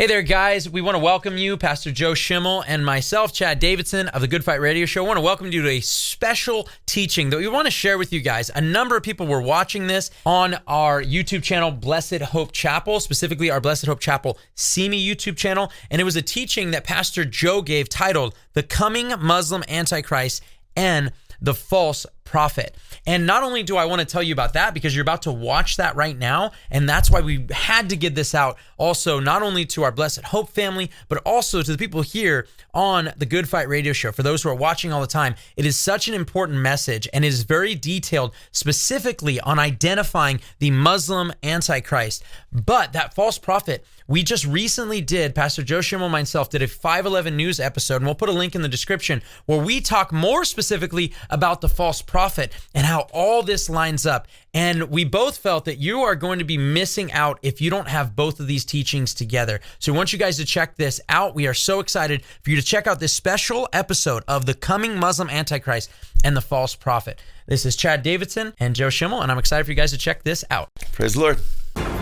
Hey 0.00 0.06
there, 0.06 0.22
guys. 0.22 0.66
We 0.66 0.80
want 0.80 0.94
to 0.94 0.98
welcome 0.98 1.36
you, 1.36 1.58
Pastor 1.58 1.92
Joe 1.92 2.14
Schimmel, 2.14 2.64
and 2.66 2.86
myself, 2.86 3.34
Chad 3.34 3.58
Davidson 3.58 4.08
of 4.08 4.22
the 4.22 4.28
Good 4.28 4.42
Fight 4.42 4.58
Radio 4.58 4.86
Show. 4.86 5.04
I 5.04 5.06
want 5.06 5.18
to 5.18 5.20
welcome 5.20 5.52
you 5.52 5.60
to 5.60 5.68
a 5.68 5.80
special 5.80 6.70
teaching 6.86 7.28
that 7.28 7.36
we 7.36 7.46
want 7.48 7.66
to 7.66 7.70
share 7.70 7.98
with 7.98 8.10
you 8.10 8.22
guys. 8.22 8.50
A 8.54 8.62
number 8.62 8.96
of 8.96 9.02
people 9.02 9.26
were 9.26 9.42
watching 9.42 9.88
this 9.88 10.10
on 10.24 10.56
our 10.66 11.02
YouTube 11.02 11.42
channel, 11.42 11.70
Blessed 11.70 12.22
Hope 12.22 12.52
Chapel, 12.52 12.98
specifically 12.98 13.50
our 13.50 13.60
Blessed 13.60 13.84
Hope 13.84 14.00
Chapel 14.00 14.38
Simi 14.54 15.06
YouTube 15.06 15.36
channel. 15.36 15.70
And 15.90 16.00
it 16.00 16.04
was 16.04 16.16
a 16.16 16.22
teaching 16.22 16.70
that 16.70 16.84
Pastor 16.84 17.26
Joe 17.26 17.60
gave 17.60 17.90
titled 17.90 18.34
The 18.54 18.62
Coming 18.62 19.12
Muslim 19.20 19.62
Antichrist 19.68 20.42
and 20.76 21.12
the 21.40 21.54
False 21.54 22.06
Prophet. 22.30 22.76
And 23.08 23.26
not 23.26 23.42
only 23.42 23.64
do 23.64 23.76
I 23.76 23.86
want 23.86 24.00
to 24.00 24.06
tell 24.06 24.22
you 24.22 24.32
about 24.32 24.52
that 24.52 24.72
because 24.72 24.94
you're 24.94 25.02
about 25.02 25.22
to 25.22 25.32
watch 25.32 25.78
that 25.78 25.96
right 25.96 26.16
now, 26.16 26.52
and 26.70 26.88
that's 26.88 27.10
why 27.10 27.22
we 27.22 27.46
had 27.50 27.90
to 27.90 27.96
get 27.96 28.14
this 28.14 28.36
out 28.36 28.56
also, 28.78 29.18
not 29.18 29.42
only 29.42 29.66
to 29.66 29.82
our 29.82 29.90
Blessed 29.90 30.22
Hope 30.26 30.50
family, 30.50 30.92
but 31.08 31.18
also 31.26 31.60
to 31.60 31.72
the 31.72 31.76
people 31.76 32.02
here 32.02 32.46
on 32.72 33.12
the 33.16 33.26
Good 33.26 33.48
Fight 33.48 33.68
Radio 33.68 33.92
Show. 33.92 34.12
For 34.12 34.22
those 34.22 34.44
who 34.44 34.48
are 34.48 34.54
watching 34.54 34.92
all 34.92 35.00
the 35.00 35.08
time, 35.08 35.34
it 35.56 35.66
is 35.66 35.76
such 35.76 36.06
an 36.06 36.14
important 36.14 36.58
message 36.58 37.08
and 37.12 37.24
it 37.24 37.28
is 37.28 37.42
very 37.42 37.74
detailed 37.74 38.32
specifically 38.52 39.40
on 39.40 39.58
identifying 39.58 40.40
the 40.60 40.70
Muslim 40.70 41.32
Antichrist. 41.42 42.22
But 42.52 42.92
that 42.92 43.12
false 43.12 43.38
prophet, 43.38 43.84
we 44.10 44.24
just 44.24 44.44
recently 44.44 45.00
did, 45.00 45.36
Pastor 45.36 45.62
Joe 45.62 45.80
Schimmel 45.80 46.06
and 46.06 46.12
myself 46.12 46.50
did 46.50 46.62
a 46.62 46.66
511 46.66 47.36
news 47.36 47.60
episode, 47.60 47.96
and 47.96 48.06
we'll 48.06 48.16
put 48.16 48.28
a 48.28 48.32
link 48.32 48.56
in 48.56 48.62
the 48.62 48.68
description 48.68 49.22
where 49.46 49.62
we 49.62 49.80
talk 49.80 50.10
more 50.10 50.44
specifically 50.44 51.14
about 51.30 51.60
the 51.60 51.68
false 51.68 52.02
prophet 52.02 52.52
and 52.74 52.84
how 52.84 53.06
all 53.12 53.44
this 53.44 53.70
lines 53.70 54.06
up. 54.06 54.26
And 54.52 54.90
we 54.90 55.04
both 55.04 55.38
felt 55.38 55.64
that 55.66 55.78
you 55.78 56.00
are 56.00 56.16
going 56.16 56.40
to 56.40 56.44
be 56.44 56.58
missing 56.58 57.12
out 57.12 57.38
if 57.42 57.60
you 57.60 57.70
don't 57.70 57.86
have 57.86 58.16
both 58.16 58.40
of 58.40 58.48
these 58.48 58.64
teachings 58.64 59.14
together. 59.14 59.60
So 59.78 59.92
we 59.92 59.98
want 59.98 60.12
you 60.12 60.18
guys 60.18 60.38
to 60.38 60.44
check 60.44 60.74
this 60.74 61.00
out. 61.08 61.36
We 61.36 61.46
are 61.46 61.54
so 61.54 61.78
excited 61.78 62.24
for 62.42 62.50
you 62.50 62.56
to 62.56 62.62
check 62.62 62.88
out 62.88 62.98
this 62.98 63.12
special 63.12 63.68
episode 63.72 64.24
of 64.26 64.44
The 64.44 64.54
Coming 64.54 64.98
Muslim 64.98 65.30
Antichrist 65.30 65.88
and 66.24 66.36
the 66.36 66.40
False 66.40 66.74
Prophet. 66.74 67.22
This 67.46 67.64
is 67.64 67.76
Chad 67.76 68.02
Davidson 68.02 68.54
and 68.58 68.74
Joe 68.74 68.90
Schimmel, 68.90 69.22
and 69.22 69.30
I'm 69.30 69.38
excited 69.38 69.66
for 69.66 69.70
you 69.70 69.76
guys 69.76 69.92
to 69.92 69.98
check 69.98 70.24
this 70.24 70.44
out. 70.50 70.68
Praise 70.90 71.14
the 71.14 71.20
Lord. 71.20 71.99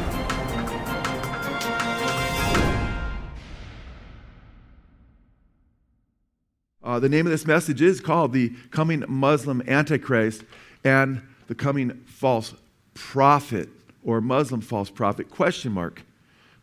Uh, 6.88 6.98
the 6.98 7.06
name 7.06 7.26
of 7.26 7.30
this 7.30 7.44
message 7.44 7.82
is 7.82 8.00
called 8.00 8.32
The 8.32 8.48
Coming 8.70 9.04
Muslim 9.08 9.60
Antichrist 9.68 10.42
and 10.84 11.20
the 11.46 11.54
Coming 11.54 11.90
False 12.06 12.54
Prophet 12.94 13.68
or 14.02 14.22
Muslim 14.22 14.62
False 14.62 14.88
Prophet, 14.88 15.28
question 15.28 15.70
mark. 15.70 16.00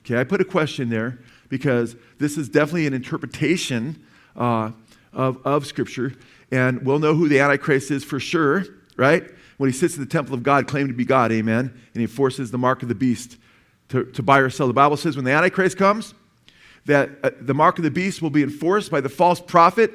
Okay, 0.03 0.19
I 0.19 0.23
put 0.23 0.41
a 0.41 0.43
question 0.43 0.89
there 0.89 1.19
because 1.47 1.95
this 2.17 2.39
is 2.39 2.49
definitely 2.49 2.87
an 2.87 2.95
interpretation 2.95 4.03
uh, 4.35 4.71
of, 5.13 5.45
of 5.45 5.67
Scripture, 5.67 6.13
and 6.49 6.83
we'll 6.83 6.97
know 6.97 7.13
who 7.13 7.29
the 7.29 7.39
Antichrist 7.39 7.91
is 7.91 8.03
for 8.03 8.19
sure, 8.19 8.65
right? 8.97 9.29
When 9.57 9.69
he 9.69 9.77
sits 9.77 9.93
in 9.93 10.01
the 10.01 10.09
temple 10.09 10.33
of 10.33 10.41
God, 10.41 10.67
claiming 10.67 10.87
to 10.87 10.97
be 10.97 11.05
God, 11.05 11.31
amen, 11.33 11.71
and 11.93 12.01
he 12.01 12.07
forces 12.07 12.49
the 12.49 12.57
mark 12.57 12.81
of 12.81 12.89
the 12.89 12.95
beast 12.95 13.37
to, 13.89 14.05
to 14.05 14.23
buy 14.23 14.39
or 14.39 14.49
sell. 14.49 14.65
The 14.65 14.73
Bible 14.73 14.97
says 14.97 15.15
when 15.15 15.25
the 15.25 15.33
Antichrist 15.33 15.77
comes, 15.77 16.15
that 16.85 17.11
uh, 17.23 17.29
the 17.41 17.53
mark 17.53 17.77
of 17.77 17.83
the 17.83 17.91
beast 17.91 18.23
will 18.23 18.31
be 18.31 18.41
enforced 18.41 18.89
by 18.89 19.01
the 19.01 19.09
false 19.09 19.39
prophet 19.39 19.91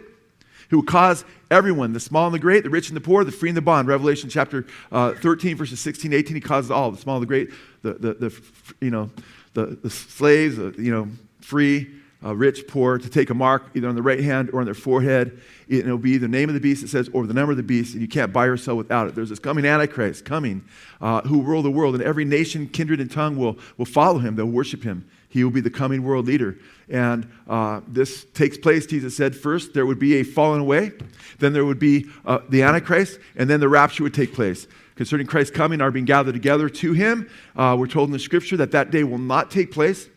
who 0.71 0.79
will 0.79 0.85
cause 0.85 1.25
everyone, 1.51 1.93
the 1.93 2.01
small 2.01 2.27
and 2.27 2.35
the 2.35 2.39
great, 2.39 2.63
the 2.63 2.71
rich 2.71 2.89
and 2.89 2.97
the 2.97 3.01
poor, 3.01 3.25
the 3.25 3.33
free 3.33 3.51
and 3.51 3.57
the 3.57 3.63
bond. 3.63 3.89
Revelation 3.89 4.31
chapter 4.31 4.67
uh, 4.93 5.13
13, 5.15 5.57
verses 5.57 5.81
16, 5.81 6.13
18, 6.13 6.35
he 6.35 6.41
causes 6.41 6.71
all, 6.71 6.91
the 6.91 6.97
small 6.97 7.17
and 7.17 7.23
the 7.23 7.27
great, 7.27 7.51
the, 7.83 7.95
the, 7.95 8.15
the 8.15 8.43
you 8.81 8.91
know, 8.91 9.11
the, 9.55 9.67
the 9.83 9.91
slaves, 9.91 10.59
uh, 10.59 10.73
you 10.79 10.93
know, 10.93 11.09
free, 11.41 11.91
uh, 12.25 12.35
rich, 12.35 12.69
poor, 12.69 12.99
to 12.99 13.09
take 13.09 13.31
a 13.31 13.35
mark 13.35 13.65
either 13.75 13.89
on 13.89 13.95
the 13.95 14.03
right 14.03 14.21
hand 14.21 14.51
or 14.53 14.61
on 14.61 14.65
their 14.65 14.75
forehead. 14.75 15.41
It, 15.69 15.87
will 15.87 15.99
be 15.99 16.19
the 16.19 16.29
name 16.29 16.49
of 16.49 16.55
the 16.55 16.61
beast, 16.61 16.85
it 16.85 16.89
says, 16.89 17.09
or 17.13 17.27
the 17.27 17.35
number 17.35 17.51
of 17.51 17.57
the 17.57 17.63
beast, 17.63 17.95
and 17.95 18.03
you 18.03 18.09
can't 18.09 18.33
buy 18.33 18.47
or 18.47 18.57
sell 18.57 18.77
without 18.77 19.09
it. 19.09 19.15
There's 19.15 19.31
this 19.31 19.39
coming 19.39 19.65
Antichrist 19.65 20.25
coming 20.25 20.63
uh, 21.01 21.23
who 21.23 21.39
will 21.39 21.45
rule 21.45 21.63
the 21.63 21.71
world, 21.71 21.95
and 21.95 22.05
every 22.05 22.25
nation, 22.25 22.69
kindred, 22.69 23.01
and 23.01 23.11
tongue 23.11 23.37
will, 23.37 23.59
will 23.77 23.87
follow 23.87 24.19
him. 24.19 24.37
They'll 24.37 24.47
worship 24.47 24.83
him. 24.83 25.09
He 25.31 25.45
will 25.45 25.53
be 25.53 25.61
the 25.61 25.71
coming 25.71 26.03
world 26.03 26.27
leader. 26.27 26.59
And 26.89 27.31
uh, 27.49 27.81
this 27.87 28.25
takes 28.35 28.59
place, 28.59 28.85
Jesus 28.85 29.17
said, 29.17 29.35
first 29.35 29.73
there 29.73 29.87
would 29.87 30.01
be 30.01 30.17
a 30.17 30.25
falling 30.25 30.61
away, 30.61 30.93
then 31.39 31.53
there 31.53 31.65
would 31.65 31.79
be 31.79 32.07
uh, 32.27 32.41
the 32.49 32.63
Antichrist, 32.63 33.19
and 33.37 33.49
then 33.49 33.61
the 33.61 33.69
rapture 33.69 34.03
would 34.03 34.15
take 34.15 34.35
place. 34.35 34.67
Concerning 34.97 35.27
Christ's 35.27 35.57
coming, 35.57 35.81
are 35.81 35.91
being 35.91 36.05
gathered 36.05 36.35
together 36.35 36.69
to 36.69 36.93
him. 36.93 37.31
Uh, 37.57 37.75
we're 37.79 37.87
told 37.87 38.09
in 38.09 38.13
the 38.13 38.19
scripture 38.19 38.57
that 38.59 38.73
that 38.73 38.91
day 38.91 39.05
will 39.05 39.19
not 39.19 39.51
take 39.51 39.71
place 39.71 40.09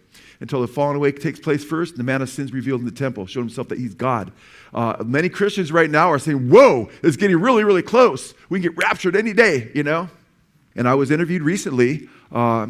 until 0.41 0.59
the 0.59 0.68
falling 0.68 0.97
away 0.97 1.12
takes 1.12 1.40
place 1.40 1.63
first, 1.63 1.94
and 1.94 2.00
the 2.00 2.03
man 2.03 2.22
of 2.22 2.28
sins 2.28 2.52
revealed 2.52 2.81
in 2.81 2.85
the 2.85 2.91
temple, 2.91 3.25
showed 3.25 3.41
himself 3.41 3.69
that 3.69 3.78
he's 3.78 3.94
God. 3.94 4.31
Uh, 4.73 5.02
many 5.06 5.29
Christians 5.29 5.72
right 5.72 5.90
now 5.90 6.12
are 6.12 6.19
saying, 6.19 6.50
Whoa, 6.50 6.90
it's 7.02 7.16
getting 7.16 7.38
really, 7.38 7.63
really 7.63 7.81
close. 7.81 8.34
We 8.50 8.59
can 8.59 8.72
get 8.73 8.78
raptured 8.78 9.16
any 9.16 9.31
day, 9.31 9.72
you 9.73 9.84
know? 9.84 10.09
And 10.75 10.85
I 10.85 10.96
was 10.96 11.12
interviewed 11.12 11.44
recently. 11.44 12.09
Uh, 12.29 12.68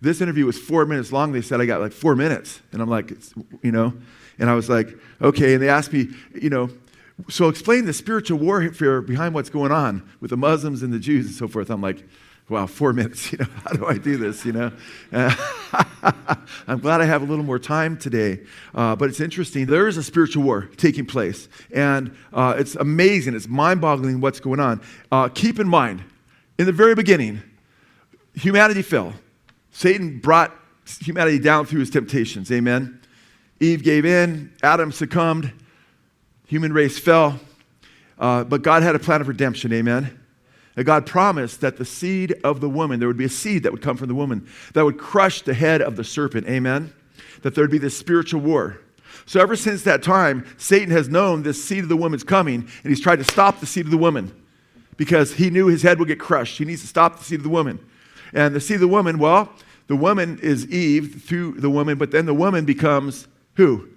this 0.00 0.20
interview 0.20 0.46
was 0.46 0.58
four 0.58 0.84
minutes 0.86 1.12
long. 1.12 1.32
They 1.32 1.42
said 1.42 1.60
I 1.60 1.66
got 1.66 1.80
like 1.80 1.92
four 1.92 2.14
minutes. 2.14 2.60
And 2.72 2.82
I'm 2.82 2.88
like, 2.88 3.12
you 3.62 3.72
know, 3.72 3.94
and 4.38 4.50
I 4.50 4.54
was 4.54 4.68
like, 4.68 4.96
okay. 5.20 5.54
And 5.54 5.62
they 5.62 5.68
asked 5.68 5.92
me, 5.92 6.08
you 6.34 6.50
know, 6.50 6.70
so 7.28 7.48
explain 7.48 7.86
the 7.86 7.92
spiritual 7.92 8.38
warfare 8.38 9.00
behind 9.00 9.34
what's 9.34 9.48
going 9.48 9.72
on 9.72 10.08
with 10.20 10.30
the 10.30 10.36
Muslims 10.36 10.82
and 10.82 10.92
the 10.92 10.98
Jews 10.98 11.26
and 11.26 11.34
so 11.34 11.48
forth. 11.48 11.70
I'm 11.70 11.80
like, 11.80 12.04
wow, 12.48 12.66
four 12.66 12.92
minutes, 12.92 13.32
you 13.32 13.38
know, 13.38 13.46
how 13.64 13.72
do 13.72 13.86
I 13.86 13.98
do 13.98 14.16
this, 14.16 14.44
you 14.44 14.52
know? 14.52 14.72
I'm 15.12 16.78
glad 16.78 17.00
I 17.00 17.04
have 17.04 17.22
a 17.22 17.24
little 17.24 17.44
more 17.44 17.58
time 17.58 17.96
today. 17.96 18.40
Uh, 18.74 18.94
but 18.96 19.08
it's 19.08 19.20
interesting. 19.20 19.66
There 19.66 19.88
is 19.88 19.96
a 19.96 20.02
spiritual 20.02 20.42
war 20.44 20.68
taking 20.76 21.06
place. 21.06 21.48
And 21.74 22.14
uh, 22.32 22.56
it's 22.58 22.76
amazing. 22.76 23.34
It's 23.34 23.48
mind 23.48 23.80
boggling 23.80 24.20
what's 24.20 24.40
going 24.40 24.60
on. 24.60 24.82
Uh, 25.10 25.28
keep 25.28 25.58
in 25.58 25.68
mind, 25.68 26.04
in 26.58 26.66
the 26.66 26.72
very 26.72 26.94
beginning, 26.94 27.42
humanity 28.34 28.82
fell. 28.82 29.14
Satan 29.76 30.20
brought 30.20 30.56
humanity 31.00 31.38
down 31.38 31.66
through 31.66 31.80
his 31.80 31.90
temptations. 31.90 32.50
Amen. 32.50 32.98
Eve 33.60 33.82
gave 33.82 34.06
in, 34.06 34.50
Adam 34.62 34.90
succumbed, 34.90 35.52
human 36.46 36.72
race 36.72 36.98
fell. 36.98 37.38
Uh, 38.18 38.44
but 38.44 38.62
God 38.62 38.82
had 38.82 38.94
a 38.94 38.98
plan 38.98 39.20
of 39.20 39.28
redemption. 39.28 39.74
Amen. 39.74 40.18
And 40.76 40.86
God 40.86 41.04
promised 41.04 41.60
that 41.60 41.76
the 41.76 41.84
seed 41.84 42.40
of 42.42 42.62
the 42.62 42.70
woman, 42.70 43.00
there 43.00 43.06
would 43.06 43.18
be 43.18 43.26
a 43.26 43.28
seed 43.28 43.64
that 43.64 43.72
would 43.72 43.82
come 43.82 43.98
from 43.98 44.08
the 44.08 44.14
woman 44.14 44.48
that 44.72 44.82
would 44.82 44.96
crush 44.96 45.42
the 45.42 45.52
head 45.52 45.82
of 45.82 45.96
the 45.96 46.04
serpent. 46.04 46.48
Amen. 46.48 46.94
That 47.42 47.54
there 47.54 47.62
would 47.62 47.70
be 47.70 47.76
this 47.76 47.98
spiritual 47.98 48.40
war. 48.40 48.80
So, 49.26 49.42
ever 49.42 49.56
since 49.56 49.82
that 49.82 50.02
time, 50.02 50.46
Satan 50.56 50.90
has 50.90 51.10
known 51.10 51.42
this 51.42 51.62
seed 51.62 51.80
of 51.80 51.90
the 51.90 51.98
woman's 51.98 52.24
coming, 52.24 52.60
and 52.60 52.90
he's 52.90 53.00
tried 53.00 53.16
to 53.16 53.24
stop 53.24 53.60
the 53.60 53.66
seed 53.66 53.84
of 53.84 53.90
the 53.90 53.98
woman 53.98 54.34
because 54.96 55.34
he 55.34 55.50
knew 55.50 55.66
his 55.66 55.82
head 55.82 55.98
would 55.98 56.08
get 56.08 56.18
crushed. 56.18 56.56
He 56.56 56.64
needs 56.64 56.80
to 56.80 56.86
stop 56.86 57.18
the 57.18 57.24
seed 57.24 57.40
of 57.40 57.44
the 57.44 57.50
woman. 57.50 57.78
And 58.32 58.54
the 58.54 58.60
seed 58.60 58.76
of 58.76 58.80
the 58.80 58.88
woman, 58.88 59.18
well, 59.18 59.52
the 59.86 59.96
woman 59.96 60.38
is 60.42 60.66
Eve 60.68 61.22
through 61.24 61.52
the 61.52 61.70
woman, 61.70 61.98
but 61.98 62.10
then 62.10 62.26
the 62.26 62.34
woman 62.34 62.64
becomes 62.64 63.28
who? 63.54 63.88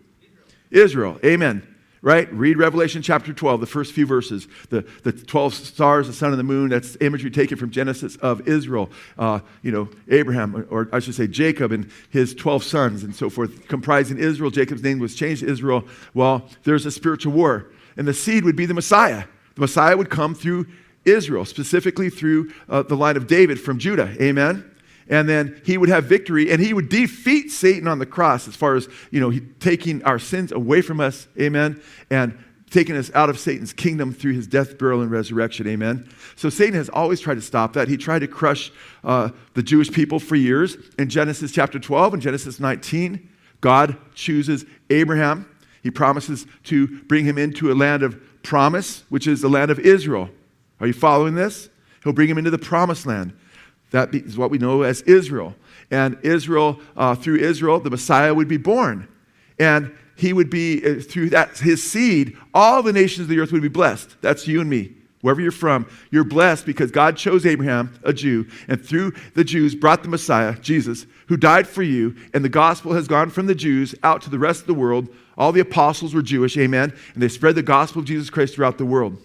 Israel. 0.72 1.16
Israel. 1.16 1.20
Amen. 1.24 1.66
Right? 2.02 2.32
Read 2.32 2.58
Revelation 2.58 3.02
chapter 3.02 3.34
12, 3.34 3.60
the 3.60 3.68
first 3.68 3.92
few 3.92 4.06
verses. 4.06 4.48
The, 4.70 4.86
the 5.04 5.12
12 5.12 5.54
stars, 5.54 6.08
the 6.08 6.14
sun 6.14 6.30
and 6.30 6.40
the 6.40 6.46
moon, 6.46 6.70
that's 6.70 6.96
imagery 7.02 7.30
taken 7.30 7.58
from 7.58 7.72
Genesis 7.72 8.16
of 8.18 8.48
Israel. 8.48 8.90
Uh, 9.18 9.40
you 9.64 9.72
know, 9.72 9.90
Abraham, 10.08 10.66
or 10.70 10.88
I 10.94 11.00
should 11.00 11.16
say 11.16 11.28
Jacob 11.28 11.74
and 11.74 11.92
his 12.10 12.34
12 12.34 12.64
sons 12.64 13.04
and 13.04 13.14
so 13.14 13.30
forth, 13.30 13.68
comprising 13.68 14.18
Israel. 14.18 14.50
Jacob's 14.50 14.82
name 14.82 15.00
was 15.00 15.14
changed 15.14 15.42
to 15.42 15.50
Israel. 15.50 15.84
Well, 16.14 16.48
there's 16.64 16.86
a 16.86 16.92
spiritual 16.92 17.34
war. 17.34 17.68
And 17.98 18.08
the 18.08 18.14
seed 18.14 18.46
would 18.46 18.56
be 18.56 18.66
the 18.66 18.74
Messiah. 18.74 19.26
The 19.56 19.62
Messiah 19.62 19.98
would 19.98 20.10
come 20.10 20.36
through 20.36 20.68
Israel, 21.04 21.44
specifically 21.44 22.10
through 22.10 22.54
uh, 22.70 22.84
the 22.84 22.96
line 22.96 23.18
of 23.18 23.28
David 23.28 23.60
from 23.60 23.78
Judah. 23.78 24.16
Amen 24.22 24.70
and 25.09 25.28
then 25.28 25.59
he 25.66 25.78
would 25.78 25.90
have 25.90 26.06
victory 26.06 26.52
and 26.52 26.62
he 26.62 26.74
would 26.74 26.88
defeat 26.88 27.52
Satan 27.52 27.88
on 27.88 28.00
the 28.00 28.06
cross 28.06 28.47
as 28.47 28.56
far 28.56 28.75
as, 28.75 28.88
you 29.12 29.20
know, 29.20 29.30
he, 29.30 29.42
taking 29.60 30.04
our 30.04 30.19
sins 30.19 30.51
away 30.51 30.81
from 30.81 31.00
us, 31.00 31.28
amen, 31.39 31.81
and 32.10 32.38
taking 32.69 32.95
us 32.95 33.12
out 33.16 33.30
of 33.30 33.39
Satan's 33.39 33.74
kingdom 33.74 34.13
through 34.13 34.34
his 34.34 34.45
death, 34.45 34.78
burial, 34.78 35.01
and 35.01 35.10
resurrection, 35.10 35.68
amen. 35.68 36.07
So 36.36 36.50
Satan 36.50 36.75
has 36.75 36.88
always 36.89 37.19
tried 37.19 37.36
to 37.36 37.42
stop 37.42 37.74
that. 37.74 37.88
He 37.88 37.98
tried 37.98 38.19
to 38.19 38.28
crush 38.28 38.72
uh, 39.04 39.30
the 39.56 39.63
Jewish 39.63 39.92
people 39.92 40.19
for 40.19 40.36
years. 40.36 40.78
In 41.00 41.10
Genesis 41.10 41.51
chapter 41.51 41.80
12 41.80 42.13
and 42.13 42.22
Genesis 42.22 42.60
19, 42.60 43.28
God 43.62 43.98
chooses 44.13 44.66
Abraham. 44.92 45.50
He 45.81 45.89
promises 45.89 46.45
to 46.66 47.01
bring 47.06 47.25
him 47.25 47.38
into 47.38 47.72
a 47.72 47.74
land 47.74 48.04
of 48.04 48.22
promise, 48.44 49.04
which 49.10 49.28
is 49.28 49.42
the 49.42 49.50
land 49.50 49.72
of 49.72 49.80
Israel. 49.80 50.30
Are 50.80 50.88
you 50.88 50.94
following 50.94 51.36
this? 51.36 51.69
He'll 52.04 52.13
bring 52.13 52.30
him 52.30 52.38
into 52.38 52.51
the 52.51 52.60
promised 52.60 53.06
land. 53.06 53.34
That 53.91 54.13
is 54.13 54.38
what 54.38 54.51
we 54.51 54.57
know 54.57 54.83
as 54.83 55.01
Israel. 55.01 55.56
And 55.91 56.18
Israel, 56.21 56.80
uh, 56.95 57.15
through 57.15 57.38
Israel, 57.38 57.80
the 57.80 57.89
Messiah 57.89 58.33
would 58.33 58.47
be 58.47 58.57
born. 58.57 59.07
And 59.57 59.95
he 60.15 60.33
would 60.33 60.50
be, 60.50 60.86
uh, 60.86 61.01
through 61.01 61.30
that, 61.30 61.57
his 61.57 61.81
seed, 61.81 62.38
all 62.53 62.83
the 62.83 62.94
nations 62.94 63.21
of 63.21 63.27
the 63.30 63.39
earth 63.39 63.51
would 63.51 63.62
be 63.62 63.68
blessed. 63.69 64.18
That's 64.21 64.47
you 64.47 64.62
and 64.62 64.69
me. 64.69 64.94
wherever 65.21 65.41
you're 65.41 65.51
from, 65.51 65.86
you're 66.12 66.24
blessed 66.24 66.65
because 66.65 66.91
God 66.91 67.18
chose 67.18 67.45
Abraham, 67.45 67.94
a 68.03 68.13
Jew, 68.13 68.47
and 68.68 68.83
through 68.83 69.13
the 69.36 69.44
Jews 69.44 69.75
brought 69.75 70.03
the 70.03 70.09
Messiah, 70.09 70.57
Jesus, 70.59 71.06
who 71.27 71.38
died 71.38 71.68
for 71.68 71.83
you. 71.83 72.15
And 72.33 72.44
the 72.44 72.50
gospel 72.50 72.94
has 72.94 73.07
gone 73.07 73.30
from 73.30 73.47
the 73.47 73.56
Jews 73.56 73.94
out 74.03 74.21
to 74.24 74.30
the 74.30 74.39
rest 74.39 74.62
of 74.62 74.68
the 74.68 74.74
world. 74.74 75.09
All 75.38 75.51
the 75.51 75.59
apostles 75.59 76.13
were 76.13 76.21
Jewish, 76.21 76.57
amen. 76.57 76.94
And 77.13 77.24
they 77.24 77.27
spread 77.27 77.56
the 77.56 77.63
gospel 77.63 78.00
of 78.00 78.07
Jesus 78.07 78.30
Christ 78.30 78.56
throughout 78.56 78.77
the 78.77 78.86
world. 78.86 79.18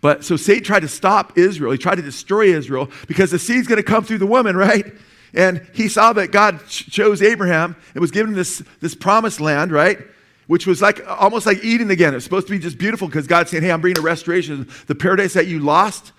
But 0.00 0.24
so 0.24 0.36
Satan 0.36 0.64
tried 0.64 0.80
to 0.80 0.88
stop 0.88 1.36
Israel. 1.36 1.72
He 1.72 1.78
tried 1.78 1.96
to 1.96 2.02
destroy 2.02 2.54
Israel 2.54 2.90
because 3.06 3.30
the 3.30 3.38
seed's 3.38 3.66
going 3.66 3.78
to 3.78 3.82
come 3.82 4.04
through 4.04 4.18
the 4.18 4.26
woman, 4.26 4.56
right? 4.56 4.86
And 5.34 5.66
he 5.74 5.88
saw 5.88 6.12
that 6.14 6.30
God 6.30 6.66
chose 6.66 7.20
Abraham 7.20 7.76
and 7.94 8.00
was 8.00 8.10
given 8.10 8.34
this, 8.34 8.62
this 8.80 8.94
promised 8.94 9.40
land, 9.40 9.72
right? 9.72 9.98
Which 10.46 10.66
was 10.66 10.80
like 10.80 11.00
almost 11.06 11.46
like 11.46 11.62
Eden 11.64 11.90
again. 11.90 12.14
It's 12.14 12.24
supposed 12.24 12.46
to 12.46 12.52
be 12.52 12.58
just 12.58 12.78
beautiful 12.78 13.08
because 13.08 13.26
God's 13.26 13.50
saying, 13.50 13.62
Hey, 13.62 13.70
I'm 13.70 13.80
bringing 13.80 13.98
a 13.98 14.02
restoration. 14.02 14.68
The 14.86 14.94
paradise 14.94 15.34
that 15.34 15.46
you 15.46 15.58
lost, 15.58 16.12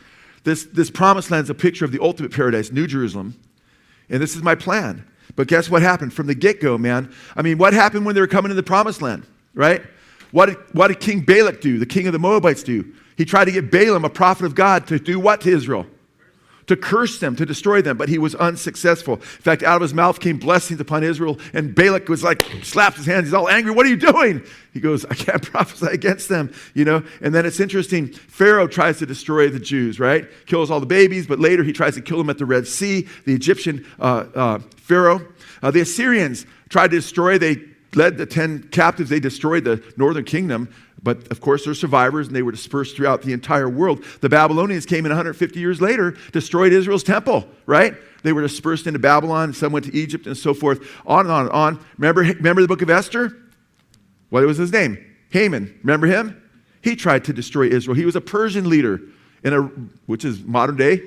this, 0.43 0.65
this 0.65 0.91
promised 0.91 1.31
land 1.31 1.45
is 1.45 1.49
a 1.49 1.55
picture 1.55 1.85
of 1.85 1.91
the 1.91 2.01
ultimate 2.01 2.31
paradise, 2.31 2.71
New 2.71 2.85
Jerusalem. 2.85 3.35
And 4.09 4.21
this 4.21 4.35
is 4.35 4.43
my 4.43 4.55
plan. 4.55 5.05
But 5.35 5.47
guess 5.47 5.69
what 5.69 5.81
happened 5.81 6.13
from 6.13 6.27
the 6.27 6.35
get 6.35 6.59
go, 6.59 6.77
man? 6.77 7.13
I 7.35 7.41
mean, 7.41 7.57
what 7.57 7.73
happened 7.73 8.05
when 8.05 8.13
they 8.13 8.21
were 8.21 8.27
coming 8.27 8.49
to 8.49 8.55
the 8.55 8.63
promised 8.63 9.01
land, 9.01 9.25
right? 9.53 9.83
What 10.31 10.47
did, 10.47 10.57
what 10.73 10.89
did 10.89 10.99
King 10.99 11.21
Balak 11.21 11.61
do, 11.61 11.79
the 11.79 11.85
king 11.85 12.07
of 12.07 12.13
the 12.13 12.19
Moabites, 12.19 12.63
do? 12.63 12.93
He 13.19 13.25
tried 13.25 13.45
to 13.45 13.51
get 13.51 13.69
Balaam, 13.69 14.05
a 14.05 14.09
prophet 14.09 14.45
of 14.45 14.55
God, 14.55 14.87
to 14.87 14.97
do 14.97 15.19
what 15.19 15.41
to 15.41 15.49
Israel? 15.51 15.85
To 16.67 16.77
curse 16.77 17.19
them, 17.19 17.35
to 17.35 17.45
destroy 17.45 17.81
them, 17.81 17.97
but 17.97 18.07
he 18.07 18.17
was 18.17 18.33
unsuccessful. 18.33 19.15
In 19.15 19.21
fact, 19.21 19.61
out 19.61 19.75
of 19.75 19.81
his 19.81 19.93
mouth 19.93 20.21
came 20.21 20.37
blessings 20.37 20.79
upon 20.79 21.03
Israel, 21.03 21.37
and 21.53 21.75
Balak 21.75 22.07
was 22.07 22.23
like, 22.23 22.41
slapped 22.63 22.95
his 22.95 23.05
hands. 23.05 23.25
He's 23.25 23.33
all 23.33 23.49
angry. 23.49 23.73
What 23.73 23.85
are 23.85 23.89
you 23.89 23.97
doing? 23.97 24.41
He 24.73 24.79
goes, 24.79 25.03
I 25.03 25.15
can't 25.15 25.41
prophesy 25.51 25.87
against 25.87 26.29
them, 26.29 26.53
you 26.73 26.85
know? 26.85 27.03
And 27.21 27.35
then 27.35 27.45
it's 27.45 27.59
interesting. 27.59 28.07
Pharaoh 28.07 28.67
tries 28.67 28.99
to 28.99 29.05
destroy 29.05 29.49
the 29.49 29.59
Jews, 29.59 29.99
right? 29.99 30.25
Kills 30.45 30.71
all 30.71 30.79
the 30.79 30.85
babies, 30.85 31.27
but 31.27 31.39
later 31.39 31.65
he 31.65 31.73
tries 31.73 31.95
to 31.95 32.01
kill 32.01 32.19
them 32.19 32.29
at 32.29 32.37
the 32.37 32.45
Red 32.45 32.67
Sea. 32.67 33.05
The 33.25 33.33
Egyptian 33.33 33.85
uh, 33.99 34.27
uh, 34.33 34.59
Pharaoh. 34.77 35.27
Uh, 35.61 35.71
the 35.71 35.81
Assyrians 35.81 36.45
tried 36.69 36.91
to 36.91 36.95
destroy, 36.95 37.37
they 37.37 37.55
led 37.95 38.17
the 38.17 38.25
10 38.25 38.69
captives, 38.69 39.09
they 39.09 39.19
destroyed 39.19 39.63
the 39.63 39.83
northern 39.97 40.23
kingdom. 40.23 40.69
But 41.01 41.31
of 41.31 41.41
course, 41.41 41.65
they're 41.65 41.73
survivors 41.73 42.27
and 42.27 42.35
they 42.35 42.41
were 42.41 42.51
dispersed 42.51 42.95
throughout 42.95 43.21
the 43.21 43.33
entire 43.33 43.69
world. 43.69 44.03
The 44.21 44.29
Babylonians 44.29 44.85
came 44.85 45.05
in 45.05 45.11
150 45.11 45.59
years 45.59 45.81
later, 45.81 46.17
destroyed 46.31 46.73
Israel's 46.73 47.03
temple, 47.03 47.47
right? 47.65 47.95
They 48.23 48.33
were 48.33 48.41
dispersed 48.41 48.85
into 48.85 48.99
Babylon, 48.99 49.53
some 49.53 49.71
went 49.71 49.85
to 49.85 49.95
Egypt 49.95 50.27
and 50.27 50.37
so 50.37 50.53
forth, 50.53 50.85
on 51.05 51.21
and 51.21 51.31
on 51.31 51.41
and 51.43 51.51
on. 51.51 51.85
Remember, 51.97 52.21
remember 52.21 52.61
the 52.61 52.67
book 52.67 52.81
of 52.81 52.89
Esther? 52.89 53.37
What 54.29 54.45
was 54.45 54.57
his 54.57 54.71
name? 54.71 55.03
Haman. 55.31 55.79
Remember 55.83 56.07
him? 56.07 56.41
He 56.81 56.95
tried 56.95 57.25
to 57.25 57.33
destroy 57.33 57.67
Israel. 57.67 57.95
He 57.95 58.05
was 58.05 58.15
a 58.15 58.21
Persian 58.21 58.69
leader, 58.69 59.01
in 59.43 59.53
a, 59.53 59.61
which 60.05 60.25
is 60.25 60.43
modern 60.43 60.75
day 60.75 61.03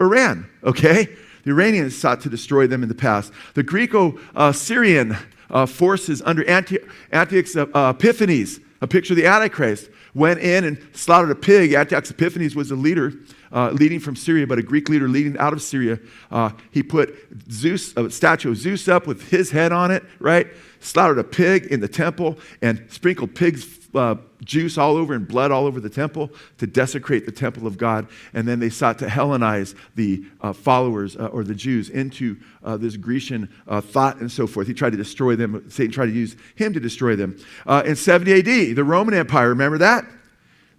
Iran, 0.00 0.48
okay? 0.64 1.08
The 1.44 1.50
Iranians 1.50 1.96
sought 1.96 2.20
to 2.22 2.28
destroy 2.28 2.66
them 2.66 2.82
in 2.82 2.88
the 2.88 2.94
past. 2.94 3.32
The 3.54 3.62
Greco 3.62 4.18
uh, 4.34 4.52
Syrian 4.52 5.16
uh, 5.52 5.66
forces 5.66 6.22
under 6.24 6.48
Antiochus 6.48 7.56
uh, 7.56 7.94
Epiphanes 7.96 8.60
a 8.82 8.86
picture 8.86 9.12
of 9.12 9.16
the 9.16 9.26
Antichrist, 9.26 9.88
went 10.12 10.40
in 10.40 10.64
and 10.64 10.76
slaughtered 10.92 11.30
a 11.30 11.36
pig. 11.36 11.72
Antiochus 11.72 12.10
Epiphanes 12.10 12.56
was 12.56 12.72
a 12.72 12.76
leader 12.76 13.12
uh, 13.52 13.70
leading 13.70 14.00
from 14.00 14.16
Syria, 14.16 14.46
but 14.46 14.58
a 14.58 14.62
Greek 14.62 14.88
leader 14.88 15.08
leading 15.08 15.38
out 15.38 15.52
of 15.52 15.62
Syria. 15.62 16.00
Uh, 16.30 16.50
he 16.72 16.82
put 16.82 17.16
Zeus, 17.50 17.96
a 17.96 18.10
statue 18.10 18.50
of 18.50 18.56
Zeus 18.56 18.88
up 18.88 19.06
with 19.06 19.30
his 19.30 19.52
head 19.52 19.70
on 19.70 19.92
it, 19.92 20.02
right? 20.18 20.48
Slaughtered 20.80 21.18
a 21.18 21.24
pig 21.24 21.66
in 21.66 21.78
the 21.78 21.86
temple 21.86 22.38
and 22.60 22.84
sprinkled 22.90 23.36
pig's 23.36 23.78
uh, 23.94 24.16
juice 24.44 24.78
all 24.78 24.96
over 24.96 25.14
and 25.14 25.26
blood 25.26 25.50
all 25.50 25.66
over 25.66 25.80
the 25.80 25.90
temple 25.90 26.30
to 26.58 26.66
desecrate 26.66 27.26
the 27.26 27.32
temple 27.32 27.66
of 27.66 27.78
God. 27.78 28.08
And 28.34 28.46
then 28.46 28.60
they 28.60 28.70
sought 28.70 28.98
to 29.00 29.06
Hellenize 29.06 29.74
the 29.94 30.24
uh, 30.40 30.52
followers 30.52 31.16
uh, 31.16 31.26
or 31.26 31.44
the 31.44 31.54
Jews 31.54 31.90
into 31.90 32.36
uh, 32.64 32.76
this 32.76 32.96
Grecian 32.96 33.48
uh, 33.68 33.80
thought 33.80 34.18
and 34.18 34.30
so 34.30 34.46
forth. 34.46 34.66
He 34.66 34.74
tried 34.74 34.90
to 34.90 34.96
destroy 34.96 35.36
them. 35.36 35.70
Satan 35.70 35.92
tried 35.92 36.06
to 36.06 36.12
use 36.12 36.36
him 36.56 36.72
to 36.72 36.80
destroy 36.80 37.16
them. 37.16 37.38
Uh, 37.66 37.82
in 37.84 37.96
70 37.96 38.32
AD, 38.70 38.76
the 38.76 38.84
Roman 38.84 39.14
Empire, 39.14 39.48
remember 39.50 39.78
that? 39.78 40.04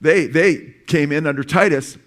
They, 0.01 0.27
they 0.27 0.73
came 0.87 1.11
in 1.11 1.25
under 1.25 1.43
Titus 1.43 1.97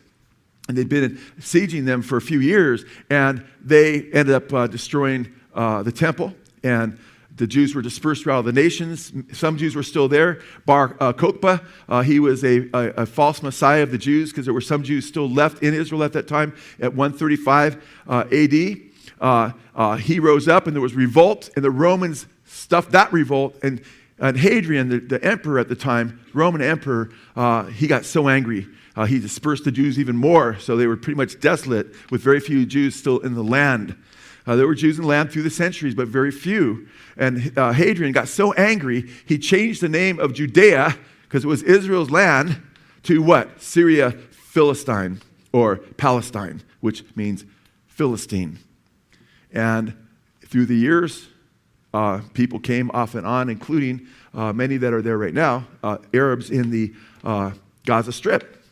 and 0.68 0.76
they'd 0.76 0.88
been 0.88 1.18
sieging 1.38 1.86
them 1.86 2.02
for 2.02 2.16
a 2.16 2.20
few 2.20 2.40
years, 2.40 2.84
and 3.08 3.46
they 3.62 4.10
ended 4.10 4.30
up 4.30 4.48
destroying 4.68 5.32
the 5.54 5.92
temple. 5.94 6.34
And 6.64 6.98
the 7.36 7.46
Jews 7.46 7.74
were 7.74 7.82
dispersed 7.82 8.22
throughout 8.22 8.44
the 8.44 8.52
nations. 8.52 9.12
Some 9.32 9.58
Jews 9.58 9.76
were 9.76 9.82
still 9.82 10.08
there. 10.08 10.40
Bar 10.64 10.96
uh, 11.00 11.12
Kokhba, 11.12 11.64
uh, 11.88 12.02
he 12.02 12.18
was 12.18 12.44
a, 12.44 12.68
a, 12.72 13.02
a, 13.02 13.06
false 13.06 13.42
messiah 13.42 13.82
of 13.82 13.90
the 13.90 13.98
Jews 13.98 14.30
because 14.30 14.46
there 14.46 14.54
were 14.54 14.60
some 14.60 14.82
Jews 14.82 15.06
still 15.06 15.28
left 15.28 15.62
in 15.62 15.74
Israel 15.74 16.02
at 16.02 16.12
that 16.14 16.28
time 16.28 16.54
at 16.80 16.94
135 16.94 17.84
uh, 18.08 18.24
AD. 18.32 18.80
Uh, 19.20 19.52
uh, 19.74 19.96
he 19.96 20.18
rose 20.18 20.48
up 20.48 20.66
and 20.66 20.74
there 20.74 20.82
was 20.82 20.94
revolt, 20.94 21.50
and 21.56 21.64
the 21.64 21.70
Romans 21.70 22.26
stuffed 22.46 22.92
that 22.92 23.12
revolt. 23.12 23.56
And, 23.62 23.82
and 24.18 24.38
Hadrian, 24.38 24.88
the, 24.88 24.98
the 25.00 25.22
emperor 25.22 25.58
at 25.58 25.68
the 25.68 25.76
time, 25.76 26.24
Roman 26.32 26.62
emperor, 26.62 27.10
uh, 27.34 27.64
he 27.64 27.86
got 27.86 28.06
so 28.06 28.28
angry. 28.28 28.66
he 29.06 29.18
dispersed 29.18 29.64
the 29.64 29.72
Jews 29.72 29.98
even 29.98 30.16
more, 30.16 30.58
so 30.58 30.76
they 30.76 30.86
were 30.86 30.96
pretty 30.96 31.18
much 31.18 31.38
desolate 31.40 31.88
with 32.10 32.22
very 32.22 32.40
few 32.40 32.64
Jews 32.64 32.94
still 32.94 33.18
in 33.18 33.34
the 33.34 33.44
land. 33.44 33.94
There 34.54 34.66
were 34.66 34.76
Jews 34.76 34.96
in 34.96 35.02
the 35.02 35.08
land 35.08 35.32
through 35.32 35.42
the 35.42 35.50
centuries, 35.50 35.94
but 35.94 36.06
very 36.06 36.30
few. 36.30 36.86
And 37.16 37.52
uh, 37.58 37.72
Hadrian 37.72 38.12
got 38.12 38.28
so 38.28 38.52
angry, 38.52 39.10
he 39.26 39.38
changed 39.38 39.80
the 39.80 39.88
name 39.88 40.20
of 40.20 40.34
Judea, 40.34 40.96
because 41.22 41.44
it 41.44 41.48
was 41.48 41.64
Israel's 41.64 42.10
land, 42.10 42.62
to 43.02 43.20
what? 43.20 43.60
Syria 43.60 44.12
Philistine, 44.30 45.20
or 45.52 45.78
Palestine, 45.96 46.62
which 46.80 47.04
means 47.16 47.44
Philistine. 47.88 48.58
And 49.52 49.94
through 50.46 50.66
the 50.66 50.76
years, 50.76 51.28
uh, 51.92 52.20
people 52.34 52.60
came 52.60 52.90
off 52.92 53.14
and 53.14 53.26
on, 53.26 53.48
including 53.48 54.06
uh, 54.34 54.52
many 54.52 54.76
that 54.76 54.92
are 54.92 55.02
there 55.02 55.18
right 55.18 55.34
now, 55.34 55.66
uh, 55.82 55.98
Arabs 56.14 56.50
in 56.50 56.70
the 56.70 56.92
uh, 57.24 57.52
Gaza 57.84 58.12
Strip. 58.12 58.62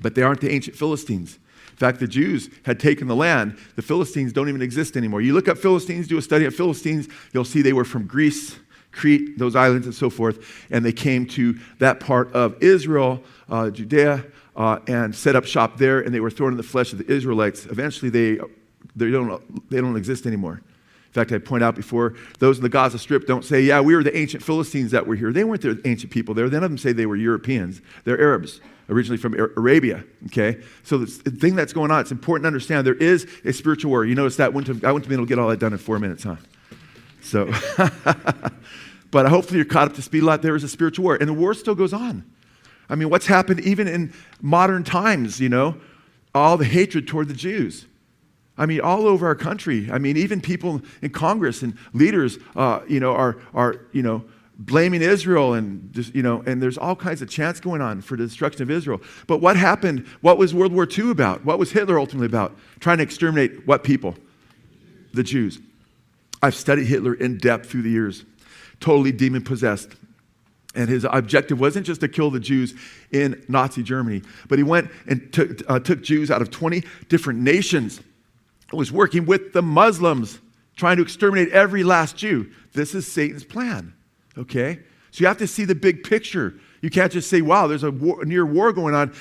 But 0.00 0.14
they 0.14 0.22
aren't 0.22 0.40
the 0.40 0.50
ancient 0.50 0.76
Philistines. 0.76 1.38
In 1.74 1.78
fact, 1.78 1.98
the 1.98 2.06
Jews 2.06 2.50
had 2.64 2.78
taken 2.78 3.08
the 3.08 3.16
land. 3.16 3.58
The 3.74 3.82
Philistines 3.82 4.32
don't 4.32 4.48
even 4.48 4.62
exist 4.62 4.96
anymore. 4.96 5.20
You 5.20 5.34
look 5.34 5.48
up 5.48 5.58
Philistines, 5.58 6.06
do 6.06 6.16
a 6.16 6.22
study 6.22 6.44
of 6.44 6.54
Philistines, 6.54 7.08
you'll 7.32 7.44
see 7.44 7.62
they 7.62 7.72
were 7.72 7.84
from 7.84 8.06
Greece, 8.06 8.56
Crete, 8.92 9.36
those 9.38 9.56
islands, 9.56 9.84
and 9.84 9.94
so 9.94 10.08
forth. 10.08 10.64
And 10.70 10.84
they 10.84 10.92
came 10.92 11.26
to 11.30 11.58
that 11.80 11.98
part 11.98 12.32
of 12.32 12.62
Israel, 12.62 13.24
uh, 13.48 13.70
Judea, 13.70 14.24
uh, 14.54 14.78
and 14.86 15.12
set 15.12 15.34
up 15.34 15.44
shop 15.46 15.76
there, 15.76 15.98
and 15.98 16.14
they 16.14 16.20
were 16.20 16.30
thrown 16.30 16.52
in 16.52 16.56
the 16.56 16.62
flesh 16.62 16.92
of 16.92 16.98
the 16.98 17.12
Israelites. 17.12 17.66
Eventually, 17.66 18.08
they, 18.08 18.38
they, 18.94 19.10
don't, 19.10 19.68
they 19.68 19.80
don't 19.80 19.96
exist 19.96 20.26
anymore. 20.26 20.62
In 21.08 21.12
fact, 21.12 21.32
I 21.32 21.38
point 21.38 21.64
out 21.64 21.74
before, 21.74 22.14
those 22.38 22.58
in 22.58 22.62
the 22.62 22.68
Gaza 22.68 23.00
Strip 23.00 23.26
don't 23.26 23.44
say, 23.44 23.62
yeah, 23.62 23.80
we 23.80 23.96
were 23.96 24.04
the 24.04 24.16
ancient 24.16 24.44
Philistines 24.44 24.92
that 24.92 25.08
were 25.08 25.16
here. 25.16 25.32
They 25.32 25.42
weren't 25.42 25.62
the 25.62 25.80
ancient 25.84 26.12
people 26.12 26.34
there. 26.34 26.46
None 26.46 26.62
of 26.62 26.70
them 26.70 26.78
say 26.78 26.92
they 26.92 27.06
were 27.06 27.16
Europeans. 27.16 27.82
They're 28.04 28.20
Arabs 28.20 28.60
originally 28.88 29.18
from 29.18 29.34
Arabia. 29.34 30.04
Okay, 30.26 30.60
so 30.82 30.98
the 30.98 31.06
thing 31.06 31.54
that's 31.54 31.72
going 31.72 31.90
on, 31.90 32.00
it's 32.00 32.12
important 32.12 32.44
to 32.44 32.48
understand 32.48 32.86
there 32.86 32.94
is 32.94 33.26
a 33.44 33.52
spiritual 33.52 33.90
war. 33.90 34.04
You 34.04 34.14
notice 34.14 34.36
that 34.36 34.46
I 34.46 34.48
wouldn't 34.48 34.68
have 34.68 34.80
been 34.80 35.12
able 35.12 35.24
to 35.24 35.28
get 35.28 35.38
all 35.38 35.48
that 35.48 35.60
done 35.60 35.72
in 35.72 35.78
four 35.78 35.98
minutes, 35.98 36.24
huh? 36.24 36.36
So, 37.22 37.46
but 39.10 39.28
hopefully 39.28 39.58
you're 39.58 39.64
caught 39.64 39.88
up 39.88 39.94
to 39.94 40.02
speed 40.02 40.22
a 40.22 40.26
lot. 40.26 40.42
There 40.42 40.56
is 40.56 40.64
a 40.64 40.68
spiritual 40.68 41.04
war, 41.04 41.16
and 41.16 41.28
the 41.28 41.34
war 41.34 41.54
still 41.54 41.74
goes 41.74 41.92
on. 41.92 42.24
I 42.88 42.96
mean, 42.96 43.08
what's 43.08 43.26
happened 43.26 43.60
even 43.60 43.88
in 43.88 44.12
modern 44.42 44.84
times? 44.84 45.40
You 45.40 45.48
know, 45.48 45.76
all 46.34 46.56
the 46.56 46.64
hatred 46.64 47.08
toward 47.08 47.28
the 47.28 47.34
Jews. 47.34 47.86
I 48.56 48.66
mean, 48.66 48.80
all 48.80 49.06
over 49.06 49.26
our 49.26 49.34
country. 49.34 49.88
I 49.90 49.98
mean, 49.98 50.16
even 50.16 50.40
people 50.40 50.80
in 51.02 51.10
Congress 51.10 51.62
and 51.62 51.76
leaders, 51.92 52.38
uh, 52.54 52.80
you 52.88 53.00
know, 53.00 53.12
are, 53.12 53.38
are 53.52 53.86
you 53.92 54.02
know, 54.02 54.24
blaming 54.58 55.02
Israel 55.02 55.54
and 55.54 55.92
just, 55.92 56.14
you 56.14 56.22
know, 56.22 56.42
and 56.46 56.62
there's 56.62 56.78
all 56.78 56.94
kinds 56.94 57.22
of 57.22 57.28
chants 57.28 57.60
going 57.60 57.80
on 57.80 58.00
for 58.00 58.16
the 58.16 58.24
destruction 58.24 58.62
of 58.62 58.70
Israel. 58.70 59.00
But 59.26 59.38
what 59.38 59.56
happened? 59.56 60.06
What 60.20 60.38
was 60.38 60.54
World 60.54 60.72
War 60.72 60.86
II 60.90 61.10
about? 61.10 61.44
What 61.44 61.58
was 61.58 61.72
Hitler 61.72 61.98
ultimately 61.98 62.26
about? 62.26 62.56
Trying 62.80 62.98
to 62.98 63.02
exterminate 63.02 63.66
what 63.66 63.82
people? 63.82 64.14
The 65.12 65.22
Jews. 65.22 65.58
I've 66.42 66.54
studied 66.54 66.86
Hitler 66.86 67.14
in 67.14 67.38
depth 67.38 67.70
through 67.70 67.82
the 67.82 67.90
years, 67.90 68.24
totally 68.80 69.12
demon 69.12 69.42
possessed. 69.42 69.96
And 70.74 70.88
his 70.88 71.06
objective 71.08 71.60
wasn't 71.60 71.86
just 71.86 72.00
to 72.00 72.08
kill 72.08 72.30
the 72.30 72.40
Jews 72.40 72.74
in 73.12 73.44
Nazi 73.48 73.82
Germany, 73.82 74.22
but 74.48 74.58
he 74.58 74.64
went 74.64 74.90
and 75.06 75.32
took, 75.32 75.62
uh, 75.70 75.78
took 75.78 76.02
Jews 76.02 76.30
out 76.30 76.42
of 76.42 76.50
20 76.50 76.82
different 77.08 77.40
nations. 77.40 78.00
He 78.70 78.76
was 78.76 78.90
working 78.90 79.24
with 79.24 79.52
the 79.52 79.62
Muslims, 79.62 80.40
trying 80.76 80.96
to 80.96 81.02
exterminate 81.02 81.50
every 81.50 81.84
last 81.84 82.16
Jew. 82.16 82.50
This 82.72 82.94
is 82.94 83.10
Satan's 83.10 83.44
plan. 83.44 83.94
Okay? 84.36 84.80
So 85.10 85.20
you 85.20 85.26
have 85.26 85.38
to 85.38 85.46
see 85.46 85.64
the 85.64 85.74
big 85.74 86.02
picture. 86.02 86.54
You 86.80 86.90
can't 86.90 87.12
just 87.12 87.30
say, 87.30 87.40
wow, 87.40 87.66
there's 87.66 87.84
a, 87.84 87.90
war, 87.90 88.24
near 88.24 88.44
war 88.44 88.72
going 88.72 88.94
on. 88.94 89.14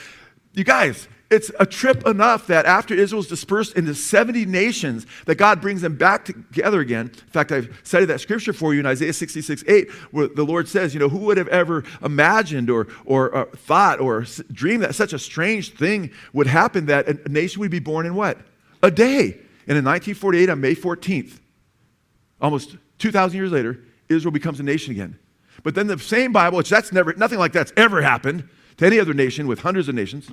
You 0.53 0.63
guys, 0.63 1.07
it's 1.33 1.51
a 1.59 1.65
trip 1.65 2.05
enough 2.05 2.47
that 2.47 2.65
after 2.65 2.93
Israel's 2.93 3.27
dispersed 3.27 3.75
into 3.75 3.95
70 3.95 4.45
nations, 4.45 5.07
that 5.25 5.35
God 5.35 5.61
brings 5.61 5.81
them 5.81 5.97
back 5.97 6.25
together 6.25 6.79
again. 6.79 7.07
In 7.07 7.31
fact, 7.31 7.51
I've 7.51 7.79
cited 7.83 8.09
that 8.09 8.21
scripture 8.21 8.53
for 8.53 8.73
you 8.73 8.79
in 8.79 8.85
Isaiah 8.85 9.13
66 9.13 9.63
8, 9.67 9.91
where 10.11 10.27
the 10.27 10.43
Lord 10.43 10.67
says, 10.67 10.93
You 10.93 10.99
know, 10.99 11.09
who 11.09 11.19
would 11.19 11.37
have 11.37 11.47
ever 11.47 11.83
imagined 12.03 12.69
or, 12.69 12.87
or 13.05 13.35
uh, 13.35 13.45
thought 13.55 13.99
or 13.99 14.25
dreamed 14.51 14.83
that 14.83 14.93
such 14.95 15.13
a 15.13 15.19
strange 15.19 15.73
thing 15.73 16.11
would 16.33 16.47
happen 16.47 16.85
that 16.85 17.07
a 17.07 17.29
nation 17.29 17.59
would 17.61 17.71
be 17.71 17.79
born 17.79 18.05
in 18.05 18.13
what? 18.13 18.37
A 18.83 18.91
day. 18.91 19.39
And 19.65 19.77
in 19.77 19.85
1948, 19.85 20.49
on 20.49 20.61
May 20.61 20.75
14th, 20.75 21.39
almost 22.41 22.75
2,000 22.99 23.37
years 23.37 23.51
later, 23.51 23.79
Israel 24.15 24.31
becomes 24.31 24.59
a 24.59 24.63
nation 24.63 24.91
again. 24.91 25.17
But 25.63 25.75
then 25.75 25.87
the 25.87 25.99
same 25.99 26.31
Bible, 26.31 26.57
which 26.57 26.69
that's 26.69 26.91
never, 26.91 27.13
nothing 27.13 27.39
like 27.39 27.53
that's 27.53 27.73
ever 27.77 28.01
happened 28.01 28.47
to 28.77 28.85
any 28.85 28.99
other 28.99 29.13
nation 29.13 29.47
with 29.47 29.59
hundreds 29.59 29.87
of 29.87 29.95
nations 29.95 30.29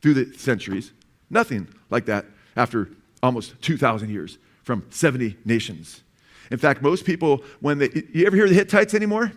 through 0.00 0.14
the 0.14 0.38
centuries. 0.38 0.92
Nothing 1.30 1.68
like 1.90 2.06
that 2.06 2.26
after 2.56 2.90
almost 3.22 3.60
2,000 3.62 4.08
years 4.08 4.38
from 4.62 4.84
70 4.90 5.36
nations. 5.44 6.02
In 6.50 6.58
fact, 6.58 6.80
most 6.82 7.04
people, 7.04 7.42
when 7.60 7.78
they, 7.78 7.90
you 8.12 8.26
ever 8.26 8.36
hear 8.36 8.48
the 8.48 8.54
Hittites 8.54 8.94
anymore? 8.94 9.32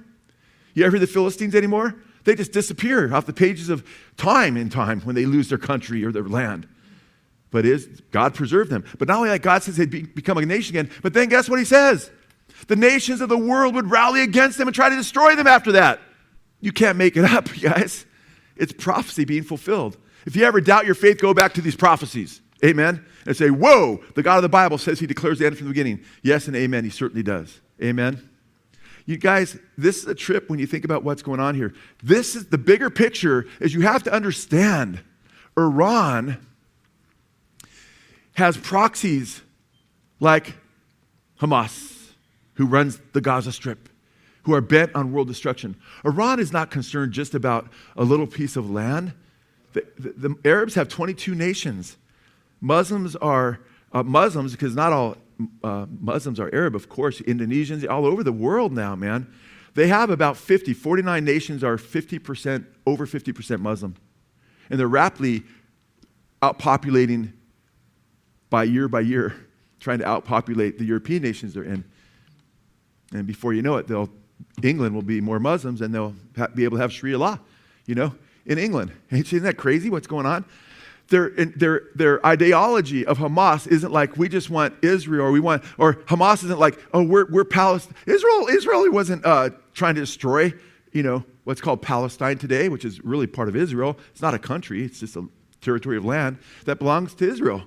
You 0.73 0.85
ever 0.85 0.97
hear 0.97 1.05
the 1.05 1.11
Philistines 1.11 1.55
anymore? 1.55 1.95
They 2.23 2.35
just 2.35 2.51
disappear 2.51 3.13
off 3.13 3.25
the 3.25 3.33
pages 3.33 3.69
of 3.69 3.87
time 4.17 4.57
in 4.57 4.69
time 4.69 5.01
when 5.01 5.15
they 5.15 5.25
lose 5.25 5.49
their 5.49 5.57
country 5.57 6.05
or 6.05 6.11
their 6.11 6.23
land. 6.23 6.67
But 7.51 7.65
is 7.65 7.87
God 8.11 8.35
preserved 8.35 8.69
them? 8.69 8.85
But 8.99 9.07
not 9.07 9.17
only 9.17 9.29
that, 9.29 9.41
God 9.41 9.63
says 9.63 9.77
they'd 9.77 9.89
be, 9.89 10.03
become 10.03 10.37
a 10.37 10.45
nation 10.45 10.77
again, 10.77 10.91
but 11.01 11.13
then 11.13 11.29
guess 11.29 11.49
what 11.49 11.57
He 11.57 11.65
says? 11.65 12.11
The 12.67 12.75
nations 12.75 13.21
of 13.21 13.29
the 13.29 13.37
world 13.37 13.75
would 13.75 13.89
rally 13.89 14.21
against 14.21 14.57
them 14.57 14.67
and 14.67 14.75
try 14.75 14.89
to 14.89 14.95
destroy 14.95 15.35
them 15.35 15.47
after 15.47 15.71
that. 15.73 15.99
You 16.61 16.71
can't 16.71 16.97
make 16.97 17.17
it 17.17 17.25
up, 17.31 17.47
guys. 17.61 18.05
It's 18.55 18.73
prophecy 18.73 19.25
being 19.25 19.43
fulfilled. 19.43 19.97
If 20.25 20.35
you 20.35 20.43
ever 20.43 20.61
doubt 20.61 20.85
your 20.85 20.95
faith, 20.95 21.19
go 21.19 21.33
back 21.33 21.53
to 21.53 21.61
these 21.61 21.75
prophecies. 21.75 22.41
Amen. 22.63 23.05
And 23.25 23.35
say, 23.35 23.49
Whoa, 23.49 24.03
the 24.15 24.23
God 24.23 24.37
of 24.37 24.41
the 24.41 24.49
Bible 24.49 24.77
says 24.77 24.99
he 24.99 25.07
declares 25.07 25.39
the 25.39 25.45
end 25.45 25.57
from 25.57 25.67
the 25.67 25.73
beginning. 25.73 26.03
Yes 26.21 26.47
and 26.47 26.55
amen. 26.55 26.83
He 26.83 26.89
certainly 26.89 27.23
does. 27.23 27.61
Amen. 27.81 28.29
You 29.05 29.17
guys, 29.17 29.57
this 29.77 29.97
is 29.97 30.07
a 30.07 30.13
trip 30.13 30.49
when 30.49 30.59
you 30.59 30.67
think 30.67 30.85
about 30.85 31.03
what's 31.03 31.23
going 31.23 31.39
on 31.39 31.55
here. 31.55 31.73
This 32.03 32.35
is 32.35 32.47
the 32.47 32.57
bigger 32.57 32.89
picture 32.89 33.47
is 33.59 33.73
you 33.73 33.81
have 33.81 34.03
to 34.03 34.13
understand 34.13 35.01
Iran 35.57 36.45
has 38.33 38.55
proxies 38.57 39.41
like 40.19 40.55
Hamas 41.41 41.98
who 42.59 42.65
runs 42.65 42.99
the 43.13 43.21
Gaza 43.21 43.53
Strip, 43.53 43.87
who 44.43 44.53
are 44.53 44.59
bent 44.59 44.93
on 44.93 45.13
world 45.13 45.29
destruction. 45.29 45.77
Iran 46.03 46.41
is 46.41 46.51
not 46.51 46.69
concerned 46.69 47.13
just 47.13 47.33
about 47.33 47.69
a 47.95 48.03
little 48.03 48.27
piece 48.27 48.57
of 48.57 48.69
land. 48.69 49.13
The, 49.71 49.85
the, 49.97 50.27
the 50.27 50.35
Arabs 50.43 50.75
have 50.75 50.89
22 50.89 51.35
nations. 51.35 51.95
Muslims 52.59 53.15
are 53.15 53.61
uh, 53.93 54.03
Muslims, 54.03 54.51
because 54.51 54.75
not 54.75 54.91
all 54.91 55.15
uh, 55.63 55.85
Muslims 56.01 56.37
are 56.37 56.53
Arab, 56.53 56.75
of 56.75 56.89
course, 56.89 57.21
Indonesians, 57.21 57.89
all 57.89 58.05
over 58.05 58.25
the 58.25 58.33
world 58.33 58.73
now, 58.73 58.93
man. 58.93 59.33
They 59.75 59.87
have 59.87 60.09
about 60.09 60.35
50, 60.35 60.73
49 60.73 61.23
nations 61.23 61.63
are 61.63 61.77
50%, 61.77 62.65
over 62.85 63.07
50% 63.07 63.59
Muslim. 63.61 63.95
And 64.69 64.77
they're 64.77 64.89
rapidly 64.89 65.43
outpopulating 66.41 67.31
by 68.49 68.65
year 68.65 68.89
by 68.89 68.99
year, 68.99 69.47
trying 69.79 69.99
to 69.99 70.05
outpopulate 70.05 70.77
the 70.77 70.83
European 70.83 71.23
nations 71.23 71.53
they're 71.53 71.63
in. 71.63 71.85
And 73.11 73.25
before 73.25 73.53
you 73.53 73.61
know 73.61 73.77
it, 73.77 73.87
they'll, 73.87 74.09
England 74.61 74.95
will 74.95 75.01
be 75.01 75.21
more 75.21 75.39
Muslims 75.39 75.81
and 75.81 75.93
they'll 75.93 76.15
ha- 76.37 76.47
be 76.47 76.63
able 76.63 76.77
to 76.77 76.81
have 76.81 76.93
Sharia 76.93 77.17
law, 77.17 77.39
you 77.85 77.95
know, 77.95 78.15
in 78.45 78.57
England. 78.57 78.91
Isn't 79.11 79.43
that 79.43 79.57
crazy 79.57 79.89
what's 79.89 80.07
going 80.07 80.25
on? 80.25 80.45
Their, 81.07 81.31
their, 81.31 81.81
their 81.95 82.23
ideology 82.23 83.03
of 83.03 83.17
Hamas 83.17 83.67
isn't 83.67 83.91
like 83.91 84.15
we 84.15 84.29
just 84.29 84.51
want 84.51 84.75
Israel 84.83 85.25
or 85.25 85.31
we 85.31 85.39
want, 85.39 85.63
or 85.79 85.95
Hamas 85.95 86.43
isn't 86.43 86.59
like, 86.59 86.79
oh, 86.93 87.01
we're, 87.01 87.25
we're 87.31 87.45
Palestine. 87.45 87.95
Israel, 88.05 88.47
Israel 88.47 88.91
wasn't 88.91 89.25
uh, 89.25 89.49
trying 89.73 89.95
to 89.95 90.01
destroy, 90.01 90.53
you 90.91 91.01
know, 91.01 91.25
what's 91.45 91.61
called 91.61 91.81
Palestine 91.81 92.37
today, 92.37 92.69
which 92.69 92.85
is 92.85 93.03
really 93.03 93.25
part 93.25 93.49
of 93.49 93.55
Israel. 93.55 93.97
It's 94.11 94.21
not 94.21 94.35
a 94.35 94.39
country, 94.39 94.83
it's 94.83 94.99
just 94.99 95.15
a 95.15 95.27
territory 95.61 95.97
of 95.97 96.05
land 96.05 96.37
that 96.65 96.77
belongs 96.77 97.15
to 97.15 97.27
Israel. 97.27 97.63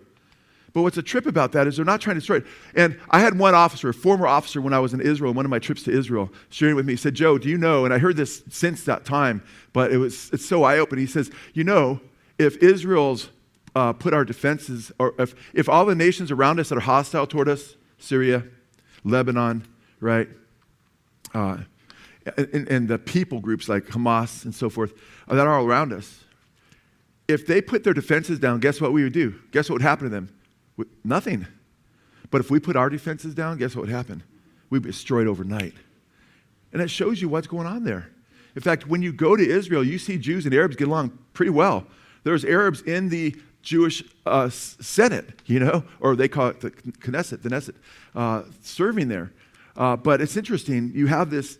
But 0.72 0.82
what's 0.82 0.96
a 0.96 1.02
trip 1.02 1.26
about 1.26 1.52
that 1.52 1.66
is 1.66 1.76
they're 1.76 1.84
not 1.84 2.00
trying 2.00 2.14
to 2.14 2.20
destroy 2.20 2.36
it. 2.36 2.46
And 2.74 2.98
I 3.10 3.20
had 3.20 3.38
one 3.38 3.54
officer, 3.54 3.90
a 3.90 3.94
former 3.94 4.26
officer, 4.26 4.60
when 4.60 4.72
I 4.72 4.78
was 4.78 4.94
in 4.94 5.00
Israel, 5.00 5.34
one 5.34 5.44
of 5.44 5.50
my 5.50 5.58
trips 5.58 5.82
to 5.84 5.90
Israel, 5.90 6.30
sharing 6.48 6.76
with 6.76 6.86
me. 6.86 6.94
He 6.94 6.96
said, 6.96 7.14
Joe, 7.14 7.36
do 7.36 7.48
you 7.48 7.58
know? 7.58 7.84
And 7.84 7.92
I 7.92 7.98
heard 7.98 8.16
this 8.16 8.42
since 8.48 8.84
that 8.84 9.04
time, 9.04 9.42
but 9.72 9.92
it 9.92 9.98
was 9.98 10.30
it's 10.32 10.46
so 10.46 10.64
eye 10.64 10.78
opening. 10.78 11.04
He 11.04 11.12
says, 11.12 11.30
You 11.52 11.64
know, 11.64 12.00
if 12.38 12.56
Israel's 12.56 13.28
uh, 13.74 13.92
put 13.92 14.14
our 14.14 14.24
defenses, 14.24 14.92
or 14.98 15.14
if, 15.18 15.34
if 15.54 15.68
all 15.68 15.84
the 15.84 15.94
nations 15.94 16.30
around 16.30 16.60
us 16.60 16.68
that 16.70 16.78
are 16.78 16.82
hostile 16.82 17.26
toward 17.26 17.48
us, 17.48 17.76
Syria, 17.98 18.44
Lebanon, 19.04 19.66
right? 20.00 20.28
Uh, 21.34 21.58
and, 22.36 22.68
and, 22.68 22.88
the 22.88 22.98
people 22.98 23.40
groups 23.40 23.68
like 23.68 23.84
Hamas 23.86 24.44
and 24.44 24.54
so 24.54 24.68
forth 24.68 24.92
that 25.26 25.38
are 25.38 25.58
all 25.58 25.66
around 25.66 25.92
us, 25.92 26.24
if 27.26 27.46
they 27.46 27.62
put 27.62 27.84
their 27.84 27.94
defenses 27.94 28.38
down, 28.38 28.60
guess 28.60 28.80
what 28.80 28.92
we 28.92 29.02
would 29.02 29.12
do? 29.12 29.34
Guess 29.50 29.68
what 29.68 29.76
would 29.76 29.82
happen 29.82 30.04
to 30.04 30.10
them? 30.10 30.28
Nothing. 31.04 31.46
But 32.30 32.40
if 32.40 32.50
we 32.50 32.60
put 32.60 32.76
our 32.76 32.88
defenses 32.88 33.34
down, 33.34 33.58
guess 33.58 33.76
what 33.76 33.82
would 33.82 33.94
happen? 33.94 34.22
We'd 34.70 34.82
be 34.82 34.90
destroyed 34.90 35.26
overnight. 35.26 35.74
And 36.72 36.80
it 36.80 36.88
shows 36.88 37.20
you 37.20 37.28
what's 37.28 37.46
going 37.46 37.66
on 37.66 37.84
there. 37.84 38.08
In 38.54 38.62
fact, 38.62 38.86
when 38.86 39.02
you 39.02 39.12
go 39.12 39.36
to 39.36 39.46
Israel, 39.46 39.84
you 39.84 39.98
see 39.98 40.18
Jews 40.18 40.46
and 40.46 40.54
Arabs 40.54 40.76
get 40.76 40.88
along 40.88 41.18
pretty 41.34 41.50
well. 41.50 41.86
There's 42.24 42.44
Arabs 42.44 42.82
in 42.82 43.08
the 43.08 43.36
Jewish 43.62 44.02
uh, 44.26 44.48
Senate, 44.48 45.40
you 45.46 45.60
know, 45.60 45.84
or 46.00 46.16
they 46.16 46.28
call 46.28 46.48
it 46.48 46.60
the 46.60 46.70
Knesset, 46.70 47.42
the 47.42 47.48
Knesset, 47.48 47.74
uh, 48.14 48.42
serving 48.62 49.08
there. 49.08 49.32
Uh, 49.76 49.96
but 49.96 50.20
it's 50.20 50.36
interesting. 50.36 50.92
You 50.94 51.06
have 51.06 51.30
this. 51.30 51.58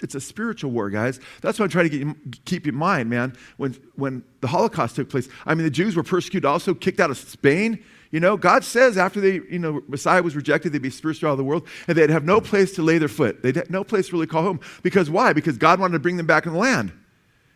It's 0.00 0.14
a 0.14 0.20
spiritual 0.20 0.70
war, 0.70 0.88
guys. 0.88 1.18
That's 1.40 1.58
what 1.58 1.64
I'm 1.64 1.70
trying 1.70 1.90
to 1.90 1.96
you, 1.96 2.16
keep 2.44 2.66
in 2.68 2.74
mind, 2.74 3.10
man. 3.10 3.36
When 3.56 3.72
when 3.96 4.22
the 4.40 4.46
Holocaust 4.46 4.96
took 4.96 5.08
place, 5.08 5.28
I 5.46 5.54
mean, 5.54 5.64
the 5.64 5.70
Jews 5.70 5.96
were 5.96 6.02
persecuted, 6.02 6.44
also 6.44 6.74
kicked 6.74 7.00
out 7.00 7.10
of 7.10 7.18
Spain. 7.18 7.82
You 8.14 8.20
know, 8.20 8.36
God 8.36 8.62
says 8.62 8.96
after 8.96 9.20
they, 9.20 9.40
you 9.50 9.58
know, 9.58 9.82
Messiah 9.88 10.22
was 10.22 10.36
rejected, 10.36 10.70
they'd 10.72 10.80
be 10.80 10.88
spiritual 10.88 11.30
out 11.30 11.32
of 11.32 11.38
the 11.38 11.42
world, 11.42 11.66
and 11.88 11.98
they'd 11.98 12.10
have 12.10 12.22
no 12.22 12.40
place 12.40 12.72
to 12.76 12.82
lay 12.82 12.96
their 12.96 13.08
foot. 13.08 13.42
They'd 13.42 13.56
have 13.56 13.70
no 13.70 13.82
place 13.82 14.06
to 14.06 14.12
really 14.12 14.28
call 14.28 14.44
home. 14.44 14.60
Because 14.84 15.10
why? 15.10 15.32
Because 15.32 15.58
God 15.58 15.80
wanted 15.80 15.94
to 15.94 15.98
bring 15.98 16.16
them 16.16 16.24
back 16.24 16.46
in 16.46 16.52
the 16.52 16.58
land. 16.60 16.92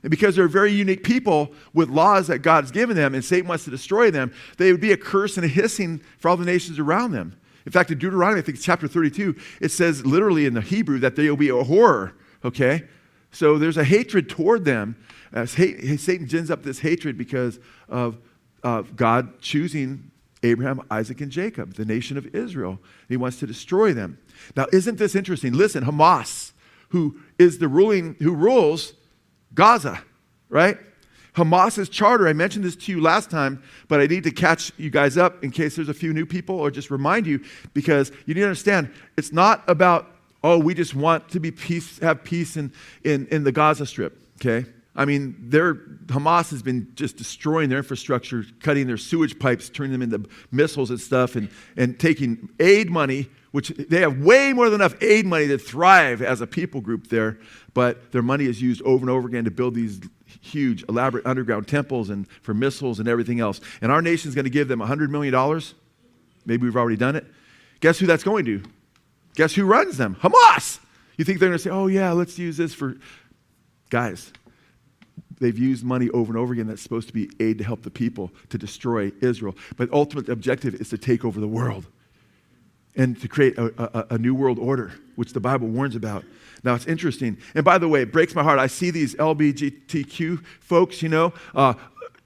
And 0.03 0.11
because 0.11 0.35
they're 0.35 0.49
very 0.49 0.73
unique 0.73 1.05
people 1.05 1.53
with 1.75 1.91
laws 1.91 2.27
that 2.27 2.41
God's 2.41 2.73
given 2.73 2.97
them, 2.97 3.15
and 3.15 3.25
Satan 3.25 3.47
wants 3.47 3.67
to 3.67 3.71
destroy 3.71 4.11
them, 4.11 4.33
they 4.57 4.73
would 4.73 4.81
be 4.81 4.91
a 4.91 4.97
curse 4.97 5.37
and 5.37 5.45
a 5.45 5.49
hissing 5.49 6.03
for 6.19 6.29
all 6.29 6.37
the 6.37 6.45
nations 6.45 6.81
around 6.81 7.13
them. 7.13 7.39
In 7.65 7.71
fact, 7.71 7.93
in 7.93 7.99
Deuteronomy, 7.99 8.41
I 8.41 8.43
think 8.43 8.57
it's 8.57 8.67
chapter 8.67 8.89
32, 8.89 9.37
it 9.61 9.71
says 9.71 10.05
literally 10.05 10.45
in 10.45 10.55
the 10.55 10.61
Hebrew 10.61 10.99
that 10.99 11.15
they 11.15 11.31
will 11.31 11.37
be 11.37 11.51
a 11.51 11.63
horror, 11.63 12.15
okay? 12.45 12.83
So 13.31 13.59
there's 13.59 13.77
a 13.77 13.85
hatred 13.85 14.29
toward 14.29 14.65
them. 14.65 14.97
Hate, 15.33 16.01
Satan 16.01 16.27
gins 16.27 16.51
up 16.51 16.65
this 16.65 16.81
hatred 16.81 17.17
because 17.17 17.61
of, 17.89 18.19
of 18.65 18.97
God 18.97 19.41
choosing 19.41 20.11
Abraham, 20.43 20.81
Isaac, 20.91 21.21
and 21.21 21.31
Jacob, 21.31 21.75
the 21.75 21.85
nation 21.85 22.17
of 22.17 22.35
Israel. 22.35 22.79
He 23.09 23.17
wants 23.17 23.39
to 23.41 23.47
destroy 23.47 23.93
them. 23.93 24.19
Now, 24.57 24.67
isn't 24.73 24.99
this 24.99 25.15
interesting? 25.15 25.53
Listen, 25.53 25.85
Hamas, 25.85 26.53
who 26.91 27.21
is 27.39 27.59
the 27.59 27.69
ruling, 27.69 28.17
who 28.21 28.35
rules 28.35 28.93
Gaza, 29.55 30.03
right? 30.49 30.79
Hamas's 31.35 31.89
charter, 31.89 32.27
I 32.27 32.33
mentioned 32.33 32.65
this 32.65 32.77
to 32.77 32.93
you 32.93 33.01
last 33.01 33.31
time, 33.31 33.63
but 33.87 34.01
I 34.01 34.07
need 34.07 34.25
to 34.25 34.31
catch 34.31 34.73
you 34.77 34.91
guys 34.91 35.17
up 35.17 35.45
in 35.45 35.51
case 35.51 35.77
there's 35.77 35.89
a 35.89 35.95
few 35.95 36.13
new 36.13 36.27
people 36.27 36.59
or 36.59 36.71
just 36.71 36.91
remind 36.91 37.27
you 37.27 37.41
because 37.75 38.11
you 38.27 38.35
need 38.35 38.41
to 38.41 38.47
understand 38.47 38.91
it's 39.17 39.33
not 39.33 39.63
about, 39.69 40.09
oh, 40.43 40.59
we 40.59 40.75
just 40.75 40.95
want 40.95 41.29
to 41.31 41.41
be 41.41 41.51
peace, 41.51 41.99
have 42.01 42.25
peace 42.25 42.57
in, 42.57 42.73
in, 43.05 43.27
in 43.31 43.45
the 43.45 43.53
Gaza 43.53 43.87
Strip, 43.87 44.19
okay? 44.37 44.69
I 44.99 45.05
mean, 45.05 45.37
their, 45.39 45.75
Hamas 46.07 46.51
has 46.51 46.61
been 46.61 46.91
just 46.97 47.17
destroying 47.17 47.69
their 47.69 47.79
infrastructure, 47.79 48.45
cutting 48.61 48.89
their 48.89 48.97
sewage 48.97 49.39
pipes, 49.39 49.69
turning 49.69 49.93
them 49.93 50.03
into 50.03 50.29
missiles 50.51 50.91
and 50.91 51.01
stuff, 51.01 51.37
and, 51.37 51.49
and 51.77 52.01
taking 52.01 52.51
aid 52.59 52.91
money, 52.91 53.29
which 53.53 53.69
they 53.69 54.01
have 54.01 54.19
way 54.19 54.53
more 54.53 54.69
than 54.69 54.81
enough 54.81 55.01
aid 55.01 55.25
money 55.25 55.47
to 55.47 55.57
thrive 55.57 56.21
as 56.21 56.41
a 56.41 56.49
people 56.49 56.81
group 56.81 57.07
there, 57.11 57.39
but 57.75 58.11
their 58.11 58.23
money 58.23 58.47
is 58.47 58.61
used 58.61 58.83
over 58.83 59.05
and 59.05 59.09
over 59.09 59.29
again 59.29 59.45
to 59.45 59.53
build 59.53 59.77
these 59.77 60.01
huge, 60.41 60.85
elaborate 60.89 61.25
underground 61.25 61.69
temples 61.69 62.11
and 62.11 62.29
for 62.43 62.53
missiles 62.53 62.99
and 62.99 63.09
everything 63.09 63.39
else. 63.39 63.61
And 63.81 63.93
our 63.93 64.03
nation 64.03 64.29
is 64.29 64.35
going 64.35 64.47
to 64.47 64.51
give 64.51 64.67
them 64.67 64.81
$100 64.81 65.11
million. 65.11 65.63
Maybe 66.45 66.65
we've 66.65 66.77
already 66.77 66.97
done 66.97 67.15
it. 67.15 67.25
Guess 67.79 68.01
who 68.01 68.07
that's 68.07 68.25
going 68.25 68.45
to? 68.47 68.65
Guess 69.37 69.55
who 69.55 69.65
runs 69.65 69.97
them? 69.97 70.17
Hamas. 70.17 70.81
You 71.17 71.25
think 71.25 71.39
they're 71.39 71.51
going 71.51 71.59
to 71.59 71.63
say, 71.63 71.71
oh, 71.71 71.87
yeah, 71.87 72.11
let's 72.11 72.37
use 72.37 72.57
this 72.57 72.75
for. 72.75 72.97
Guys, 73.91 74.33
they've 75.41 75.59
used 75.59 75.85
money 75.85 76.09
over 76.11 76.33
and 76.33 76.39
over 76.39 76.53
again 76.53 76.67
that's 76.67 76.83
supposed 76.83 77.09
to 77.09 77.15
be 77.15 77.31
aid 77.41 77.59
to 77.59 77.65
help 77.65 77.83
the 77.83 77.91
people 77.91 78.31
to 78.51 78.59
destroy 78.59 79.13
Israel. 79.21 79.57
But 79.77 79.93
ultimate 79.93 80.29
objective 80.29 80.75
is 80.75 80.89
to 80.91 80.99
take 80.99 81.25
over 81.25 81.41
the 81.41 81.49
world 81.49 81.87
and 82.97 83.21
to 83.21 83.29
create 83.29 83.57
a, 83.57 83.73
a, 83.99 84.15
a, 84.15 84.19
new 84.19 84.35
world 84.35 84.59
order, 84.59 84.93
which 85.15 85.33
the 85.33 85.41
Bible 85.41 85.69
warns 85.69 85.95
about. 85.95 86.25
Now, 86.65 86.75
it's 86.75 86.87
interesting. 86.87 87.39
And 87.55 87.65
by 87.65 87.79
the 87.79 87.87
way, 87.87 88.03
it 88.03 88.13
breaks 88.13 88.35
my 88.35 88.43
heart. 88.43 88.59
I 88.59 88.67
see 88.67 88.91
these 88.91 89.15
LBGTQ 89.15 90.45
folks, 90.61 91.01
you 91.01 91.09
know, 91.09 91.33
uh, 91.55 91.75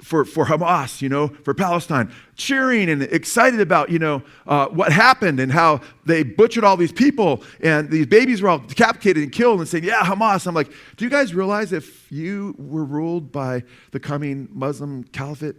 for, 0.02 0.24
for 0.24 0.44
Hamas, 0.46 1.00
you 1.00 1.08
know, 1.08 1.28
for 1.28 1.54
Palestine, 1.54 2.12
cheering 2.34 2.90
and 2.90 3.02
excited 3.04 3.60
about, 3.60 3.88
you 3.88 4.00
know, 4.00 4.22
uh, 4.46 4.66
what 4.66 4.92
happened 4.92 5.38
and 5.38 5.50
how 5.50 5.80
they 6.04 6.24
butchered 6.24 6.64
all 6.64 6.76
these 6.76 6.92
people 6.92 7.42
and 7.60 7.88
these 7.88 8.06
babies 8.06 8.42
were 8.42 8.48
all 8.48 8.58
decapitated 8.58 9.22
and 9.22 9.32
killed 9.32 9.60
and 9.60 9.68
saying, 9.68 9.84
yeah, 9.84 10.02
Hamas. 10.02 10.46
I'm 10.46 10.54
like, 10.54 10.72
do 10.96 11.04
you 11.04 11.10
guys 11.10 11.34
realize 11.34 11.72
if 11.72 12.10
you 12.10 12.54
were 12.58 12.84
ruled 12.84 13.30
by 13.30 13.62
the 13.92 14.00
coming 14.00 14.48
Muslim 14.52 15.04
caliphate, 15.04 15.56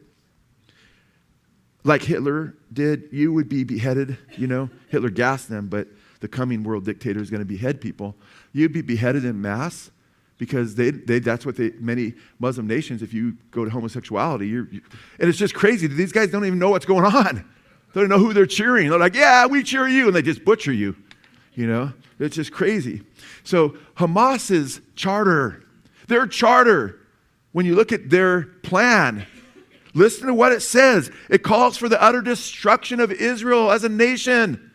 like 1.86 2.04
Hitler 2.04 2.56
did, 2.72 3.10
you 3.12 3.32
would 3.34 3.48
be 3.48 3.64
beheaded, 3.64 4.18
you 4.38 4.48
know? 4.48 4.70
Hitler 4.90 5.10
gassed 5.10 5.50
them, 5.50 5.68
but 5.68 5.88
the 6.20 6.28
coming 6.28 6.64
world 6.64 6.86
dictator 6.86 7.22
is 7.22 7.30
going 7.30 7.42
to 7.42 7.46
behead 7.46 7.80
people. 7.80 8.16
You'd 8.52 8.74
be 8.74 8.82
beheaded 8.82 9.24
in 9.24 9.42
mass 9.42 9.90
because 10.38 10.76
they, 10.76 10.92
they, 10.92 11.20
that's 11.20 11.46
what 11.46 11.56
they, 11.56 11.72
many 11.80 12.14
Muslim 12.40 12.68
nations, 12.68 13.02
if 13.02 13.14
you 13.14 13.38
go 13.52 13.64
to 13.64 13.72
homosexuality, 13.72 14.48
you're, 14.48 14.68
you, 14.72 14.82
and 15.20 15.30
it's 15.30 15.38
just 15.38 15.54
crazy. 15.54 15.88
These 15.88 16.12
guys 16.12 16.32
don't 16.32 16.46
even 16.46 16.60
know 16.60 16.70
what's 16.70 16.86
going 16.86 17.06
on. 17.06 17.50
They 17.94 18.02
don't 18.02 18.10
know 18.10 18.18
who 18.18 18.34
they're 18.34 18.46
cheering. 18.46 18.90
They're 18.90 19.00
like, 19.00 19.16
yeah, 19.16 19.46
we 19.46 19.64
cheer 19.64 19.88
you. 19.88 20.08
And 20.08 20.16
they 20.16 20.22
just 20.22 20.44
butcher 20.44 20.74
you. 20.74 20.96
You 21.54 21.68
know, 21.68 21.94
it's 22.20 22.36
just 22.36 22.52
crazy. 22.52 23.04
So 23.44 23.78
Hamas's 23.96 24.82
charter, 24.96 25.64
their 26.08 26.26
charter, 26.26 27.00
when 27.52 27.68
you 27.68 27.76
look 27.76 27.92
at 27.92 28.10
their 28.10 28.44
plan, 28.64 29.28
listen 29.94 30.26
to 30.26 30.34
what 30.34 30.52
it 30.52 30.62
says. 30.62 31.12
It 31.30 31.44
calls 31.44 31.78
for 31.78 31.88
the 31.88 32.02
utter 32.02 32.22
destruction 32.22 33.00
of 33.00 33.12
Israel 33.12 33.72
as 33.72 33.84
a 33.84 33.90
nation. 33.90 34.72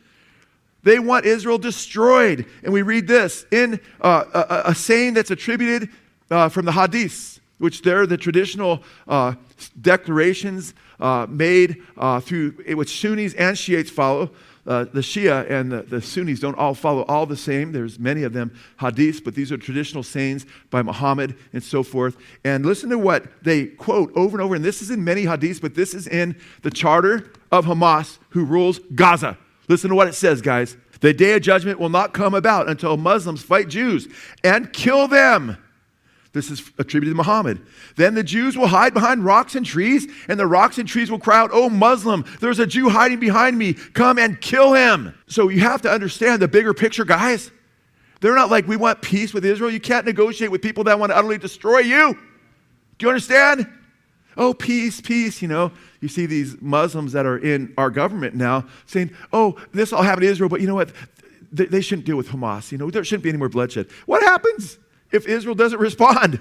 They 0.88 0.99
want 0.99 1.26
Israel 1.26 1.59
destroyed. 1.59 2.47
And 2.64 2.73
we 2.73 2.80
read 2.80 3.07
this 3.07 3.45
in 3.52 3.78
uh, 4.00 4.25
a, 4.33 4.71
a, 4.71 4.75
saying 4.75 5.12
that's 5.12 5.30
attributed 5.30 5.90
uh, 6.30 6.49
from 6.49 6.64
the 6.64 6.73
Hadiths, 6.73 7.40
which 7.59 7.83
they're 7.83 8.07
the 8.07 8.16
traditional 8.16 8.83
uh, 9.07 9.35
declarations 9.83 10.73
uh, 10.99 11.26
made 11.28 11.83
uh, 11.99 12.21
through 12.21 12.52
which 12.75 12.99
Sunnis 12.99 13.35
and 13.35 13.59
Shiites 13.59 13.90
follow. 13.90 14.30
Uh, 14.66 14.85
the 14.85 15.00
Shia 15.00 15.50
and 15.50 15.71
the, 15.71 15.83
the, 15.83 16.00
Sunnis 16.00 16.40
don't 16.40 16.57
all 16.57 16.75
follow 16.75 17.02
all 17.02 17.26
the 17.26 17.37
same. 17.37 17.71
There's 17.71 17.99
many 17.99 18.23
of 18.23 18.33
them 18.33 18.59
hadiths, 18.80 19.23
but 19.23 19.35
these 19.35 19.52
are 19.52 19.59
traditional 19.59 20.02
sayings 20.02 20.47
by 20.71 20.80
Muhammad 20.80 21.37
and 21.52 21.62
so 21.62 21.83
forth. 21.83 22.16
And 22.45 22.64
listen 22.64 22.88
to 22.88 22.99
what 22.99 23.26
they 23.42 23.66
quote 23.66 24.11
over 24.16 24.38
and 24.38 24.42
over. 24.42 24.54
And 24.54 24.64
this 24.64 24.80
is 24.80 24.90
in 24.90 25.04
many 25.04 25.25
hadiths, 25.25 25.61
but 25.61 25.75
this 25.75 25.92
is 25.92 26.07
in 26.07 26.35
the 26.62 26.71
charter 26.71 27.30
of 27.52 27.66
Hamas, 27.66 28.16
who 28.30 28.47
rules 28.47 28.78
Gaza. 28.95 29.37
Listen 29.69 29.91
to 29.91 29.97
what 29.97 30.09
it 30.09 30.15
says, 30.15 30.41
guys. 30.41 30.77
The 31.01 31.13
day 31.13 31.35
of 31.35 31.43
judgment 31.43 31.79
will 31.79 31.91
not 31.91 32.13
come 32.13 32.35
about 32.35 32.69
until 32.69 32.97
Muslims 32.97 33.43
fight 33.43 33.69
Jews 33.69 34.09
and 34.43 34.73
kill 34.73 35.07
them. 35.07 35.57
This 36.33 36.51
is 36.51 36.71
attributed 36.79 37.13
to 37.13 37.17
Muhammad. 37.17 37.61
Then 37.97 38.15
the 38.15 38.23
Jews 38.23 38.57
will 38.57 38.67
hide 38.67 38.95
behind 38.95 39.25
rocks 39.25 39.55
and 39.55 39.65
trees, 39.65 40.07
and 40.29 40.39
the 40.39 40.47
rocks 40.47 40.79
and 40.79 40.89
trees 40.89 41.11
will 41.11 41.19
cry 41.19 41.39
out, 41.39 41.51
Oh, 41.53 41.71
Muslim, 41.71 42.25
there's 42.41 42.59
a 42.59 42.67
Jew 42.67 42.89
hiding 42.89 43.19
behind 43.19 43.57
me. 43.57 43.75
Come 43.75 44.19
and 44.19 44.41
kill 44.41 44.75
him. 44.75 45.15
So 45.27 45.49
you 45.49 45.61
have 45.61 45.83
to 45.83 45.91
understand 45.91 46.43
the 46.43 46.49
bigger 46.49 46.75
picture, 46.75 47.05
guys. 47.05 47.51
They're 48.21 48.35
not 48.35 48.51
like, 48.51 48.67
We 48.67 48.77
want 48.77 49.01
peace 49.01 49.33
with 49.33 49.45
Israel. 49.45 49.71
You 49.71 49.81
can't 49.81 50.05
negotiate 50.05 50.51
with 50.51 50.61
people 50.61 50.85
that 50.85 50.99
want 50.99 51.11
to 51.11 51.17
utterly 51.17 51.39
destroy 51.39 51.79
you. 51.79 52.15
Do 52.99 53.07
you 53.07 53.09
understand? 53.09 53.67
Oh, 54.37 54.53
peace, 54.55 55.01
peace, 55.01 55.41
you 55.41 55.49
know. 55.49 55.73
You 56.00 56.09
see 56.09 56.26
these 56.26 56.61
Muslims 56.61 57.12
that 57.12 57.26
are 57.26 57.38
in 57.38 57.75
our 57.76 57.90
government 57.90 58.35
now 58.35 58.67
saying, 58.87 59.11
oh, 59.33 59.57
this 59.73 59.93
all 59.93 60.02
happened 60.02 60.23
to 60.23 60.28
Israel, 60.28 60.49
but 60.49 60.61
you 60.61 60.67
know 60.67 60.75
what? 60.75 60.93
They, 61.50 61.67
they 61.67 61.81
shouldn't 61.81 62.07
deal 62.07 62.17
with 62.17 62.28
Hamas. 62.28 62.71
You 62.71 62.78
know, 62.78 62.90
there 62.90 63.02
shouldn't 63.05 63.25
be 63.25 63.31
any 63.31 63.38
more 63.38 63.49
bloodshed. 63.49 63.88
What 64.07 64.23
happens 64.23 64.78
if 65.11 65.26
Israel 65.26 65.55
doesn't 65.55 65.78
respond? 65.81 66.40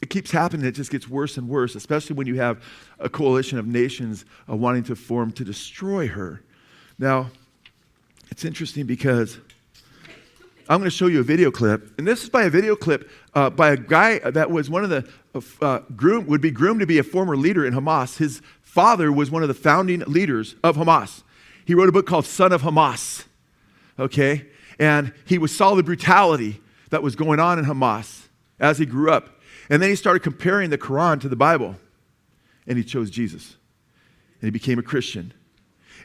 It 0.00 0.08
keeps 0.08 0.30
happening. 0.30 0.64
It 0.64 0.72
just 0.72 0.90
gets 0.90 1.08
worse 1.08 1.36
and 1.36 1.48
worse, 1.48 1.74
especially 1.74 2.16
when 2.16 2.26
you 2.26 2.36
have 2.36 2.62
a 2.98 3.08
coalition 3.10 3.58
of 3.58 3.66
nations 3.66 4.24
uh, 4.48 4.56
wanting 4.56 4.84
to 4.84 4.96
form 4.96 5.30
to 5.32 5.44
destroy 5.44 6.08
her. 6.08 6.42
Now, 6.98 7.30
it's 8.30 8.44
interesting 8.44 8.86
because 8.86 9.38
I'm 10.70 10.78
going 10.78 10.90
to 10.90 10.96
show 10.96 11.08
you 11.08 11.20
a 11.20 11.24
video 11.24 11.50
clip, 11.50 11.98
and 11.98 12.06
this 12.06 12.22
is 12.22 12.30
by 12.30 12.44
a 12.44 12.50
video 12.50 12.76
clip 12.76 13.10
uh, 13.34 13.50
by 13.50 13.72
a 13.72 13.76
guy 13.76 14.20
that 14.20 14.50
was 14.50 14.70
one 14.70 14.84
of 14.84 14.90
the 14.90 15.04
uh, 15.60 15.80
groom 15.96 16.26
would 16.26 16.40
be 16.40 16.50
groomed 16.50 16.80
to 16.80 16.86
be 16.86 16.98
a 16.98 17.02
former 17.02 17.36
leader 17.36 17.66
in 17.66 17.74
Hamas. 17.74 18.16
His 18.16 18.40
father 18.70 19.10
was 19.10 19.32
one 19.32 19.42
of 19.42 19.48
the 19.48 19.54
founding 19.54 19.98
leaders 20.06 20.54
of 20.62 20.76
Hamas. 20.76 21.24
He 21.64 21.74
wrote 21.74 21.88
a 21.88 21.92
book 21.92 22.06
called 22.06 22.24
Son 22.24 22.52
of 22.52 22.62
Hamas, 22.62 23.24
okay? 23.98 24.46
And 24.78 25.12
he 25.24 25.38
was 25.38 25.54
saw 25.54 25.74
the 25.74 25.82
brutality 25.82 26.60
that 26.90 27.02
was 27.02 27.16
going 27.16 27.40
on 27.40 27.58
in 27.58 27.64
Hamas 27.64 28.28
as 28.60 28.78
he 28.78 28.86
grew 28.86 29.10
up. 29.10 29.40
And 29.68 29.82
then 29.82 29.90
he 29.90 29.96
started 29.96 30.20
comparing 30.20 30.70
the 30.70 30.78
Quran 30.78 31.20
to 31.20 31.28
the 31.28 31.34
Bible. 31.34 31.76
And 32.68 32.78
he 32.78 32.84
chose 32.84 33.10
Jesus. 33.10 33.56
And 34.40 34.46
he 34.46 34.50
became 34.50 34.78
a 34.78 34.84
Christian. 34.84 35.34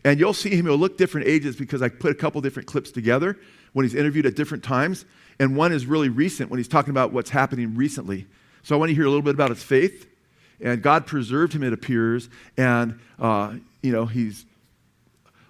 And 0.04 0.20
you'll 0.20 0.34
see 0.34 0.50
him, 0.50 0.66
he'll 0.66 0.76
look 0.76 0.98
different 0.98 1.28
ages 1.28 1.56
because 1.56 1.84
I 1.84 1.90
put 1.90 2.12
a 2.12 2.16
couple 2.16 2.42
different 2.42 2.68
clips 2.68 2.92
together 2.92 3.38
when 3.74 3.86
he's 3.86 3.94
interviewed 3.94 4.26
at 4.26 4.36
different 4.36 4.64
times. 4.64 5.06
And 5.40 5.56
one 5.56 5.72
is 5.72 5.86
really 5.86 6.10
recent 6.10 6.50
when 6.50 6.58
he's 6.58 6.68
talking 6.68 6.92
about 6.92 7.14
what's 7.14 7.30
happening 7.30 7.76
recently. 7.76 8.26
So 8.64 8.76
I 8.76 8.80
want 8.80 8.90
to 8.90 8.96
hear 8.96 9.06
a 9.06 9.10
little 9.10 9.22
bit 9.22 9.36
about 9.36 9.52
his 9.52 9.62
faith 9.62 10.08
and 10.62 10.82
God 10.82 11.06
preserved 11.06 11.54
him, 11.54 11.64
it 11.64 11.74
appears, 11.74 12.30
and, 12.58 13.00
uh, 13.20 13.56
you 13.82 13.92
know, 13.92 14.06
he's 14.06 14.46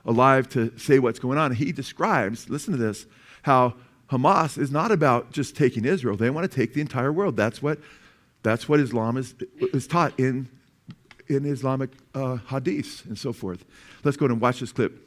alive 0.06 0.48
to 0.50 0.78
say 0.78 1.00
what's 1.00 1.20
going 1.20 1.38
on. 1.38 1.54
He 1.54 1.72
describes, 1.72 2.50
listen 2.50 2.72
to 2.74 2.78
this, 2.78 3.06
how 3.44 3.76
Hamas 4.12 4.58
is 4.58 4.72
not 4.72 4.92
about 4.92 5.32
just 5.32 5.56
taking 5.56 5.86
Israel. 5.86 6.16
They 6.16 6.30
want 6.30 6.50
to 6.50 6.56
take 6.56 6.74
the 6.74 6.82
entire 6.82 7.12
world. 7.12 7.36
That's 7.36 7.62
what, 7.62 7.80
that's 8.44 8.70
what 8.70 8.80
Islam 8.80 9.18
is, 9.18 9.34
is 9.74 9.88
taught 9.88 10.20
in, 10.20 10.48
in 11.28 11.46
Islamic 11.46 11.92
uh, 12.14 12.38
hadiths 12.48 13.06
and 13.06 13.18
so 13.18 13.34
forth. 13.34 13.66
Let's 14.04 14.18
go 14.18 14.26
and 14.26 14.40
watch 14.40 14.60
this 14.60 14.72
clip. 14.72 15.02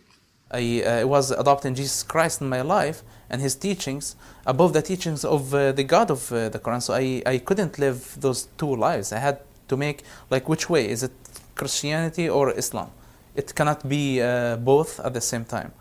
I 0.50 0.82
uh, 0.82 1.06
was 1.06 1.30
adopting 1.30 1.74
Jesus 1.74 2.02
Christ 2.02 2.40
in 2.40 2.48
my 2.48 2.62
life 2.62 3.02
and 3.28 3.42
his 3.42 3.54
teachings 3.54 4.16
above 4.46 4.72
the 4.72 4.80
teachings 4.80 5.24
of 5.24 5.54
uh, 5.54 5.72
the 5.72 5.84
God 5.84 6.10
of 6.10 6.32
uh, 6.32 6.48
the 6.48 6.58
Quran. 6.58 6.82
So 6.82 6.94
I, 6.94 7.22
I 7.26 7.38
couldn't 7.38 7.78
live 7.78 8.16
those 8.18 8.48
two 8.56 8.74
lives. 8.74 9.12
I 9.12 9.18
had 9.18 9.40
to 9.68 9.76
make 9.76 10.02
like 10.30 10.48
which 10.48 10.68
way 10.68 10.88
is 10.88 11.02
it 11.02 11.12
Christianity 11.54 12.28
or 12.28 12.50
Islam? 12.52 12.90
It 13.34 13.54
cannot 13.54 13.88
be 13.88 14.20
uh, 14.20 14.56
both 14.56 15.00
at 15.00 15.14
the 15.14 15.20
same 15.20 15.44
time. 15.44 15.72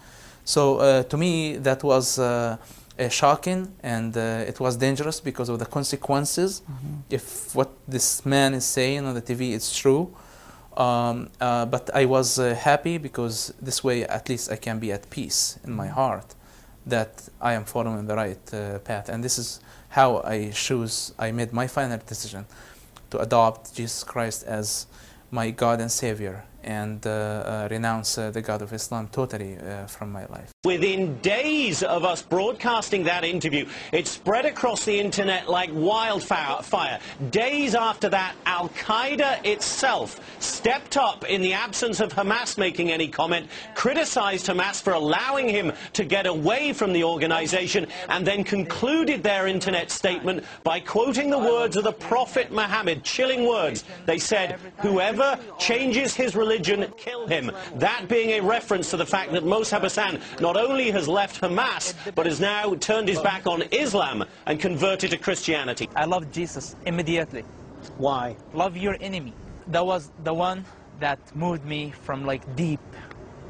So 0.45 0.78
uh, 0.78 1.04
to 1.04 1.17
me 1.17 1.58
that 1.58 1.84
was 1.84 2.19
uh, 2.19 2.58
shocking 3.10 3.73
and 3.82 4.15
uh, 4.15 4.45
it 4.47 4.60
was 4.60 4.78
dangerous 4.78 5.19
because 5.19 5.50
of 5.50 5.60
the 5.60 5.65
consequences. 5.65 6.62
Mm-hmm. 6.62 6.93
If 7.10 7.56
what 7.56 7.71
this 7.88 8.26
man 8.26 8.54
is 8.54 8.65
saying 8.65 9.06
on 9.06 9.13
the 9.13 9.21
TV 9.21 9.52
is 9.52 9.76
true. 9.76 10.13
Um, 10.78 11.30
uh, 11.41 11.65
but 11.65 11.89
I 11.95 12.06
was 12.06 12.38
uh, 12.38 12.54
happy 12.54 13.00
because 13.00 13.52
this 13.60 13.84
way 13.84 14.04
at 14.04 14.30
least 14.30 14.52
I 14.52 14.58
can 14.58 14.78
be 14.78 14.91
at 14.91 15.10
peace 15.10 15.58
in 15.63 15.73
my 15.73 15.88
mm-hmm. 15.88 15.95
heart 15.95 16.36
that 16.86 17.28
I 17.41 17.54
am 17.54 17.65
following 17.65 18.06
the 18.06 18.15
right 18.15 18.45
path. 18.86 19.10
And 19.10 19.23
this 19.23 19.38
is 19.38 19.60
how 19.89 20.21
I 20.23 20.52
choose, 20.52 21.13
I 21.19 21.32
made 21.32 21.52
my 21.52 21.67
final 21.67 22.00
decision 22.06 22.45
to 23.10 23.20
adopt 23.20 23.76
Jesus 23.76 24.04
Christ 24.04 24.43
as 24.43 24.88
my 25.32 25.52
God 25.52 25.82
and 25.82 25.91
Savior 25.91 26.46
and 26.63 27.06
uh, 27.06 27.10
uh, 27.10 27.67
renounce 27.72 28.17
uh, 28.17 28.32
the 28.32 28.41
God 28.41 28.62
of 28.62 28.74
Islam 28.74 29.08
totally 29.12 29.58
uh, 29.58 29.88
from 29.88 30.12
my 30.12 30.26
life. 30.26 30.52
Within 30.67 31.17
days 31.19 31.82
of 31.82 32.03
us 32.03 32.21
broadcasting 32.21 33.06
that 33.06 33.23
interview, 33.23 33.69
it 33.93 34.06
spread 34.06 34.45
across 34.45 34.84
the 34.84 34.99
internet 34.99 35.47
like 35.49 35.69
wildfire. 35.71 36.99
Days 37.32 37.73
after 37.73 38.10
that, 38.10 38.36
Al 38.45 38.67
Qaeda 38.67 39.45
itself 39.45 40.19
stepped 40.43 40.97
up 40.97 41.23
in 41.23 41.39
the 41.41 41.53
absence 41.53 42.01
of 42.01 42.12
Hamas 42.12 42.58
making 42.58 42.91
any 42.91 43.08
comment, 43.08 43.47
criticized 43.75 44.47
Hamas 44.47 44.82
for 44.82 44.91
allowing 44.91 45.47
him 45.47 45.71
to 45.93 46.03
get 46.03 46.25
away 46.25 46.73
from 46.73 46.91
the 46.91 47.06
organization, 47.06 47.88
and 48.10 48.27
then 48.27 48.43
concluded 48.43 49.23
their 49.23 49.47
internet 49.47 49.89
statement 49.89 50.43
by 50.65 50.82
quoting 50.82 51.30
the 51.30 51.39
words 51.39 51.77
of 51.77 51.86
the 51.86 51.93
Prophet 51.93 52.51
Muhammad, 52.51 53.06
chilling 53.06 53.47
words. 53.47 53.86
They 54.06 54.19
said, 54.19 54.60
Whoever 54.80 55.39
changes 55.60 56.13
his 56.13 56.36
religion, 56.36 56.91
kill 56.97 57.25
him. 57.25 57.53
That 57.75 58.10
being 58.10 58.32
a 58.32 58.41
reference 58.41 58.89
to 58.89 58.97
the 58.97 59.06
fact 59.06 59.32
that 59.32 59.45
Mosab 59.45 59.84
Hassan 59.84 60.19
not 60.41 60.57
not 60.58 60.72
only 60.72 60.89
has 60.91 61.08
left 61.08 61.36
Hamas, 61.41 61.86
but 62.15 62.26
has 62.26 62.39
now 62.39 62.74
turned 62.89 63.08
his 63.08 63.22
back 63.32 63.46
on 63.46 63.60
Islam 63.86 64.17
and 64.48 64.60
converted 64.60 65.12
to 65.12 65.17
Christianity. 65.17 65.86
I 65.96 66.06
love 66.06 66.24
Jesus 66.32 66.76
immediately. 66.86 67.43
Why? 67.98 68.36
Love 68.54 68.76
your 68.76 68.96
enemy. 69.00 69.34
That 69.67 69.86
was 69.86 70.02
the 70.24 70.34
one 70.34 70.60
that 71.00 71.20
moved 71.36 71.65
me 71.65 71.82
from 72.06 72.26
like 72.32 72.43
deep 72.56 72.86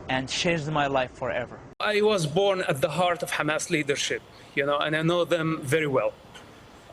and 0.09 0.27
changed 0.27 0.69
my 0.81 0.87
life 0.87 1.11
forever. 1.21 1.57
I 1.79 2.01
was 2.01 2.21
born 2.41 2.59
at 2.71 2.81
the 2.81 2.91
heart 2.99 3.19
of 3.23 3.29
Hamas 3.31 3.69
leadership, 3.69 4.21
you 4.55 4.65
know, 4.65 4.77
and 4.85 4.91
I 4.95 5.01
know 5.01 5.23
them 5.23 5.49
very 5.63 5.87
well. 5.97 6.13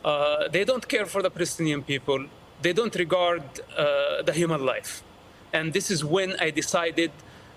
Uh, 0.03 0.47
they 0.55 0.63
don't 0.63 0.87
care 0.87 1.07
for 1.13 1.21
the 1.21 1.31
Palestinian 1.37 1.81
people. 1.83 2.19
They 2.61 2.73
don't 2.79 2.95
regard 2.95 3.43
uh, 3.77 4.21
the 4.27 4.33
human 4.41 4.61
life. 4.65 5.03
And 5.51 5.73
this 5.73 5.87
is 5.91 5.99
when 6.05 6.29
I 6.39 6.51
decided 6.51 7.11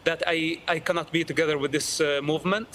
that 0.08 0.22
I, 0.26 0.38
I 0.74 0.78
cannot 0.86 1.08
be 1.12 1.22
together 1.32 1.56
with 1.62 1.72
this 1.78 1.88
uh, 2.00 2.06
movement. 2.32 2.68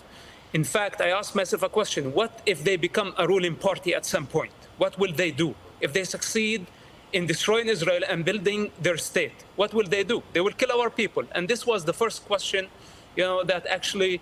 In 0.59 0.63
fact, 0.75 0.97
I 1.07 1.09
asked 1.19 1.35
myself 1.41 1.61
a 1.69 1.71
question 1.79 2.03
what 2.19 2.31
if 2.53 2.57
they 2.67 2.77
become 2.87 3.09
a 3.23 3.25
ruling 3.33 3.55
party 3.67 3.91
at 3.99 4.05
some 4.13 4.27
point? 4.37 4.57
What 4.83 4.93
will 5.01 5.13
they 5.21 5.31
do? 5.43 5.49
If 5.85 5.89
they 5.95 6.05
succeed 6.17 6.61
in 7.17 7.21
destroying 7.33 7.67
Israel 7.75 8.03
and 8.09 8.25
building 8.29 8.61
their 8.85 8.97
state. 8.97 9.37
What 9.61 9.71
will 9.77 9.89
they 9.95 10.03
do? 10.13 10.17
They 10.33 10.41
will 10.45 10.57
kill 10.61 10.71
our 10.79 10.89
people. 11.01 11.23
And 11.35 11.47
this 11.47 11.61
was 11.71 11.79
the 11.85 11.95
first 12.01 12.19
question, 12.31 12.63
you 13.17 13.23
know, 13.23 13.43
that 13.51 13.63
actually 13.77 14.13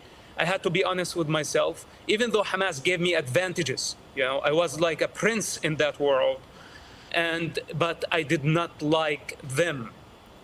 I 0.43 0.45
had 0.51 0.61
to 0.63 0.69
be 0.69 0.83
honest 0.91 1.11
with 1.15 1.29
myself. 1.39 1.85
Even 2.13 2.27
though 2.31 2.45
Hamas 2.51 2.77
gave 2.89 2.99
me 3.07 3.11
advantages, 3.23 3.95
you 4.17 4.23
know, 4.27 4.37
I 4.39 4.51
was 4.61 4.71
like 4.87 5.01
a 5.01 5.11
prince 5.21 5.47
in 5.67 5.73
that 5.83 5.95
world, 6.07 6.39
and 7.29 7.51
but 7.85 7.99
I 8.19 8.21
did 8.33 8.43
not 8.59 8.71
like 8.81 9.27
them, 9.61 9.79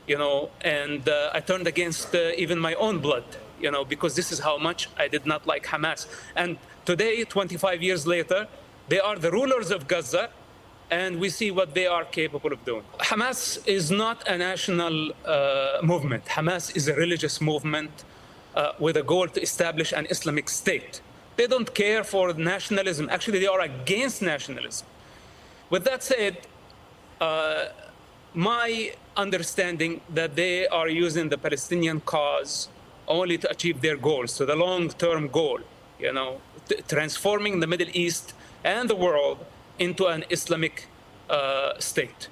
you 0.08 0.18
know, 0.18 0.50
and 0.62 1.08
uh, 1.08 1.32
I 1.34 1.42
turned 1.42 1.68
against 1.68 2.16
uh, 2.16 2.32
even 2.38 2.60
my 2.60 2.74
own 2.76 3.00
blood, 3.00 3.26
you 3.60 3.70
know, 3.70 3.84
because 3.84 4.16
this 4.16 4.32
is 4.32 4.40
how 4.40 4.58
much 4.58 4.90
I 4.98 5.08
did 5.08 5.26
not 5.26 5.46
like 5.46 5.66
Hamas. 5.66 6.08
And 6.36 6.58
today, 6.86 7.24
25 7.26 7.84
years 7.84 8.08
later, 8.08 8.48
they 8.88 9.00
are 9.00 9.18
the 9.18 9.32
rulers 9.32 9.70
of 9.70 9.88
Gaza, 9.88 10.30
and 10.90 11.20
we 11.20 11.30
see 11.30 11.52
what 11.52 11.74
they 11.74 11.86
are 11.86 12.06
capable 12.06 12.54
of 12.54 12.64
doing. 12.64 12.84
Hamas 13.00 13.60
is 13.68 13.92
not 13.92 14.26
a 14.28 14.38
national 14.38 15.12
uh, 15.26 15.80
movement. 15.84 16.24
Hamas 16.26 16.74
is 16.76 16.88
a 16.88 16.96
religious 16.96 17.42
movement 17.42 18.06
uh, 18.56 18.72
with 18.80 18.96
a 18.96 19.04
goal 19.04 19.28
to 19.28 19.42
establish 19.42 19.92
an 19.92 20.08
Islamic 20.10 20.48
state. 20.48 21.02
They 21.36 21.48
don't 21.48 21.74
care 21.76 22.06
for 22.06 22.34
nationalism. 22.34 23.10
Actually, 23.12 23.40
they 23.40 23.48
are 23.48 23.60
against 23.60 24.22
nationalism. 24.22 24.88
With 25.70 25.84
that 25.84 26.02
said, 26.02 26.38
uh, 27.20 27.66
my 28.38 28.92
understanding 29.16 30.00
that 30.14 30.36
they 30.36 30.68
are 30.68 30.88
using 30.88 31.28
the 31.28 31.40
Palestinian 31.40 32.00
cause 32.02 32.70
only 33.08 33.36
to 33.40 33.50
achieve 33.50 33.82
their 33.82 33.98
goals, 33.98 34.32
so 34.32 34.46
the 34.46 34.56
long-term 34.56 35.30
goal, 35.30 35.60
you 36.00 36.14
know, 36.14 36.40
t- 36.70 36.76
transforming 36.88 37.60
the 37.62 37.66
Middle 37.66 37.88
East 37.94 38.36
and 38.64 38.88
the 38.88 38.96
world 38.96 39.44
into 39.80 40.06
an 40.06 40.24
Islamic 40.30 40.88
uh, 41.32 41.80
state. 41.80 42.30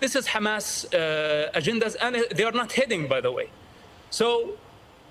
This 0.00 0.16
is 0.16 0.28
Hamas 0.28 0.86
uh, 0.86 1.52
agendas, 1.52 1.94
and 2.00 2.24
they 2.34 2.44
are 2.44 2.52
not 2.52 2.72
hidden, 2.72 3.06
by 3.06 3.20
the 3.20 3.30
way. 3.30 3.50
So 4.10 4.56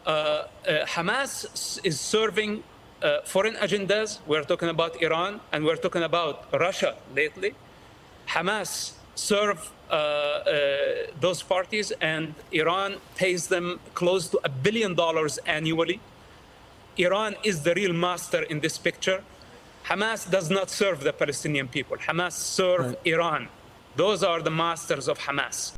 uh, 0.06 0.10
uh 0.10 0.86
Hamas 0.86 1.80
is 1.84 2.00
serving 2.00 2.64
uh, 3.04 3.22
foreign 3.24 3.56
agendas. 3.56 4.18
We're 4.26 4.46
talking 4.46 4.70
about 4.70 5.00
Iran, 5.02 5.42
and 5.52 5.64
we're 5.64 5.82
talking 5.86 6.04
about 6.04 6.36
Russia 6.52 6.96
lately. 7.14 7.54
Hamas 8.28 8.94
serve 9.16 9.72
uh, 9.90 10.40
those 11.20 11.44
parties, 11.44 11.92
and 12.02 12.34
Iran 12.52 12.96
pays 13.16 13.48
them 13.48 13.80
close 13.94 14.28
to 14.30 14.40
a 14.44 14.50
billion 14.50 14.96
dollars 14.96 15.38
annually. 15.46 16.00
Iran 16.98 17.36
is 17.44 17.64
the 17.64 17.74
real 17.74 17.94
master 17.94 18.44
in 18.44 18.60
this 18.60 18.78
picture 18.78 19.24
Hamas 19.86 20.30
does 20.30 20.50
not 20.50 20.70
serve 20.70 21.04
the 21.04 21.12
Palestinian 21.12 21.68
people. 21.68 21.98
Hamas 21.98 22.34
serve 22.34 22.88
right. 22.88 22.98
Iran. 23.06 23.50
Those 23.96 24.24
are 24.24 24.42
the 24.42 24.52
masters 24.52 25.08
of 25.08 25.20
Hamas. 25.20 25.74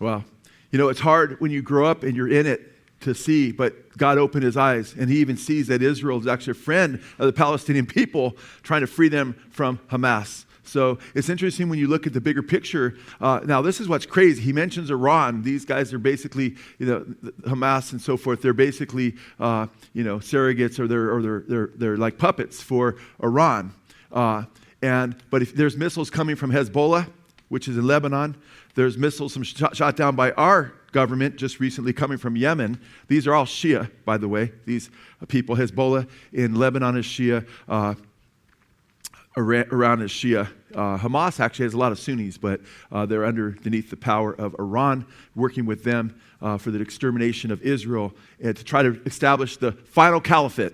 Wow. 0.00 0.24
You 0.70 0.78
know, 0.78 0.88
it's 0.88 1.00
hard 1.00 1.38
when 1.38 1.50
you 1.50 1.62
grow 1.62 1.86
up 1.86 2.02
and 2.02 2.16
you're 2.16 2.30
in 2.30 2.46
it 2.46 2.72
to 3.02 3.14
see, 3.14 3.52
but 3.52 3.96
God 3.98 4.16
opened 4.16 4.42
his 4.42 4.56
eyes, 4.56 4.94
and 4.98 5.10
he 5.10 5.18
even 5.18 5.36
sees 5.36 5.66
that 5.66 5.82
Israel 5.82 6.18
is 6.18 6.26
actually 6.26 6.52
a 6.52 6.54
friend 6.54 7.02
of 7.18 7.26
the 7.26 7.32
Palestinian 7.32 7.86
people, 7.98 8.36
trying 8.62 8.80
to 8.80 8.86
free 8.86 9.10
them 9.10 9.34
from 9.50 9.78
Hamas. 9.90 10.45
So 10.66 10.98
it's 11.14 11.28
interesting 11.28 11.68
when 11.68 11.78
you 11.78 11.86
look 11.86 12.06
at 12.06 12.12
the 12.12 12.20
bigger 12.20 12.42
picture. 12.42 12.96
Uh, 13.20 13.40
now, 13.44 13.62
this 13.62 13.80
is 13.80 13.88
what's 13.88 14.06
crazy. 14.06 14.42
He 14.42 14.52
mentions 14.52 14.90
Iran. 14.90 15.42
These 15.42 15.64
guys 15.64 15.92
are 15.92 15.98
basically, 15.98 16.56
you 16.78 16.86
know, 16.86 17.00
Hamas 17.42 17.92
and 17.92 18.00
so 18.00 18.16
forth. 18.16 18.42
They're 18.42 18.52
basically, 18.52 19.14
uh, 19.38 19.66
you 19.92 20.04
know, 20.04 20.18
surrogates 20.18 20.78
or 20.78 20.86
they're, 20.86 21.12
or 21.12 21.22
they're, 21.22 21.44
they're, 21.46 21.70
they're 21.76 21.96
like 21.96 22.18
puppets 22.18 22.60
for 22.62 22.96
Iran. 23.22 23.72
Uh, 24.10 24.44
and, 24.82 25.16
but 25.30 25.42
if 25.42 25.54
there's 25.54 25.76
missiles 25.76 26.10
coming 26.10 26.36
from 26.36 26.50
Hezbollah, 26.50 27.08
which 27.48 27.68
is 27.68 27.76
in 27.76 27.86
Lebanon, 27.86 28.36
there's 28.74 28.98
missiles 28.98 29.38
shot, 29.44 29.76
shot 29.76 29.96
down 29.96 30.16
by 30.16 30.32
our 30.32 30.72
government 30.92 31.36
just 31.36 31.60
recently 31.60 31.92
coming 31.92 32.18
from 32.18 32.36
Yemen. 32.36 32.80
These 33.08 33.26
are 33.26 33.34
all 33.34 33.46
Shia, 33.46 33.90
by 34.04 34.16
the 34.16 34.28
way. 34.28 34.52
These 34.64 34.90
people, 35.28 35.56
Hezbollah 35.56 36.08
in 36.32 36.54
Lebanon 36.54 36.96
is 36.96 37.04
Shia. 37.04 37.46
Iran 39.36 40.00
is 40.00 40.10
Shia. 40.10 40.48
Uh, 40.74 40.96
Hamas 40.96 41.40
actually 41.40 41.64
has 41.64 41.74
a 41.74 41.78
lot 41.78 41.92
of 41.92 41.98
Sunnis, 41.98 42.38
but 42.38 42.60
uh, 42.90 43.04
they're 43.04 43.26
underneath 43.26 43.90
the 43.90 43.96
power 43.96 44.32
of 44.32 44.56
Iran, 44.58 45.04
working 45.34 45.66
with 45.66 45.84
them 45.84 46.18
uh, 46.40 46.56
for 46.56 46.70
the 46.70 46.80
extermination 46.80 47.50
of 47.50 47.60
Israel 47.60 48.14
and 48.40 48.56
to 48.56 48.64
try 48.64 48.82
to 48.82 48.98
establish 49.04 49.58
the 49.58 49.72
final 49.72 50.22
caliphate. 50.22 50.72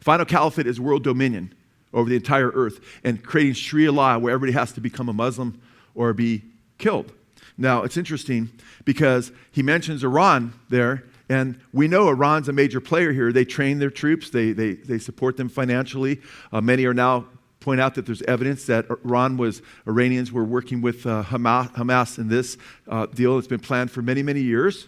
Final 0.00 0.26
caliphate 0.26 0.66
is 0.66 0.78
world 0.78 1.02
dominion 1.02 1.54
over 1.94 2.10
the 2.10 2.16
entire 2.16 2.50
earth 2.50 2.80
and 3.04 3.22
creating 3.22 3.54
Sharia 3.54 3.90
law 3.90 4.18
where 4.18 4.34
everybody 4.34 4.52
has 4.52 4.72
to 4.72 4.82
become 4.82 5.08
a 5.08 5.14
Muslim 5.14 5.60
or 5.94 6.12
be 6.12 6.42
killed. 6.76 7.10
Now, 7.56 7.84
it's 7.84 7.96
interesting 7.96 8.50
because 8.84 9.32
he 9.50 9.62
mentions 9.62 10.04
Iran 10.04 10.52
there, 10.68 11.04
and 11.30 11.58
we 11.72 11.88
know 11.88 12.08
Iran's 12.08 12.48
a 12.48 12.52
major 12.52 12.80
player 12.80 13.12
here. 13.12 13.32
They 13.32 13.46
train 13.46 13.78
their 13.78 13.90
troops, 13.90 14.28
they, 14.28 14.52
they, 14.52 14.74
they 14.74 14.98
support 14.98 15.38
them 15.38 15.48
financially. 15.48 16.20
Uh, 16.52 16.60
many 16.60 16.84
are 16.84 16.92
now 16.92 17.26
point 17.64 17.80
out 17.80 17.94
that 17.94 18.04
there's 18.04 18.20
evidence 18.22 18.66
that 18.66 18.84
Iran 18.90 19.38
was, 19.38 19.62
Iranians 19.88 20.30
were 20.30 20.44
working 20.44 20.82
with 20.82 21.06
uh, 21.06 21.24
Hamas, 21.24 21.72
Hamas, 21.72 22.18
in 22.18 22.28
this 22.28 22.58
uh, 22.88 23.06
deal 23.06 23.36
that's 23.36 23.46
been 23.46 23.58
planned 23.58 23.90
for 23.90 24.02
many, 24.02 24.22
many 24.22 24.42
years. 24.42 24.86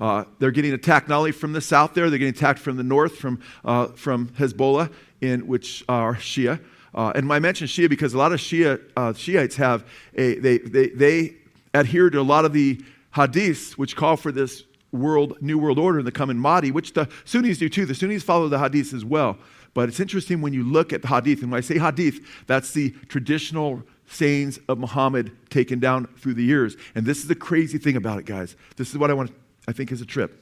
Uh, 0.00 0.24
they're 0.40 0.50
getting 0.50 0.72
attacked 0.72 1.08
not 1.08 1.18
only 1.18 1.30
from 1.30 1.52
the 1.52 1.60
south 1.60 1.94
there, 1.94 2.10
they're 2.10 2.18
getting 2.18 2.34
attacked 2.34 2.58
from 2.58 2.76
the 2.76 2.82
north, 2.82 3.16
from, 3.16 3.40
uh, 3.64 3.86
from 3.86 4.26
Hezbollah, 4.30 4.92
in, 5.20 5.46
which 5.46 5.84
are 5.88 6.16
Shia. 6.16 6.58
Uh, 6.92 7.12
and 7.14 7.32
I 7.32 7.38
mention 7.38 7.68
Shia 7.68 7.88
because 7.88 8.14
a 8.14 8.18
lot 8.18 8.32
of 8.32 8.40
Shia, 8.40 8.80
uh, 8.96 9.12
Shiites 9.12 9.54
have 9.54 9.86
a, 10.16 10.34
they, 10.40 10.58
they, 10.58 10.88
they 10.88 11.34
adhere 11.72 12.10
to 12.10 12.20
a 12.20 12.22
lot 12.22 12.44
of 12.44 12.52
the 12.52 12.82
hadiths, 13.14 13.74
which 13.74 13.94
call 13.94 14.16
for 14.16 14.32
this 14.32 14.64
world, 14.90 15.36
new 15.40 15.56
world 15.56 15.78
order 15.78 16.00
in 16.00 16.04
the 16.04 16.12
coming 16.12 16.36
Mahdi, 16.36 16.72
which 16.72 16.94
the 16.94 17.08
Sunnis 17.24 17.58
do 17.58 17.68
too. 17.68 17.86
The 17.86 17.94
Sunnis 17.94 18.24
follow 18.24 18.48
the 18.48 18.58
hadiths 18.58 18.92
as 18.92 19.04
well. 19.04 19.38
But 19.74 19.88
it's 19.88 20.00
interesting 20.00 20.42
when 20.42 20.52
you 20.52 20.64
look 20.64 20.92
at 20.92 21.02
the 21.02 21.08
hadith, 21.08 21.42
and 21.42 21.50
when 21.50 21.58
I 21.58 21.62
say 21.62 21.78
hadith, 21.78 22.20
that's 22.46 22.72
the 22.72 22.90
traditional 23.08 23.82
sayings 24.06 24.58
of 24.68 24.78
Muhammad 24.78 25.32
taken 25.48 25.78
down 25.78 26.06
through 26.18 26.34
the 26.34 26.44
years. 26.44 26.76
And 26.94 27.06
this 27.06 27.18
is 27.18 27.28
the 27.28 27.34
crazy 27.34 27.78
thing 27.78 27.96
about 27.96 28.18
it, 28.18 28.26
guys. 28.26 28.56
This 28.76 28.90
is 28.90 28.98
what 28.98 29.10
I 29.10 29.14
want, 29.14 29.32
I 29.66 29.72
think 29.72 29.90
is 29.90 30.02
a 30.02 30.06
trip. 30.06 30.38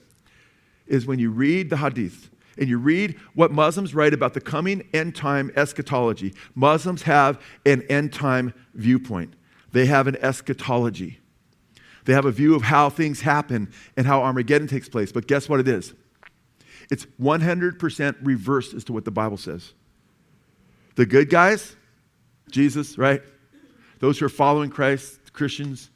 Is 0.86 1.06
when 1.06 1.20
you 1.20 1.30
read 1.30 1.70
the 1.70 1.76
hadith 1.76 2.30
and 2.58 2.68
you 2.68 2.78
read 2.78 3.16
what 3.34 3.52
Muslims 3.52 3.94
write 3.94 4.12
about 4.12 4.34
the 4.34 4.40
coming 4.40 4.88
end 4.92 5.14
time 5.14 5.52
eschatology. 5.54 6.34
Muslims 6.56 7.02
have 7.02 7.40
an 7.64 7.82
end 7.82 8.12
time 8.12 8.52
viewpoint. 8.74 9.34
They 9.70 9.86
have 9.86 10.08
an 10.08 10.16
eschatology. 10.16 11.20
They 12.04 12.12
have 12.12 12.24
a 12.24 12.32
view 12.32 12.56
of 12.56 12.62
how 12.62 12.90
things 12.90 13.20
happen 13.20 13.72
and 13.96 14.06
how 14.06 14.22
Armageddon 14.22 14.66
takes 14.66 14.88
place. 14.88 15.12
But 15.12 15.28
guess 15.28 15.48
what 15.48 15.60
it 15.60 15.68
is? 15.68 15.94
It's 16.90 17.06
100% 17.20 18.16
reversed 18.22 18.74
as 18.74 18.84
to 18.84 18.92
what 18.92 19.04
the 19.04 19.10
Bible 19.10 19.36
says. 19.36 19.72
The 20.96 21.06
good 21.06 21.30
guys, 21.30 21.76
Jesus, 22.50 22.98
right? 22.98 23.22
Those 24.00 24.18
who 24.18 24.26
are 24.26 24.30
following 24.30 24.70
Christ, 24.70 25.32
Christians, 25.32 25.90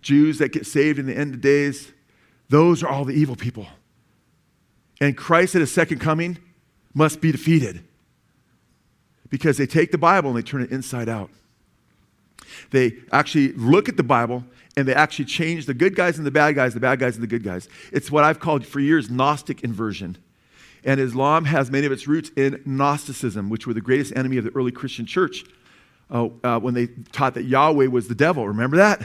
Jews 0.00 0.38
that 0.38 0.52
get 0.52 0.66
saved 0.66 0.98
in 0.98 1.06
the 1.06 1.16
end 1.16 1.34
of 1.34 1.40
days, 1.40 1.92
those 2.48 2.82
are 2.82 2.88
all 2.88 3.04
the 3.04 3.14
evil 3.14 3.36
people. 3.36 3.66
And 5.00 5.16
Christ 5.16 5.54
at 5.54 5.60
his 5.60 5.72
second 5.72 5.98
coming 5.98 6.38
must 6.94 7.20
be 7.20 7.30
defeated 7.30 7.84
because 9.28 9.58
they 9.58 9.66
take 9.66 9.92
the 9.92 9.98
Bible 9.98 10.30
and 10.30 10.38
they 10.38 10.42
turn 10.42 10.62
it 10.62 10.70
inside 10.70 11.08
out. 11.08 11.30
They 12.70 12.94
actually 13.12 13.52
look 13.52 13.88
at 13.88 13.96
the 13.96 14.02
Bible 14.02 14.44
and 14.76 14.86
they 14.86 14.94
actually 14.94 15.24
change 15.24 15.66
the 15.66 15.74
good 15.74 15.94
guys 15.94 16.18
and 16.18 16.26
the 16.26 16.30
bad 16.30 16.54
guys, 16.54 16.74
the 16.74 16.80
bad 16.80 16.98
guys 16.98 17.14
and 17.14 17.22
the 17.22 17.28
good 17.28 17.42
guys. 17.42 17.68
It's 17.92 18.10
what 18.10 18.24
I've 18.24 18.38
called 18.38 18.66
for 18.66 18.78
years 18.78 19.10
Gnostic 19.10 19.64
inversion. 19.64 20.18
And 20.84 21.00
Islam 21.00 21.46
has 21.46 21.70
many 21.70 21.86
of 21.86 21.92
its 21.92 22.06
roots 22.06 22.30
in 22.36 22.62
Gnosticism, 22.64 23.48
which 23.48 23.66
were 23.66 23.74
the 23.74 23.80
greatest 23.80 24.14
enemy 24.14 24.36
of 24.36 24.44
the 24.44 24.50
early 24.54 24.70
Christian 24.70 25.06
church 25.06 25.44
uh, 26.10 26.28
uh, 26.44 26.60
when 26.60 26.74
they 26.74 26.88
taught 27.10 27.34
that 27.34 27.44
Yahweh 27.44 27.86
was 27.86 28.06
the 28.06 28.14
devil. 28.14 28.46
Remember 28.46 28.76
that? 28.76 29.04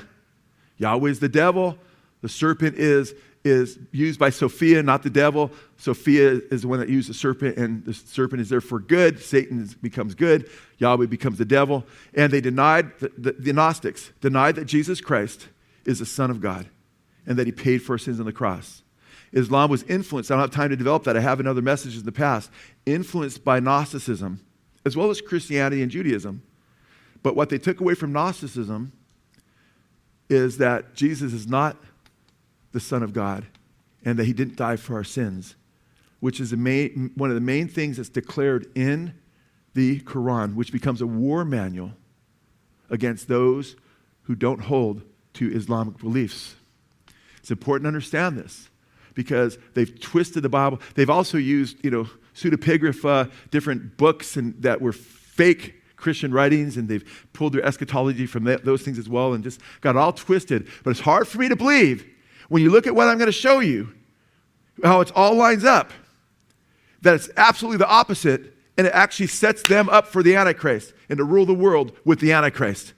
Yahweh 0.77 1.09
is 1.09 1.19
the 1.19 1.29
devil. 1.29 1.77
The 2.21 2.29
serpent 2.29 2.75
is, 2.75 3.15
is 3.43 3.79
used 3.91 4.19
by 4.19 4.29
Sophia, 4.29 4.83
not 4.83 5.01
the 5.01 5.09
devil. 5.09 5.49
Sophia 5.77 6.41
is 6.51 6.61
the 6.61 6.67
one 6.67 6.79
that 6.79 6.89
used 6.89 7.09
the 7.09 7.13
serpent, 7.13 7.57
and 7.57 7.83
the 7.85 7.93
serpent 7.93 8.41
is 8.41 8.49
there 8.49 8.61
for 8.61 8.79
good. 8.79 9.19
Satan 9.19 9.67
becomes 9.81 10.13
good. 10.13 10.49
Yahweh 10.77 11.07
becomes 11.07 11.37
the 11.37 11.45
devil. 11.45 11.83
And 12.13 12.31
they 12.31 12.41
denied, 12.41 12.91
the, 12.99 13.11
the, 13.17 13.31
the 13.31 13.53
Gnostics 13.53 14.11
denied 14.21 14.55
that 14.55 14.65
Jesus 14.65 15.01
Christ 15.01 15.47
is 15.85 15.99
the 15.99 16.05
Son 16.05 16.31
of 16.31 16.41
God 16.41 16.67
and 17.25 17.37
that 17.37 17.45
he 17.45 17.51
paid 17.51 17.79
for 17.79 17.93
our 17.93 17.97
sins 17.97 18.19
on 18.19 18.25
the 18.25 18.33
cross. 18.33 18.83
Islam 19.31 19.69
was 19.69 19.83
influenced, 19.83 20.29
I 20.29 20.35
don't 20.35 20.41
have 20.41 20.51
time 20.51 20.69
to 20.69 20.75
develop 20.75 21.03
that, 21.05 21.15
I 21.15 21.21
have 21.21 21.39
in 21.39 21.47
other 21.47 21.61
messages 21.61 21.99
in 21.99 22.05
the 22.05 22.11
past, 22.11 22.51
influenced 22.85 23.45
by 23.45 23.59
Gnosticism, 23.59 24.41
as 24.85 24.97
well 24.97 25.09
as 25.09 25.21
Christianity 25.21 25.81
and 25.81 25.91
Judaism. 25.91 26.43
But 27.23 27.35
what 27.35 27.49
they 27.49 27.57
took 27.57 27.79
away 27.79 27.93
from 27.93 28.11
Gnosticism 28.11 28.91
is 30.29 30.57
that 30.57 30.95
Jesus 30.95 31.33
is 31.33 31.47
not 31.47 31.77
the 32.71 32.79
Son 32.79 33.03
of 33.03 33.13
God 33.13 33.45
and 34.03 34.17
that 34.17 34.25
he 34.25 34.33
didn't 34.33 34.55
die 34.55 34.75
for 34.75 34.95
our 34.95 35.03
sins, 35.03 35.55
which 36.19 36.39
is 36.39 36.51
main, 36.53 37.11
one 37.15 37.29
of 37.29 37.35
the 37.35 37.41
main 37.41 37.67
things 37.67 37.97
that's 37.97 38.09
declared 38.09 38.65
in 38.75 39.13
the 39.73 39.99
Quran, 40.01 40.55
which 40.55 40.71
becomes 40.71 41.01
a 41.01 41.07
war 41.07 41.45
manual 41.45 41.91
against 42.89 43.27
those 43.27 43.75
who 44.23 44.35
don't 44.35 44.61
hold 44.61 45.03
to 45.33 45.51
Islamic 45.53 45.97
beliefs. 45.97 46.55
It's 47.39 47.51
important 47.51 47.85
to 47.85 47.87
understand 47.87 48.37
this 48.37 48.69
because 49.13 49.57
they've 49.73 49.99
twisted 49.99 50.43
the 50.43 50.49
Bible. 50.49 50.79
They've 50.95 51.09
also 51.09 51.37
used, 51.37 51.83
you 51.83 51.91
know, 51.91 52.07
pseudepigrapha, 52.35 53.31
different 53.49 53.97
books 53.97 54.37
and 54.37 54.61
that 54.61 54.81
were 54.81 54.93
fake 54.93 55.75
Christian 55.97 56.33
writings, 56.33 56.77
and 56.77 56.89
they've 56.89 57.27
pulled 57.31 57.53
their 57.53 57.63
eschatology 57.63 58.25
from 58.25 58.43
that, 58.45 58.65
those 58.65 58.81
things 58.81 58.97
as 58.97 59.07
well 59.07 59.33
and 59.33 59.43
just 59.43 59.61
got 59.81 59.95
all 59.95 60.11
twisted. 60.11 60.67
But 60.83 60.91
it's 60.91 60.99
hard 60.99 61.27
for 61.27 61.37
me 61.37 61.47
to 61.49 61.55
believe 61.55 62.05
when 62.49 62.61
you 62.61 62.69
look 62.69 62.87
at 62.87 62.95
what 62.95 63.07
I'm 63.07 63.17
going 63.17 63.27
to 63.27 63.31
show 63.31 63.59
you, 63.59 63.93
how 64.83 65.01
it 65.01 65.11
all 65.15 65.35
lines 65.35 65.63
up, 65.63 65.91
that 67.01 67.15
it's 67.15 67.29
absolutely 67.37 67.77
the 67.77 67.87
opposite, 67.87 68.57
and 68.77 68.87
it 68.87 68.93
actually 68.93 69.27
sets 69.27 69.63
them 69.63 69.89
up 69.89 70.07
for 70.07 70.23
the 70.23 70.35
Antichrist 70.35 70.93
and 71.07 71.17
to 71.17 71.23
rule 71.23 71.45
the 71.45 71.53
world 71.53 71.95
with 72.03 72.19
the 72.19 72.31
Antichrist. 72.31 72.93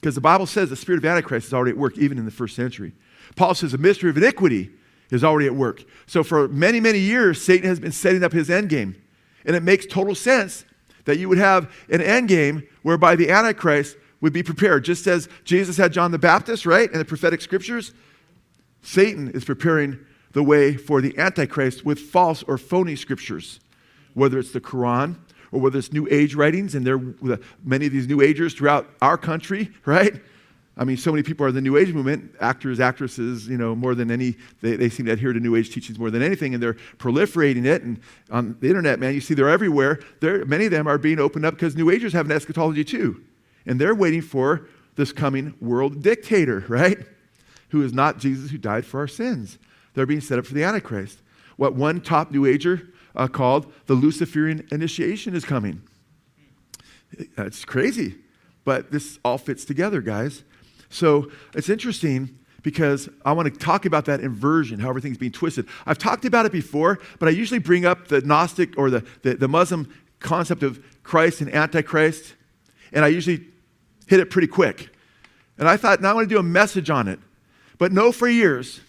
Because 0.00 0.14
the 0.14 0.20
Bible 0.20 0.46
says 0.46 0.70
the 0.70 0.76
spirit 0.76 0.98
of 0.98 1.04
Antichrist 1.04 1.48
is 1.48 1.54
already 1.54 1.72
at 1.72 1.76
work 1.76 1.98
even 1.98 2.18
in 2.18 2.24
the 2.24 2.30
first 2.30 2.54
century. 2.54 2.92
Paul 3.36 3.54
says 3.54 3.72
the 3.72 3.78
mystery 3.78 4.10
of 4.10 4.16
iniquity 4.16 4.70
is 5.10 5.24
already 5.24 5.46
at 5.46 5.54
work. 5.54 5.84
So 6.06 6.22
for 6.22 6.48
many, 6.48 6.80
many 6.80 6.98
years, 6.98 7.42
Satan 7.42 7.68
has 7.68 7.80
been 7.80 7.92
setting 7.92 8.22
up 8.22 8.32
his 8.32 8.50
end 8.50 8.68
game. 8.68 9.00
And 9.44 9.56
it 9.56 9.62
makes 9.62 9.86
total 9.86 10.14
sense 10.14 10.64
that 11.04 11.18
you 11.18 11.28
would 11.28 11.38
have 11.38 11.72
an 11.88 12.02
end 12.02 12.28
game 12.28 12.66
whereby 12.82 13.16
the 13.16 13.30
Antichrist 13.30 13.96
would 14.20 14.32
be 14.32 14.42
prepared. 14.42 14.84
Just 14.84 15.06
as 15.06 15.28
Jesus 15.44 15.76
had 15.76 15.92
John 15.92 16.10
the 16.10 16.18
Baptist, 16.18 16.66
right, 16.66 16.90
in 16.90 16.98
the 16.98 17.04
prophetic 17.04 17.40
scriptures, 17.40 17.92
Satan 18.82 19.30
is 19.30 19.44
preparing 19.44 19.98
the 20.32 20.42
way 20.42 20.76
for 20.76 21.00
the 21.00 21.16
Antichrist 21.18 21.84
with 21.84 21.98
false 21.98 22.42
or 22.42 22.58
phony 22.58 22.94
scriptures, 22.94 23.60
whether 24.14 24.38
it's 24.38 24.52
the 24.52 24.60
Quran 24.60 25.16
or 25.52 25.60
whether 25.60 25.78
it's 25.78 25.92
New 25.92 26.06
Age 26.10 26.34
writings, 26.34 26.74
and 26.74 26.86
there 26.86 27.00
many 27.64 27.86
of 27.86 27.92
these 27.92 28.06
New 28.06 28.20
Agers 28.20 28.54
throughout 28.54 28.88
our 29.00 29.16
country, 29.16 29.70
right? 29.84 30.20
I 30.80 30.84
mean, 30.84 30.96
so 30.96 31.10
many 31.10 31.24
people 31.24 31.44
are 31.44 31.48
in 31.48 31.56
the 31.56 31.60
New 31.60 31.76
Age 31.76 31.92
movement, 31.92 32.36
actors, 32.40 32.78
actresses, 32.78 33.48
you 33.48 33.58
know, 33.58 33.74
more 33.74 33.96
than 33.96 34.12
any, 34.12 34.36
they, 34.60 34.76
they 34.76 34.88
seem 34.88 35.06
to 35.06 35.12
adhere 35.12 35.32
to 35.32 35.40
New 35.40 35.56
Age 35.56 35.74
teachings 35.74 35.98
more 35.98 36.10
than 36.10 36.22
anything, 36.22 36.54
and 36.54 36.62
they're 36.62 36.76
proliferating 36.98 37.66
it. 37.66 37.82
And 37.82 38.00
on 38.30 38.56
the 38.60 38.68
internet, 38.68 39.00
man, 39.00 39.12
you 39.12 39.20
see 39.20 39.34
they're 39.34 39.48
everywhere. 39.48 39.98
They're, 40.20 40.44
many 40.44 40.66
of 40.66 40.70
them 40.70 40.86
are 40.86 40.96
being 40.96 41.18
opened 41.18 41.44
up 41.44 41.54
because 41.54 41.74
New 41.74 41.90
Agers 41.90 42.12
have 42.12 42.26
an 42.26 42.32
eschatology 42.32 42.84
too. 42.84 43.24
And 43.66 43.80
they're 43.80 43.94
waiting 43.94 44.22
for 44.22 44.68
this 44.94 45.12
coming 45.12 45.54
world 45.60 46.00
dictator, 46.00 46.60
right? 46.68 46.98
Who 47.70 47.82
is 47.82 47.92
not 47.92 48.18
Jesus 48.18 48.52
who 48.52 48.58
died 48.58 48.86
for 48.86 49.00
our 49.00 49.08
sins. 49.08 49.58
They're 49.94 50.06
being 50.06 50.20
set 50.20 50.38
up 50.38 50.46
for 50.46 50.54
the 50.54 50.62
Antichrist. 50.62 51.18
What 51.56 51.74
one 51.74 52.00
top 52.00 52.30
New 52.30 52.46
Ager 52.46 52.88
uh, 53.14 53.28
called 53.28 53.72
the 53.86 53.94
Luciferian 53.94 54.66
initiation 54.70 55.34
is 55.34 55.44
coming. 55.44 55.82
It's 57.36 57.64
crazy, 57.64 58.16
but 58.64 58.90
this 58.90 59.18
all 59.24 59.38
fits 59.38 59.64
together, 59.64 60.00
guys. 60.00 60.44
So 60.90 61.30
it's 61.54 61.68
interesting 61.68 62.38
because 62.62 63.08
I 63.24 63.32
want 63.32 63.52
to 63.52 63.58
talk 63.58 63.86
about 63.86 64.04
that 64.06 64.20
inversion, 64.20 64.80
how 64.80 64.88
everything's 64.88 65.18
being 65.18 65.32
twisted. 65.32 65.66
I've 65.86 65.98
talked 65.98 66.24
about 66.24 66.44
it 66.44 66.52
before, 66.52 66.98
but 67.18 67.28
I 67.28 67.32
usually 67.32 67.60
bring 67.60 67.86
up 67.86 68.08
the 68.08 68.20
Gnostic 68.20 68.76
or 68.76 68.90
the, 68.90 69.06
the, 69.22 69.34
the 69.34 69.48
Muslim 69.48 69.92
concept 70.18 70.62
of 70.62 70.82
Christ 71.02 71.40
and 71.40 71.54
Antichrist, 71.54 72.34
and 72.92 73.04
I 73.04 73.08
usually 73.08 73.46
hit 74.06 74.20
it 74.20 74.30
pretty 74.30 74.48
quick. 74.48 74.90
And 75.58 75.68
I 75.68 75.76
thought, 75.76 76.00
now 76.00 76.10
I 76.10 76.14
want 76.14 76.28
to 76.28 76.34
do 76.34 76.38
a 76.38 76.42
message 76.42 76.90
on 76.90 77.08
it. 77.08 77.20
But 77.78 77.92
know 77.92 78.12
for 78.12 78.28
years, 78.28 78.80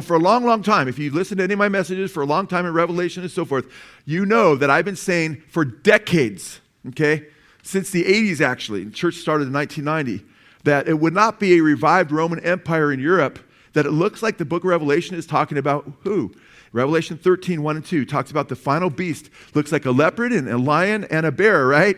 for 0.00 0.14
a 0.14 0.18
long, 0.18 0.44
long 0.44 0.62
time, 0.62 0.88
if 0.88 0.98
you 0.98 1.10
listen 1.10 1.38
to 1.38 1.44
any 1.44 1.54
of 1.54 1.58
my 1.58 1.68
messages 1.68 2.10
for 2.10 2.22
a 2.22 2.26
long 2.26 2.46
time 2.46 2.66
in 2.66 2.72
Revelation 2.72 3.22
and 3.22 3.30
so 3.30 3.44
forth, 3.44 3.66
you 4.04 4.24
know 4.24 4.54
that 4.56 4.70
I've 4.70 4.84
been 4.84 4.96
saying 4.96 5.42
for 5.48 5.64
decades, 5.64 6.60
okay, 6.88 7.26
since 7.62 7.90
the 7.90 8.04
80s 8.04 8.40
actually, 8.40 8.84
the 8.84 8.90
church 8.90 9.16
started 9.16 9.48
in 9.48 9.52
1990, 9.52 10.24
that 10.64 10.88
it 10.88 11.00
would 11.00 11.14
not 11.14 11.40
be 11.40 11.54
a 11.54 11.60
revived 11.60 12.12
Roman 12.12 12.38
Empire 12.40 12.92
in 12.92 13.00
Europe, 13.00 13.38
that 13.72 13.86
it 13.86 13.90
looks 13.90 14.22
like 14.22 14.38
the 14.38 14.44
book 14.44 14.62
of 14.62 14.70
Revelation 14.70 15.16
is 15.16 15.26
talking 15.26 15.58
about 15.58 15.90
who? 16.00 16.32
Revelation 16.72 17.18
13, 17.18 17.62
1 17.62 17.76
and 17.76 17.84
2 17.84 18.04
talks 18.04 18.30
about 18.30 18.48
the 18.48 18.56
final 18.56 18.88
beast. 18.88 19.30
Looks 19.54 19.72
like 19.72 19.84
a 19.84 19.90
leopard 19.90 20.32
and 20.32 20.48
a 20.48 20.58
lion 20.58 21.04
and 21.10 21.26
a 21.26 21.32
bear, 21.32 21.66
right? 21.66 21.96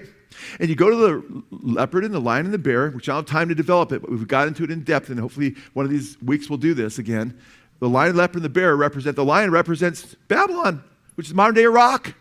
And 0.59 0.68
you 0.68 0.75
go 0.75 0.90
to 0.90 0.97
the 0.97 1.42
leopard 1.51 2.05
and 2.05 2.12
the 2.12 2.20
lion 2.20 2.47
and 2.47 2.55
the 2.55 2.59
bear, 2.59 2.90
which 2.90 3.09
I 3.09 3.12
don't 3.12 3.29
have 3.29 3.33
time 3.33 3.49
to 3.49 3.55
develop 3.55 3.92
it, 3.92 4.01
but 4.01 4.11
we've 4.11 4.27
got 4.27 4.49
into 4.49 4.64
it 4.64 4.70
in 4.70 4.83
depth, 4.83 5.11
and 5.11 5.18
hopefully 5.18 5.55
one 5.75 5.85
of 5.85 5.90
these 5.90 6.20
weeks 6.23 6.51
we'll 6.51 6.59
do 6.59 6.75
this 6.75 6.99
again. 6.99 7.38
The 7.80 7.88
lion, 7.88 8.16
leopard, 8.16 8.37
and 8.37 8.44
the 8.44 8.48
bear 8.48 8.76
represent 8.76 9.16
the 9.16 9.24
lion 9.24 9.50
represents 9.50 10.14
Babylon, 10.28 10.82
which 11.16 11.26
is 11.26 11.34
modern 11.34 11.54
day 11.54 11.64
Iraq. 11.64 12.14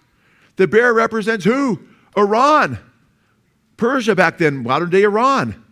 The 0.56 0.68
bear 0.68 0.94
represents 0.94 1.46
who? 1.46 1.80
Iran. 2.18 2.80
Persia 3.78 4.16
back 4.16 4.38
then, 4.38 4.64
modern 4.64 4.90
day 4.90 5.04
Iran. 5.04 5.64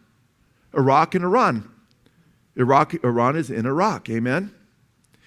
Iraq 0.74 1.16
and 1.16 1.24
Iran. 1.24 1.70
Iraq, 2.56 2.94
Iran 3.04 3.36
is 3.36 3.50
in 3.50 3.66
Iraq, 3.66 4.10
amen? 4.10 4.54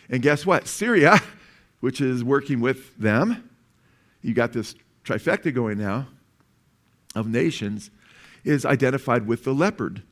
And 0.08 0.22
guess 0.22 0.44
what? 0.44 0.66
Syria, 0.66 1.20
which 1.80 2.00
is 2.00 2.22
working 2.22 2.60
with 2.60 2.96
them, 2.96 3.48
you 4.22 4.34
got 4.34 4.52
this 4.52 4.74
trifecta 5.04 5.52
going 5.52 5.78
now 5.78 6.08
of 7.14 7.26
nations, 7.26 7.90
is 8.42 8.64
identified 8.64 9.26
with 9.26 9.44
the 9.44 9.54
leopard. 9.54 10.02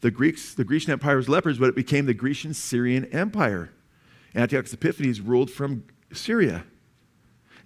The 0.00 0.10
Greeks, 0.10 0.54
the 0.54 0.64
Grecian 0.64 0.92
Empire 0.92 1.16
was 1.16 1.28
leopards, 1.28 1.58
but 1.58 1.68
it 1.68 1.76
became 1.76 2.06
the 2.06 2.14
Grecian 2.14 2.54
Syrian 2.54 3.04
Empire. 3.06 3.70
Antiochus 4.34 4.72
Epiphanes 4.72 5.20
ruled 5.20 5.50
from 5.50 5.84
Syria. 6.12 6.64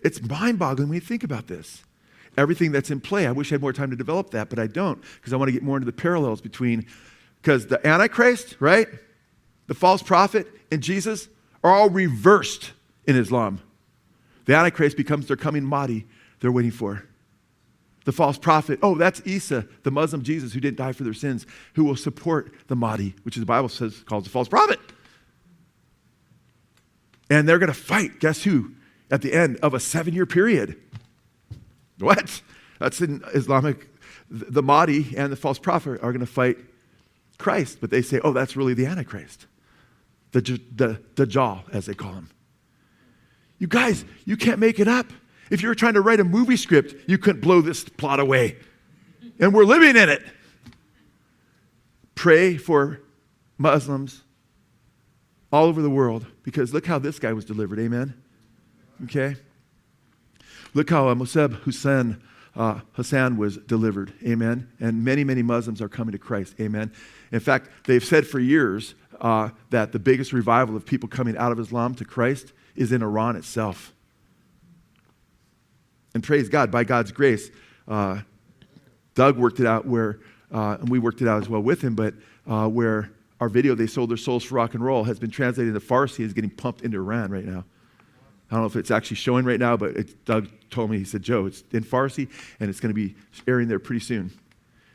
It's 0.03 0.21
mind 0.23 0.59
boggling 0.59 0.89
when 0.89 0.97
you 0.97 1.01
think 1.01 1.25
about 1.25 1.47
this. 1.47 1.83
Everything 2.37 2.73
that's 2.73 2.91
in 2.91 3.01
play. 3.01 3.27
I 3.27 3.33
wish 3.33 3.53
I 3.53 3.57
had 3.57 3.61
more 3.61 3.73
time 3.73 3.91
to 3.91 3.97
develop 3.97 4.31
that, 4.31 4.49
but 4.49 4.59
I 4.59 4.67
don't 4.67 5.01
because 5.17 5.33
I 5.33 5.37
want 5.37 5.49
to 5.49 5.53
get 5.53 5.63
more 5.63 5.77
into 5.77 5.87
the 5.87 5.93
parallels 5.93 6.41
between 6.41 6.87
because 7.41 7.67
the 7.67 7.85
Antichrist, 7.87 8.57
right? 8.59 8.89
The 9.67 9.75
false 9.75 10.03
prophet 10.03 10.47
and 10.71 10.83
Jesus 10.83 11.29
are 11.63 11.71
all 11.71 11.91
reversed 11.91 12.73
in 13.07 13.17
Islam. 13.17 13.61
The 14.47 14.55
Antichrist 14.55 14.97
becomes 14.97 15.27
their 15.27 15.37
coming 15.37 15.65
Mahdi 15.65 16.07
they're 16.41 16.53
waiting 16.53 16.71
for. 16.71 17.05
The 18.05 18.13
false 18.13 18.37
prophet, 18.37 18.81
oh, 18.83 18.97
that's 18.97 19.23
Isa, 19.25 19.67
the 19.85 19.93
Muslim 19.93 20.23
Jesus 20.23 20.53
who 20.53 20.59
didn't 20.59 20.77
die 20.77 20.93
for 20.93 21.05
their 21.05 21.15
sins, 21.15 21.47
who 21.75 21.85
will 21.85 21.95
support 21.95 22.53
the 22.67 22.75
Mahdi, 22.75 23.15
which 23.23 23.37
the 23.37 23.47
Bible 23.47 23.69
says 23.69 24.03
calls 24.07 24.25
the 24.25 24.31
false 24.31 24.49
prophet. 24.49 24.81
And 27.33 27.49
they're 27.49 27.59
going 27.59 27.73
to 27.73 27.75
fight, 27.75 28.21
guess 28.21 28.43
who? 28.43 28.73
At 29.11 29.23
the 29.23 29.33
end 29.33 29.57
of 29.63 29.73
a 29.73 29.81
seven 29.81 30.13
year 30.13 30.27
period. 30.27 30.79
What? 31.99 32.43
That's 32.79 33.01
in 33.01 33.25
Islamic. 33.33 33.89
The 34.29 34.63
Mahdi 34.63 35.15
and 35.17 35.33
the 35.33 35.37
false 35.37 35.59
prophet 35.59 36.03
are 36.03 36.13
going 36.13 36.21
to 36.21 36.27
fight 36.27 36.59
Christ, 37.39 37.79
but 37.81 37.91
they 37.91 38.03
say, 38.03 38.21
oh, 38.23 38.35
that's 38.35 38.55
really 38.55 38.75
the 38.75 38.85
Antichrist, 38.85 39.47
the, 40.33 40.43
the, 40.43 41.01
the 41.15 41.27
Dajjal, 41.27 41.63
as 41.73 41.87
they 41.87 41.95
call 41.95 42.13
him. 42.13 42.29
You 43.59 43.67
guys, 43.67 44.05
you 44.27 44.37
can't 44.37 44.59
make 44.59 44.79
it 44.79 44.87
up. 44.87 45.07
If 45.51 45.63
you 45.63 45.69
were 45.69 45.75
trying 45.75 45.95
to 45.95 46.03
write 46.03 46.21
a 46.21 46.25
movie 46.25 46.59
script, 46.59 47.09
you 47.09 47.17
couldn't 47.17 47.41
blow 47.41 47.63
this 47.63 47.83
plot 47.83 48.21
away. 48.21 48.59
And 49.41 49.55
we're 49.55 49.65
living 49.65 49.97
in 49.97 50.11
it. 50.11 50.23
Pray 52.15 52.59
for 52.59 53.01
Muslims 53.57 54.23
all 55.53 55.67
over 55.67 55.83
the 55.83 55.91
world 55.91 56.27
because 56.43 56.73
look 56.73 56.87
how 56.87 56.99
this 56.99 57.19
guy 57.19 57.33
was 57.33 57.45
delivered. 57.45 57.79
Amen? 57.79 58.15
Okay? 59.05 59.37
Look 60.75 60.89
how 60.91 61.09
uh, 61.09 61.15
Musab 61.15 61.55
Hussein 61.57 62.23
uh, 62.55 62.81
Hassan 62.93 63.37
was 63.37 63.57
delivered. 63.57 64.13
Amen. 64.27 64.69
And 64.81 65.05
many, 65.05 65.25
many 65.25 65.43
Muslims 65.43 65.81
are 65.81 65.89
coming 65.89 66.13
to 66.13 66.19
Christ. 66.19 66.55
Amen. 66.61 66.93
In 67.31 67.41
fact, 67.41 67.71
they've 67.85 68.05
said 68.05 68.27
for 68.27 68.39
years 68.39 68.95
uh, 69.21 69.51
that 69.71 69.93
the 69.93 69.99
biggest 69.99 70.33
revival 70.33 70.77
of 70.77 70.85
people 70.85 71.09
coming 71.09 71.37
out 71.37 71.53
of 71.53 71.59
Islam 71.59 71.95
to 71.97 72.05
Christ 72.05 72.53
is 72.77 72.93
in 72.93 73.03
Iran 73.03 73.37
itself. 73.37 73.93
And 76.15 76.23
praise 76.23 76.49
God, 76.49 76.71
by 76.71 76.85
God's 76.85 77.11
grace, 77.11 77.51
uh, 77.89 78.21
Doug 79.15 79.39
worked 79.39 79.61
it 79.61 79.67
out 79.67 79.87
where, 79.87 80.19
uh, 80.53 80.77
and 80.81 80.89
we 80.91 80.99
worked 80.99 81.23
it 81.23 81.29
out 81.29 81.41
as 81.41 81.49
well 81.49 81.63
with 81.63 81.81
him, 81.81 81.95
but 81.95 82.15
uh, 82.47 82.69
where 82.69 83.11
our 83.43 83.49
video, 83.49 83.75
They 83.75 83.89
Sold 83.89 84.09
Their 84.09 84.17
Souls 84.17 84.45
for 84.45 84.55
Rock 84.55 84.75
and 84.75 84.85
Roll, 84.85 85.03
has 85.03 85.19
been 85.19 85.33
translated 85.33 85.75
into 85.75 85.85
Farsi, 85.85 86.19
and 86.19 86.27
is 86.27 86.33
getting 86.33 86.49
pumped 86.49 86.83
into 86.83 86.99
Iran 86.99 87.33
right 87.33 87.45
now. 87.45 87.65
I 88.49 88.55
don't 88.55 88.61
know 88.61 88.67
if 88.67 88.77
it's 88.77 88.93
actually 88.93 89.17
showing 89.17 89.45
right 89.45 89.59
now, 89.59 89.77
but 89.77 89.97
Doug 90.25 90.49
told 90.71 90.91
me, 90.91 90.99
he 90.99 91.05
said, 91.05 91.25
Joe, 91.25 91.47
it's 91.47 91.65
in 91.73 91.83
Farsi 91.83 92.31
and 92.61 92.71
it's 92.71 92.79
going 92.79 92.95
to 92.95 92.95
be 92.95 93.17
airing 93.49 93.67
there 93.67 93.81
pretty 93.81 93.99
soon. 93.99 94.31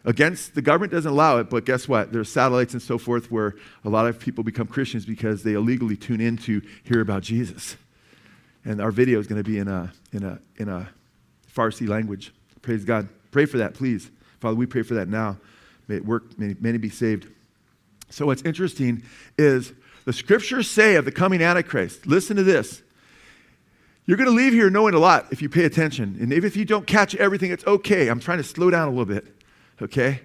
Against 0.05 0.55
the 0.55 0.61
government 0.61 0.93
doesn't 0.93 1.11
allow 1.11 1.39
it, 1.39 1.49
but 1.49 1.65
guess 1.65 1.89
what? 1.89 2.13
There's 2.13 2.29
satellites 2.29 2.71
and 2.71 2.81
so 2.81 2.97
forth 2.97 3.29
where 3.29 3.55
a 3.83 3.89
lot 3.89 4.07
of 4.07 4.17
people 4.17 4.45
become 4.45 4.67
Christians 4.67 5.05
because 5.05 5.43
they 5.43 5.51
illegally 5.51 5.97
tune 5.97 6.21
in 6.21 6.37
to 6.37 6.61
hear 6.85 7.01
about 7.01 7.23
Jesus. 7.23 7.75
And 8.63 8.79
our 8.79 8.91
video 8.91 9.19
is 9.19 9.27
going 9.27 9.43
to 9.43 9.49
be 9.49 9.57
in 9.57 9.67
a, 9.67 9.91
in 10.13 10.23
a, 10.23 10.39
in 10.55 10.69
a 10.69 10.87
Farsi 11.53 11.89
language. 11.89 12.31
Praise 12.61 12.85
God. 12.85 13.09
Pray 13.31 13.45
for 13.45 13.57
that, 13.57 13.73
please. 13.73 14.09
Father, 14.39 14.55
we 14.55 14.67
pray 14.67 14.83
for 14.83 14.93
that 14.93 15.09
now. 15.09 15.37
May 15.89 15.97
it 15.97 16.05
work, 16.05 16.39
may 16.39 16.55
many 16.61 16.77
be 16.77 16.89
saved. 16.89 17.27
So, 18.09 18.25
what's 18.25 18.41
interesting 18.43 19.03
is 19.37 19.73
the 20.05 20.13
scriptures 20.13 20.69
say 20.69 20.95
of 20.95 21.05
the 21.05 21.11
coming 21.11 21.41
Antichrist, 21.41 22.07
listen 22.07 22.37
to 22.37 22.43
this. 22.43 22.81
You're 24.05 24.17
going 24.17 24.29
to 24.29 24.35
leave 24.35 24.53
here 24.53 24.69
knowing 24.69 24.93
a 24.93 24.99
lot 24.99 25.27
if 25.31 25.41
you 25.41 25.49
pay 25.49 25.65
attention. 25.65 26.17
And 26.21 26.31
if 26.31 26.55
you 26.55 26.63
don't 26.63 26.87
catch 26.87 27.13
everything, 27.15 27.51
it's 27.51 27.67
okay. 27.67 28.07
I'm 28.07 28.21
trying 28.21 28.37
to 28.37 28.43
slow 28.43 28.69
down 28.69 28.87
a 28.87 28.91
little 28.91 29.05
bit, 29.05 29.27
okay? 29.81 30.21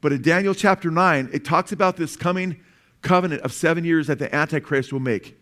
But 0.00 0.12
in 0.12 0.22
Daniel 0.22 0.54
chapter 0.54 0.88
9, 0.88 1.30
it 1.32 1.44
talks 1.44 1.72
about 1.72 1.96
this 1.96 2.16
coming 2.16 2.60
covenant 3.02 3.42
of 3.42 3.52
seven 3.52 3.84
years 3.84 4.06
that 4.06 4.20
the 4.20 4.32
Antichrist 4.32 4.92
will 4.92 5.00
make. 5.00 5.36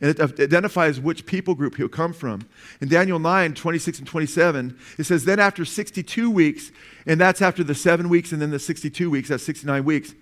And 0.00 0.10
it 0.10 0.40
identifies 0.40 1.00
which 1.00 1.26
people 1.26 1.54
group 1.54 1.76
he'll 1.76 1.88
come 1.88 2.12
from. 2.12 2.48
In 2.80 2.88
Daniel 2.88 3.18
9, 3.18 3.54
26 3.54 3.98
and 3.98 4.06
27, 4.06 4.78
it 4.96 5.04
says, 5.04 5.24
Then 5.24 5.40
after 5.40 5.64
62 5.64 6.30
weeks, 6.30 6.70
and 7.04 7.20
that's 7.20 7.42
after 7.42 7.64
the 7.64 7.74
seven 7.74 8.08
weeks 8.08 8.32
and 8.32 8.40
then 8.40 8.50
the 8.50 8.58
62 8.58 9.10
weeks, 9.10 9.28
that's 9.28 9.42
69 9.42 9.84
weeks, 9.84 10.14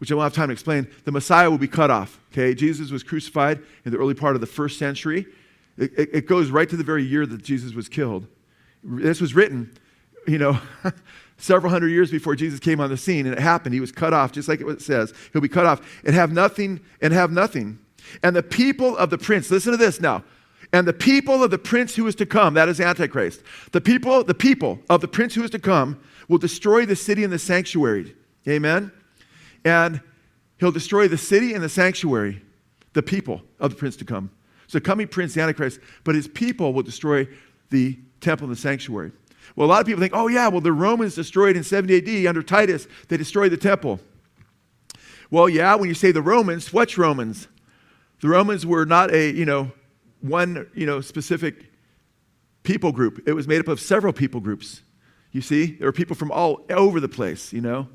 which 0.00 0.10
I 0.10 0.14
won't 0.14 0.24
have 0.24 0.32
time 0.32 0.48
to 0.48 0.52
explain, 0.52 0.88
the 1.04 1.12
Messiah 1.12 1.50
will 1.50 1.58
be 1.58 1.68
cut 1.68 1.90
off. 1.90 2.18
Okay, 2.32 2.54
Jesus 2.54 2.90
was 2.90 3.02
crucified 3.02 3.60
in 3.84 3.92
the 3.92 3.98
early 3.98 4.14
part 4.14 4.34
of 4.34 4.40
the 4.40 4.46
first 4.46 4.78
century. 4.78 5.26
It, 5.76 5.92
it, 5.96 6.08
it 6.12 6.26
goes 6.26 6.50
right 6.50 6.68
to 6.68 6.76
the 6.76 6.84
very 6.84 7.04
year 7.04 7.26
that 7.26 7.42
Jesus 7.42 7.74
was 7.74 7.88
killed. 7.88 8.26
This 8.82 9.20
was 9.20 9.34
written, 9.34 9.76
you 10.26 10.38
know, 10.38 10.58
several 11.36 11.70
hundred 11.70 11.88
years 11.88 12.10
before 12.10 12.34
Jesus 12.34 12.60
came 12.60 12.80
on 12.80 12.88
the 12.88 12.96
scene, 12.96 13.26
and 13.26 13.34
it 13.34 13.40
happened. 13.40 13.74
He 13.74 13.80
was 13.80 13.92
cut 13.92 14.14
off, 14.14 14.32
just 14.32 14.48
like 14.48 14.62
it 14.62 14.80
says. 14.80 15.12
He'll 15.32 15.42
be 15.42 15.48
cut 15.48 15.66
off 15.66 15.82
and 16.04 16.14
have 16.14 16.32
nothing, 16.32 16.80
and 17.02 17.12
have 17.12 17.30
nothing. 17.30 17.78
And 18.22 18.34
the 18.34 18.42
people 18.42 18.96
of 18.96 19.10
the 19.10 19.18
prince, 19.18 19.50
listen 19.50 19.72
to 19.72 19.76
this 19.76 20.00
now. 20.00 20.24
And 20.72 20.88
the 20.88 20.94
people 20.94 21.42
of 21.42 21.50
the 21.50 21.58
prince 21.58 21.94
who 21.96 22.06
is 22.06 22.14
to 22.16 22.26
come, 22.26 22.54
that 22.54 22.68
is 22.68 22.80
Antichrist. 22.80 23.42
The 23.72 23.80
people, 23.80 24.24
the 24.24 24.34
people 24.34 24.78
of 24.88 25.02
the 25.02 25.08
prince 25.08 25.34
who 25.34 25.42
is 25.42 25.50
to 25.50 25.58
come 25.58 26.00
will 26.28 26.38
destroy 26.38 26.86
the 26.86 26.96
city 26.96 27.22
and 27.22 27.32
the 27.32 27.38
sanctuary. 27.38 28.14
Amen. 28.48 28.92
And 29.64 30.00
he'll 30.58 30.72
destroy 30.72 31.08
the 31.08 31.18
city 31.18 31.54
and 31.54 31.62
the 31.62 31.68
sanctuary, 31.68 32.42
the 32.92 33.02
people 33.02 33.42
of 33.58 33.70
the 33.70 33.76
prince 33.76 33.96
to 33.96 34.04
come. 34.04 34.30
So 34.66 34.78
coming 34.78 35.08
prince, 35.08 35.34
the 35.34 35.40
Antichrist, 35.42 35.80
but 36.04 36.14
his 36.14 36.28
people 36.28 36.72
will 36.72 36.82
destroy 36.82 37.26
the 37.70 37.98
temple 38.20 38.46
and 38.46 38.56
the 38.56 38.60
sanctuary. 38.60 39.12
Well, 39.56 39.66
a 39.66 39.70
lot 39.70 39.80
of 39.80 39.86
people 39.86 40.00
think, 40.00 40.14
oh, 40.14 40.28
yeah, 40.28 40.48
well, 40.48 40.60
the 40.60 40.72
Romans 40.72 41.14
destroyed 41.14 41.56
in 41.56 41.64
70 41.64 42.22
AD 42.22 42.26
under 42.26 42.42
Titus, 42.42 42.86
they 43.08 43.16
destroyed 43.16 43.50
the 43.50 43.56
temple. 43.56 44.00
Well, 45.30 45.48
yeah, 45.48 45.74
when 45.74 45.88
you 45.88 45.94
say 45.94 46.12
the 46.12 46.22
Romans, 46.22 46.72
which 46.72 46.98
Romans? 46.98 47.48
The 48.20 48.28
Romans 48.28 48.66
were 48.66 48.84
not 48.84 49.12
a, 49.12 49.30
you 49.30 49.44
know, 49.44 49.72
one, 50.20 50.68
you 50.74 50.86
know, 50.86 51.00
specific 51.00 51.70
people 52.62 52.92
group. 52.92 53.22
It 53.26 53.32
was 53.32 53.48
made 53.48 53.60
up 53.60 53.68
of 53.68 53.80
several 53.80 54.12
people 54.12 54.40
groups. 54.40 54.82
You 55.32 55.40
see, 55.40 55.72
there 55.72 55.86
were 55.88 55.92
people 55.92 56.16
from 56.16 56.30
all 56.30 56.64
over 56.70 57.00
the 57.00 57.08
place, 57.08 57.52
you 57.52 57.60
know, 57.60 57.88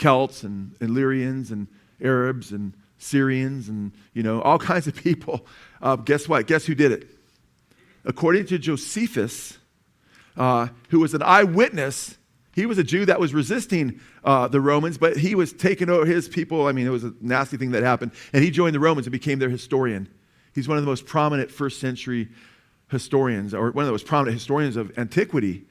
Celts 0.00 0.42
and 0.42 0.74
Illyrians 0.80 1.52
and 1.52 1.68
Arabs 2.02 2.50
and 2.50 2.74
Syrians 2.98 3.68
and, 3.68 3.92
you 4.12 4.24
know, 4.24 4.42
all 4.42 4.58
kinds 4.72 4.88
of 4.88 4.96
people. 4.96 5.46
Uh, 5.80 5.94
guess 5.96 6.28
what? 6.28 6.48
Guess 6.48 6.66
who 6.66 6.74
did 6.74 6.90
it? 6.90 7.08
According 8.04 8.46
to 8.46 8.58
Josephus, 8.58 9.58
uh, 10.36 10.68
who 10.88 10.98
was 10.98 11.14
an 11.14 11.22
eyewitness 11.22 12.16
he 12.52 12.66
was 12.66 12.78
a 12.78 12.84
Jew 12.84 13.04
that 13.06 13.20
was 13.20 13.32
resisting 13.32 14.00
uh, 14.24 14.48
the 14.48 14.60
Romans, 14.60 14.98
but 14.98 15.16
he 15.16 15.34
was 15.34 15.52
taking 15.52 15.88
over 15.88 16.04
his 16.04 16.28
people. 16.28 16.66
I 16.66 16.72
mean, 16.72 16.86
it 16.86 16.90
was 16.90 17.04
a 17.04 17.14
nasty 17.20 17.56
thing 17.56 17.70
that 17.72 17.82
happened. 17.82 18.12
And 18.32 18.42
he 18.42 18.50
joined 18.50 18.74
the 18.74 18.80
Romans 18.80 19.06
and 19.06 19.12
became 19.12 19.38
their 19.38 19.50
historian. 19.50 20.08
He's 20.54 20.66
one 20.66 20.76
of 20.76 20.84
the 20.84 20.90
most 20.90 21.06
prominent 21.06 21.50
first 21.50 21.80
century 21.80 22.28
historians, 22.88 23.54
or 23.54 23.70
one 23.70 23.84
of 23.84 23.86
the 23.86 23.92
most 23.92 24.06
prominent 24.06 24.34
historians 24.34 24.76
of 24.76 24.96
antiquity. 24.98 25.64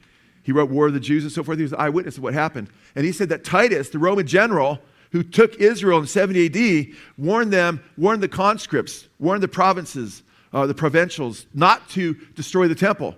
He 0.49 0.51
wrote 0.51 0.71
War 0.71 0.87
of 0.87 0.93
the 0.93 0.99
Jews 0.99 1.23
and 1.23 1.31
so 1.31 1.43
forth. 1.43 1.59
He 1.59 1.63
was 1.63 1.73
an 1.73 1.79
eyewitness 1.79 2.17
of 2.17 2.23
what 2.23 2.33
happened. 2.33 2.71
And 2.95 3.05
he 3.05 3.11
said 3.11 3.29
that 3.29 3.43
Titus, 3.43 3.89
the 3.89 3.99
Roman 3.99 4.25
general 4.25 4.79
who 5.11 5.21
took 5.21 5.53
Israel 5.57 5.99
in 5.99 6.07
70 6.07 6.87
AD, 6.87 6.95
warned 7.19 7.53
them, 7.53 7.83
warned 7.99 8.23
the 8.23 8.27
conscripts, 8.27 9.07
warned 9.19 9.43
the 9.43 9.47
provinces, 9.47 10.23
uh, 10.51 10.65
the 10.65 10.73
provincials, 10.73 11.45
not 11.53 11.87
to 11.89 12.15
destroy 12.33 12.67
the 12.67 12.73
temple. 12.73 13.15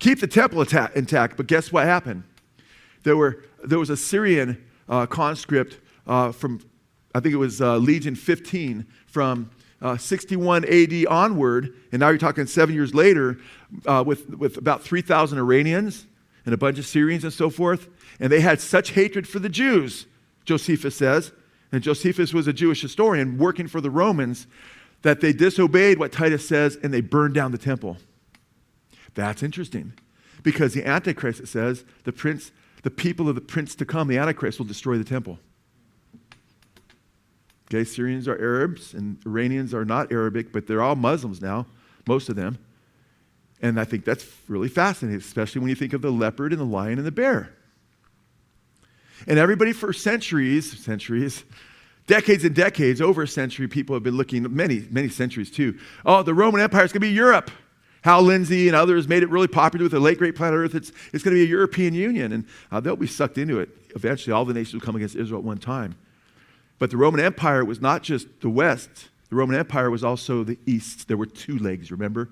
Keep 0.00 0.18
the 0.18 0.26
temple 0.26 0.60
intact. 0.62 1.36
But 1.36 1.46
guess 1.46 1.70
what 1.70 1.84
happened? 1.84 2.24
there, 3.04 3.16
were, 3.16 3.44
there 3.62 3.78
was 3.78 3.90
a 3.90 3.96
Syrian 3.96 4.60
uh, 4.88 5.06
conscript 5.06 5.78
uh, 6.08 6.32
from, 6.32 6.60
I 7.14 7.20
think 7.20 7.32
it 7.32 7.38
was 7.38 7.62
uh, 7.62 7.76
Legion 7.76 8.16
15, 8.16 8.84
from 9.06 9.50
uh, 9.80 9.96
61 9.96 10.64
AD 10.64 11.06
onward, 11.06 11.76
and 11.92 12.00
now 12.00 12.08
you're 12.08 12.18
talking 12.18 12.48
seven 12.48 12.74
years 12.74 12.92
later, 12.92 13.38
uh, 13.86 14.02
with, 14.04 14.28
with 14.30 14.56
about 14.56 14.82
3,000 14.82 15.38
Iranians 15.38 16.08
and 16.46 16.54
a 16.54 16.56
bunch 16.56 16.78
of 16.78 16.86
Syrians 16.86 17.24
and 17.24 17.32
so 17.32 17.50
forth. 17.50 17.88
And 18.18 18.32
they 18.32 18.40
had 18.40 18.60
such 18.60 18.90
hatred 18.90 19.28
for 19.28 19.38
the 19.38 19.50
Jews, 19.50 20.06
Josephus 20.46 20.96
says, 20.96 21.32
and 21.70 21.82
Josephus 21.82 22.32
was 22.32 22.46
a 22.46 22.52
Jewish 22.52 22.80
historian 22.80 23.36
working 23.36 23.66
for 23.66 23.82
the 23.82 23.90
Romans, 23.90 24.46
that 25.02 25.20
they 25.20 25.32
disobeyed 25.32 25.98
what 25.98 26.12
Titus 26.12 26.48
says 26.48 26.78
and 26.82 26.94
they 26.94 27.02
burned 27.02 27.34
down 27.34 27.52
the 27.52 27.58
temple. 27.58 27.98
That's 29.14 29.42
interesting 29.42 29.92
because 30.42 30.72
the 30.72 30.86
Antichrist, 30.86 31.40
it 31.40 31.48
says, 31.48 31.84
the 32.04 32.12
prince 32.12 32.52
the 32.86 32.90
people 32.90 33.28
of 33.28 33.34
the 33.34 33.40
prince 33.40 33.74
to 33.74 33.84
come, 33.84 34.06
the 34.06 34.16
Antichrist, 34.16 34.60
will 34.60 34.66
destroy 34.66 34.96
the 34.96 35.02
temple. 35.02 35.40
Okay, 37.68 37.82
Syrians 37.82 38.28
are 38.28 38.38
Arabs 38.38 38.94
and 38.94 39.18
Iranians 39.26 39.74
are 39.74 39.84
not 39.84 40.12
Arabic, 40.12 40.52
but 40.52 40.68
they're 40.68 40.82
all 40.82 40.94
Muslims 40.94 41.42
now, 41.42 41.66
most 42.06 42.28
of 42.28 42.36
them. 42.36 42.58
And 43.62 43.80
I 43.80 43.84
think 43.84 44.04
that's 44.04 44.26
really 44.48 44.68
fascinating, 44.68 45.18
especially 45.18 45.60
when 45.60 45.70
you 45.70 45.74
think 45.74 45.92
of 45.92 46.02
the 46.02 46.10
leopard 46.10 46.52
and 46.52 46.60
the 46.60 46.66
lion 46.66 46.98
and 46.98 47.06
the 47.06 47.12
bear. 47.12 47.52
And 49.26 49.38
everybody 49.38 49.72
for 49.72 49.92
centuries, 49.92 50.78
centuries, 50.78 51.44
decades 52.06 52.44
and 52.44 52.54
decades, 52.54 53.00
over 53.00 53.22
a 53.22 53.28
century, 53.28 53.66
people 53.66 53.94
have 53.96 54.02
been 54.02 54.16
looking, 54.16 54.54
many, 54.54 54.86
many 54.90 55.08
centuries 55.08 55.50
too. 55.50 55.78
Oh, 56.04 56.22
the 56.22 56.34
Roman 56.34 56.60
Empire 56.60 56.84
is 56.84 56.92
going 56.92 57.00
to 57.00 57.08
be 57.08 57.12
Europe. 57.12 57.50
Hal 58.02 58.22
Lindsey 58.22 58.68
and 58.68 58.76
others 58.76 59.08
made 59.08 59.22
it 59.22 59.30
really 59.30 59.48
popular 59.48 59.84
with 59.84 59.92
the 59.92 60.00
late 60.00 60.18
great 60.18 60.36
planet 60.36 60.58
Earth. 60.58 60.74
It's, 60.74 60.92
it's 61.12 61.24
going 61.24 61.34
to 61.34 61.40
be 61.40 61.44
a 61.44 61.48
European 61.48 61.92
Union, 61.92 62.32
and 62.32 62.44
uh, 62.70 62.78
they'll 62.78 62.94
be 62.94 63.08
sucked 63.08 63.36
into 63.36 63.58
it. 63.58 63.70
Eventually, 63.96 64.32
all 64.32 64.44
the 64.44 64.54
nations 64.54 64.74
will 64.74 64.86
come 64.86 64.94
against 64.94 65.16
Israel 65.16 65.40
at 65.40 65.44
one 65.44 65.58
time. 65.58 65.96
But 66.78 66.90
the 66.90 66.98
Roman 66.98 67.20
Empire 67.20 67.64
was 67.64 67.80
not 67.80 68.02
just 68.02 68.28
the 68.42 68.50
West, 68.50 69.08
the 69.28 69.34
Roman 69.34 69.56
Empire 69.56 69.90
was 69.90 70.04
also 70.04 70.44
the 70.44 70.58
East. 70.66 71.08
There 71.08 71.16
were 71.16 71.26
two 71.26 71.58
legs, 71.58 71.90
remember? 71.90 72.28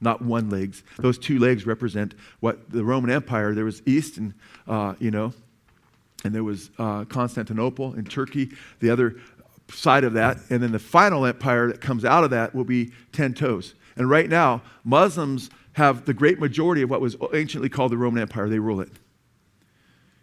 Not 0.00 0.22
one 0.22 0.50
legs. 0.50 0.82
Those 0.98 1.18
two 1.18 1.38
legs 1.38 1.66
represent 1.66 2.14
what 2.40 2.70
the 2.70 2.84
Roman 2.84 3.10
Empire, 3.10 3.54
there 3.54 3.64
was 3.64 3.82
East 3.86 4.18
and, 4.18 4.34
uh, 4.68 4.94
you 4.98 5.10
know, 5.10 5.32
and 6.24 6.34
there 6.34 6.44
was 6.44 6.70
uh, 6.78 7.04
Constantinople 7.04 7.94
in 7.94 8.04
Turkey, 8.04 8.50
the 8.80 8.90
other 8.90 9.16
side 9.72 10.04
of 10.04 10.12
that. 10.14 10.38
And 10.50 10.62
then 10.62 10.72
the 10.72 10.78
final 10.78 11.24
empire 11.24 11.68
that 11.68 11.80
comes 11.80 12.04
out 12.04 12.24
of 12.24 12.30
that 12.30 12.54
will 12.54 12.64
be 12.64 12.92
10 13.12 13.34
toes. 13.34 13.74
And 13.96 14.10
right 14.10 14.28
now, 14.28 14.62
Muslims 14.84 15.50
have 15.74 16.04
the 16.04 16.14
great 16.14 16.38
majority 16.38 16.82
of 16.82 16.90
what 16.90 17.00
was 17.00 17.16
anciently 17.32 17.68
called 17.68 17.92
the 17.92 17.96
Roman 17.96 18.20
Empire. 18.20 18.48
They 18.48 18.58
rule 18.58 18.80
it. 18.80 18.90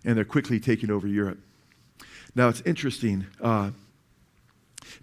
And 0.05 0.17
they're 0.17 0.25
quickly 0.25 0.59
taking 0.59 0.91
over 0.91 1.07
Europe. 1.07 1.39
Now, 2.35 2.49
it's 2.49 2.61
interesting 2.61 3.27
uh, 3.41 3.71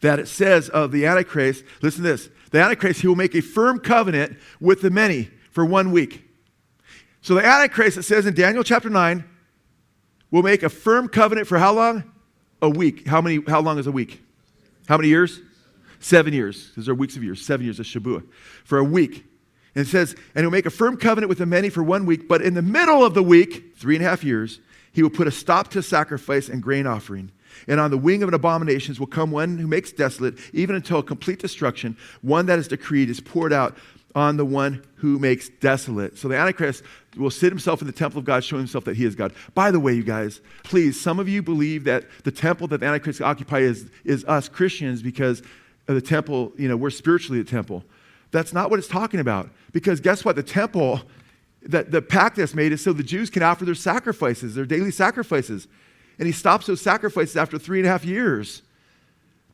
that 0.00 0.18
it 0.18 0.29
says 0.29 0.68
of 0.68 0.92
the 0.92 1.07
Antichrist, 1.07 1.64
listen 1.83 2.03
to 2.03 2.11
this 2.11 2.29
the 2.50 2.61
Antichrist, 2.61 3.00
he 3.00 3.07
will 3.07 3.16
make 3.16 3.35
a 3.35 3.40
firm 3.40 3.79
covenant 3.79 4.37
with 4.61 4.83
the 4.83 4.90
many 4.90 5.31
for 5.50 5.64
one 5.64 5.92
week. 5.92 6.24
So 7.22 7.35
the 7.35 7.44
Antichrist, 7.44 7.98
it 7.98 8.03
says 8.03 8.26
in 8.26 8.35
Daniel 8.35 8.64
chapter 8.64 8.90
9, 8.90 9.24
will 10.31 10.42
make 10.42 10.62
a 10.62 10.68
firm 10.68 11.09
covenant 11.09 11.46
for 11.46 11.59
how 11.59 11.72
long? 11.72 12.05
A 12.62 12.68
week. 12.68 13.07
How, 13.07 13.20
many, 13.20 13.40
how 13.46 13.61
long 13.61 13.79
is 13.79 13.87
a 13.87 13.92
week? 13.92 14.22
How 14.88 14.96
many 14.96 15.09
years? 15.09 15.40
Seven 16.00 16.33
years, 16.33 16.72
there 16.76 16.92
are 16.92 16.96
weeks 16.96 17.16
of 17.16 17.22
years, 17.22 17.44
seven 17.44 17.66
years 17.66 17.79
of 17.79 17.85
Shabuah, 17.85 18.26
for 18.64 18.79
a 18.79 18.85
week. 18.85 19.26
And 19.74 19.87
it 19.87 19.88
says, 19.88 20.16
and 20.35 20.42
he'll 20.42 20.50
make 20.50 20.64
a 20.64 20.70
firm 20.70 20.96
covenant 20.96 21.29
with 21.29 21.38
the 21.38 21.46
many 21.46 21.68
for 21.68 21.83
one 21.83 22.07
week, 22.07 22.26
but 22.26 22.40
in 22.40 22.55
the 22.55 22.62
middle 22.62 23.05
of 23.05 23.12
the 23.12 23.22
week, 23.22 23.76
three 23.76 23.96
and 23.96 24.05
a 24.05 24.09
half 24.09 24.24
years, 24.24 24.61
he 24.92 25.03
will 25.03 25.11
put 25.11 25.29
a 25.29 25.31
stop 25.31 25.68
to 25.68 25.83
sacrifice 25.83 26.48
and 26.48 26.62
grain 26.62 26.87
offering. 26.87 27.31
And 27.68 27.80
on 27.80 27.90
the 27.90 27.98
wing 27.98 28.22
of 28.22 28.28
an 28.28 28.34
abominations 28.34 28.98
will 28.98 29.06
come 29.06 29.30
one 29.30 29.58
who 29.58 29.66
makes 29.66 29.92
desolate, 29.92 30.38
even 30.52 30.76
until 30.76 31.02
complete 31.02 31.38
destruction. 31.38 31.96
One 32.22 32.46
that 32.46 32.58
is 32.58 32.68
decreed 32.68 33.10
is 33.10 33.20
poured 33.20 33.52
out 33.52 33.76
on 34.14 34.36
the 34.36 34.44
one 34.44 34.82
who 34.96 35.18
makes 35.18 35.48
desolate. 35.48 36.18
So 36.18 36.28
the 36.28 36.36
Antichrist 36.36 36.82
will 37.16 37.30
sit 37.30 37.50
himself 37.50 37.80
in 37.80 37.86
the 37.86 37.92
temple 37.92 38.18
of 38.18 38.24
God, 38.24 38.42
showing 38.42 38.62
himself 38.62 38.84
that 38.84 38.96
he 38.96 39.04
is 39.04 39.14
God. 39.14 39.32
By 39.54 39.70
the 39.70 39.80
way, 39.80 39.94
you 39.94 40.02
guys, 40.02 40.40
please, 40.64 41.00
some 41.00 41.20
of 41.20 41.28
you 41.28 41.42
believe 41.42 41.84
that 41.84 42.04
the 42.24 42.32
temple 42.32 42.66
that 42.68 42.80
the 42.80 42.86
Antichrist 42.86 43.20
occupies 43.20 43.62
is, 43.62 43.90
is 44.04 44.24
us 44.24 44.48
Christians 44.48 45.02
because 45.02 45.42
the 45.86 46.00
temple, 46.00 46.52
you 46.56 46.68
know, 46.68 46.76
we're 46.76 46.90
spiritually 46.90 47.40
the 47.40 47.48
temple. 47.48 47.84
That's 48.30 48.52
not 48.52 48.70
what 48.70 48.78
it's 48.78 48.88
talking 48.88 49.20
about. 49.20 49.50
Because 49.72 50.00
guess 50.00 50.24
what? 50.24 50.36
The 50.36 50.42
temple, 50.42 51.02
that 51.62 51.90
the 51.90 52.02
pact 52.02 52.36
that's 52.36 52.54
made 52.54 52.72
is 52.72 52.82
so 52.82 52.92
the 52.92 53.02
Jews 53.02 53.30
can 53.30 53.42
offer 53.42 53.64
their 53.64 53.74
sacrifices, 53.74 54.54
their 54.54 54.64
daily 54.64 54.90
sacrifices. 54.90 55.68
And 56.20 56.26
he 56.26 56.33
stops 56.33 56.66
those 56.66 56.83
sacrifices 56.83 57.35
after 57.35 57.59
three 57.59 57.78
and 57.78 57.88
a 57.88 57.90
half 57.90 58.04
years. 58.04 58.61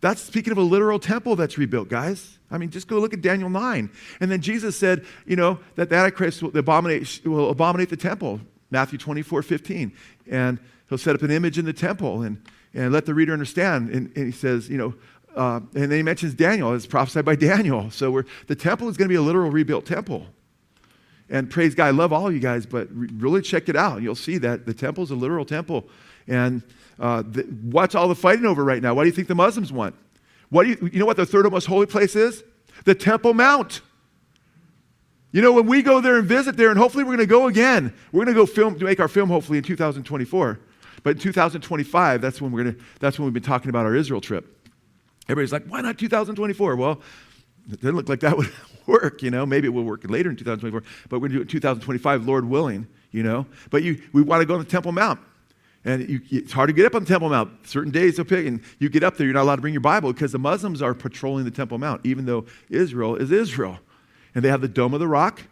That's 0.00 0.20
speaking 0.20 0.50
of 0.50 0.58
a 0.58 0.62
literal 0.62 0.98
temple 0.98 1.36
that's 1.36 1.56
rebuilt, 1.56 1.88
guys. 1.88 2.38
I 2.50 2.58
mean, 2.58 2.70
just 2.70 2.88
go 2.88 2.98
look 2.98 3.14
at 3.14 3.22
Daniel 3.22 3.48
9. 3.48 3.88
And 4.20 4.30
then 4.30 4.40
Jesus 4.40 4.76
said, 4.76 5.04
you 5.26 5.36
know, 5.36 5.60
that 5.76 5.90
the 5.90 5.96
Antichrist 5.96 6.42
will 6.42 6.56
abominate, 6.56 7.20
will 7.24 7.50
abominate 7.50 7.88
the 7.88 7.96
temple, 7.96 8.40
Matthew 8.72 8.98
24, 8.98 9.42
15. 9.42 9.92
And 10.28 10.58
he'll 10.88 10.98
set 10.98 11.14
up 11.14 11.22
an 11.22 11.30
image 11.30 11.56
in 11.56 11.64
the 11.64 11.72
temple 11.72 12.22
and, 12.22 12.42
and 12.74 12.92
let 12.92 13.06
the 13.06 13.14
reader 13.14 13.32
understand. 13.32 13.90
And, 13.90 14.12
and 14.16 14.26
he 14.26 14.32
says, 14.32 14.68
you 14.68 14.76
know, 14.76 14.94
uh, 15.36 15.60
and 15.74 15.90
then 15.90 15.92
he 15.92 16.02
mentions 16.02 16.34
Daniel. 16.34 16.74
It's 16.74 16.84
prophesied 16.84 17.24
by 17.24 17.36
Daniel. 17.36 17.92
So 17.92 18.22
the 18.48 18.56
temple 18.56 18.88
is 18.88 18.96
going 18.96 19.08
to 19.08 19.12
be 19.12 19.16
a 19.16 19.22
literal 19.22 19.52
rebuilt 19.52 19.86
temple. 19.86 20.26
And 21.28 21.48
praise 21.48 21.76
God, 21.76 21.86
I 21.86 21.90
love 21.90 22.12
all 22.12 22.30
you 22.30 22.40
guys, 22.40 22.66
but 22.66 22.88
re- 22.90 23.08
really 23.16 23.42
check 23.42 23.68
it 23.68 23.76
out. 23.76 24.02
You'll 24.02 24.16
see 24.16 24.38
that 24.38 24.66
the 24.66 24.74
temple 24.74 25.04
is 25.04 25.12
a 25.12 25.16
literal 25.16 25.44
temple. 25.44 25.88
And 26.28 26.62
uh, 26.98 27.22
what's 27.22 27.94
all 27.94 28.08
the 28.08 28.14
fighting 28.14 28.46
over 28.46 28.64
right 28.64 28.82
now? 28.82 28.94
What 28.94 29.04
do 29.04 29.08
you 29.08 29.14
think 29.14 29.28
the 29.28 29.34
Muslims 29.34 29.72
want? 29.72 29.94
What 30.48 30.64
do 30.64 30.70
you, 30.70 30.90
you 30.92 30.98
know 30.98 31.06
what 31.06 31.16
the 31.16 31.26
third 31.26 31.50
most 31.50 31.66
holy 31.66 31.86
place 31.86 32.16
is? 32.16 32.44
The 32.84 32.94
Temple 32.94 33.34
Mount. 33.34 33.80
You 35.32 35.42
know, 35.42 35.52
when 35.52 35.66
we 35.66 35.82
go 35.82 36.00
there 36.00 36.16
and 36.16 36.26
visit 36.26 36.56
there, 36.56 36.70
and 36.70 36.78
hopefully 36.78 37.04
we're 37.04 37.16
going 37.16 37.18
to 37.18 37.26
go 37.26 37.46
again, 37.46 37.92
we're 38.12 38.24
going 38.24 38.34
to 38.34 38.40
go 38.40 38.46
film, 38.46 38.78
make 38.80 39.00
our 39.00 39.08
film 39.08 39.28
hopefully 39.28 39.58
in 39.58 39.64
2024. 39.64 40.60
But 41.02 41.10
in 41.10 41.18
2025, 41.18 42.20
that's 42.20 42.40
when 42.40 42.52
we're 42.52 42.64
going 42.64 42.74
to, 42.76 42.82
that's 43.00 43.18
when 43.18 43.26
we've 43.26 43.34
been 43.34 43.42
talking 43.42 43.68
about 43.68 43.84
our 43.86 43.94
Israel 43.94 44.20
trip. 44.20 44.70
Everybody's 45.28 45.52
like, 45.52 45.66
why 45.66 45.80
not 45.80 45.98
2024? 45.98 46.76
Well, 46.76 47.02
it 47.70 47.80
doesn't 47.80 47.96
look 47.96 48.08
like 48.08 48.20
that 48.20 48.36
would 48.38 48.52
work, 48.86 49.22
you 49.22 49.30
know. 49.30 49.44
Maybe 49.44 49.66
it 49.66 49.70
will 49.70 49.84
work 49.84 50.08
later 50.08 50.30
in 50.30 50.36
2024, 50.36 50.82
but 51.08 51.20
we're 51.20 51.28
going 51.28 51.32
to 51.32 51.36
do 51.36 51.40
it 51.42 51.54
in 51.54 51.60
2025, 51.60 52.26
Lord 52.26 52.48
willing, 52.48 52.86
you 53.10 53.22
know. 53.22 53.46
But 53.70 53.82
you, 53.82 54.00
we 54.12 54.22
want 54.22 54.40
to 54.40 54.46
go 54.46 54.56
to 54.56 54.64
the 54.64 54.70
Temple 54.70 54.92
Mount. 54.92 55.20
And 55.86 56.08
you, 56.08 56.20
it's 56.30 56.52
hard 56.52 56.66
to 56.66 56.72
get 56.72 56.84
up 56.84 56.96
on 56.96 57.04
the 57.04 57.08
Temple 57.08 57.28
Mount. 57.28 57.64
Certain 57.64 57.92
days 57.92 58.16
they'll 58.16 58.24
pick, 58.24 58.44
and 58.44 58.60
you 58.80 58.88
get 58.88 59.04
up 59.04 59.16
there, 59.16 59.24
you're 59.24 59.34
not 59.34 59.44
allowed 59.44 59.56
to 59.56 59.62
bring 59.62 59.72
your 59.72 59.80
Bible 59.80 60.12
because 60.12 60.32
the 60.32 60.38
Muslims 60.38 60.82
are 60.82 60.92
patrolling 60.94 61.44
the 61.44 61.50
Temple 61.50 61.78
Mount, 61.78 62.04
even 62.04 62.26
though 62.26 62.44
Israel 62.68 63.14
is 63.14 63.30
Israel. 63.30 63.78
And 64.34 64.44
they 64.44 64.48
have 64.48 64.60
the 64.60 64.68
Dome 64.68 64.94
of 64.94 65.00
the 65.00 65.06
Rock, 65.06 65.42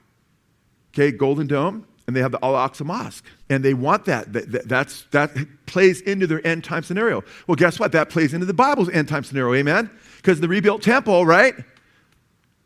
okay, 0.92 1.12
Golden 1.12 1.46
Dome, 1.46 1.86
and 2.08 2.16
they 2.16 2.20
have 2.20 2.32
the 2.32 2.44
Al 2.44 2.54
Aqsa 2.54 2.84
Mosque. 2.84 3.24
And 3.48 3.64
they 3.64 3.74
want 3.74 4.06
that. 4.06 4.32
that, 4.32 4.68
that 4.68 5.04
that 5.12 5.66
plays 5.66 6.00
into 6.00 6.26
their 6.26 6.44
end 6.44 6.64
time 6.64 6.82
scenario. 6.82 7.22
Well, 7.46 7.54
guess 7.54 7.78
what? 7.78 7.92
That 7.92 8.10
plays 8.10 8.34
into 8.34 8.44
the 8.44 8.52
Bible's 8.52 8.90
end 8.90 9.08
time 9.08 9.22
scenario, 9.22 9.54
amen? 9.54 9.88
Because 10.16 10.40
the 10.40 10.48
rebuilt 10.48 10.82
temple, 10.82 11.24
right? 11.24 11.54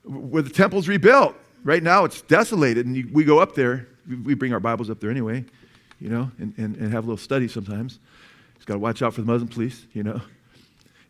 Where 0.05 0.43
the 0.43 0.51
temple's 0.51 0.89
rebuilt. 0.89 1.37
Right 1.65 1.83
now 1.83 2.05
it's 2.05 2.23
desolated, 2.23 2.87
and 2.87 2.97
you, 2.97 3.11
we 3.13 3.25
go 3.25 3.41
up 3.41 3.55
there. 3.55 3.89
We 4.25 4.33
bring 4.33 4.55
our 4.55 4.61
Bibles 4.61 4.89
up 4.89 5.01
there 5.01 5.11
anyway 5.11 5.45
you 6.01 6.09
know, 6.09 6.31
and, 6.39 6.55
and, 6.57 6.77
and 6.77 6.93
have 6.93 7.05
a 7.05 7.07
little 7.07 7.17
study 7.17 7.49
sometimes. 7.49 7.99
Just 8.55 8.67
got 8.67 8.75
to 8.75 8.81
watch 8.81 9.03
out 9.03 9.15
for 9.15 9.21
the 9.21 9.27
Muslim 9.27 9.49
police, 9.49 9.87
you 9.93 10.03
know. 10.03 10.21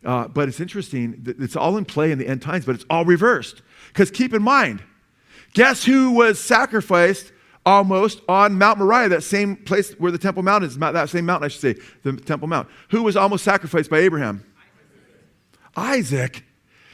Uh, 0.03 0.27
but 0.27 0.47
it's 0.47 0.59
interesting 0.59 1.21
it's 1.39 1.55
all 1.55 1.75
in 1.77 1.85
play 1.85 2.11
in 2.11 2.17
the 2.17 2.27
end 2.27 2.41
times, 2.41 2.65
but 2.65 2.75
it's 2.75 2.85
all 2.89 3.05
reversed. 3.05 3.61
Because 3.89 4.09
keep 4.09 4.33
in 4.33 4.41
mind, 4.41 4.81
guess 5.53 5.83
who 5.83 6.11
was 6.11 6.39
sacrificed 6.39 7.31
almost 7.65 8.21
on 8.29 8.57
Mount 8.57 8.79
Moriah, 8.79 9.09
that 9.09 9.23
same 9.23 9.57
place 9.57 9.91
where 9.93 10.11
the 10.11 10.17
Temple 10.17 10.43
Mount 10.43 10.63
is, 10.63 10.77
that 10.77 11.09
same 11.09 11.25
mountain, 11.25 11.45
I 11.45 11.47
should 11.49 11.61
say, 11.61 11.75
the 12.03 12.13
Temple 12.13 12.47
Mount. 12.47 12.69
Who 12.89 13.03
was 13.03 13.17
almost 13.17 13.43
sacrificed 13.43 13.89
by 13.89 13.99
Abraham? 13.99 14.45
Isaac. 15.75 16.45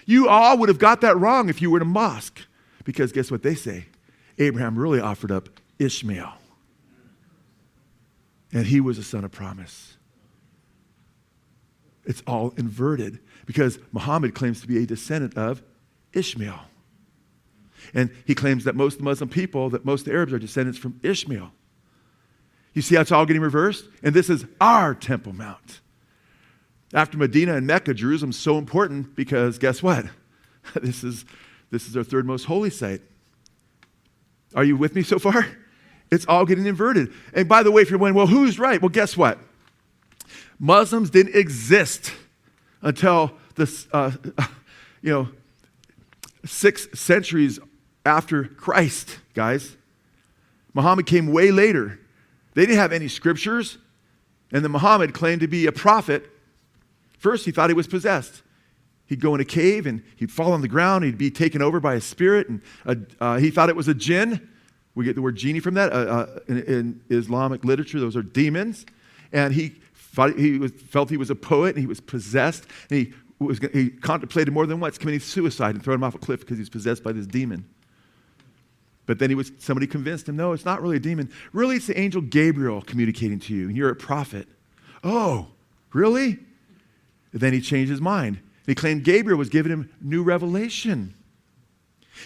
You 0.05 0.27
all 0.27 0.57
would 0.57 0.69
have 0.69 0.79
got 0.79 1.01
that 1.01 1.17
wrong 1.17 1.49
if 1.49 1.61
you 1.61 1.71
were 1.71 1.77
in 1.77 1.83
a 1.83 1.85
mosque. 1.85 2.41
Because 2.83 3.11
guess 3.11 3.31
what 3.31 3.41
they 3.41 3.55
say? 3.55 3.85
Abraham 4.37 4.77
really 4.77 4.99
offered 4.99 5.31
up 5.31 5.49
Ishmael 5.79 6.33
and 8.55 8.65
he 8.65 8.79
was 8.79 8.97
a 8.97 9.03
son 9.03 9.25
of 9.25 9.31
promise. 9.33 9.97
It's 12.05 12.23
all 12.25 12.53
inverted 12.55 13.19
because 13.45 13.77
Muhammad 13.91 14.33
claims 14.33 14.61
to 14.61 14.67
be 14.67 14.81
a 14.81 14.85
descendant 14.85 15.37
of 15.37 15.61
Ishmael. 16.13 16.61
And 17.93 18.11
he 18.25 18.33
claims 18.33 18.63
that 18.63 18.73
most 18.73 19.01
Muslim 19.01 19.27
people, 19.27 19.69
that 19.71 19.83
most 19.83 20.07
Arabs 20.07 20.31
are 20.31 20.39
descendants 20.39 20.79
from 20.79 20.97
Ishmael. 21.03 21.51
You 22.73 22.81
see 22.81 22.95
how 22.95 23.01
it's 23.01 23.11
all 23.11 23.25
getting 23.25 23.41
reversed? 23.41 23.89
And 24.01 24.15
this 24.15 24.29
is 24.29 24.45
our 24.61 24.95
Temple 24.95 25.33
Mount. 25.33 25.81
After 26.93 27.17
Medina 27.17 27.55
and 27.55 27.67
Mecca, 27.67 27.93
Jerusalem's 27.93 28.39
so 28.39 28.57
important 28.57 29.17
because 29.17 29.57
guess 29.57 29.83
what? 29.83 30.05
this 30.81 31.03
is, 31.03 31.25
this 31.71 31.89
is 31.89 31.97
our 31.97 32.05
third 32.05 32.25
most 32.25 32.45
holy 32.45 32.69
site. 32.69 33.01
Are 34.55 34.63
you 34.63 34.77
with 34.77 34.95
me 34.95 35.03
so 35.03 35.19
far? 35.19 35.45
It's 36.11 36.25
all 36.27 36.45
getting 36.45 36.65
inverted. 36.65 37.11
And 37.33 37.49
by 37.49 37.63
the 37.63 37.71
way, 37.71 37.81
if 37.81 37.89
you're 37.89 37.99
wondering, 37.99 38.15
well, 38.15 38.27
who's 38.27 38.59
right? 38.59 38.81
Well, 38.81 38.89
guess 38.89 39.17
what? 39.17 39.39
Muslims 40.59 41.09
didn't 41.09 41.35
exist 41.35 42.13
until 42.81 43.33
the, 43.55 43.85
uh, 43.91 44.11
you 45.01 45.11
know, 45.11 45.29
six 46.45 46.87
centuries 46.97 47.59
after 48.05 48.45
Christ, 48.45 49.19
guys. 49.33 49.75
Muhammad 50.73 51.05
came 51.05 51.27
way 51.27 51.51
later. 51.51 51.99
They 52.53 52.65
didn't 52.65 52.77
have 52.77 52.91
any 52.91 53.07
scriptures, 53.07 53.77
and 54.51 54.63
then 54.63 54.71
Muhammad 54.71 55.13
claimed 55.13 55.41
to 55.41 55.47
be 55.47 55.65
a 55.65 55.71
prophet. 55.71 56.29
First, 57.17 57.45
he 57.45 57.51
thought 57.51 57.69
he 57.69 57.73
was 57.73 57.87
possessed. 57.87 58.43
He'd 59.07 59.19
go 59.19 59.35
in 59.35 59.41
a 59.41 59.45
cave 59.45 59.85
and 59.85 60.03
he'd 60.15 60.31
fall 60.31 60.51
on 60.53 60.61
the 60.61 60.67
ground. 60.67 61.03
He'd 61.03 61.17
be 61.17 61.29
taken 61.29 61.61
over 61.61 61.79
by 61.79 61.95
a 61.95 62.01
spirit, 62.01 62.49
and 62.49 62.61
uh, 62.85 62.95
uh, 63.19 63.37
he 63.37 63.51
thought 63.51 63.69
it 63.69 63.75
was 63.75 63.87
a 63.87 63.93
jinn. 63.93 64.49
We 64.95 65.03
get 65.05 65.15
the 65.15 65.21
word 65.21 65.35
genie 65.35 65.59
from 65.59 65.73
that. 65.75 65.91
Uh, 65.91 65.95
uh, 65.95 66.39
in, 66.47 66.63
in, 66.63 67.01
Islamic 67.09 67.63
literature, 67.63 67.99
those 67.99 68.15
are 68.15 68.23
demons. 68.23 68.85
And 69.31 69.53
he, 69.53 69.75
thought, 69.93 70.37
he 70.39 70.57
was, 70.57 70.71
felt 70.71 71.09
he 71.09 71.17
was 71.17 71.29
a 71.29 71.35
poet 71.35 71.75
and 71.75 71.79
he 71.79 71.85
was 71.85 71.99
possessed. 71.99 72.65
And 72.89 72.99
he, 72.99 73.13
was, 73.39 73.59
he 73.73 73.89
contemplated 73.89 74.53
more 74.53 74.65
than 74.65 74.79
once 74.79 74.97
committing 74.97 75.19
suicide 75.19 75.75
and 75.75 75.83
throwing 75.83 75.99
him 75.99 76.05
off 76.05 76.15
a 76.15 76.19
cliff 76.19 76.39
because 76.39 76.57
he 76.57 76.61
was 76.61 76.69
possessed 76.69 77.03
by 77.03 77.11
this 77.11 77.27
demon. 77.27 77.65
But 79.05 79.19
then 79.19 79.29
he 79.29 79.35
was, 79.35 79.51
somebody 79.59 79.85
convinced 79.85 80.27
him, 80.27 80.35
no, 80.35 80.53
it's 80.53 80.65
not 80.65 80.81
really 80.81 80.97
a 80.97 81.01
demon. 81.01 81.29
Really, 81.53 81.75
it's 81.75 81.87
the 81.87 81.99
angel 81.99 82.21
Gabriel 82.21 82.81
communicating 82.81 83.39
to 83.41 83.53
you, 83.53 83.67
and 83.67 83.77
you're 83.77 83.89
a 83.89 83.95
prophet. 83.95 84.47
Oh, 85.03 85.49
really? 85.93 86.39
And 87.31 87.41
then 87.41 87.53
he 87.53 87.61
changed 87.61 87.91
his 87.91 88.01
mind. 88.01 88.39
He 88.65 88.73
claimed 88.73 89.03
Gabriel 89.03 89.37
was 89.37 89.49
giving 89.49 89.71
him 89.71 89.91
new 90.01 90.23
revelation. 90.23 91.13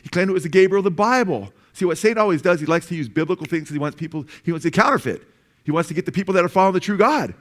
He 0.03 0.09
claimed 0.09 0.29
it 0.29 0.33
was 0.33 0.43
the 0.43 0.49
Gabriel 0.49 0.79
of 0.79 0.85
the 0.85 0.91
Bible. 0.91 1.51
See, 1.79 1.85
what 1.85 1.97
Satan 1.97 2.17
always 2.17 2.41
does, 2.41 2.59
he 2.59 2.65
likes 2.65 2.87
to 2.87 2.95
use 2.95 3.07
biblical 3.07 3.45
things 3.45 3.61
because 3.61 3.73
he 3.73 3.79
wants 3.79 3.97
people, 3.97 4.25
he 4.43 4.51
wants 4.51 4.63
to 4.63 4.71
counterfeit. 4.71 5.23
He 5.63 5.71
wants 5.71 5.87
to 5.87 5.93
get 5.93 6.05
the 6.05 6.11
people 6.11 6.33
that 6.33 6.43
are 6.43 6.49
following 6.49 6.73
the 6.73 6.81
true 6.81 6.97
God. 6.97 7.33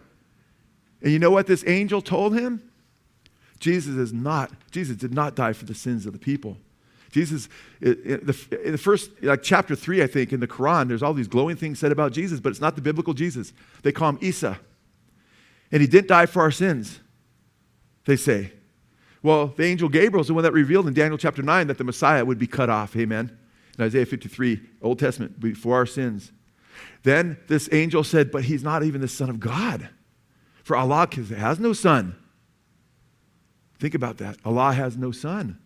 And 1.03 1.13
you 1.13 1.19
know 1.19 1.33
what 1.33 1.49
this 1.49 1.65
angel 1.67 2.01
told 2.01 2.39
him? 2.39 2.63
Jesus 3.59 3.97
is 3.97 4.13
not, 4.13 4.53
Jesus 4.71 4.97
did 4.97 5.13
not 5.13 5.35
die 5.35 5.55
for 5.55 5.65
the 5.65 5.75
sins 5.75 6.07
of 6.07 6.13
the 6.13 6.21
people. 6.21 6.57
Jesus, 7.11 7.49
in 7.81 8.21
the, 8.23 8.61
in 8.65 8.71
the 8.71 8.79
first, 8.79 9.11
like 9.25 9.43
chapter 9.43 9.75
three, 9.75 10.05
I 10.05 10.07
think, 10.07 10.33
in 10.33 10.39
the 10.39 10.47
Quran, 10.47 10.87
there's 10.87 11.03
all 11.03 11.15
these 11.15 11.27
glowing 11.27 11.57
things 11.57 11.81
said 11.81 11.91
about 11.91 12.13
Jesus, 12.13 12.39
but 12.39 12.51
it's 12.51 12.61
not 12.61 12.77
the 12.77 12.81
biblical 12.81 13.15
Jesus. 13.15 13.53
They 13.83 13.91
call 13.91 14.11
him 14.11 14.19
Isa. 14.21 14.61
And 15.73 15.81
he 15.81 15.89
didn't 15.89 16.07
die 16.07 16.27
for 16.27 16.43
our 16.43 16.53
sins, 16.53 17.01
they 18.05 18.15
say. 18.15 18.53
Well, 19.21 19.49
the 19.49 19.65
angel 19.65 19.89
Gabriel 19.89 20.21
is 20.21 20.29
the 20.29 20.35
one 20.35 20.45
that 20.45 20.53
revealed 20.53 20.87
in 20.87 20.95
Daniel 20.95 21.19
chapter 21.19 21.43
9 21.43 21.67
that 21.67 21.79
the 21.79 21.83
Messiah 21.83 22.25
would 22.25 22.39
be 22.39 22.47
cut 22.47 22.71
off. 22.71 22.95
Amen 22.95 23.37
in 23.79 23.85
Isaiah 23.85 24.07
53, 24.07 24.61
Old 24.83 24.99
Testament, 24.99 25.39
before 25.39 25.77
our 25.77 25.87
sins. 25.87 26.33
Then 27.05 27.39
this 27.47 27.69
angel 27.73 28.05
said, 28.05 28.31
But 28.31 28.45
he's 28.45 28.63
not 28.63 28.83
even 28.83 29.01
the 29.01 29.09
Son 29.09 29.31
of 29.31 29.41
God. 29.41 29.89
For 30.65 30.77
Allah 30.77 31.09
has 31.15 31.59
no 31.59 31.73
son. 31.73 32.15
Think 33.79 33.95
about 33.95 34.19
that. 34.19 34.37
Allah 34.45 34.73
has 34.73 34.97
no 34.97 35.13
son. 35.13 35.59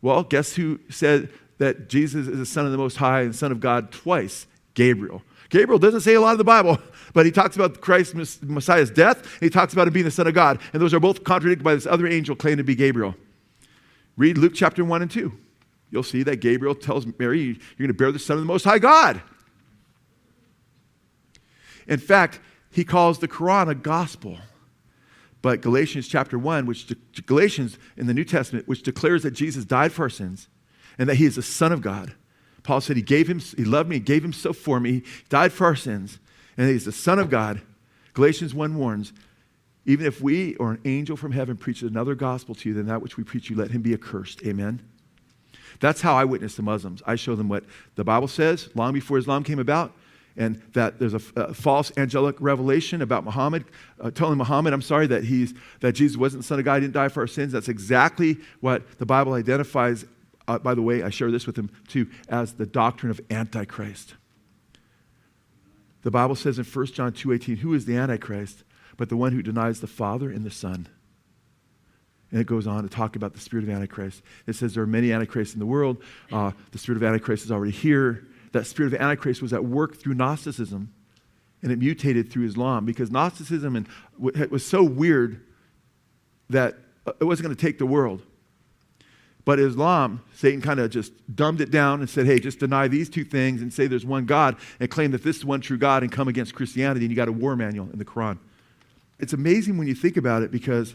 Well, 0.00 0.22
guess 0.22 0.54
who 0.54 0.78
said 0.90 1.30
that 1.58 1.88
Jesus 1.88 2.28
is 2.28 2.38
the 2.38 2.46
Son 2.46 2.66
of 2.66 2.72
the 2.72 2.78
Most 2.78 2.98
High 2.98 3.22
and 3.22 3.34
Son 3.34 3.50
of 3.50 3.58
God 3.58 3.90
twice? 3.90 4.46
Gabriel. 4.74 5.22
Gabriel 5.48 5.78
doesn't 5.78 6.02
say 6.02 6.14
a 6.14 6.20
lot 6.20 6.32
of 6.32 6.38
the 6.38 6.44
Bible, 6.44 6.78
but 7.14 7.26
he 7.26 7.32
talks 7.32 7.56
about 7.56 7.80
Christ 7.80 8.14
Messiah's 8.14 8.90
death, 8.90 9.38
he 9.40 9.50
talks 9.50 9.72
about 9.72 9.88
him 9.88 9.94
being 9.94 10.04
the 10.04 10.10
Son 10.10 10.26
of 10.26 10.34
God. 10.34 10.60
And 10.72 10.80
those 10.80 10.94
are 10.94 11.00
both 11.00 11.24
contradicted 11.24 11.64
by 11.64 11.74
this 11.74 11.86
other 11.86 12.06
angel 12.06 12.36
claiming 12.36 12.58
to 12.58 12.64
be 12.64 12.76
Gabriel. 12.76 13.16
Read 14.18 14.36
Luke 14.36 14.52
chapter 14.54 14.84
1 14.84 15.00
and 15.00 15.10
2. 15.10 15.32
You'll 15.90 16.02
see 16.02 16.24
that 16.24 16.40
Gabriel 16.40 16.74
tells 16.74 17.06
Mary, 17.18 17.40
You're 17.40 17.54
going 17.78 17.88
to 17.88 17.94
bear 17.94 18.12
the 18.12 18.18
Son 18.18 18.36
of 18.36 18.42
the 18.42 18.46
Most 18.46 18.64
High 18.64 18.80
God. 18.80 19.22
In 21.86 21.98
fact, 21.98 22.40
he 22.70 22.84
calls 22.84 23.20
the 23.20 23.28
Quran 23.28 23.70
a 23.70 23.74
gospel. 23.74 24.36
But 25.40 25.62
Galatians 25.62 26.08
chapter 26.08 26.36
1, 26.36 26.66
which 26.66 26.88
de- 26.88 27.22
Galatians 27.22 27.78
in 27.96 28.08
the 28.08 28.12
New 28.12 28.24
Testament, 28.24 28.66
which 28.66 28.82
declares 28.82 29.22
that 29.22 29.30
Jesus 29.30 29.64
died 29.64 29.92
for 29.92 30.02
our 30.02 30.10
sins 30.10 30.48
and 30.98 31.08
that 31.08 31.14
he 31.14 31.24
is 31.24 31.36
the 31.36 31.42
Son 31.42 31.70
of 31.70 31.80
God. 31.80 32.12
Paul 32.64 32.80
said 32.80 32.96
he 32.96 33.02
gave 33.02 33.28
him, 33.28 33.38
he 33.38 33.64
loved 33.64 33.88
me, 33.88 33.96
he 33.96 34.00
gave 34.00 34.24
himself 34.24 34.56
for 34.56 34.80
me, 34.80 34.92
he 34.94 35.04
died 35.28 35.52
for 35.52 35.64
our 35.64 35.76
sins, 35.76 36.18
and 36.56 36.68
he's 36.68 36.84
the 36.84 36.92
Son 36.92 37.20
of 37.20 37.30
God. 37.30 37.62
Galatians 38.14 38.52
1 38.52 38.74
warns 38.74 39.12
even 39.88 40.06
if 40.06 40.20
we 40.20 40.54
or 40.56 40.72
an 40.72 40.80
angel 40.84 41.16
from 41.16 41.32
heaven 41.32 41.56
preaches 41.56 41.90
another 41.90 42.14
gospel 42.14 42.54
to 42.54 42.68
you 42.68 42.74
than 42.74 42.86
that 42.86 43.00
which 43.00 43.16
we 43.16 43.24
preach 43.24 43.48
you, 43.48 43.56
let 43.56 43.70
him 43.70 43.80
be 43.80 43.94
accursed. 43.94 44.42
Amen. 44.46 44.82
That's 45.80 46.02
how 46.02 46.14
I 46.14 46.24
witness 46.26 46.56
the 46.56 46.62
Muslims. 46.62 47.02
I 47.06 47.16
show 47.16 47.34
them 47.34 47.48
what 47.48 47.64
the 47.94 48.04
Bible 48.04 48.28
says 48.28 48.68
long 48.74 48.92
before 48.92 49.16
Islam 49.16 49.44
came 49.44 49.58
about, 49.58 49.94
and 50.36 50.60
that 50.74 50.98
there's 50.98 51.14
a, 51.14 51.22
a 51.36 51.54
false 51.54 51.90
angelic 51.96 52.36
revelation 52.38 53.00
about 53.00 53.24
Muhammad, 53.24 53.64
uh, 53.98 54.10
telling 54.10 54.36
Muhammad, 54.36 54.74
I'm 54.74 54.82
sorry, 54.82 55.06
that, 55.06 55.24
he's, 55.24 55.54
that 55.80 55.92
Jesus 55.92 56.18
wasn't 56.18 56.42
the 56.42 56.46
Son 56.46 56.58
of 56.58 56.66
God, 56.66 56.74
he 56.74 56.80
didn't 56.82 56.94
die 56.94 57.08
for 57.08 57.20
our 57.20 57.26
sins. 57.26 57.52
That's 57.52 57.68
exactly 57.68 58.36
what 58.60 58.98
the 58.98 59.06
Bible 59.06 59.32
identifies, 59.32 60.04
uh, 60.46 60.58
by 60.58 60.74
the 60.74 60.82
way, 60.82 61.02
I 61.02 61.08
share 61.08 61.30
this 61.30 61.46
with 61.46 61.56
them 61.56 61.70
too, 61.88 62.10
as 62.28 62.52
the 62.52 62.66
doctrine 62.66 63.10
of 63.10 63.22
Antichrist. 63.30 64.16
The 66.02 66.10
Bible 66.10 66.34
says 66.34 66.58
in 66.58 66.66
1 66.66 66.86
John 66.88 67.12
2.18, 67.12 67.58
who 67.58 67.72
is 67.72 67.86
the 67.86 67.96
Antichrist? 67.96 68.64
But 68.98 69.08
the 69.08 69.16
one 69.16 69.32
who 69.32 69.40
denies 69.40 69.80
the 69.80 69.86
Father 69.86 70.30
and 70.30 70.44
the 70.44 70.50
Son. 70.50 70.86
And 72.30 72.40
it 72.40 72.46
goes 72.46 72.66
on 72.66 72.82
to 72.82 72.90
talk 72.90 73.16
about 73.16 73.32
the 73.32 73.40
spirit 73.40 73.64
of 73.64 73.70
Antichrist. 73.70 74.20
It 74.46 74.54
says 74.54 74.74
there 74.74 74.82
are 74.82 74.86
many 74.86 75.12
Antichrists 75.12 75.54
in 75.54 75.60
the 75.60 75.66
world. 75.66 76.02
Uh, 76.30 76.50
the 76.72 76.78
spirit 76.78 76.96
of 76.96 77.02
Antichrist 77.02 77.46
is 77.46 77.50
already 77.50 77.72
here. 77.72 78.26
That 78.52 78.66
spirit 78.66 78.92
of 78.92 79.00
Antichrist 79.00 79.40
was 79.40 79.54
at 79.54 79.64
work 79.64 79.96
through 79.96 80.14
Gnosticism, 80.14 80.92
and 81.62 81.72
it 81.72 81.78
mutated 81.78 82.30
through 82.30 82.44
Islam 82.44 82.84
because 82.84 83.10
Gnosticism 83.10 83.76
and, 83.76 83.86
it 84.34 84.50
was 84.50 84.66
so 84.66 84.82
weird 84.82 85.40
that 86.50 86.76
uh, 87.06 87.12
it 87.20 87.24
wasn't 87.24 87.46
going 87.46 87.56
to 87.56 87.60
take 87.60 87.78
the 87.78 87.86
world. 87.86 88.22
But 89.44 89.58
Islam, 89.58 90.22
Satan 90.34 90.60
kind 90.60 90.80
of 90.80 90.90
just 90.90 91.12
dumbed 91.34 91.62
it 91.62 91.70
down 91.70 92.00
and 92.00 92.10
said, 92.10 92.26
hey, 92.26 92.38
just 92.38 92.58
deny 92.58 92.88
these 92.88 93.08
two 93.08 93.24
things 93.24 93.62
and 93.62 93.72
say 93.72 93.86
there's 93.86 94.04
one 94.04 94.26
God 94.26 94.56
and 94.80 94.90
claim 94.90 95.12
that 95.12 95.22
this 95.22 95.38
is 95.38 95.44
one 95.44 95.62
true 95.62 95.78
God 95.78 96.02
and 96.02 96.12
come 96.12 96.28
against 96.28 96.54
Christianity, 96.54 97.06
and 97.06 97.10
you 97.10 97.16
got 97.16 97.28
a 97.28 97.32
war 97.32 97.56
manual 97.56 97.88
in 97.90 97.98
the 97.98 98.04
Quran. 98.04 98.38
It's 99.18 99.32
amazing 99.32 99.78
when 99.78 99.88
you 99.88 99.94
think 99.94 100.16
about 100.16 100.42
it 100.42 100.50
because 100.50 100.94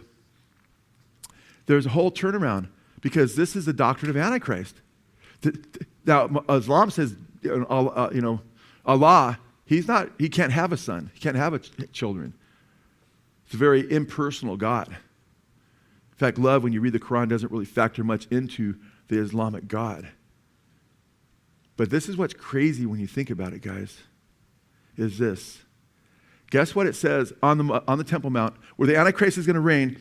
there's 1.65 1.86
a 1.86 1.89
whole 1.89 2.11
turnaround 2.11 2.69
because 3.01 3.36
this 3.36 3.55
is 3.55 3.65
the 3.65 3.74
doctrine 3.74 4.09
of 4.09 4.17
Antichrist. 4.17 4.76
Now, 6.05 6.43
Islam 6.49 6.89
says, 6.89 7.15
uh, 7.45 7.63
uh, 7.63 7.86
uh, 7.86 8.09
you 8.13 8.21
know, 8.21 8.41
Allah, 8.86 9.39
he's 9.65 9.88
not, 9.88 10.09
he 10.17 10.30
can't 10.30 10.51
have 10.51 10.71
a 10.71 10.78
son, 10.78 11.11
he 11.13 11.19
can't 11.19 11.36
have 11.36 11.53
a 11.53 11.59
ch- 11.59 11.71
children. 11.91 12.34
It's 13.45 13.53
a 13.53 13.57
very 13.57 13.89
impersonal 13.91 14.57
God. 14.57 14.88
In 14.89 16.17
fact, 16.17 16.38
love, 16.38 16.63
when 16.63 16.71
you 16.74 16.80
read 16.80 16.93
the 16.93 16.99
Quran, 16.99 17.28
doesn't 17.28 17.51
really 17.51 17.65
factor 17.65 18.03
much 18.03 18.28
into 18.28 18.76
the 19.09 19.17
Islamic 19.17 19.67
God. 19.67 20.07
But 21.76 21.89
this 21.89 22.07
is 22.07 22.15
what's 22.15 22.34
crazy 22.34 22.86
when 22.86 22.99
you 22.99 23.07
think 23.07 23.30
about 23.30 23.53
it, 23.53 23.61
guys, 23.61 23.99
is 24.95 25.17
this. 25.17 25.62
Guess 26.53 26.75
what 26.75 26.85
it 26.85 26.95
says 26.95 27.33
on 27.41 27.57
the, 27.57 27.83
on 27.87 27.97
the 27.97 28.03
Temple 28.03 28.29
Mount, 28.29 28.53
where 28.75 28.85
the 28.85 28.95
Antichrist 28.95 29.39
is 29.39 29.47
going 29.47 29.55
to 29.55 29.59
reign 29.59 29.99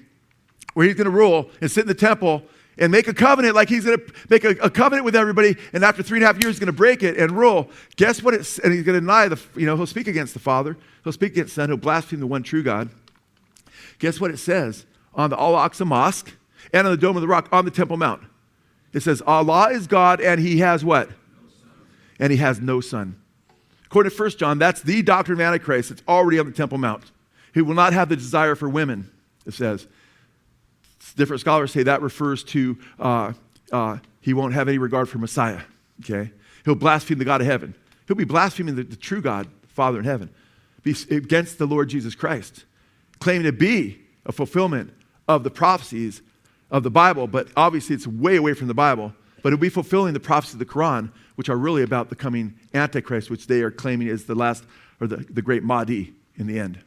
where 0.75 0.85
he's 0.85 0.95
going 0.95 1.07
to 1.07 1.11
rule 1.11 1.49
and 1.63 1.71
sit 1.71 1.81
in 1.81 1.89
the 1.89 1.95
temple 1.95 2.43
and 2.77 2.93
make 2.93 3.09
a 3.09 3.15
covenant 3.15 3.55
like 3.55 3.71
he's 3.71 3.87
going 3.87 3.99
to 3.99 4.13
make 4.29 4.45
a, 4.45 4.51
a, 4.61 4.69
covenant 4.69 5.07
with 5.07 5.17
everybody 5.17 5.57
and 5.73 5.83
after 5.83 6.03
three 6.03 6.19
and 6.19 6.25
a 6.25 6.27
half 6.27 6.37
years 6.37 6.57
he's 6.57 6.59
going 6.59 6.67
to 6.67 6.73
break 6.75 7.03
it 7.03 7.17
and 7.17 7.33
rule. 7.33 7.71
Guess 7.97 8.23
what 8.23 8.35
it's 8.35 8.59
and 8.59 8.71
he's 8.71 8.83
going 8.83 8.97
to 8.97 9.01
deny 9.01 9.29
the 9.29 9.41
you 9.57 9.65
know 9.65 9.77
he'll 9.77 9.87
speak 9.87 10.09
against 10.09 10.35
the 10.35 10.41
father. 10.41 10.77
He'll 11.05 11.13
speak 11.15 11.33
against 11.33 11.55
son. 11.55 11.71
He'll 11.71 11.79
blaspheme 11.79 12.21
the 12.21 12.27
one 12.27 12.43
true 12.43 12.63
god. 12.63 12.91
Guess 13.99 14.21
what 14.21 14.31
it 14.31 14.37
says 14.37 14.85
on 15.15 15.31
the 15.31 15.41
al-aqsa 15.41 15.87
mosque 15.87 16.37
and 16.71 16.87
on 16.87 16.93
the 16.93 16.99
dome 16.99 17.17
of 17.17 17.23
the 17.23 17.29
rock 17.29 17.49
on 17.51 17.65
the 17.65 17.71
temple 17.71 17.97
mount? 17.97 18.25
It 18.93 19.01
says 19.01 19.23
allah 19.27 19.71
is 19.71 19.87
god 19.87 20.21
and 20.21 20.39
he 20.39 20.59
has 20.59 20.85
what? 20.85 21.09
And 22.19 22.31
he 22.31 22.37
has 22.37 22.61
no 22.61 22.83
son 22.83 23.22
according 23.93 24.11
to 24.11 24.23
1 24.23 24.31
john 24.31 24.59
that's 24.59 24.81
the 24.81 25.03
doctrine 25.03 25.39
of 25.39 25.47
antichrist 25.47 25.91
it's 25.91 26.03
already 26.09 26.39
on 26.39 26.47
the 26.47 26.53
temple 26.53 26.79
mount 26.79 27.13
he 27.55 27.61
will 27.61 27.75
not 27.75 27.93
have 27.93 28.09
the 28.09 28.17
desire 28.17 28.55
for 28.55 28.69
women 28.69 29.11
it 29.47 29.53
says 29.53 29.87
different 31.17 31.41
scholars 31.41 31.71
say 31.71 31.83
that 31.83 32.01
refers 32.01 32.43
to 32.43 32.79
uh, 32.99 33.33
uh, 33.73 33.99
he 34.21 34.35
won't 34.35 34.55
have 34.55 34.69
any 34.69 34.79
regard 34.79 35.09
for 35.09 35.19
Messiah. 35.19 35.61
Okay? 36.01 36.31
He'll 36.65 36.75
blaspheme 36.75 37.19
the 37.19 37.25
God 37.25 37.41
of 37.41 37.47
heaven. 37.47 37.75
He'll 38.07 38.17
be 38.17 38.25
blaspheming 38.25 38.77
the, 38.77 38.85
the 38.85 38.97
true 38.97 39.21
God, 39.21 39.49
Father 39.67 39.99
in 39.99 40.05
heaven, 40.05 40.31
against 41.11 41.59
the 41.59 41.67
Lord 41.67 41.89
Jesus 41.89 42.15
Christ, 42.15 42.65
claiming 43.19 43.45
to 43.45 43.53
be 43.53 44.01
a 44.25 44.33
fulfillment 44.33 44.93
of 45.29 45.45
the 45.45 45.51
prophecies 45.51 46.23
of 46.71 46.83
the 46.83 46.91
Bible, 46.91 47.27
but 47.27 47.49
obviously 47.57 47.95
it's 47.95 48.07
way 48.07 48.37
away 48.37 48.55
from 48.55 48.69
the 48.69 48.75
Bible. 48.75 49.13
But 49.43 49.53
it'll 49.53 49.61
be 49.61 49.69
fulfilling 49.69 50.15
the 50.15 50.21
prophecies 50.21 50.55
of 50.55 50.59
the 50.61 50.67
Quran, 50.67 51.11
which 51.35 51.49
are 51.49 51.57
really 51.57 51.83
about 51.83 52.09
the 52.09 52.17
coming 52.17 52.55
Antichrist, 52.75 53.31
which 53.31 53.47
they 53.47 53.63
are 53.63 53.71
claiming 53.71 54.09
is 54.09 54.25
the 54.25 54.35
last 54.35 54.65
or 55.01 55.07
the, 55.07 55.17
the 55.17 55.43
great 55.43 55.63
Mahdi 55.63 56.15
in 56.37 56.47
the 56.47 56.59
end. 56.59 56.79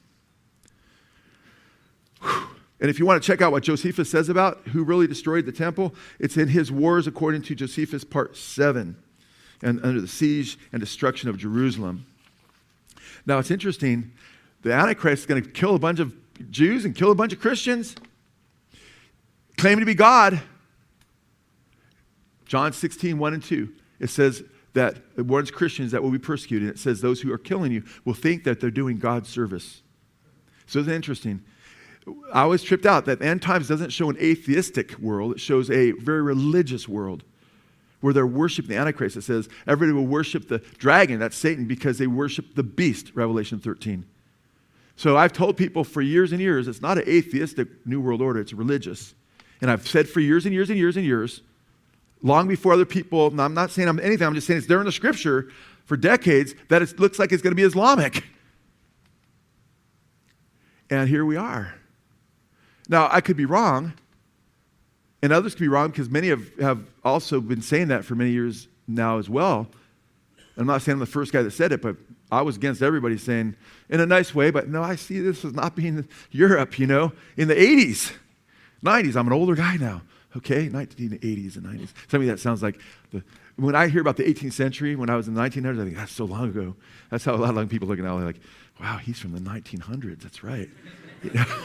Whew. 2.22 2.48
And 2.80 2.90
if 2.90 3.00
you 3.00 3.06
want 3.06 3.22
to 3.22 3.26
check 3.26 3.42
out 3.42 3.52
what 3.52 3.64
Josephus 3.64 4.10
says 4.10 4.28
about 4.30 4.60
who 4.68 4.84
really 4.84 5.08
destroyed 5.08 5.46
the 5.46 5.52
temple, 5.52 5.96
it's 6.20 6.38
in 6.38 6.50
his 6.50 6.72
Wars 6.72 7.08
according 7.08 7.42
to 7.44 7.56
Josephus, 7.56 8.04
part 8.04 8.36
7, 8.36 8.98
and 9.62 9.84
under 9.84 10.02
the 10.02 10.08
siege 10.08 10.60
and 10.72 10.82
destruction 10.82 11.30
of 11.30 11.38
Jerusalem. 11.38 12.06
Now, 13.26 13.40
it's 13.40 13.50
interesting. 13.50 14.12
The 14.62 14.74
Antichrist 14.74 15.22
is 15.22 15.26
going 15.26 15.42
to 15.42 15.50
kill 15.50 15.76
a 15.76 15.80
bunch 15.80 16.00
of 16.00 16.14
Jews 16.52 16.84
and 16.84 16.94
kill 16.94 17.12
a 17.12 17.16
bunch 17.16 17.32
of 17.32 17.40
Christians, 17.40 17.96
claiming 19.58 19.80
to 19.80 19.86
be 19.86 19.96
God. 19.96 20.42
John 22.46 22.74
16, 22.74 23.18
1 23.18 23.34
and 23.34 23.44
2. 23.44 23.70
It 24.00 24.10
says 24.10 24.44
that 24.74 24.98
it 25.18 25.22
warns 25.22 25.52
Christians 25.52 25.92
that 25.92 26.04
will 26.04 26.12
be 26.12 26.20
persecuted. 26.20 26.70
It 26.70 26.80
says 26.80 27.02
those 27.02 27.22
who 27.22 27.32
are 27.32 27.38
killing 27.38 27.72
you 27.72 27.84
will 28.04 28.14
think 28.14 28.44
that 28.44 28.60
they're 28.60 28.70
doing 28.70 29.00
God's 29.00 29.30
service. 29.30 29.82
So 30.68 30.80
it's 30.80 30.90
interesting. 30.90 31.42
I 32.32 32.46
was 32.46 32.62
tripped 32.62 32.86
out 32.86 33.06
that 33.06 33.22
end 33.22 33.42
times 33.42 33.68
doesn't 33.68 33.92
show 33.92 34.10
an 34.10 34.18
atheistic 34.18 34.98
world, 35.00 35.34
it 35.34 35.40
shows 35.40 35.72
a 35.72 35.92
very 35.92 36.22
religious 36.22 36.88
world 36.88 37.24
where 38.02 38.14
they're 38.14 38.28
worshiping 38.28 38.70
the 38.70 38.78
Antichrist. 38.78 39.18
It 39.18 39.24
says 39.24 39.50
everybody 39.66 39.94
will 39.94 40.06
worship 40.06 40.48
the 40.48 40.60
dragon, 40.78 41.18
that's 41.20 41.36
Satan, 41.36 41.66
because 41.66 41.98
they 41.98 42.06
worship 42.06 42.54
the 42.54 42.62
beast, 42.62 43.12
Revelation 43.16 43.60
13. 43.60 44.06
So 44.96 45.18
I've 45.18 45.34
told 45.34 45.58
people 45.58 45.84
for 45.84 46.02
years 46.02 46.32
and 46.32 46.40
years 46.40 46.68
it's 46.68 46.82
not 46.82 46.98
an 46.98 47.10
atheistic 47.10 47.68
New 47.86 48.00
World 48.00 48.22
Order, 48.22 48.42
it's 48.42 48.54
religious. 48.54 49.16
And 49.62 49.72
I've 49.72 49.88
said 49.88 50.08
for 50.08 50.20
years 50.20 50.46
and 50.46 50.54
years 50.54 50.70
and 50.70 50.78
years 50.78 50.98
and 50.98 51.06
years, 51.06 51.42
long 52.26 52.48
before 52.48 52.74
other 52.74 52.86
people, 52.86 53.40
I'm 53.40 53.54
not 53.54 53.70
saying 53.70 53.88
I'm 53.88 54.00
anything, 54.00 54.26
I'm 54.26 54.34
just 54.34 54.48
saying 54.48 54.58
it's 54.58 54.68
there 54.68 54.80
in 54.80 54.86
the 54.86 54.92
scripture 54.92 55.52
for 55.86 55.96
decades 55.96 56.56
that 56.70 56.82
it 56.82 57.00
looks 57.00 57.20
like 57.20 57.32
it's 57.32 57.44
going 57.44 57.52
to 57.52 57.56
be 57.56 57.64
Islamic. 57.64 58.24
And 60.90 61.08
here 61.08 61.24
we 61.24 61.38
are. 61.38 61.76
Now, 62.90 63.10
I 63.12 63.22
could 63.22 63.38
be 63.38 63.46
wrong, 63.46 63.94
and 65.22 65.32
others 65.32 65.54
could 65.54 65.62
be 65.62 65.68
wrong 65.68 65.90
because 65.90 66.10
many 66.10 66.30
have, 66.30 66.48
have 66.60 66.84
also 67.04 67.40
been 67.40 67.62
saying 67.62 67.90
that 67.90 68.04
for 68.04 68.16
many 68.16 68.32
years 68.32 68.68
now 68.88 69.20
as 69.20 69.30
well. 69.30 69.68
I'm 70.58 70.66
not 70.66 70.82
saying 70.82 70.94
I'm 70.94 71.00
the 71.00 71.06
first 71.06 71.32
guy 71.32 71.44
that 71.44 71.52
said 71.52 71.72
it, 71.72 71.82
but 71.82 71.96
I 72.32 72.42
was 72.42 72.58
against 72.58 72.82
everybody 72.82 73.18
saying, 73.18 73.56
in 73.90 74.00
a 74.00 74.06
nice 74.06 74.34
way, 74.34 74.50
but 74.50 74.68
no, 74.68 74.82
I 74.82 74.96
see 74.96 75.20
this 75.20 75.46
as 75.46 75.54
not 75.54 75.76
being 75.76 76.08
Europe, 76.32 76.80
you 76.80 76.88
know, 76.88 77.12
in 77.38 77.48
the 77.48 77.56
80s, 77.56 78.14
90s. 78.84 79.16
I'm 79.16 79.28
an 79.28 79.34
older 79.34 79.56
guy 79.56 79.78
now, 79.78 80.02
okay? 80.38 80.70
1980s 80.70 81.56
and 81.58 81.66
90s. 81.66 81.90
Some 82.08 82.22
of 82.22 82.28
that 82.28 82.40
sounds 82.40 82.62
like 82.64 82.80
the, 83.12 83.24
when 83.56 83.76
I 83.76 83.88
hear 83.88 84.02
about 84.02 84.18
the 84.18 84.24
18th 84.24 84.54
century, 84.54 84.96
when 84.96 85.10
I 85.10 85.16
was 85.16 85.28
in 85.28 85.34
the 85.34 85.42
1900s, 85.42 85.80
I 85.80 85.84
think 85.84 85.96
that's 85.96 86.12
so 86.12 86.26
long 86.26 86.50
ago. 86.50 86.76
That's 87.10 87.24
how 87.24 87.36
a 87.36 87.38
lot 87.38 87.52
of 87.52 87.56
young 87.56 87.70
people 87.70 87.88
look 87.88 88.00
at. 88.00 88.04
They're 88.04 88.14
like, 88.14 88.42
wow, 88.80 88.98
he's 88.98 89.20
from 89.20 89.34
the 89.34 89.40
1900s. 89.40 90.22
That's 90.22 90.44
right. 90.44 90.70
You 91.24 91.32
know? 91.32 91.46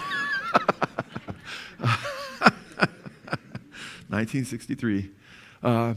1963. 4.11 5.11
Uh, 5.63 5.95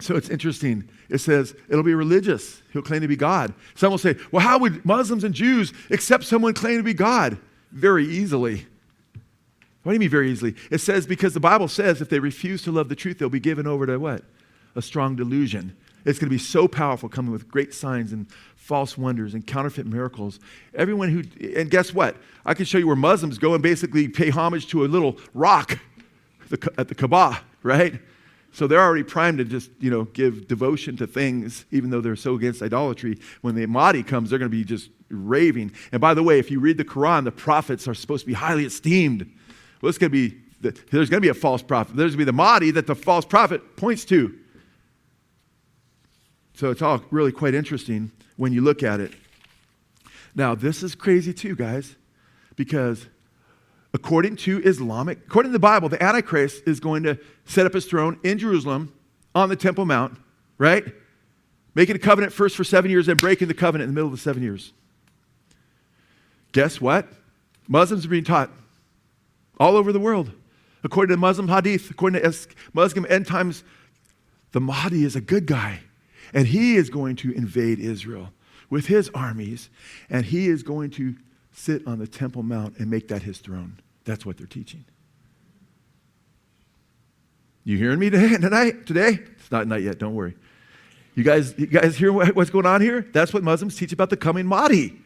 so 0.00 0.16
it's 0.16 0.28
interesting. 0.28 0.88
It 1.08 1.18
says 1.18 1.54
it'll 1.68 1.82
be 1.82 1.94
religious. 1.94 2.62
He'll 2.72 2.82
claim 2.82 3.00
to 3.00 3.08
be 3.08 3.16
God. 3.16 3.52
Some 3.74 3.90
will 3.90 3.98
say, 3.98 4.16
well, 4.30 4.42
how 4.42 4.58
would 4.58 4.84
Muslims 4.84 5.24
and 5.24 5.34
Jews 5.34 5.72
accept 5.90 6.24
someone 6.24 6.54
claiming 6.54 6.78
to 6.80 6.84
be 6.84 6.94
God? 6.94 7.38
Very 7.72 8.06
easily. 8.06 8.66
What 9.86 9.92
do 9.92 9.94
you 9.94 10.00
mean 10.00 10.10
very 10.10 10.32
easily? 10.32 10.56
It 10.68 10.78
says 10.78 11.06
because 11.06 11.32
the 11.32 11.38
Bible 11.38 11.68
says 11.68 12.02
if 12.02 12.08
they 12.08 12.18
refuse 12.18 12.60
to 12.64 12.72
love 12.72 12.88
the 12.88 12.96
truth, 12.96 13.20
they'll 13.20 13.28
be 13.28 13.38
given 13.38 13.68
over 13.68 13.86
to 13.86 13.98
what? 13.98 14.24
A 14.74 14.82
strong 14.82 15.14
delusion. 15.14 15.76
It's 16.04 16.18
going 16.18 16.28
to 16.28 16.34
be 16.34 16.42
so 16.42 16.66
powerful, 16.66 17.08
coming 17.08 17.30
with 17.30 17.46
great 17.46 17.72
signs 17.72 18.10
and 18.10 18.26
false 18.56 18.98
wonders 18.98 19.32
and 19.32 19.46
counterfeit 19.46 19.86
miracles. 19.86 20.40
Everyone 20.74 21.10
who, 21.10 21.22
and 21.56 21.70
guess 21.70 21.94
what? 21.94 22.16
I 22.44 22.52
can 22.52 22.64
show 22.64 22.78
you 22.78 22.88
where 22.88 22.96
Muslims 22.96 23.38
go 23.38 23.54
and 23.54 23.62
basically 23.62 24.08
pay 24.08 24.28
homage 24.28 24.66
to 24.70 24.84
a 24.84 24.88
little 24.88 25.20
rock 25.34 25.78
at 26.76 26.88
the 26.88 26.94
Kaaba, 26.96 27.38
right? 27.62 28.00
So 28.50 28.66
they're 28.66 28.82
already 28.82 29.04
primed 29.04 29.38
to 29.38 29.44
just, 29.44 29.70
you 29.78 29.90
know, 29.92 30.06
give 30.06 30.48
devotion 30.48 30.96
to 30.96 31.06
things, 31.06 31.64
even 31.70 31.90
though 31.90 32.00
they're 32.00 32.16
so 32.16 32.34
against 32.34 32.60
idolatry. 32.60 33.20
When 33.40 33.54
the 33.54 33.66
Mahdi 33.66 34.02
comes, 34.02 34.30
they're 34.30 34.40
going 34.40 34.50
to 34.50 34.56
be 34.56 34.64
just 34.64 34.90
raving. 35.10 35.70
And 35.92 36.00
by 36.00 36.12
the 36.12 36.24
way, 36.24 36.40
if 36.40 36.50
you 36.50 36.58
read 36.58 36.76
the 36.76 36.84
Quran, 36.84 37.22
the 37.22 37.30
prophets 37.30 37.86
are 37.86 37.94
supposed 37.94 38.24
to 38.24 38.26
be 38.26 38.34
highly 38.34 38.64
esteemed. 38.64 39.30
Well, 39.80 39.88
it's 39.88 39.98
going 39.98 40.10
to 40.10 40.28
be, 40.28 40.36
the, 40.60 40.70
there's 40.90 41.10
going 41.10 41.20
to 41.20 41.26
be 41.26 41.28
a 41.28 41.34
false 41.34 41.62
prophet. 41.62 41.96
There's 41.96 42.12
going 42.12 42.18
to 42.18 42.18
be 42.18 42.24
the 42.24 42.32
Mahdi 42.32 42.70
that 42.72 42.86
the 42.86 42.94
false 42.94 43.24
prophet 43.24 43.76
points 43.76 44.04
to. 44.06 44.36
So 46.54 46.70
it's 46.70 46.82
all 46.82 47.02
really 47.10 47.32
quite 47.32 47.54
interesting 47.54 48.10
when 48.36 48.52
you 48.52 48.62
look 48.62 48.82
at 48.82 49.00
it. 49.00 49.12
Now, 50.34 50.54
this 50.54 50.82
is 50.82 50.94
crazy 50.94 51.32
too, 51.32 51.54
guys, 51.54 51.96
because 52.56 53.06
according 53.92 54.36
to 54.36 54.62
Islamic, 54.62 55.18
according 55.26 55.50
to 55.50 55.54
the 55.54 55.58
Bible, 55.58 55.88
the 55.88 56.02
Antichrist 56.02 56.62
is 56.66 56.80
going 56.80 57.02
to 57.04 57.18
set 57.44 57.66
up 57.66 57.72
his 57.72 57.86
throne 57.86 58.18
in 58.22 58.38
Jerusalem 58.38 58.92
on 59.34 59.48
the 59.48 59.56
Temple 59.56 59.84
Mount, 59.84 60.18
right? 60.58 60.84
Making 61.74 61.96
a 61.96 61.98
covenant 61.98 62.32
first 62.32 62.56
for 62.56 62.64
seven 62.64 62.90
years, 62.90 63.06
then 63.06 63.16
breaking 63.16 63.48
the 63.48 63.54
covenant 63.54 63.88
in 63.88 63.94
the 63.94 63.98
middle 63.98 64.08
of 64.08 64.12
the 64.12 64.22
seven 64.22 64.42
years. 64.42 64.72
Guess 66.52 66.80
what? 66.80 67.06
Muslims 67.68 68.06
are 68.06 68.08
being 68.08 68.24
taught 68.24 68.50
all 69.58 69.76
over 69.76 69.92
the 69.92 70.00
world. 70.00 70.32
According 70.84 71.14
to 71.14 71.20
Muslim 71.20 71.48
hadith, 71.48 71.90
according 71.90 72.22
to 72.22 72.34
Muslim 72.72 73.06
end 73.08 73.26
times, 73.26 73.64
the 74.52 74.60
Mahdi 74.60 75.04
is 75.04 75.16
a 75.16 75.20
good 75.20 75.46
guy. 75.46 75.80
And 76.32 76.46
he 76.46 76.76
is 76.76 76.90
going 76.90 77.16
to 77.16 77.32
invade 77.32 77.78
Israel 77.78 78.30
with 78.68 78.86
his 78.86 79.10
armies, 79.14 79.70
and 80.10 80.24
he 80.24 80.48
is 80.48 80.62
going 80.62 80.90
to 80.90 81.14
sit 81.52 81.86
on 81.86 81.98
the 81.98 82.06
Temple 82.06 82.42
Mount 82.42 82.78
and 82.78 82.90
make 82.90 83.08
that 83.08 83.22
his 83.22 83.38
throne. 83.38 83.78
That's 84.04 84.26
what 84.26 84.36
they're 84.36 84.46
teaching. 84.46 84.84
You 87.64 87.78
hearing 87.78 87.98
me 87.98 88.10
today? 88.10 88.36
Tonight? 88.40 88.86
Today? 88.86 89.18
It's 89.38 89.50
not 89.50 89.66
night 89.66 89.82
yet. 89.82 89.98
Don't 89.98 90.14
worry. 90.14 90.36
You 91.14 91.24
guys, 91.24 91.54
you 91.58 91.66
guys 91.66 91.96
hear 91.96 92.12
what's 92.12 92.50
going 92.50 92.66
on 92.66 92.80
here? 92.80 93.06
That's 93.12 93.32
what 93.32 93.42
Muslims 93.42 93.74
teach 93.74 93.92
about 93.92 94.10
the 94.10 94.16
coming 94.16 94.46
Mahdi. 94.46 95.00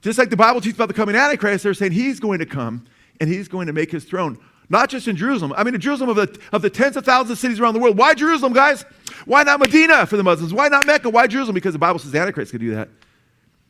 Just 0.00 0.18
like 0.18 0.30
the 0.30 0.36
Bible 0.36 0.60
teaches 0.60 0.76
about 0.76 0.88
the 0.88 0.94
coming 0.94 1.14
Antichrist, 1.14 1.62
they're 1.62 1.74
saying 1.74 1.92
he's 1.92 2.18
going 2.18 2.40
to 2.40 2.46
come 2.46 2.84
and 3.20 3.28
he's 3.28 3.48
going 3.48 3.66
to 3.66 3.72
make 3.72 3.90
his 3.90 4.04
throne, 4.04 4.38
not 4.68 4.88
just 4.88 5.08
in 5.08 5.16
Jerusalem. 5.16 5.52
I 5.56 5.64
mean, 5.64 5.74
in 5.74 5.80
Jerusalem 5.80 6.10
of 6.10 6.16
the, 6.16 6.40
of 6.52 6.62
the 6.62 6.70
tens 6.70 6.96
of 6.96 7.04
thousands 7.04 7.30
of 7.32 7.38
cities 7.38 7.60
around 7.60 7.74
the 7.74 7.80
world. 7.80 7.98
Why 7.98 8.14
Jerusalem, 8.14 8.52
guys? 8.52 8.84
Why 9.26 9.42
not 9.42 9.60
Medina 9.60 10.06
for 10.06 10.16
the 10.16 10.22
Muslims? 10.22 10.52
Why 10.52 10.68
not 10.68 10.86
Mecca? 10.86 11.10
Why 11.10 11.26
Jerusalem? 11.26 11.54
Because 11.54 11.72
the 11.72 11.78
Bible 11.78 11.98
says 11.98 12.10
the 12.10 12.18
Antichrist 12.18 12.50
can 12.50 12.60
do 12.60 12.74
that. 12.74 12.88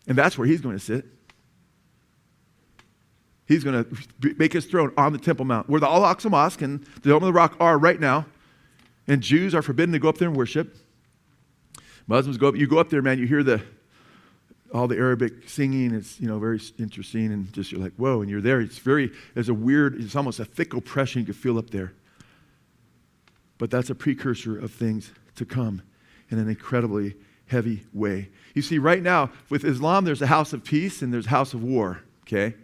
And 0.07 0.17
that's 0.17 0.39
where 0.39 0.47
he's 0.47 0.61
going 0.61 0.77
to 0.77 0.85
sit. 0.85 1.05
He's 3.47 3.65
going 3.65 3.85
to 3.85 4.35
make 4.39 4.53
his 4.53 4.65
throne 4.65 4.93
on 4.97 5.13
the 5.13 5.19
Temple 5.19 5.45
Mount, 5.45 5.69
where 5.69 5.81
the 5.81 5.89
Al 5.89 6.03
Aqsa 6.03 6.31
Mosque 6.31 6.63
and 6.63 6.85
the 7.03 7.11
Dome 7.11 7.23
of 7.23 7.27
the 7.27 7.33
Rock 7.33 7.57
are 7.61 7.77
right 7.77 8.01
now. 8.01 8.27
And 9.07 9.21
Jews 9.21 9.55
are 9.55 9.63
forbidden 9.63 9.93
to 9.93 9.99
go 9.99 10.09
up 10.09 10.19
there 10.19 10.29
and 10.29 10.37
worship. 10.37 10.77
Muslims 12.07 12.39
go 12.39 12.49
up. 12.49 12.57
You 12.57 12.67
go 12.67 12.79
up 12.79 12.89
there, 12.89 13.03
man. 13.03 13.19
You 13.19 13.27
hear 13.27 13.43
the 13.43 13.61
all 14.73 14.89
the 14.89 14.97
Arabic 14.97 15.49
singing. 15.49 15.95
It's 15.95 16.21
you 16.21 16.29
know 16.29 16.39
very 16.39 16.61
interesting, 16.79 17.33
and 17.33 17.53
just 17.53 17.73
you're 17.73 17.81
like 17.81 17.95
whoa, 17.95 18.21
and 18.21 18.31
you're 18.31 18.41
there. 18.41 18.61
It's 18.61 18.79
very 18.79 19.11
there's 19.35 19.49
a 19.49 19.55
weird. 19.55 20.01
It's 20.01 20.17
almost 20.17 20.41
a 20.41 20.45
thick 20.45 20.75
oppression 20.75 21.21
you 21.21 21.27
can 21.27 21.35
feel 21.35 21.59
up 21.59 21.71
there. 21.71 21.93
But 23.59 23.71
that's 23.71 23.91
a 23.91 23.95
precursor 23.95 24.59
of 24.59 24.73
things 24.73 25.13
to 25.37 25.45
come 25.45 25.83
in 26.31 26.39
an 26.39 26.49
incredibly 26.49 27.15
heavy 27.47 27.85
way. 27.93 28.31
You 28.55 28.63
see, 28.63 28.79
right 28.79 29.03
now 29.03 29.31
with 29.51 29.65
Islam, 29.65 30.05
there's 30.05 30.23
a 30.23 30.27
house 30.27 30.53
of 30.53 30.65
peace 30.65 31.03
and 31.03 31.13
there's 31.13 31.27
a 31.27 31.31
house 31.31 31.55
of 31.55 31.63
war. 31.63 32.03
Okay. 32.23 32.55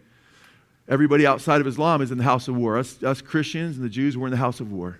Everybody 0.88 1.26
outside 1.26 1.60
of 1.60 1.66
Islam 1.66 2.00
is 2.00 2.10
in 2.10 2.16
the 2.16 2.24
house 2.24 2.48
of 2.48 2.56
war. 2.56 2.78
Us, 2.78 3.02
us 3.02 3.20
Christians 3.20 3.76
and 3.76 3.84
the 3.84 3.90
Jews, 3.90 4.16
we're 4.16 4.26
in 4.26 4.30
the 4.30 4.38
house 4.38 4.58
of 4.58 4.72
war. 4.72 4.98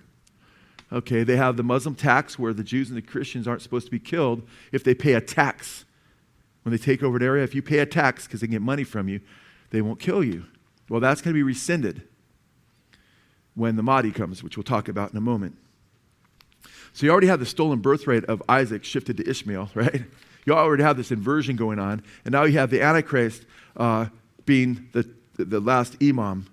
Okay, 0.91 1.23
they 1.23 1.35
have 1.35 1.57
the 1.57 1.63
Muslim 1.63 1.95
tax 1.95 2.37
where 2.37 2.53
the 2.53 2.63
Jews 2.63 2.89
and 2.89 2.97
the 2.97 3.01
Christians 3.01 3.47
aren't 3.47 3.61
supposed 3.61 3.85
to 3.85 3.91
be 3.91 3.99
killed 3.99 4.47
if 4.71 4.83
they 4.83 4.95
pay 4.95 5.13
a 5.13 5.21
tax. 5.21 5.85
When 6.69 6.77
they 6.77 6.83
take 6.83 7.01
over 7.01 7.17
an 7.17 7.23
area, 7.23 7.43
if 7.43 7.55
you 7.55 7.63
pay 7.63 7.79
a 7.79 7.85
tax 7.87 8.27
because 8.27 8.41
they 8.41 8.47
get 8.47 8.61
money 8.61 8.83
from 8.83 9.09
you, 9.09 9.21
they 9.71 9.81
won't 9.81 9.99
kill 9.99 10.23
you. 10.23 10.45
Well, 10.87 10.99
that's 10.99 11.19
going 11.19 11.33
to 11.33 11.35
be 11.35 11.41
rescinded 11.41 12.03
when 13.55 13.75
the 13.75 13.81
Mahdi 13.81 14.11
comes, 14.11 14.43
which 14.43 14.55
we'll 14.55 14.63
talk 14.63 14.87
about 14.87 15.09
in 15.09 15.17
a 15.17 15.21
moment. 15.21 15.57
So 16.93 17.07
you 17.07 17.11
already 17.11 17.25
have 17.25 17.39
the 17.39 17.47
stolen 17.47 17.79
birthright 17.79 18.23
of 18.25 18.43
Isaac 18.47 18.83
shifted 18.83 19.17
to 19.17 19.27
Ishmael, 19.27 19.71
right? 19.73 20.03
You 20.45 20.53
already 20.53 20.83
have 20.83 20.95
this 20.95 21.09
inversion 21.09 21.55
going 21.55 21.79
on, 21.79 22.03
and 22.23 22.33
now 22.33 22.43
you 22.43 22.59
have 22.59 22.69
the 22.69 22.83
Antichrist 22.83 23.47
uh, 23.75 24.05
being 24.45 24.89
the, 24.91 25.09
the 25.37 25.59
last 25.59 25.97
imam. 26.03 26.45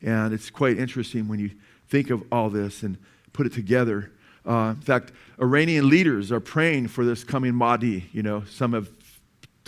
And 0.00 0.32
it's 0.32 0.48
quite 0.48 0.78
interesting 0.78 1.28
when 1.28 1.40
you 1.40 1.50
think 1.90 2.08
of 2.08 2.24
all 2.32 2.48
this 2.48 2.82
and 2.82 2.96
put 3.34 3.44
it 3.44 3.52
together. 3.52 4.12
Uh, 4.46 4.72
in 4.74 4.80
fact, 4.80 5.12
Iranian 5.38 5.90
leaders 5.90 6.32
are 6.32 6.40
praying 6.40 6.88
for 6.88 7.04
this 7.04 7.22
coming 7.22 7.54
Mahdi. 7.54 8.08
You 8.14 8.22
know, 8.22 8.44
some 8.44 8.72
have 8.72 8.88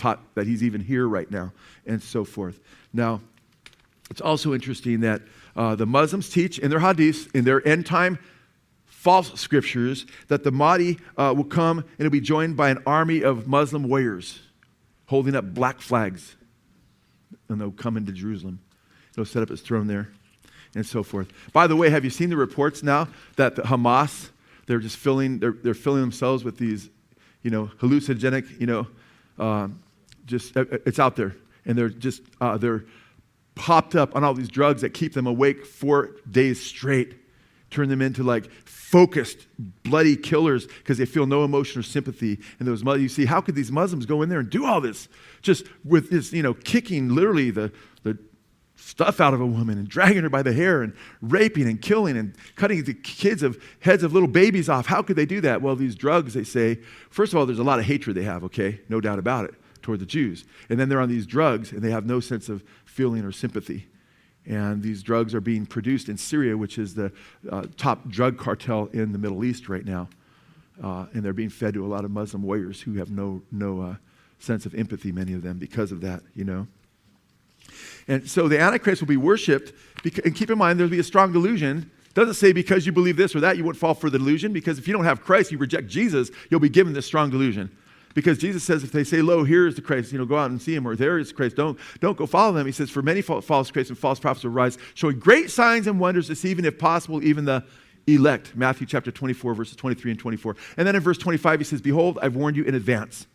taught 0.01 0.19
that 0.33 0.47
he's 0.47 0.63
even 0.63 0.81
here 0.81 1.07
right 1.07 1.29
now, 1.29 1.53
and 1.85 2.01
so 2.01 2.23
forth. 2.23 2.59
Now, 2.91 3.21
it's 4.09 4.21
also 4.21 4.53
interesting 4.53 5.01
that 5.01 5.21
uh, 5.55 5.75
the 5.75 5.85
Muslims 5.85 6.29
teach 6.29 6.57
in 6.59 6.71
their 6.71 6.79
hadiths, 6.79 7.33
in 7.35 7.45
their 7.45 7.65
end 7.67 7.85
time 7.85 8.17
false 8.85 9.39
scriptures, 9.39 10.05
that 10.27 10.43
the 10.43 10.51
Mahdi 10.51 10.97
uh, 11.17 11.33
will 11.37 11.43
come 11.43 11.79
and 11.79 11.87
it'll 11.99 12.11
be 12.11 12.19
joined 12.19 12.57
by 12.57 12.69
an 12.69 12.81
army 12.85 13.23
of 13.23 13.47
Muslim 13.47 13.83
warriors 13.83 14.39
holding 15.05 15.35
up 15.35 15.53
black 15.53 15.81
flags. 15.81 16.35
And 17.47 17.59
they'll 17.59 17.71
come 17.71 17.95
into 17.95 18.11
Jerusalem. 18.11 18.59
He'll 19.15 19.25
set 19.25 19.43
up 19.43 19.49
his 19.49 19.61
throne 19.61 19.87
there 19.87 20.09
and 20.73 20.85
so 20.85 21.03
forth. 21.03 21.31
By 21.53 21.67
the 21.67 21.75
way, 21.75 21.89
have 21.89 22.03
you 22.03 22.09
seen 22.09 22.29
the 22.29 22.37
reports 22.37 22.81
now 22.81 23.07
that 23.35 23.55
the 23.55 23.63
Hamas, 23.63 24.29
they're 24.67 24.79
just 24.79 24.97
filling, 24.97 25.39
they're, 25.39 25.55
they're 25.63 25.73
filling 25.73 26.01
themselves 26.01 26.43
with 26.43 26.57
these, 26.57 26.89
you 27.43 27.51
know, 27.51 27.69
hallucinogenic, 27.79 28.59
you 28.59 28.67
know, 28.67 28.87
uh, 29.37 29.67
just, 30.25 30.55
uh, 30.55 30.65
it's 30.85 30.99
out 30.99 31.15
there. 31.15 31.35
And 31.65 31.77
they're 31.77 31.89
just, 31.89 32.21
uh, 32.39 32.57
they're 32.57 32.85
popped 33.55 33.95
up 33.95 34.15
on 34.15 34.23
all 34.23 34.33
these 34.33 34.49
drugs 34.49 34.81
that 34.81 34.93
keep 34.93 35.13
them 35.13 35.27
awake 35.27 35.65
four 35.65 36.15
days 36.29 36.63
straight, 36.63 37.15
turn 37.69 37.89
them 37.89 38.01
into 38.01 38.23
like 38.23 38.51
focused, 38.65 39.47
bloody 39.83 40.15
killers 40.15 40.67
because 40.67 40.97
they 40.97 41.05
feel 41.05 41.25
no 41.25 41.43
emotion 41.43 41.79
or 41.79 41.83
sympathy. 41.83 42.39
And 42.59 42.67
those, 42.67 42.83
you 42.83 43.09
see, 43.09 43.25
how 43.25 43.41
could 43.41 43.55
these 43.55 43.71
Muslims 43.71 44.05
go 44.05 44.21
in 44.21 44.29
there 44.29 44.39
and 44.39 44.49
do 44.49 44.65
all 44.65 44.81
this? 44.81 45.07
Just 45.41 45.65
with 45.83 46.09
this, 46.09 46.33
you 46.33 46.43
know, 46.43 46.53
kicking 46.53 47.09
literally 47.09 47.51
the, 47.51 47.71
the 48.03 48.17
stuff 48.75 49.21
out 49.21 49.33
of 49.33 49.39
a 49.39 49.45
woman 49.45 49.77
and 49.77 49.87
dragging 49.87 50.23
her 50.23 50.29
by 50.29 50.41
the 50.41 50.53
hair 50.53 50.81
and 50.81 50.93
raping 51.21 51.67
and 51.67 51.81
killing 51.81 52.17
and 52.17 52.35
cutting 52.55 52.83
the 52.83 52.93
kids 52.93 53.43
of 53.43 53.61
heads 53.79 54.03
of 54.03 54.11
little 54.11 54.27
babies 54.27 54.67
off. 54.67 54.87
How 54.87 55.01
could 55.01 55.15
they 55.15 55.25
do 55.25 55.39
that? 55.41 55.61
Well, 55.61 55.75
these 55.75 55.95
drugs, 55.95 56.33
they 56.33 56.43
say, 56.43 56.79
first 57.09 57.31
of 57.31 57.39
all, 57.39 57.45
there's 57.45 57.59
a 57.59 57.63
lot 57.63 57.79
of 57.79 57.85
hatred 57.85 58.17
they 58.17 58.23
have, 58.23 58.43
okay? 58.45 58.81
No 58.89 58.99
doubt 58.99 59.19
about 59.19 59.45
it, 59.45 59.53
toward 59.81 59.99
the 59.99 60.05
Jews. 60.05 60.45
And 60.69 60.79
then 60.79 60.89
they're 60.89 61.01
on 61.01 61.09
these 61.09 61.25
drugs 61.25 61.71
and 61.71 61.81
they 61.81 61.91
have 61.91 62.05
no 62.05 62.19
sense 62.19 62.49
of 62.49 62.63
feeling 62.85 63.23
or 63.23 63.31
sympathy. 63.31 63.87
And 64.45 64.81
these 64.81 65.03
drugs 65.03 65.35
are 65.35 65.41
being 65.41 65.65
produced 65.65 66.09
in 66.09 66.17
Syria, 66.17 66.57
which 66.57 66.77
is 66.77 66.95
the 66.95 67.11
uh, 67.49 67.65
top 67.77 68.07
drug 68.09 68.37
cartel 68.37 68.89
in 68.91 69.11
the 69.11 69.19
Middle 69.19 69.43
East 69.43 69.69
right 69.69 69.85
now. 69.85 70.09
Uh, 70.83 71.05
and 71.13 71.23
they're 71.23 71.33
being 71.33 71.49
fed 71.49 71.75
to 71.75 71.85
a 71.85 71.87
lot 71.87 72.05
of 72.05 72.11
Muslim 72.11 72.41
warriors 72.41 72.81
who 72.81 72.93
have 72.95 73.11
no, 73.11 73.41
no 73.51 73.81
uh, 73.81 73.95
sense 74.39 74.65
of 74.65 74.73
empathy, 74.73 75.11
many 75.11 75.33
of 75.33 75.43
them, 75.43 75.59
because 75.59 75.91
of 75.91 76.01
that, 76.01 76.23
you 76.33 76.43
know. 76.43 76.65
And 78.07 78.27
so 78.27 78.47
the 78.47 78.59
Antichrist 78.59 79.01
will 79.01 79.07
be 79.07 79.17
worshipped. 79.17 79.73
Because, 80.03 80.25
and 80.25 80.35
keep 80.35 80.49
in 80.49 80.57
mind, 80.57 80.79
there'll 80.79 80.89
be 80.89 80.99
a 80.99 81.03
strong 81.03 81.31
delusion. 81.31 81.91
Doesn't 82.15 82.33
say 82.33 82.51
because 82.51 82.85
you 82.85 82.91
believe 82.91 83.15
this 83.15 83.35
or 83.35 83.39
that, 83.41 83.57
you 83.57 83.63
won't 83.63 83.77
fall 83.77 83.93
for 83.93 84.09
the 84.09 84.17
delusion. 84.17 84.51
Because 84.51 84.79
if 84.79 84.87
you 84.87 84.93
don't 84.93 85.05
have 85.05 85.23
Christ, 85.23 85.51
you 85.51 85.59
reject 85.59 85.87
Jesus, 85.87 86.31
you'll 86.49 86.59
be 86.59 86.69
given 86.69 86.93
this 86.93 87.05
strong 87.05 87.29
delusion. 87.29 87.69
Because 88.13 88.37
Jesus 88.37 88.63
says, 88.63 88.83
if 88.83 88.91
they 88.91 89.03
say, 89.03 89.21
"Lo, 89.21 89.43
here 89.43 89.67
is 89.67 89.75
the 89.75 89.81
Christ," 89.81 90.11
you 90.11 90.17
know, 90.17 90.25
go 90.25 90.37
out 90.37 90.51
and 90.51 90.61
see 90.61 90.75
him, 90.75 90.87
or 90.87 90.95
there 90.95 91.17
is 91.17 91.29
the 91.29 91.33
Christ. 91.33 91.55
Don't 91.55 91.77
don't 91.99 92.17
go 92.17 92.25
follow 92.25 92.53
them. 92.53 92.65
He 92.65 92.71
says, 92.71 92.89
"For 92.89 93.01
many 93.01 93.21
false 93.21 93.71
Christs 93.71 93.89
and 93.89 93.97
false 93.97 94.19
prophets 94.19 94.43
will 94.43 94.51
rise, 94.51 94.77
showing 94.93 95.19
great 95.19 95.51
signs 95.51 95.87
and 95.87 95.99
wonders, 95.99 96.27
deceiving, 96.27 96.65
if 96.65 96.77
possible, 96.77 97.23
even 97.23 97.45
the 97.45 97.63
elect." 98.07 98.55
Matthew 98.55 98.87
chapter 98.87 99.11
24, 99.11 99.53
verses 99.53 99.75
23 99.75 100.11
and 100.11 100.19
24. 100.19 100.55
And 100.77 100.87
then 100.87 100.95
in 100.95 101.01
verse 101.01 101.17
25, 101.17 101.59
he 101.59 101.63
says, 101.63 101.81
"Behold, 101.81 102.19
I've 102.21 102.35
warned 102.35 102.57
you 102.57 102.63
in 102.63 102.75
advance." 102.75 103.27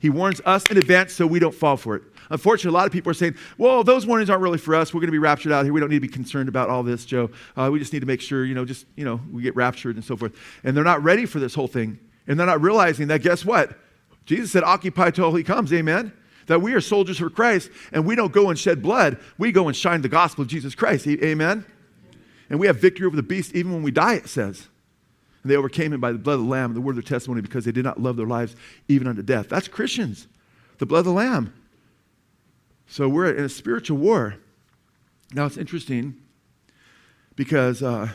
He 0.00 0.10
warns 0.10 0.40
us 0.44 0.64
in 0.70 0.76
advance 0.76 1.14
so 1.14 1.26
we 1.26 1.38
don't 1.38 1.54
fall 1.54 1.78
for 1.78 1.96
it. 1.96 2.02
Unfortunately, 2.28 2.76
a 2.76 2.78
lot 2.78 2.86
of 2.86 2.92
people 2.92 3.10
are 3.10 3.14
saying, 3.14 3.36
well, 3.56 3.82
those 3.82 4.06
warnings 4.06 4.28
aren't 4.28 4.42
really 4.42 4.58
for 4.58 4.74
us. 4.74 4.92
We're 4.92 5.00
going 5.00 5.08
to 5.08 5.12
be 5.12 5.18
raptured 5.18 5.50
out 5.50 5.64
here. 5.64 5.72
We 5.72 5.80
don't 5.80 5.88
need 5.88 5.96
to 5.96 6.06
be 6.06 6.08
concerned 6.08 6.48
about 6.48 6.68
all 6.68 6.82
this, 6.82 7.06
Joe. 7.06 7.30
Uh, 7.56 7.70
we 7.72 7.78
just 7.78 7.92
need 7.92 8.00
to 8.00 8.06
make 8.06 8.20
sure, 8.20 8.44
you 8.44 8.54
know, 8.54 8.66
just, 8.66 8.84
you 8.96 9.04
know, 9.06 9.20
we 9.32 9.42
get 9.42 9.56
raptured 9.56 9.96
and 9.96 10.04
so 10.04 10.16
forth. 10.16 10.34
And 10.62 10.76
they're 10.76 10.84
not 10.84 11.02
ready 11.02 11.24
for 11.26 11.38
this 11.38 11.54
whole 11.54 11.68
thing. 11.68 11.98
And 12.26 12.38
they're 12.38 12.46
not 12.46 12.60
realizing 12.60 13.08
that, 13.08 13.22
guess 13.22 13.44
what? 13.44 13.78
Jesus 14.26 14.52
said, 14.52 14.64
occupy 14.64 15.10
till 15.10 15.34
he 15.34 15.42
comes. 15.42 15.72
Amen? 15.72 16.12
That 16.46 16.62
we 16.62 16.74
are 16.74 16.80
soldiers 16.80 17.18
for 17.18 17.30
Christ 17.30 17.70
and 17.92 18.06
we 18.06 18.14
don't 18.14 18.32
go 18.32 18.50
and 18.50 18.58
shed 18.58 18.82
blood. 18.82 19.18
We 19.38 19.52
go 19.52 19.68
and 19.68 19.76
shine 19.76 20.02
the 20.02 20.08
gospel 20.08 20.42
of 20.42 20.48
Jesus 20.48 20.74
Christ. 20.74 21.06
Amen? 21.06 21.64
And 22.50 22.60
we 22.60 22.66
have 22.66 22.78
victory 22.78 23.06
over 23.06 23.16
the 23.16 23.22
beast 23.22 23.54
even 23.54 23.72
when 23.72 23.82
we 23.82 23.90
die, 23.90 24.14
it 24.14 24.28
says. 24.28 24.68
And 25.42 25.50
they 25.50 25.56
overcame 25.56 25.92
him 25.92 26.00
by 26.00 26.12
the 26.12 26.18
blood 26.18 26.34
of 26.34 26.40
the 26.40 26.46
Lamb 26.46 26.70
and 26.70 26.76
the 26.76 26.80
word 26.80 26.96
of 26.96 27.04
their 27.04 27.16
testimony 27.16 27.42
because 27.42 27.64
they 27.64 27.72
did 27.72 27.84
not 27.84 28.00
love 28.00 28.16
their 28.16 28.26
lives 28.26 28.56
even 28.88 29.06
unto 29.06 29.22
death. 29.22 29.48
That's 29.48 29.68
Christians, 29.68 30.26
the 30.78 30.86
blood 30.86 31.00
of 31.00 31.06
the 31.06 31.12
Lamb. 31.12 31.52
So 32.86 33.08
we're 33.08 33.32
in 33.32 33.44
a 33.44 33.48
spiritual 33.48 33.98
war. 33.98 34.36
Now 35.32 35.46
it's 35.46 35.56
interesting 35.56 36.16
because 37.36 37.82
uh, 37.82 38.10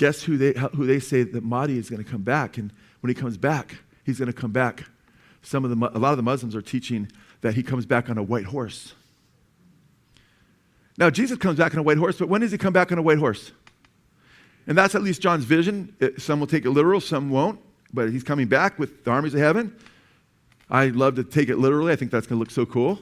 guess 0.00 0.22
who 0.22 0.38
they, 0.38 0.58
who 0.74 0.86
they 0.86 0.98
say 0.98 1.22
that 1.24 1.44
Mahdi 1.44 1.76
is 1.76 1.90
going 1.90 2.02
to 2.02 2.10
come 2.10 2.22
back? 2.22 2.56
And 2.56 2.72
when 3.00 3.08
he 3.08 3.14
comes 3.14 3.36
back, 3.36 3.76
he's 4.06 4.18
going 4.18 4.32
to 4.32 4.32
come 4.32 4.50
back. 4.50 4.84
Some 5.42 5.62
of 5.62 5.70
the, 5.70 5.76
a 5.76 6.00
lot 6.00 6.12
of 6.12 6.16
the 6.16 6.22
Muslims 6.22 6.56
are 6.56 6.62
teaching 6.62 7.12
that 7.42 7.52
he 7.52 7.62
comes 7.62 7.84
back 7.84 8.08
on 8.08 8.16
a 8.16 8.22
white 8.22 8.46
horse. 8.46 8.94
Now, 10.96 11.10
Jesus 11.10 11.36
comes 11.36 11.58
back 11.58 11.74
on 11.74 11.80
a 11.80 11.82
white 11.82 11.98
horse, 11.98 12.16
but 12.16 12.30
when 12.30 12.40
does 12.40 12.50
he 12.50 12.56
come 12.56 12.72
back 12.72 12.90
on 12.90 12.96
a 12.96 13.02
white 13.02 13.18
horse? 13.18 13.52
And 14.66 14.76
that's 14.76 14.94
at 14.94 15.02
least 15.02 15.20
John's 15.20 15.44
vision. 15.44 15.94
Some 16.16 16.40
will 16.40 16.46
take 16.46 16.64
it 16.64 16.70
literal, 16.70 17.02
some 17.02 17.28
won't. 17.28 17.60
But 17.92 18.10
he's 18.10 18.24
coming 18.24 18.48
back 18.48 18.78
with 18.78 19.04
the 19.04 19.10
armies 19.10 19.34
of 19.34 19.40
heaven. 19.40 19.76
I 20.70 20.86
love 20.86 21.16
to 21.16 21.24
take 21.24 21.50
it 21.50 21.58
literally. 21.58 21.92
I 21.92 21.96
think 21.96 22.10
that's 22.10 22.26
going 22.26 22.38
to 22.38 22.40
look 22.40 22.50
so 22.50 22.64
cool. 22.64 23.00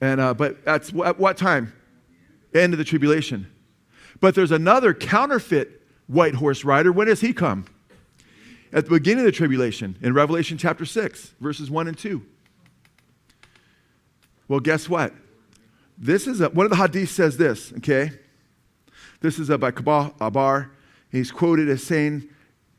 And, 0.00 0.20
uh, 0.20 0.34
but 0.34 0.58
at 0.68 1.18
what 1.18 1.36
time? 1.36 1.72
End 2.54 2.74
of 2.74 2.78
the 2.78 2.84
tribulation. 2.84 3.50
But 4.20 4.36
there's 4.36 4.52
another 4.52 4.94
counterfeit 4.94 5.82
white 6.06 6.34
horse 6.34 6.64
rider. 6.64 6.92
When 6.92 7.06
does 7.06 7.20
he 7.20 7.32
come? 7.32 7.66
At 8.72 8.84
the 8.84 8.90
beginning 8.90 9.20
of 9.20 9.26
the 9.26 9.32
tribulation, 9.32 9.96
in 10.02 10.12
Revelation 10.12 10.58
chapter 10.58 10.84
6, 10.84 11.34
verses 11.40 11.70
1 11.70 11.88
and 11.88 11.96
2. 11.96 12.22
Well, 14.48 14.60
guess 14.60 14.88
what? 14.88 15.12
This 15.98 16.26
is 16.26 16.40
a, 16.40 16.50
one 16.50 16.66
of 16.66 16.70
the 16.70 16.76
hadiths 16.76 17.08
says 17.08 17.36
this, 17.36 17.72
okay? 17.78 18.10
This 19.20 19.38
is 19.38 19.50
a, 19.50 19.58
by 19.58 19.70
Ka'b 19.70 19.88
al-Ahbar. 19.88 20.70
He's 21.10 21.30
quoted 21.30 21.68
as 21.68 21.82
saying 21.82 22.28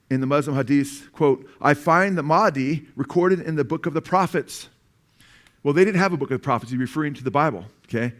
in 0.10 0.22
the 0.22 0.28
Muslim 0.28 0.56
hadith, 0.56 1.12
quote, 1.12 1.50
I 1.60 1.74
find 1.74 2.18
the 2.18 2.24
Mahdi 2.24 2.88
recorded 2.96 3.42
in 3.42 3.56
the 3.56 3.66
book 3.66 3.86
of 3.86 3.94
the 3.94 4.02
prophets. 4.02 4.70
Well, 5.64 5.74
they 5.74 5.84
didn't 5.84 6.00
have 6.00 6.14
a 6.14 6.18
book 6.18 6.32
of 6.32 6.40
the 6.40 6.44
prophets. 6.44 6.72
He's 6.72 6.80
referring 6.80 7.14
to 7.16 7.24
the 7.24 7.32
Bible, 7.32 7.66
okay? 7.86 8.14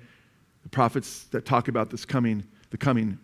The 0.64 0.70
prophets 0.70 1.26
that 1.26 1.46
talk 1.46 1.68
about 1.68 1.90
this 1.90 2.04
coming, 2.04 2.44
the 2.72 2.78
coming 2.78 3.20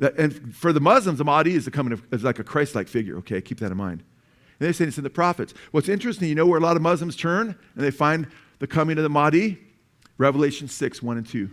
and 0.00 0.54
for 0.54 0.72
the 0.72 0.80
Muslims, 0.80 1.18
the 1.18 1.24
Mahdi 1.24 1.54
is, 1.54 1.64
the 1.64 1.70
coming 1.70 1.92
of, 1.92 2.02
is 2.12 2.24
like 2.24 2.38
a 2.38 2.44
Christ 2.44 2.74
like 2.74 2.88
figure, 2.88 3.16
okay? 3.18 3.40
Keep 3.40 3.60
that 3.60 3.70
in 3.70 3.76
mind. 3.76 4.02
And 4.58 4.68
they 4.68 4.72
say 4.72 4.84
it's 4.84 4.98
in 4.98 5.04
the 5.04 5.10
prophets. 5.10 5.54
What's 5.70 5.88
interesting, 5.88 6.28
you 6.28 6.34
know 6.34 6.46
where 6.46 6.58
a 6.58 6.62
lot 6.62 6.76
of 6.76 6.82
Muslims 6.82 7.16
turn 7.16 7.56
and 7.74 7.84
they 7.84 7.90
find 7.90 8.26
the 8.58 8.66
coming 8.66 8.96
of 8.96 9.02
the 9.02 9.08
Mahdi? 9.08 9.58
Revelation 10.18 10.68
6, 10.68 11.02
1 11.02 11.16
and 11.18 11.26
2. 11.26 11.50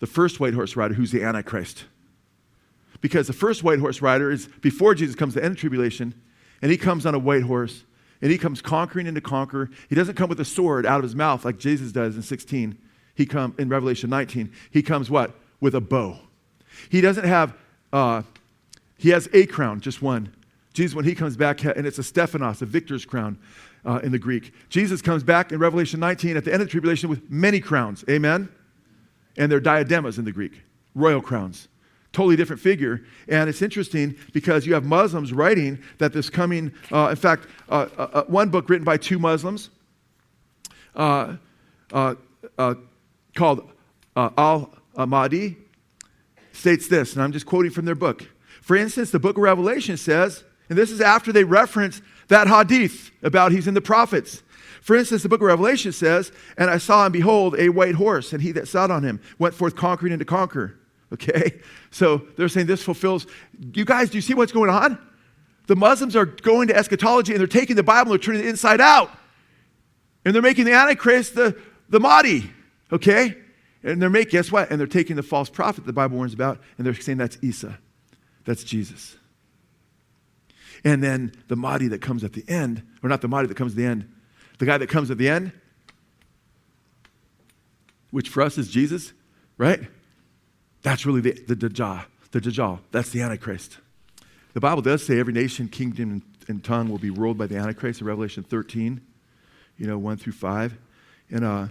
The 0.00 0.06
first 0.06 0.40
white 0.40 0.54
horse 0.54 0.76
rider, 0.76 0.94
who's 0.94 1.12
the 1.12 1.22
Antichrist. 1.22 1.84
Because 3.00 3.26
the 3.26 3.32
first 3.32 3.62
white 3.62 3.78
horse 3.78 4.02
rider 4.02 4.30
is 4.30 4.48
before 4.60 4.94
Jesus 4.94 5.14
comes 5.14 5.34
to 5.34 5.44
end 5.44 5.56
tribulation, 5.56 6.14
and 6.62 6.70
he 6.70 6.76
comes 6.76 7.06
on 7.06 7.14
a 7.14 7.18
white 7.18 7.42
horse, 7.42 7.84
and 8.20 8.30
he 8.30 8.38
comes 8.38 8.62
conquering 8.62 9.06
into 9.06 9.20
conquer. 9.20 9.70
He 9.88 9.94
doesn't 9.94 10.14
come 10.14 10.28
with 10.28 10.40
a 10.40 10.44
sword 10.44 10.86
out 10.86 10.98
of 10.98 11.02
his 11.02 11.14
mouth 11.14 11.44
like 11.44 11.58
Jesus 11.58 11.92
does 11.92 12.16
in 12.16 12.22
16. 12.22 12.78
He 13.14 13.26
come 13.26 13.54
in 13.58 13.68
Revelation 13.68 14.10
19. 14.10 14.52
He 14.70 14.82
comes 14.82 15.10
what? 15.10 15.34
With 15.60 15.74
a 15.74 15.80
bow. 15.80 16.18
He 16.90 17.00
doesn't 17.00 17.24
have, 17.24 17.54
uh, 17.92 18.22
he 18.98 19.10
has 19.10 19.28
a 19.32 19.46
crown, 19.46 19.80
just 19.80 20.02
one. 20.02 20.34
Jesus, 20.74 20.94
when 20.94 21.04
he 21.04 21.14
comes 21.14 21.36
back, 21.36 21.64
and 21.64 21.86
it's 21.86 21.98
a 21.98 22.02
Stephanos, 22.02 22.60
a 22.60 22.66
victor's 22.66 23.04
crown 23.04 23.38
uh, 23.84 24.00
in 24.02 24.12
the 24.12 24.18
Greek. 24.18 24.52
Jesus 24.68 25.00
comes 25.00 25.22
back 25.22 25.52
in 25.52 25.58
Revelation 25.58 26.00
19 26.00 26.36
at 26.36 26.44
the 26.44 26.52
end 26.52 26.62
of 26.62 26.68
the 26.68 26.70
tribulation 26.70 27.08
with 27.08 27.30
many 27.30 27.60
crowns. 27.60 28.04
Amen? 28.10 28.48
And 29.36 29.50
they're 29.50 29.60
diademas 29.60 30.18
in 30.18 30.24
the 30.24 30.32
Greek, 30.32 30.62
royal 30.94 31.20
crowns. 31.20 31.68
Totally 32.12 32.36
different 32.36 32.62
figure. 32.62 33.04
And 33.28 33.48
it's 33.48 33.62
interesting 33.62 34.16
because 34.32 34.66
you 34.66 34.74
have 34.74 34.84
Muslims 34.84 35.32
writing 35.32 35.82
that 35.98 36.12
this 36.12 36.30
coming, 36.30 36.72
uh, 36.92 37.08
in 37.08 37.16
fact, 37.16 37.48
uh, 37.68 37.88
uh, 37.96 38.02
uh 38.12 38.24
one 38.24 38.50
book 38.50 38.68
written 38.68 38.84
by 38.84 38.96
two 38.96 39.18
Muslims 39.18 39.70
uh, 40.94 41.34
called 43.34 43.70
Al 44.16 44.70
Mahdi 44.96 45.56
states 46.54 46.88
this, 46.88 47.14
and 47.14 47.22
I'm 47.22 47.32
just 47.32 47.46
quoting 47.46 47.70
from 47.70 47.84
their 47.84 47.94
book. 47.94 48.26
For 48.62 48.76
instance, 48.76 49.10
the 49.10 49.18
book 49.18 49.36
of 49.36 49.42
Revelation 49.42 49.96
says, 49.96 50.44
and 50.68 50.78
this 50.78 50.90
is 50.90 51.00
after 51.00 51.32
they 51.32 51.44
reference 51.44 52.00
that 52.28 52.48
hadith 52.48 53.10
about 53.22 53.52
he's 53.52 53.66
in 53.66 53.74
the 53.74 53.80
prophets. 53.80 54.42
For 54.80 54.96
instance, 54.96 55.22
the 55.22 55.28
book 55.28 55.40
of 55.40 55.46
Revelation 55.46 55.92
says, 55.92 56.32
And 56.56 56.70
I 56.70 56.78
saw 56.78 57.04
and 57.04 57.12
behold 57.12 57.56
a 57.58 57.68
white 57.68 57.94
horse, 57.94 58.32
and 58.32 58.42
he 58.42 58.52
that 58.52 58.68
sat 58.68 58.90
on 58.90 59.02
him 59.02 59.20
went 59.38 59.54
forth 59.54 59.76
conquering 59.76 60.12
and 60.12 60.20
to 60.20 60.24
conquer. 60.24 60.78
Okay? 61.12 61.60
So 61.92 62.26
they're 62.36 62.48
saying 62.48 62.66
this 62.66 62.82
fulfills. 62.82 63.28
You 63.72 63.84
guys, 63.84 64.10
do 64.10 64.18
you 64.18 64.22
see 64.22 64.34
what's 64.34 64.50
going 64.50 64.70
on? 64.70 64.98
The 65.68 65.76
Muslims 65.76 66.16
are 66.16 66.24
going 66.24 66.66
to 66.68 66.76
eschatology 66.76 67.32
and 67.32 67.38
they're 67.38 67.46
taking 67.46 67.76
the 67.76 67.84
Bible 67.84 68.10
and 68.10 68.20
they're 68.20 68.24
turning 68.24 68.40
it 68.40 68.48
inside 68.48 68.80
out. 68.80 69.10
And 70.24 70.34
they're 70.34 70.42
making 70.42 70.64
the 70.64 70.72
Antichrist 70.72 71.36
the, 71.36 71.56
the 71.88 72.00
Mahdi. 72.00 72.50
Okay? 72.90 73.36
And 73.84 74.00
they're 74.00 74.10
making, 74.10 74.30
guess 74.30 74.50
what? 74.50 74.70
And 74.70 74.80
they're 74.80 74.86
taking 74.86 75.14
the 75.14 75.22
false 75.22 75.50
prophet 75.50 75.84
the 75.84 75.92
Bible 75.92 76.16
warns 76.16 76.32
about, 76.32 76.58
and 76.78 76.86
they're 76.86 76.94
saying 76.94 77.18
that's 77.18 77.38
Isa. 77.42 77.78
That's 78.44 78.64
Jesus. 78.64 79.16
And 80.84 81.02
then 81.02 81.32
the 81.48 81.56
Mahdi 81.56 81.88
that 81.88 82.00
comes 82.00 82.24
at 82.24 82.32
the 82.32 82.44
end, 82.48 82.82
or 83.02 83.08
not 83.08 83.20
the 83.20 83.28
Mahdi 83.28 83.46
that 83.48 83.56
comes 83.56 83.72
at 83.72 83.76
the 83.76 83.84
end, 83.84 84.10
the 84.58 84.66
guy 84.66 84.78
that 84.78 84.88
comes 84.88 85.10
at 85.10 85.18
the 85.18 85.28
end, 85.28 85.52
which 88.10 88.28
for 88.28 88.42
us 88.42 88.56
is 88.56 88.70
Jesus, 88.70 89.12
right? 89.58 89.80
That's 90.82 91.04
really 91.04 91.20
the, 91.20 91.32
the 91.32 91.56
Dajjal. 91.56 92.04
The 92.30 92.40
Dajjal. 92.40 92.80
That's 92.90 93.10
the 93.10 93.20
Antichrist. 93.22 93.78
The 94.54 94.60
Bible 94.60 94.82
does 94.82 95.04
say 95.04 95.18
every 95.18 95.32
nation, 95.32 95.68
kingdom, 95.68 96.22
and, 96.46 96.62
tongue 96.62 96.88
will 96.88 96.98
be 96.98 97.10
ruled 97.10 97.36
by 97.36 97.46
the 97.46 97.56
Antichrist 97.56 98.00
in 98.00 98.06
Revelation 98.06 98.44
13, 98.44 99.00
you 99.78 99.86
know, 99.86 99.98
1 99.98 100.16
through 100.18 100.34
5. 100.34 100.78
And 101.30 101.44
uh, 101.44 101.66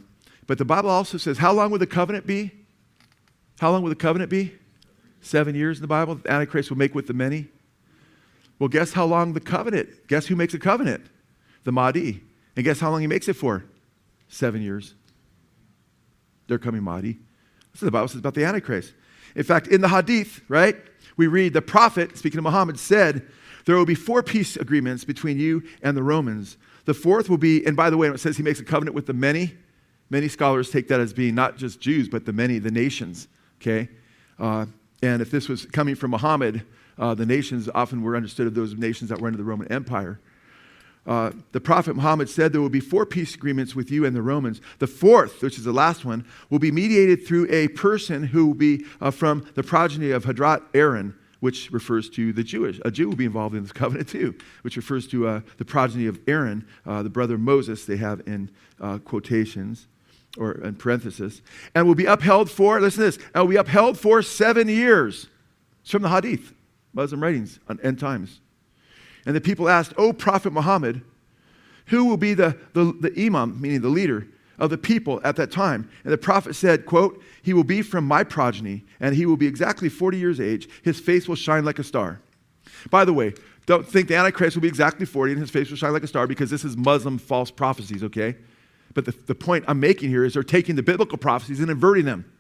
but 0.48 0.58
the 0.58 0.66
Bible 0.66 0.90
also 0.90 1.18
says, 1.18 1.38
how 1.38 1.54
long 1.54 1.72
will 1.72 1.80
the 1.80 1.88
covenant 1.88 2.28
be? 2.28 2.52
How 3.60 3.72
long 3.72 3.82
will 3.82 3.90
the 3.90 3.96
covenant 3.96 4.30
be? 4.30 4.54
Seven 5.22 5.56
years 5.56 5.78
in 5.78 5.82
the 5.82 5.88
Bible. 5.88 6.16
The 6.16 6.32
Antichrist 6.32 6.70
will 6.70 6.78
make 6.78 6.94
with 6.94 7.08
the 7.08 7.14
many. 7.14 7.48
Well, 8.60 8.68
guess 8.68 8.94
how 8.94 9.06
long 9.06 9.34
the 9.34 9.40
covenant? 9.40 10.08
Guess 10.08 10.28
who 10.28 10.36
makes 10.36 10.54
a 10.54 10.60
covenant? 10.60 11.06
The 11.64 11.72
Mahdi. 11.72 12.22
And 12.56 12.66
guess 12.66 12.80
how 12.80 12.92
long 12.92 13.02
he 13.02 13.08
makes 13.08 13.28
it 13.28 13.34
for? 13.34 13.64
Seven 14.28 14.62
years. 14.62 14.96
They're 16.48 16.60
coming 16.60 16.84
Mahdi. 16.84 17.20
That's 17.72 17.82
what 17.82 17.86
the 17.88 17.92
Bible 17.92 18.08
says 18.10 18.20
about 18.20 18.36
the 18.36 18.44
Antichrist. 18.44 18.94
In 19.36 19.44
fact, 19.44 19.68
in 19.68 19.82
the 19.82 19.90
Hadith, 19.90 20.42
right, 20.48 20.76
we 21.18 21.28
read 21.28 21.54
the 21.54 21.62
prophet, 21.62 22.18
speaking 22.18 22.38
of 22.38 22.44
Muhammad, 22.44 22.78
said, 22.78 23.28
There 23.66 23.76
will 23.76 23.86
be 23.86 23.96
four 23.96 24.22
peace 24.22 24.58
agreements 24.58 25.04
between 25.04 25.40
you 25.40 25.64
and 25.82 25.96
the 25.98 26.04
Romans. 26.04 26.58
The 26.86 26.94
fourth 26.94 27.30
will 27.30 27.38
be, 27.38 27.66
and 27.66 27.76
by 27.76 27.90
the 27.90 27.98
way, 27.98 28.10
it 28.10 28.20
says 28.20 28.38
he 28.38 28.44
makes 28.44 28.60
a 28.60 28.66
covenant 28.66 28.94
with 28.94 29.08
the 29.08 29.14
many, 29.14 29.56
Many 30.14 30.28
scholars 30.28 30.70
take 30.70 30.90
that 30.90 31.00
as 31.00 31.12
being 31.12 31.34
not 31.34 31.58
just 31.58 31.80
Jews, 31.80 32.08
but 32.08 32.24
the 32.24 32.34
many, 32.34 32.60
the 32.60 32.70
nations, 32.70 33.28
okay? 33.60 33.90
Uh, 34.38 34.68
and 35.02 35.24
if 35.24 35.32
this 35.32 35.50
was 35.50 35.66
coming 35.66 35.96
from 35.96 36.12
Muhammad, 36.12 36.64
uh, 37.00 37.16
the 37.16 37.26
nations 37.26 37.68
often 37.74 38.04
were 38.04 38.16
understood 38.16 38.46
of 38.46 38.54
those 38.54 38.76
nations 38.76 39.10
that 39.10 39.20
were 39.20 39.26
under 39.26 39.40
the 39.40 39.44
Roman 39.44 39.72
Empire. 39.72 40.20
Uh, 41.08 41.32
the 41.52 41.60
prophet 41.60 41.96
Muhammad 41.96 42.30
said 42.30 42.54
there 42.54 42.62
will 42.62 42.70
be 42.70 42.80
four 42.80 43.08
peace 43.08 43.34
agreements 43.34 43.74
with 43.74 43.90
you 43.90 44.06
and 44.06 44.16
the 44.16 44.22
Romans. 44.22 44.62
The 44.78 44.86
fourth, 44.86 45.42
which 45.42 45.58
is 45.58 45.64
the 45.64 45.74
last 45.74 46.06
one, 46.06 46.26
will 46.52 46.60
be 46.60 46.72
mediated 46.72 47.26
through 47.26 47.48
a 47.50 47.70
person 47.70 48.22
who 48.26 48.46
will 48.46 48.54
be 48.54 48.86
uh, 49.02 49.10
from 49.10 49.44
the 49.56 49.64
progeny 49.64 50.12
of 50.12 50.26
Hadrat 50.26 50.62
Aaron, 50.76 51.16
which 51.40 51.72
refers 51.72 52.08
to 52.12 52.32
the 52.32 52.44
Jewish. 52.44 52.80
A 52.86 52.92
Jew 52.92 53.10
will 53.10 53.16
be 53.16 53.26
involved 53.26 53.56
in 53.56 53.64
this 53.64 53.72
covenant 53.82 54.10
too, 54.10 54.36
which 54.62 54.76
refers 54.76 55.08
to 55.08 55.28
uh, 55.28 55.42
the 55.58 55.66
progeny 55.66 56.06
of 56.06 56.20
Aaron, 56.28 56.68
uh, 56.86 57.02
the 57.02 57.10
brother 57.10 57.40
Moses, 57.40 57.86
they 57.86 57.98
have 57.98 58.22
in 58.28 58.52
uh, 58.80 59.00
quotations 59.00 59.88
or 60.38 60.54
in 60.54 60.76
parenthesis, 60.76 61.42
and 61.76 61.88
will 61.88 61.96
be 61.96 62.06
upheld 62.06 62.50
for, 62.50 62.80
listen 62.82 63.04
to 63.04 63.12
this, 63.12 63.20
and 63.34 63.44
will 63.44 63.52
be 63.52 63.56
upheld 63.56 64.00
for 64.00 64.22
seven 64.22 64.68
years. 64.68 65.28
It's 65.82 65.92
from 65.92 66.02
the 66.02 66.10
Hadith, 66.10 66.54
Muslim 66.94 67.22
writings 67.22 67.60
on 67.68 67.80
end 67.82 68.00
times. 68.00 68.40
And 69.26 69.36
the 69.36 69.42
people 69.42 69.70
asked, 69.70 69.94
O 69.98 70.12
Prophet 70.12 70.52
Muhammad, 70.52 71.02
who 71.88 72.06
will 72.06 72.18
be 72.18 72.34
the, 72.34 72.58
the, 72.74 72.94
the 73.00 73.26
imam, 73.26 73.60
meaning 73.62 73.82
the 73.82 73.90
leader 73.90 74.28
of 74.58 74.70
the 74.70 74.78
people 74.78 75.22
at 75.24 75.36
that 75.36 75.52
time? 75.52 75.90
And 76.04 76.14
the 76.14 76.18
prophet 76.18 76.56
said, 76.56 76.86
quote, 76.86 77.22
He 77.42 77.54
will 77.54 77.64
be 77.64 77.82
from 77.82 78.06
my 78.06 78.24
progeny, 78.24 78.86
and 79.00 79.16
he 79.16 79.26
will 79.26 79.38
be 79.38 79.48
exactly 79.48 79.90
40 79.90 80.18
years 80.18 80.40
age. 80.40 80.70
His 80.82 81.00
face 81.00 81.28
will 81.28 81.36
shine 81.36 81.66
like 81.66 81.80
a 81.80 81.84
star. 81.84 82.22
By 82.90 83.06
the 83.06 83.14
way, 83.14 83.34
don't 83.66 83.88
think 83.88 84.08
the 84.08 84.16
Antichrist 84.16 84.56
will 84.56 84.62
be 84.62 84.68
exactly 84.68 85.06
40 85.06 85.34
and 85.34 85.42
his 85.42 85.50
face 85.50 85.70
will 85.70 85.78
shine 85.78 85.94
like 85.94 86.04
a 86.04 86.08
star 86.08 86.28
because 86.28 86.50
this 86.50 86.66
is 86.66 86.76
Muslim 86.76 87.18
false 87.18 87.50
prophecies, 87.50 88.04
okay? 88.04 88.36
But 88.94 89.06
the, 89.06 89.12
the 89.12 89.36
point 89.36 89.66
I'm 89.68 89.80
making 89.80 90.10
here 90.10 90.24
is 90.24 90.34
they're 90.34 90.44
taking 90.44 90.76
the 90.76 90.84
biblical 90.84 91.18
prophecies 91.18 91.60
and 91.60 91.70
inverting 91.70 92.06
them. 92.06 92.32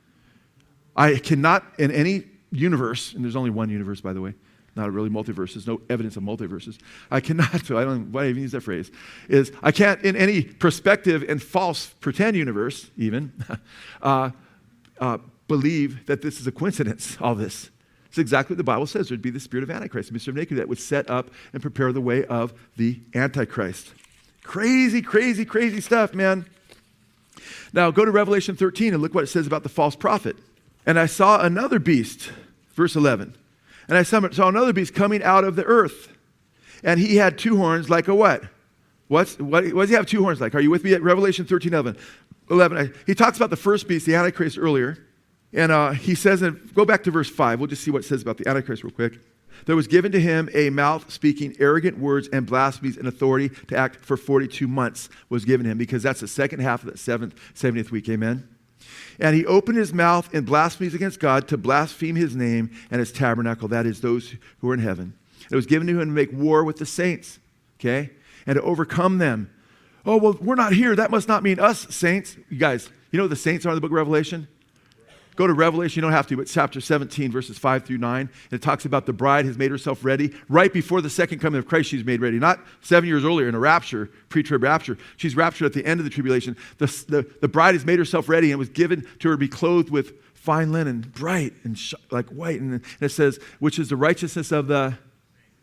I 0.96 1.16
cannot, 1.16 1.64
in 1.80 1.92
any 1.92 2.26
universe, 2.52 3.14
and 3.14 3.24
there's 3.24 3.36
only 3.36 3.50
one 3.50 3.70
universe, 3.70 4.02
by 4.02 4.14
the 4.14 4.22
way, 4.22 4.36
not 4.76 4.92
really 4.92 5.10
multiverse. 5.10 5.54
There's 5.54 5.68
no 5.68 5.82
evidence 5.90 6.18
of 6.18 6.24
multiverses. 6.24 6.78
I 7.12 7.20
cannot, 7.20 7.54
I 7.72 7.84
don't 7.84 8.12
why 8.12 8.28
even 8.28 8.42
use 8.42 8.52
that 8.52 8.62
phrase, 8.62 8.92
is 9.28 9.52
I 9.62 9.72
can't, 9.72 10.02
in 10.04 10.16
any 10.16 10.44
perspective 10.44 11.26
and 11.28 11.42
false 11.42 11.88
pretend 12.00 12.38
universe, 12.38 12.92
even, 12.98 13.34
uh, 14.02 14.32
uh, 15.00 15.18
believe 15.48 16.06
that 16.06 16.22
this 16.22 16.40
is 16.40 16.48
a 16.48 16.52
coincidence, 16.52 17.18
all 17.22 17.36
this. 17.36 17.70
It's 18.08 18.20
exactly 18.20 18.54
what 18.54 18.58
the 18.58 18.64
Bible 18.64 18.86
says. 18.86 19.10
There'd 19.10 19.24
be 19.24 19.32
the 19.32 19.40
spirit 19.40 19.64
of 19.64 19.72
Antichrist, 19.72 20.14
Mr. 20.14 20.32
Naked, 20.32 20.58
that 20.60 20.70
would 20.70 20.78
set 20.78 21.10
up 21.10 21.32
and 21.52 21.64
prepare 21.64 21.92
the 21.92 22.02
way 22.02 22.26
of 22.26 22.54
the 22.78 23.00
Antichrist. 23.16 23.94
Crazy, 24.44 25.02
crazy, 25.02 25.46
crazy 25.46 25.82
stuff, 25.82 26.14
man. 26.14 26.46
Now 27.72 27.90
go 27.92 28.06
to 28.06 28.12
Revelation 28.12 28.56
13 28.56 28.94
and 28.94 29.02
look 29.02 29.16
what 29.16 29.24
it 29.24 29.28
says 29.28 29.48
about 29.48 29.64
the 29.64 29.70
false 29.70 29.96
prophet. 29.96 30.36
And 30.86 31.00
I 31.00 31.06
saw 31.06 31.42
another 31.42 31.80
beast, 31.80 32.32
verse 32.74 32.96
11. 32.96 33.36
And 33.88 33.98
I 33.98 34.04
saw 34.04 34.48
another 34.48 34.74
beast 34.74 34.94
coming 34.94 35.24
out 35.24 35.44
of 35.44 35.56
the 35.56 35.64
earth. 35.64 36.10
And 36.84 37.00
he 37.00 37.16
had 37.16 37.38
two 37.38 37.58
horns 37.58 37.90
like 37.90 38.08
a 38.08 38.16
what? 38.16 38.44
What's, 39.08 39.40
what, 39.40 39.66
what 39.74 39.84
does 39.84 39.90
he 39.90 39.96
have 39.96 40.06
two 40.06 40.24
horns 40.24 40.42
like? 40.42 40.56
Are 40.56 40.60
you 40.60 40.70
with 40.70 40.84
me 40.84 40.94
at 40.94 41.02
Revelation 41.02 41.46
13 41.46 41.74
11? 41.74 41.98
11 42.50 42.94
he 43.06 43.16
talks 43.16 43.38
about 43.38 43.50
the 43.50 43.56
first 43.56 43.88
beast, 43.88 44.06
the 44.06 44.16
Antichrist, 44.16 44.58
earlier. 44.58 44.98
And 45.54 45.72
uh, 45.72 45.92
he 45.92 46.16
says, 46.16 46.42
and 46.42 46.74
go 46.74 46.84
back 46.84 47.04
to 47.04 47.12
verse 47.12 47.30
5. 47.30 47.60
We'll 47.60 47.68
just 47.68 47.84
see 47.84 47.92
what 47.92 48.04
it 48.04 48.08
says 48.08 48.22
about 48.22 48.38
the 48.38 48.48
Antichrist 48.48 48.84
real 48.84 48.92
quick. 48.92 49.20
There 49.66 49.76
was 49.76 49.88
given 49.88 50.12
to 50.12 50.20
him 50.20 50.50
a 50.54 50.70
mouth 50.70 51.12
speaking 51.12 51.56
arrogant 51.60 51.98
words 51.98 52.28
and 52.34 52.46
blasphemies 52.46 52.98
and 52.98 53.08
authority 53.08 53.50
to 53.68 53.78
act 53.78 53.98
for 53.98 54.18
42 54.18 54.68
months 54.68 55.10
was 55.30 55.46
given 55.46 55.66
him 55.66 55.78
because 55.78 56.04
that's 56.04 56.20
the 56.20 56.28
second 56.28 56.60
half 56.60 56.84
of 56.84 56.92
the 56.92 56.98
seventh, 56.98 57.36
70th 57.54 57.92
week. 57.92 58.10
Amen. 58.10 58.48
And 59.20 59.36
he 59.36 59.46
opened 59.46 59.78
his 59.78 59.94
mouth 59.94 60.34
in 60.34 60.44
blasphemies 60.44 60.94
against 60.94 61.20
God 61.20 61.48
to 61.48 61.58
blaspheme 61.58 62.16
his 62.16 62.36
name 62.36 62.72
and 62.92 63.00
his 63.00 63.12
tabernacle, 63.12 63.68
that 63.70 63.86
is, 63.86 64.02
those 64.02 64.36
who 64.60 64.70
are 64.70 64.74
in 64.74 64.80
heaven. 64.80 65.14
It 65.52 65.56
was 65.56 65.66
given 65.66 65.88
to 65.88 65.94
him 65.94 66.08
to 66.08 66.14
make 66.14 66.32
war 66.32 66.64
with 66.64 66.78
the 66.78 66.86
saints, 66.86 67.40
okay, 67.80 68.12
and 68.46 68.56
to 68.56 68.62
overcome 68.62 69.18
them. 69.18 69.52
Oh, 70.06 70.18
well, 70.18 70.38
we're 70.42 70.56
not 70.56 70.74
here. 70.74 70.96
That 70.96 71.12
must 71.12 71.28
not 71.28 71.44
mean 71.44 71.60
us, 71.60 71.88
saints. 71.96 72.38
You 72.50 72.58
guys, 72.58 72.90
you 73.12 73.20
know 73.20 73.28
the 73.28 73.36
saints 73.36 73.66
are 73.66 73.70
in 73.70 73.76
the 73.76 73.82
book 73.82 73.92
of 73.92 73.96
Revelation? 73.96 74.48
Go 75.36 75.48
to 75.48 75.54
Revelation, 75.54 75.98
you 75.98 76.02
don't 76.02 76.12
have 76.12 76.28
to, 76.28 76.38
but 76.38 76.48
chapter 76.48 76.80
17, 76.80 77.32
verses 77.32 77.58
5 77.58 77.86
through 77.86 77.98
9. 77.98 78.20
And 78.22 78.30
it 78.52 78.62
talks 78.62 78.86
about 78.86 79.06
the 79.06 79.14
bride 79.14 79.46
has 79.46 79.58
made 79.58 79.72
herself 79.72 80.06
ready. 80.06 80.34
Right 80.48 80.72
before 80.72 81.02
the 81.02 81.10
second 81.10 81.40
coming 81.40 81.58
of 81.58 81.68
Christ, 81.68 81.90
she's 81.90 82.06
made 82.06 82.22
ready. 82.22 82.38
Not 82.38 82.60
seven 82.82 83.08
years 83.08 83.26
earlier 83.26 83.48
in 83.48 83.56
a 83.56 83.60
rapture, 83.60 84.10
pre 84.30 84.44
trib 84.44 84.62
rapture. 84.62 84.98
She's 85.18 85.36
raptured 85.36 85.66
at 85.66 85.74
the 85.74 85.86
end 85.86 86.00
of 86.00 86.04
the 86.04 86.10
tribulation. 86.10 86.56
The, 86.78 86.86
the, 87.08 87.34
the 87.42 87.48
bride 87.48 87.74
has 87.74 87.86
made 87.86 88.00
herself 88.00 88.30
ready 88.30 88.52
and 88.52 88.60
was 88.60 88.70
given 88.70 89.08
to 89.20 89.30
her 89.30 89.34
to 89.34 89.38
be 89.38 89.48
clothed 89.48 89.90
with 89.90 90.14
fine 90.34 90.72
linen, 90.72 91.02
bright 91.16 91.54
and 91.64 91.78
sh- 91.78 91.94
like 92.12 92.30
white. 92.30 92.62
And 92.62 92.82
it 93.00 93.10
says, 93.10 93.40
which 93.60 93.80
is 93.80 93.90
the 93.90 93.96
righteousness 93.96 94.52
of 94.52 94.68
the 94.68 94.98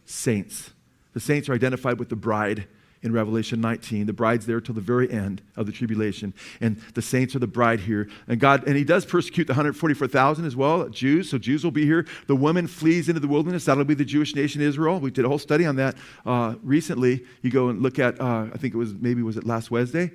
saints. 0.04 0.70
The 1.12 1.20
saints 1.20 1.48
are 1.48 1.54
identified 1.54 1.98
with 1.98 2.08
the 2.08 2.16
bride 2.16 2.66
in 3.02 3.12
Revelation 3.12 3.60
19. 3.60 4.06
The 4.06 4.12
bride's 4.12 4.46
there 4.46 4.60
till 4.60 4.74
the 4.74 4.80
very 4.80 5.10
end 5.10 5.42
of 5.56 5.66
the 5.66 5.72
tribulation, 5.72 6.34
and 6.60 6.76
the 6.94 7.02
saints 7.02 7.34
are 7.34 7.38
the 7.38 7.46
bride 7.46 7.80
here. 7.80 8.08
And 8.28 8.38
God, 8.38 8.66
and 8.66 8.76
He 8.76 8.84
does 8.84 9.04
persecute 9.04 9.46
the 9.46 9.52
144,000 9.52 10.44
as 10.44 10.54
well, 10.54 10.88
Jews. 10.88 11.30
So 11.30 11.38
Jews 11.38 11.64
will 11.64 11.70
be 11.70 11.84
here. 11.84 12.06
The 12.26 12.36
woman 12.36 12.66
flees 12.66 13.08
into 13.08 13.20
the 13.20 13.28
wilderness. 13.28 13.64
That'll 13.64 13.84
be 13.84 13.94
the 13.94 14.04
Jewish 14.04 14.34
nation 14.34 14.60
Israel. 14.60 15.00
We 15.00 15.10
did 15.10 15.24
a 15.24 15.28
whole 15.28 15.38
study 15.38 15.66
on 15.66 15.76
that 15.76 15.96
uh, 16.26 16.54
recently. 16.62 17.24
You 17.42 17.50
go 17.50 17.68
and 17.68 17.82
look 17.82 17.98
at, 17.98 18.20
uh, 18.20 18.48
I 18.52 18.56
think 18.58 18.74
it 18.74 18.78
was 18.78 18.94
maybe 18.94 19.22
was 19.22 19.36
it 19.36 19.46
last 19.46 19.70
Wednesday, 19.70 20.10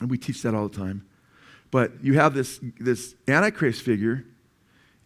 and 0.00 0.10
we 0.10 0.18
teach 0.18 0.42
that 0.42 0.54
all 0.54 0.68
the 0.68 0.76
time. 0.76 1.06
But 1.70 2.04
you 2.04 2.14
have 2.14 2.34
this 2.34 2.60
this 2.78 3.14
Antichrist 3.26 3.82
figure, 3.82 4.24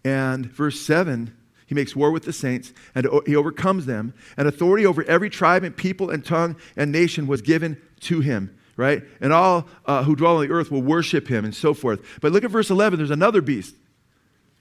and 0.04 0.46
verse 0.46 0.80
seven 0.80 1.34
he 1.66 1.74
makes 1.74 1.94
war 1.96 2.10
with 2.10 2.24
the 2.24 2.32
saints 2.32 2.72
and 2.94 3.08
he 3.26 3.36
overcomes 3.36 3.86
them. 3.86 4.14
And 4.36 4.48
authority 4.48 4.86
over 4.86 5.02
every 5.04 5.28
tribe 5.28 5.64
and 5.64 5.76
people 5.76 6.10
and 6.10 6.24
tongue 6.24 6.56
and 6.76 6.92
nation 6.92 7.26
was 7.26 7.42
given 7.42 7.80
to 8.00 8.20
him, 8.20 8.56
right? 8.76 9.02
And 9.20 9.32
all 9.32 9.66
uh, 9.84 10.04
who 10.04 10.16
dwell 10.16 10.36
on 10.36 10.46
the 10.46 10.52
earth 10.52 10.70
will 10.70 10.82
worship 10.82 11.28
him 11.28 11.44
and 11.44 11.54
so 11.54 11.74
forth. 11.74 12.00
But 12.20 12.32
look 12.32 12.44
at 12.44 12.50
verse 12.50 12.70
11. 12.70 12.98
There's 12.98 13.10
another 13.10 13.42
beast. 13.42 13.74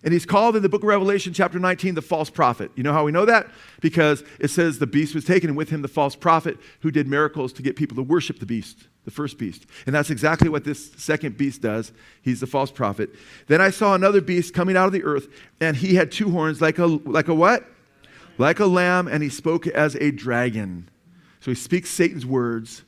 And 0.05 0.13
he's 0.13 0.25
called 0.25 0.55
in 0.55 0.61
the 0.61 0.69
book 0.69 0.83
of 0.83 0.87
Revelation, 0.87 1.33
chapter 1.33 1.57
19, 1.57 1.95
the 1.95 2.01
false 2.01 2.29
prophet. 2.29 2.69
You 2.75 2.83
know 2.83 2.93
how 2.93 3.03
we 3.03 3.11
know 3.11 3.25
that? 3.25 3.47
Because 3.81 4.23
it 4.39 4.49
says 4.49 4.77
the 4.77 4.85
beast 4.85 5.15
was 5.15 5.25
taken, 5.25 5.49
and 5.49 5.57
with 5.57 5.69
him 5.69 5.81
the 5.81 5.87
false 5.87 6.15
prophet 6.15 6.59
who 6.81 6.91
did 6.91 7.07
miracles 7.07 7.51
to 7.53 7.63
get 7.63 7.75
people 7.75 7.95
to 7.95 8.03
worship 8.03 8.37
the 8.37 8.45
beast, 8.45 8.87
the 9.03 9.09
first 9.09 9.39
beast. 9.39 9.65
And 9.87 9.95
that's 9.95 10.11
exactly 10.11 10.47
what 10.47 10.63
this 10.63 10.91
second 10.91 11.37
beast 11.37 11.63
does. 11.63 11.91
He's 12.21 12.39
the 12.39 12.45
false 12.45 12.69
prophet. 12.69 13.09
Then 13.47 13.61
I 13.61 13.71
saw 13.71 13.95
another 13.95 14.21
beast 14.21 14.53
coming 14.53 14.77
out 14.77 14.85
of 14.85 14.93
the 14.93 15.03
earth, 15.03 15.27
and 15.59 15.75
he 15.75 15.95
had 15.95 16.11
two 16.11 16.29
horns 16.29 16.61
like 16.61 16.77
a, 16.77 16.85
like 16.85 17.27
a 17.27 17.33
what? 17.33 17.65
Like 18.37 18.59
a 18.59 18.67
lamb, 18.67 19.07
and 19.07 19.23
he 19.23 19.29
spoke 19.29 19.65
as 19.65 19.95
a 19.95 20.11
dragon. 20.11 20.87
So 21.39 21.49
he 21.49 21.55
speaks 21.55 21.89
Satan's 21.89 22.27
words, 22.27 22.83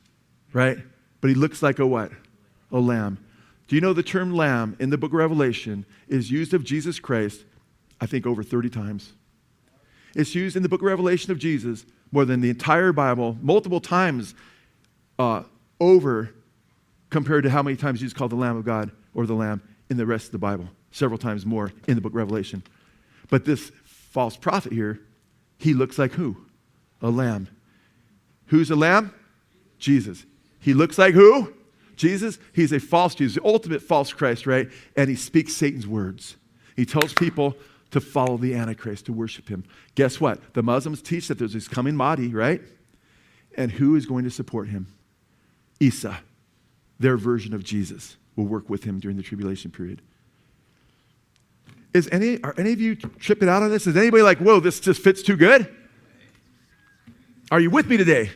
right? 0.52 0.78
But 1.20 1.30
he 1.30 1.34
looks 1.34 1.64
like 1.64 1.80
a 1.80 1.86
what? 1.86 2.12
A 2.70 2.78
lamb. 2.78 3.18
Do 3.68 3.74
you 3.74 3.82
know 3.82 3.92
the 3.92 4.02
term 4.02 4.34
lamb 4.34 4.76
in 4.80 4.88
the 4.88 4.96
book 4.96 5.12
of 5.12 5.18
Revelation 5.18 5.84
is 6.08 6.30
used 6.30 6.54
of 6.54 6.64
Jesus 6.64 6.98
Christ, 6.98 7.44
I 8.00 8.06
think, 8.06 8.26
over 8.26 8.42
30 8.42 8.70
times? 8.70 9.12
It's 10.14 10.34
used 10.34 10.56
in 10.56 10.62
the 10.62 10.70
book 10.70 10.80
of 10.80 10.86
Revelation 10.86 11.30
of 11.32 11.38
Jesus 11.38 11.84
more 12.10 12.24
than 12.24 12.40
the 12.40 12.48
entire 12.48 12.92
Bible, 12.92 13.36
multiple 13.42 13.80
times 13.80 14.34
uh, 15.18 15.42
over, 15.80 16.30
compared 17.10 17.44
to 17.44 17.50
how 17.50 17.62
many 17.62 17.76
times 17.76 18.00
Jesus 18.00 18.14
called 18.14 18.32
the 18.32 18.36
Lamb 18.36 18.56
of 18.56 18.64
God 18.64 18.90
or 19.14 19.26
the 19.26 19.34
Lamb 19.34 19.62
in 19.90 19.98
the 19.98 20.06
rest 20.06 20.26
of 20.26 20.32
the 20.32 20.38
Bible. 20.38 20.68
Several 20.90 21.18
times 21.18 21.44
more 21.44 21.70
in 21.86 21.94
the 21.94 22.00
book 22.00 22.12
of 22.12 22.16
Revelation. 22.16 22.62
But 23.28 23.44
this 23.44 23.70
false 23.84 24.36
prophet 24.36 24.72
here, 24.72 24.98
he 25.58 25.74
looks 25.74 25.98
like 25.98 26.12
who? 26.12 26.38
A 27.02 27.10
lamb. 27.10 27.48
Who's 28.46 28.70
a 28.70 28.76
lamb? 28.76 29.14
Jesus. 29.78 30.24
He 30.58 30.72
looks 30.72 30.96
like 30.96 31.12
who? 31.12 31.52
Jesus, 31.98 32.38
he's 32.54 32.72
a 32.72 32.80
false 32.80 33.14
Jesus, 33.14 33.34
the 33.34 33.46
ultimate 33.46 33.82
false 33.82 34.12
Christ, 34.12 34.46
right? 34.46 34.70
And 34.96 35.10
he 35.10 35.16
speaks 35.16 35.52
Satan's 35.52 35.86
words. 35.86 36.36
He 36.76 36.86
tells 36.86 37.12
people 37.12 37.56
to 37.90 38.00
follow 38.00 38.36
the 38.36 38.54
Antichrist, 38.54 39.06
to 39.06 39.12
worship 39.12 39.48
him. 39.48 39.64
Guess 39.94 40.20
what? 40.20 40.54
The 40.54 40.62
Muslims 40.62 41.02
teach 41.02 41.28
that 41.28 41.38
there's 41.38 41.54
this 41.54 41.68
coming 41.68 41.96
Mahdi, 41.96 42.28
right? 42.28 42.62
And 43.56 43.72
who 43.72 43.96
is 43.96 44.06
going 44.06 44.24
to 44.24 44.30
support 44.30 44.68
him? 44.68 44.86
Isa, 45.80 46.20
their 46.98 47.16
version 47.16 47.54
of 47.54 47.64
Jesus, 47.64 48.16
will 48.36 48.46
work 48.46 48.70
with 48.70 48.84
him 48.84 49.00
during 49.00 49.16
the 49.16 49.22
tribulation 49.22 49.70
period. 49.70 50.00
Is 51.94 52.08
any, 52.12 52.42
are 52.42 52.54
any 52.58 52.72
of 52.72 52.80
you 52.80 52.94
tripping 52.94 53.48
out 53.48 53.62
on 53.62 53.70
this? 53.70 53.86
Is 53.86 53.96
anybody 53.96 54.22
like, 54.22 54.38
whoa, 54.38 54.60
this 54.60 54.78
just 54.78 55.02
fits 55.02 55.22
too 55.22 55.36
good? 55.36 55.74
Are 57.50 57.60
you 57.60 57.70
with 57.70 57.88
me 57.88 57.96
today? 57.96 58.30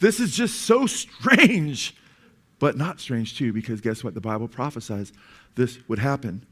This 0.00 0.18
is 0.18 0.34
just 0.34 0.62
so 0.62 0.86
strange 0.86 1.94
but 2.62 2.76
not 2.76 3.00
strange 3.00 3.36
too, 3.36 3.52
because 3.52 3.80
guess 3.80 4.04
what? 4.04 4.14
The 4.14 4.20
Bible 4.20 4.46
prophesies 4.46 5.12
this 5.56 5.80
would 5.88 5.98
happen. 5.98 6.46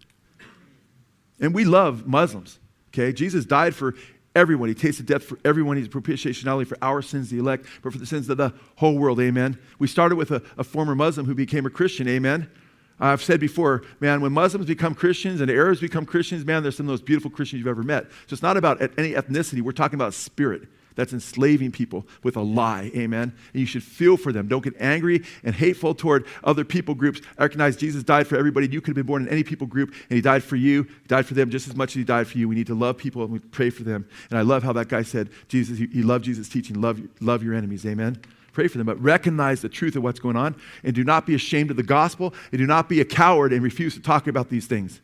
And 1.38 1.54
we 1.54 1.64
love 1.64 2.04
Muslims, 2.04 2.58
okay? 2.88 3.12
Jesus 3.12 3.44
died 3.44 3.76
for 3.76 3.94
everyone. 4.34 4.68
He 4.68 4.74
tasted 4.74 5.06
death 5.06 5.22
for 5.22 5.38
everyone. 5.44 5.76
He's 5.76 5.86
propitiation 5.86 6.46
not 6.46 6.54
only 6.54 6.64
for 6.64 6.76
our 6.82 7.00
sins, 7.00 7.30
the 7.30 7.38
elect, 7.38 7.66
but 7.80 7.92
for 7.92 8.00
the 8.00 8.06
sins 8.06 8.28
of 8.28 8.38
the 8.38 8.52
whole 8.74 8.98
world, 8.98 9.20
amen? 9.20 9.56
We 9.78 9.86
started 9.86 10.16
with 10.16 10.32
a, 10.32 10.42
a 10.58 10.64
former 10.64 10.96
Muslim 10.96 11.26
who 11.26 11.34
became 11.36 11.64
a 11.64 11.70
Christian, 11.70 12.08
amen? 12.08 12.50
I've 12.98 13.22
said 13.22 13.38
before, 13.38 13.84
man, 14.00 14.20
when 14.20 14.32
Muslims 14.32 14.66
become 14.66 14.96
Christians 14.96 15.40
and 15.40 15.48
Arabs 15.48 15.78
become 15.78 16.04
Christians, 16.04 16.44
man, 16.44 16.64
they're 16.64 16.72
some 16.72 16.86
of 16.86 16.88
the 16.88 16.92
most 16.94 17.04
beautiful 17.04 17.30
Christians 17.30 17.60
you've 17.60 17.68
ever 17.68 17.84
met. 17.84 18.10
So 18.26 18.34
it's 18.34 18.42
not 18.42 18.56
about 18.56 18.82
any 18.98 19.12
ethnicity. 19.12 19.62
We're 19.62 19.70
talking 19.70 19.94
about 19.94 20.14
spirit 20.14 20.62
that's 20.94 21.12
enslaving 21.12 21.72
people 21.72 22.06
with 22.22 22.36
a 22.36 22.40
lie. 22.40 22.90
Amen. 22.94 23.32
And 23.52 23.60
you 23.60 23.66
should 23.66 23.82
feel 23.82 24.16
for 24.16 24.32
them. 24.32 24.48
Don't 24.48 24.64
get 24.64 24.74
angry 24.78 25.24
and 25.44 25.54
hateful 25.54 25.94
toward 25.94 26.26
other 26.44 26.64
people 26.64 26.94
groups. 26.94 27.20
I 27.38 27.42
Recognize 27.42 27.76
Jesus 27.76 28.02
died 28.02 28.26
for 28.26 28.36
everybody. 28.36 28.68
You 28.68 28.80
could 28.80 28.90
have 28.90 28.96
been 28.96 29.06
born 29.06 29.22
in 29.22 29.28
any 29.28 29.42
people 29.42 29.66
group, 29.66 29.90
and 30.08 30.16
He 30.16 30.20
died 30.20 30.42
for 30.42 30.56
you. 30.56 30.84
He 30.84 31.08
died 31.08 31.26
for 31.26 31.34
them 31.34 31.50
just 31.50 31.68
as 31.68 31.76
much 31.76 31.90
as 31.90 31.94
He 31.96 32.04
died 32.04 32.28
for 32.28 32.38
you. 32.38 32.48
We 32.48 32.54
need 32.54 32.66
to 32.68 32.74
love 32.74 32.96
people 32.96 33.22
and 33.22 33.32
we 33.32 33.38
pray 33.38 33.70
for 33.70 33.82
them. 33.82 34.08
And 34.30 34.38
I 34.38 34.42
love 34.42 34.62
how 34.62 34.72
that 34.74 34.88
guy 34.88 35.02
said, 35.02 35.30
Jesus, 35.48 35.78
he 35.78 36.02
loved 36.02 36.24
Jesus' 36.24 36.48
teaching. 36.48 36.80
Love, 36.80 37.00
love 37.20 37.42
your 37.42 37.54
enemies. 37.54 37.84
Amen 37.86 38.20
pray 38.52 38.68
for 38.68 38.78
them, 38.78 38.86
but 38.86 39.00
recognize 39.00 39.62
the 39.62 39.68
truth 39.68 39.96
of 39.96 40.02
what's 40.02 40.20
going 40.20 40.36
on 40.36 40.54
and 40.82 40.94
do 40.94 41.04
not 41.04 41.26
be 41.26 41.34
ashamed 41.34 41.70
of 41.70 41.76
the 41.76 41.82
gospel 41.82 42.34
and 42.50 42.58
do 42.58 42.66
not 42.66 42.88
be 42.88 43.00
a 43.00 43.04
coward 43.04 43.52
and 43.52 43.62
refuse 43.62 43.94
to 43.94 44.00
talk 44.00 44.26
about 44.26 44.48
these 44.48 44.66
things. 44.66 45.00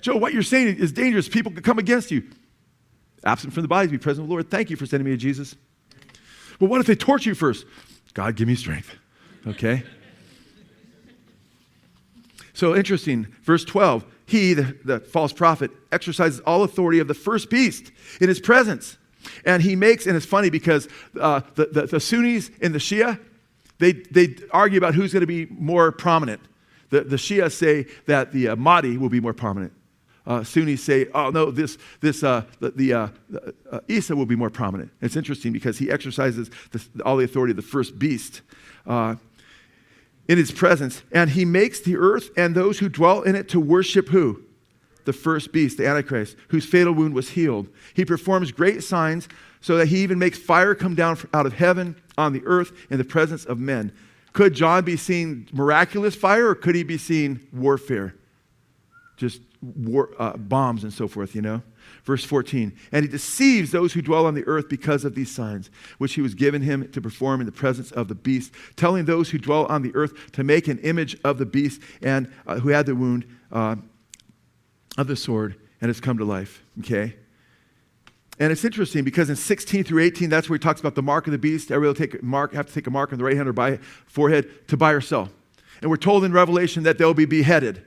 Joe, 0.00 0.16
what 0.16 0.32
you're 0.32 0.42
saying 0.42 0.76
is 0.76 0.92
dangerous. 0.92 1.28
People 1.28 1.52
could 1.52 1.64
come 1.64 1.78
against 1.78 2.10
you. 2.10 2.22
Absent 3.24 3.52
from 3.52 3.62
the 3.62 3.68
body, 3.68 3.86
to 3.88 3.92
be 3.92 3.98
present 3.98 4.22
with 4.24 4.28
the 4.28 4.32
Lord. 4.32 4.50
Thank 4.50 4.70
you 4.70 4.76
for 4.76 4.86
sending 4.86 5.04
me 5.04 5.10
to 5.10 5.16
Jesus. 5.16 5.54
Well, 6.58 6.68
what 6.68 6.80
if 6.80 6.86
they 6.86 6.94
torture 6.94 7.30
you 7.30 7.34
first? 7.34 7.66
God, 8.14 8.36
give 8.36 8.48
me 8.48 8.54
strength. 8.54 8.94
Okay? 9.46 9.82
So 12.52 12.74
interesting. 12.74 13.26
Verse 13.42 13.64
12 13.64 14.04
He, 14.26 14.54
the, 14.54 14.76
the 14.84 15.00
false 15.00 15.32
prophet, 15.32 15.70
exercises 15.92 16.40
all 16.40 16.62
authority 16.62 16.98
of 16.98 17.08
the 17.08 17.14
first 17.14 17.50
beast 17.50 17.92
in 18.20 18.28
his 18.28 18.40
presence. 18.40 18.96
And 19.44 19.62
he 19.62 19.76
makes, 19.76 20.06
and 20.06 20.16
it's 20.16 20.24
funny 20.24 20.48
because 20.48 20.88
uh, 21.20 21.40
the, 21.54 21.66
the, 21.66 21.86
the 21.86 22.00
Sunnis 22.00 22.50
and 22.62 22.74
the 22.74 22.78
Shia, 22.78 23.20
they, 23.78 23.92
they 23.92 24.34
argue 24.50 24.78
about 24.78 24.94
who's 24.94 25.12
going 25.12 25.20
to 25.20 25.26
be 25.26 25.46
more 25.46 25.92
prominent. 25.92 26.40
The, 26.88 27.02
the 27.02 27.16
Shia 27.16 27.52
say 27.52 27.86
that 28.06 28.32
the 28.32 28.48
uh, 28.48 28.56
Mahdi 28.56 28.96
will 28.96 29.10
be 29.10 29.20
more 29.20 29.34
prominent 29.34 29.72
uh, 30.30 30.44
Sunnis 30.44 30.84
say, 30.84 31.08
oh 31.12 31.30
no, 31.30 31.50
this, 31.50 31.76
this, 32.00 32.22
uh, 32.22 32.44
the, 32.60 32.70
the 32.70 32.92
uh, 32.94 33.08
uh, 33.72 33.80
Isa 33.88 34.14
will 34.14 34.26
be 34.26 34.36
more 34.36 34.48
prominent. 34.48 34.92
It's 35.00 35.16
interesting 35.16 35.52
because 35.52 35.76
he 35.76 35.90
exercises 35.90 36.52
all 37.04 37.16
the 37.16 37.24
authority 37.24 37.50
of 37.50 37.56
the 37.56 37.62
first 37.62 37.98
beast 37.98 38.42
uh, 38.86 39.16
in 40.28 40.38
his 40.38 40.52
presence, 40.52 41.02
and 41.10 41.30
he 41.30 41.44
makes 41.44 41.80
the 41.80 41.96
earth 41.96 42.30
and 42.36 42.54
those 42.54 42.78
who 42.78 42.88
dwell 42.88 43.22
in 43.22 43.34
it 43.34 43.48
to 43.48 43.58
worship 43.58 44.08
who? 44.10 44.44
The 45.04 45.12
first 45.12 45.50
beast, 45.52 45.78
the 45.78 45.88
Antichrist, 45.88 46.36
whose 46.48 46.64
fatal 46.64 46.92
wound 46.92 47.12
was 47.12 47.30
healed. 47.30 47.66
He 47.94 48.04
performs 48.04 48.52
great 48.52 48.84
signs 48.84 49.28
so 49.60 49.78
that 49.78 49.88
he 49.88 49.96
even 50.04 50.20
makes 50.20 50.38
fire 50.38 50.76
come 50.76 50.94
down 50.94 51.18
out 51.34 51.46
of 51.46 51.54
heaven 51.54 51.96
on 52.16 52.32
the 52.32 52.42
earth 52.44 52.70
in 52.88 52.98
the 52.98 53.04
presence 53.04 53.44
of 53.46 53.58
men. 53.58 53.90
Could 54.32 54.54
John 54.54 54.84
be 54.84 54.96
seeing 54.96 55.48
miraculous 55.52 56.14
fire 56.14 56.50
or 56.50 56.54
could 56.54 56.76
he 56.76 56.84
be 56.84 56.98
seeing 56.98 57.40
warfare? 57.52 58.14
Just 59.20 59.42
war, 59.60 60.14
uh, 60.18 60.34
bombs 60.38 60.82
and 60.82 60.90
so 60.90 61.06
forth, 61.06 61.34
you 61.34 61.42
know? 61.42 61.62
Verse 62.04 62.24
14, 62.24 62.74
and 62.92 63.04
he 63.04 63.10
deceives 63.10 63.70
those 63.70 63.92
who 63.92 64.00
dwell 64.00 64.24
on 64.24 64.34
the 64.34 64.46
earth 64.46 64.70
because 64.70 65.04
of 65.04 65.14
these 65.14 65.30
signs, 65.30 65.68
which 65.98 66.14
he 66.14 66.22
was 66.22 66.34
given 66.34 66.62
him 66.62 66.90
to 66.92 67.00
perform 67.02 67.40
in 67.40 67.46
the 67.46 67.52
presence 67.52 67.90
of 67.92 68.08
the 68.08 68.14
beast, 68.14 68.52
telling 68.76 69.04
those 69.04 69.28
who 69.28 69.38
dwell 69.38 69.66
on 69.66 69.82
the 69.82 69.94
earth 69.94 70.32
to 70.32 70.42
make 70.42 70.68
an 70.68 70.78
image 70.78 71.18
of 71.22 71.36
the 71.36 71.44
beast 71.44 71.82
and 72.00 72.32
uh, 72.46 72.58
who 72.58 72.70
had 72.70 72.86
the 72.86 72.94
wound 72.94 73.26
uh, 73.52 73.76
of 74.96 75.06
the 75.06 75.16
sword 75.16 75.56
and 75.82 75.90
has 75.90 76.00
come 76.00 76.16
to 76.16 76.24
life. 76.24 76.64
Okay? 76.78 77.14
And 78.38 78.50
it's 78.50 78.64
interesting 78.64 79.04
because 79.04 79.28
in 79.28 79.36
16 79.36 79.84
through 79.84 80.02
18, 80.02 80.30
that's 80.30 80.48
where 80.48 80.56
he 80.56 80.62
talks 80.62 80.80
about 80.80 80.94
the 80.94 81.02
mark 81.02 81.26
of 81.26 81.32
the 81.32 81.38
beast. 81.38 81.70
Everybody 81.70 81.88
will 81.88 82.08
take 82.08 82.22
mark, 82.22 82.54
have 82.54 82.66
to 82.66 82.72
take 82.72 82.86
a 82.86 82.90
mark 82.90 83.12
on 83.12 83.18
the 83.18 83.24
right 83.24 83.36
hand 83.36 83.46
or 83.46 83.52
by 83.52 83.76
forehead 84.06 84.66
to 84.68 84.78
buy 84.78 84.92
or 84.92 85.02
sell. 85.02 85.28
And 85.82 85.90
we're 85.90 85.98
told 85.98 86.24
in 86.24 86.32
Revelation 86.32 86.84
that 86.84 86.96
they'll 86.96 87.12
be 87.12 87.26
beheaded. 87.26 87.84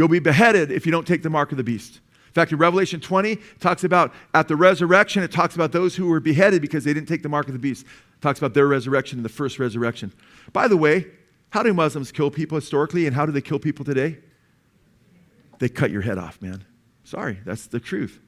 You'll 0.00 0.08
be 0.08 0.18
beheaded 0.18 0.72
if 0.72 0.86
you 0.86 0.92
don't 0.92 1.06
take 1.06 1.22
the 1.22 1.28
mark 1.28 1.50
of 1.50 1.58
the 1.58 1.62
beast. 1.62 1.96
In 2.28 2.32
fact, 2.32 2.52
in 2.52 2.56
Revelation 2.56 3.00
20, 3.00 3.32
it 3.32 3.60
talks 3.60 3.84
about 3.84 4.14
at 4.32 4.48
the 4.48 4.56
resurrection, 4.56 5.22
it 5.22 5.30
talks 5.30 5.54
about 5.54 5.72
those 5.72 5.94
who 5.94 6.06
were 6.06 6.20
beheaded 6.20 6.62
because 6.62 6.84
they 6.84 6.94
didn't 6.94 7.06
take 7.06 7.22
the 7.22 7.28
mark 7.28 7.48
of 7.48 7.52
the 7.52 7.58
beast. 7.58 7.84
It 7.84 8.22
talks 8.22 8.38
about 8.38 8.54
their 8.54 8.66
resurrection 8.66 9.18
in 9.18 9.22
the 9.22 9.28
first 9.28 9.58
resurrection. 9.58 10.10
By 10.54 10.68
the 10.68 10.76
way, 10.78 11.08
how 11.50 11.62
do 11.62 11.74
Muslims 11.74 12.12
kill 12.12 12.30
people 12.30 12.56
historically 12.56 13.06
and 13.06 13.14
how 13.14 13.26
do 13.26 13.32
they 13.32 13.42
kill 13.42 13.58
people 13.58 13.84
today? 13.84 14.16
They 15.58 15.68
cut 15.68 15.90
your 15.90 16.00
head 16.00 16.16
off, 16.16 16.40
man. 16.40 16.64
Sorry, 17.04 17.38
that's 17.44 17.66
the 17.66 17.78
truth. 17.78 18.20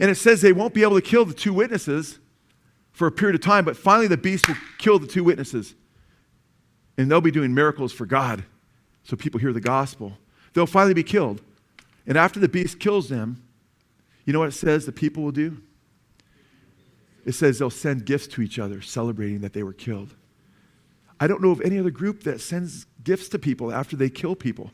And 0.00 0.10
it 0.10 0.16
says 0.16 0.40
they 0.40 0.52
won't 0.52 0.74
be 0.74 0.82
able 0.82 0.96
to 0.96 1.00
kill 1.00 1.24
the 1.24 1.32
two 1.32 1.54
witnesses 1.54 2.18
for 2.90 3.06
a 3.06 3.12
period 3.12 3.36
of 3.36 3.40
time, 3.40 3.64
but 3.64 3.76
finally 3.76 4.08
the 4.08 4.16
beast 4.16 4.48
will 4.48 4.56
kill 4.78 4.98
the 4.98 5.06
two 5.06 5.22
witnesses. 5.22 5.76
And 6.98 7.08
they'll 7.08 7.20
be 7.20 7.30
doing 7.30 7.54
miracles 7.54 7.92
for 7.92 8.04
God 8.04 8.42
so 9.10 9.16
people 9.16 9.40
hear 9.40 9.52
the 9.52 9.60
gospel. 9.60 10.16
they'll 10.54 10.66
finally 10.66 10.94
be 10.94 11.02
killed. 11.02 11.42
And 12.06 12.16
after 12.16 12.38
the 12.38 12.48
beast 12.48 12.78
kills 12.78 13.08
them, 13.08 13.42
you 14.24 14.32
know 14.32 14.38
what 14.38 14.48
it 14.48 14.52
says 14.52 14.86
the 14.86 14.92
people 14.92 15.24
will 15.24 15.32
do? 15.32 15.60
It 17.24 17.32
says 17.32 17.58
they'll 17.58 17.70
send 17.70 18.06
gifts 18.06 18.28
to 18.28 18.42
each 18.42 18.58
other 18.58 18.80
celebrating 18.80 19.40
that 19.40 19.52
they 19.52 19.64
were 19.64 19.72
killed. 19.72 20.14
I 21.18 21.26
don't 21.26 21.42
know 21.42 21.50
of 21.50 21.60
any 21.60 21.78
other 21.78 21.90
group 21.90 22.22
that 22.22 22.40
sends 22.40 22.86
gifts 23.02 23.28
to 23.30 23.38
people 23.38 23.72
after 23.72 23.96
they 23.96 24.08
kill 24.08 24.36
people. 24.36 24.70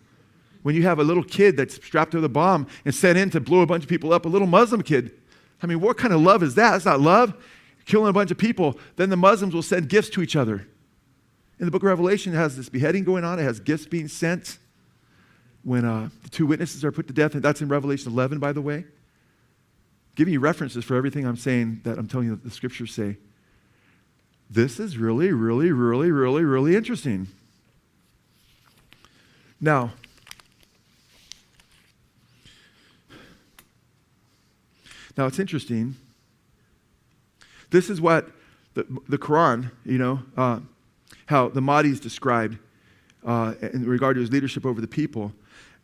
When 0.63 0.75
you 0.75 0.83
have 0.83 0.99
a 0.99 1.05
little 1.05 1.25
kid 1.25 1.57
that's 1.57 1.77
strapped 1.77 2.13
to 2.13 2.21
the 2.21 2.29
bomb 2.29 2.67
and 2.85 2.95
sent 2.95 3.17
in 3.17 3.31
to 3.31 3.41
blow 3.41 3.61
a 3.61 3.67
bunch 3.67 3.85
of 3.85 3.89
people 3.89 4.13
up, 4.13 4.27
a 4.27 4.29
little 4.29 4.47
Muslim 4.47 4.83
kid, 4.83 5.13
I 5.63 5.67
mean, 5.67 5.81
what 5.81 5.97
kind 5.97 6.13
of 6.13 6.21
love 6.21 6.43
is 6.43 6.55
that? 6.57 6.73
That's 6.73 6.85
not 6.85 7.01
love. 7.01 7.35
Killing 7.87 8.11
a 8.11 8.13
bunch 8.13 8.31
of 8.31 8.39
people. 8.39 8.79
Then 8.97 9.09
the 9.09 9.17
Muslims 9.17 9.55
will 9.55 9.63
send 9.63 9.89
gifts 9.89 10.11
to 10.11 10.23
each 10.23 10.37
other. 10.37 10.67
In 11.59 11.65
the 11.65 11.71
book 11.71 11.83
of 11.83 11.89
Revelation, 11.89 12.35
it 12.35 12.37
has 12.37 12.57
this 12.57 12.69
beheading 12.69 13.05
going 13.05 13.25
on, 13.25 13.39
it 13.39 13.43
has 13.43 13.61
gifts 13.61 13.87
being 13.87 14.09
sent 14.09 14.59
when 15.63 15.85
uh, 15.85 16.11
the 16.23 16.29
two 16.29 16.47
witnesses 16.47 16.85
are 16.85 16.93
put 16.93 17.07
to 17.09 17.13
death. 17.13 17.35
And 17.35 17.43
that's 17.43 17.61
in 17.61 17.69
Revelation 17.69 18.13
11, 18.13 18.39
by 18.39 18.53
the 18.53 18.61
way. 18.61 18.85
Giving 20.15 20.33
you 20.33 20.41
references 20.41 20.85
for 20.85 20.95
everything 20.97 21.27
I'm 21.27 21.37
saying 21.37 21.81
that 21.85 21.99
I'm 21.99 22.07
telling 22.07 22.29
you 22.29 22.37
that 22.37 22.45
the 22.45 22.51
scriptures 22.51 22.95
say. 22.95 23.17
This 24.49 24.79
is 24.79 24.97
really, 24.97 25.33
really, 25.33 25.73
really, 25.73 26.11
really, 26.11 26.45
really 26.45 26.77
interesting. 26.77 27.27
Now, 29.61 29.93
now 35.17 35.27
it's 35.27 35.39
interesting. 35.39 35.97
This 37.71 37.91
is 37.91 38.01
what 38.01 38.29
the, 38.75 38.87
the 39.09 39.19
Quran, 39.19 39.73
you 39.85 39.99
know, 39.99 40.23
uh, 40.37 40.61
how 41.27 41.49
the 41.49 41.61
Mahdi 41.61 41.91
is 41.91 42.01
described 42.01 42.59
uh, 43.25 43.55
in 43.61 43.87
regard 43.87 44.17
to 44.17 44.21
his 44.21 44.31
leadership 44.31 44.65
over 44.65 44.81
the 44.81 44.89
people. 44.89 45.33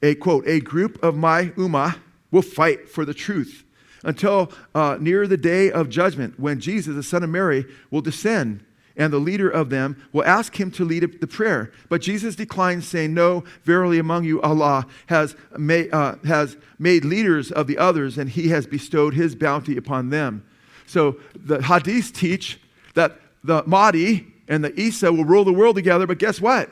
A 0.03 0.14
quote, 0.14 0.47
a 0.47 0.61
group 0.61 1.03
of 1.03 1.16
my 1.16 1.47
ummah 1.57 1.99
will 2.30 2.43
fight 2.43 2.88
for 2.88 3.05
the 3.05 3.14
truth 3.14 3.64
until 4.05 4.51
uh, 4.74 4.97
near 5.01 5.26
the 5.26 5.36
day 5.36 5.70
of 5.70 5.88
judgment 5.88 6.38
when 6.38 6.59
Jesus, 6.59 6.95
the 6.95 7.03
Son 7.03 7.22
of 7.22 7.30
Mary, 7.30 7.64
will 7.90 8.01
descend 8.01 8.64
and 8.97 9.12
the 9.12 9.18
leader 9.18 9.49
of 9.49 9.70
them 9.70 9.97
will 10.12 10.24
ask 10.24 10.59
him 10.59 10.70
to 10.72 10.84
lead 10.84 11.20
the 11.20 11.26
prayer. 11.26 11.72
But 11.88 12.03
Jesus 12.03 12.36
declines, 12.36 12.86
saying, 12.86 13.14
No, 13.14 13.45
verily 13.64 13.99
among 13.99 14.24
you 14.24 14.40
Allah 14.43 14.86
has 15.07 15.34
uh, 15.55 16.16
has 16.24 16.57
made 16.78 17.05
leaders 17.05 17.51
of 17.51 17.66
the 17.66 17.78
others, 17.78 18.18
and 18.18 18.28
he 18.28 18.49
has 18.49 18.66
bestowed 18.66 19.14
his 19.14 19.34
bounty 19.34 19.76
upon 19.76 20.11
them. 20.11 20.45
So 20.86 21.16
the 21.34 21.59
hadiths 21.59 22.12
teach 22.12 22.61
that 22.95 23.18
the 23.43 23.62
Mahdi 23.66 24.32
and 24.49 24.64
the 24.64 24.78
Isa 24.78 25.12
will 25.12 25.24
rule 25.24 25.45
the 25.45 25.53
world 25.53 25.76
together, 25.76 26.07
but 26.07 26.18
guess 26.18 26.40
what? 26.40 26.70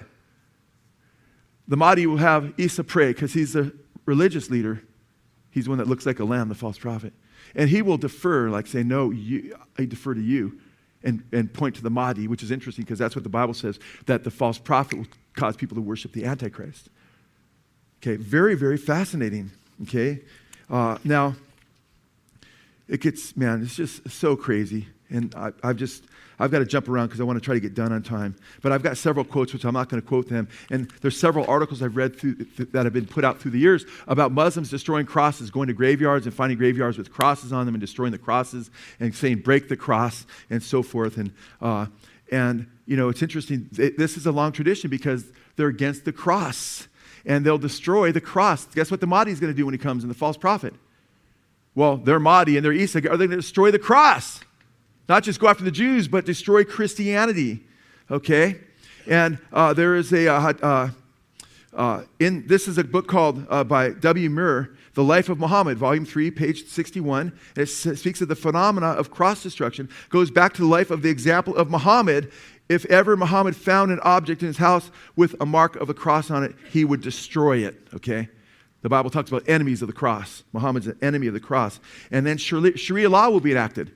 The 1.69 1.77
Mahdi 1.77 2.07
will 2.07 2.17
have 2.17 2.53
Isa 2.59 2.83
pray 2.83 3.13
because 3.13 3.33
he's 3.33 3.53
the 3.53 3.73
religious 4.05 4.51
leader. 4.51 4.83
He's 5.51 5.69
one 5.69 5.79
that 5.79 5.87
looks 5.87 6.07
like 6.07 6.19
a 6.19 6.25
lamb, 6.25 6.49
the 6.49 6.55
false 6.55 6.79
prophet. 6.79 7.13
And 7.55 7.69
he 7.69 7.83
will 7.83 7.97
defer, 7.97 8.51
like 8.51 8.67
say, 8.67 8.83
No, 8.83 9.11
you, 9.11 9.57
I 9.79 9.85
defer 9.85 10.15
to 10.15 10.21
you, 10.21 10.61
and, 11.03 11.23
and 11.33 11.53
point 11.53 11.77
to 11.77 11.83
the 11.83 11.91
Mahdi, 11.91 12.29
which 12.29 12.43
is 12.43 12.51
interesting 12.51 12.85
because 12.85 12.99
that's 12.99 13.15
what 13.15 13.23
the 13.23 13.31
Bible 13.31 13.55
says, 13.55 13.79
that 14.07 14.25
the 14.25 14.31
false 14.31 14.59
prophet 14.59 14.99
will 14.99 15.07
cause 15.35 15.57
people 15.57 15.75
to 15.77 15.81
worship 15.81 16.13
the 16.13 16.25
Antichrist. 16.25 16.89
Okay, 18.03 18.17
very, 18.17 18.55
very 18.55 18.77
fascinating. 18.77 19.51
Okay, 19.83 20.21
uh, 20.69 20.99
now 21.05 21.35
it 22.89 23.01
gets, 23.01 23.37
man, 23.37 23.63
it's 23.63 23.77
just 23.77 24.09
so 24.11 24.37
crazy. 24.37 24.89
And 25.09 25.35
I, 25.35 25.53
I've 25.63 25.77
just, 25.77 26.05
I've 26.41 26.51
got 26.51 26.61
to 26.61 26.65
jump 26.65 26.89
around 26.89 27.09
because 27.09 27.21
I 27.21 27.25
want 27.25 27.37
to 27.37 27.45
try 27.45 27.55
to 27.55 27.61
get 27.61 27.75
done 27.75 27.93
on 27.93 28.03
time. 28.03 28.35
But 28.63 28.73
I've 28.73 28.83
got 28.83 28.97
several 28.97 29.27
quotes, 29.27 29.53
which 29.53 29.65
I'm 29.65 29.75
not 29.75 29.91
going 29.91 30.01
to 30.01 30.09
quote 30.09 30.29
them. 30.29 30.49
And 30.71 30.91
there's 31.03 31.19
several 31.19 31.45
articles 31.47 31.83
I've 31.83 31.97
read 31.97 32.19
through, 32.19 32.37
th- 32.37 32.71
that 32.73 32.87
have 32.87 32.95
been 32.95 33.07
put 33.07 33.25
out 33.25 33.39
through 33.39 33.51
the 33.51 33.59
years 33.59 33.85
about 34.09 34.33
Muslims 34.33 34.71
destroying 34.71 35.05
crosses, 35.05 35.51
going 35.51 35.69
to 35.69 35.75
graveyards 35.75 36.25
and 36.25 36.35
finding 36.35 36.57
graveyards 36.57 36.97
with 36.97 37.13
crosses 37.13 37.53
on 37.53 37.67
them 37.67 37.75
and 37.75 37.81
destroying 37.81 38.11
the 38.11 38.19
crosses 38.19 38.71
and 38.99 39.15
saying, 39.15 39.41
break 39.41 39.69
the 39.69 39.77
cross 39.77 40.25
and 40.49 40.63
so 40.63 40.83
forth. 40.83 41.19
And, 41.19 41.33
uh, 41.61 41.87
and 42.33 42.67
you 42.87 42.97
know, 42.97 43.11
it's 43.11 43.23
interesting. 43.23 43.69
This 43.71 44.17
is 44.17 44.25
a 44.27 44.33
long 44.33 44.53
tradition 44.53 44.89
because 44.89 45.31
they're 45.57 45.69
against 45.69 46.07
the 46.07 46.13
cross 46.13 46.89
and 47.27 47.45
they'll 47.45 47.59
destroy 47.59 48.13
the 48.13 48.21
cross. 48.21 48.65
Guess 48.65 48.91
what 48.91 49.01
the 49.01 49.07
Mahdi 49.07 49.31
is 49.31 49.41
going 49.41 49.53
to 49.53 49.57
do 49.57 49.67
when 49.67 49.75
he 49.75 49.79
comes 49.79 50.05
in 50.05 50.09
the 50.09 50.15
false 50.15 50.39
prophet? 50.39 50.73
Well, 51.75 51.99
they're 51.99 52.19
Mahdi 52.19 52.57
and 52.57 52.65
they're 52.65 52.73
Isa. 52.73 52.99
Are 52.99 53.17
they 53.19 53.27
going 53.27 53.31
to 53.31 53.37
destroy 53.37 53.71
the 53.71 53.79
cross? 53.79 54.41
Not 55.11 55.25
just 55.25 55.41
go 55.41 55.49
after 55.49 55.65
the 55.65 55.73
Jews, 55.73 56.07
but 56.07 56.25
destroy 56.25 56.63
Christianity. 56.63 57.67
Okay? 58.13 58.61
And 59.09 59.41
uh, 59.53 59.73
there 59.75 59.97
is 59.97 60.13
a, 60.13 60.29
uh, 60.29 60.53
uh, 60.63 60.91
uh 61.73 62.03
in, 62.21 62.47
this 62.47 62.69
is 62.69 62.79
a 62.79 62.85
book 62.85 63.09
called 63.09 63.45
uh, 63.51 63.65
by 63.65 63.91
W. 63.91 64.31
Muir, 64.31 64.77
The 64.95 65.03
Life 65.03 65.29
of 65.29 65.41
Muhammad, 65.41 65.79
volume 65.79 66.05
3, 66.05 66.31
page 66.31 66.65
61. 66.69 67.33
It 67.57 67.67
speaks 67.67 68.21
of 68.21 68.29
the 68.29 68.37
phenomena 68.37 68.87
of 68.87 69.11
cross 69.11 69.43
destruction, 69.43 69.89
goes 70.11 70.31
back 70.31 70.53
to 70.55 70.61
the 70.61 70.69
life 70.69 70.93
of 70.93 71.03
the 71.03 71.11
example 71.11 71.57
of 71.57 71.73
Muhammad. 71.73 72.31
If 72.69 72.85
ever 72.85 73.17
Muhammad 73.17 73.57
found 73.57 73.91
an 73.91 73.99
object 74.05 74.43
in 74.43 74.47
his 74.47 74.59
house 74.59 74.93
with 75.17 75.35
a 75.41 75.45
mark 75.45 75.75
of 75.75 75.91
a 75.91 75.95
cross 75.95 76.31
on 76.31 76.45
it, 76.45 76.55
he 76.71 76.85
would 76.85 77.01
destroy 77.01 77.67
it. 77.67 77.89
Okay? 77.95 78.29
The 78.83 78.89
Bible 78.89 79.11
talks 79.11 79.29
about 79.29 79.49
enemies 79.49 79.83
of 79.83 79.89
the 79.89 79.93
cross. 79.93 80.45
Muhammad's 80.53 80.87
an 80.87 80.99
enemy 81.03 81.27
of 81.27 81.35
the 81.35 81.41
cross. 81.41 81.81
And 82.13 82.25
then 82.25 82.39
Sharia 82.39 83.11
law 83.11 83.29
will 83.29 83.41
be 83.41 83.51
enacted. 83.51 83.91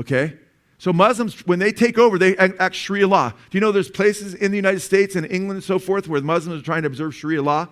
Okay? 0.00 0.34
So 0.78 0.94
Muslims, 0.94 1.46
when 1.46 1.58
they 1.58 1.72
take 1.72 1.98
over, 1.98 2.18
they 2.18 2.36
act 2.38 2.74
Sharia 2.74 3.06
law. 3.06 3.30
Do 3.30 3.36
you 3.52 3.60
know 3.60 3.70
there's 3.70 3.90
places 3.90 4.32
in 4.32 4.50
the 4.50 4.56
United 4.56 4.80
States 4.80 5.14
and 5.14 5.30
England 5.30 5.58
and 5.58 5.64
so 5.64 5.78
forth 5.78 6.08
where 6.08 6.22
Muslims 6.22 6.62
are 6.62 6.64
trying 6.64 6.82
to 6.82 6.86
observe 6.86 7.14
Sharia 7.14 7.42
law? 7.42 7.68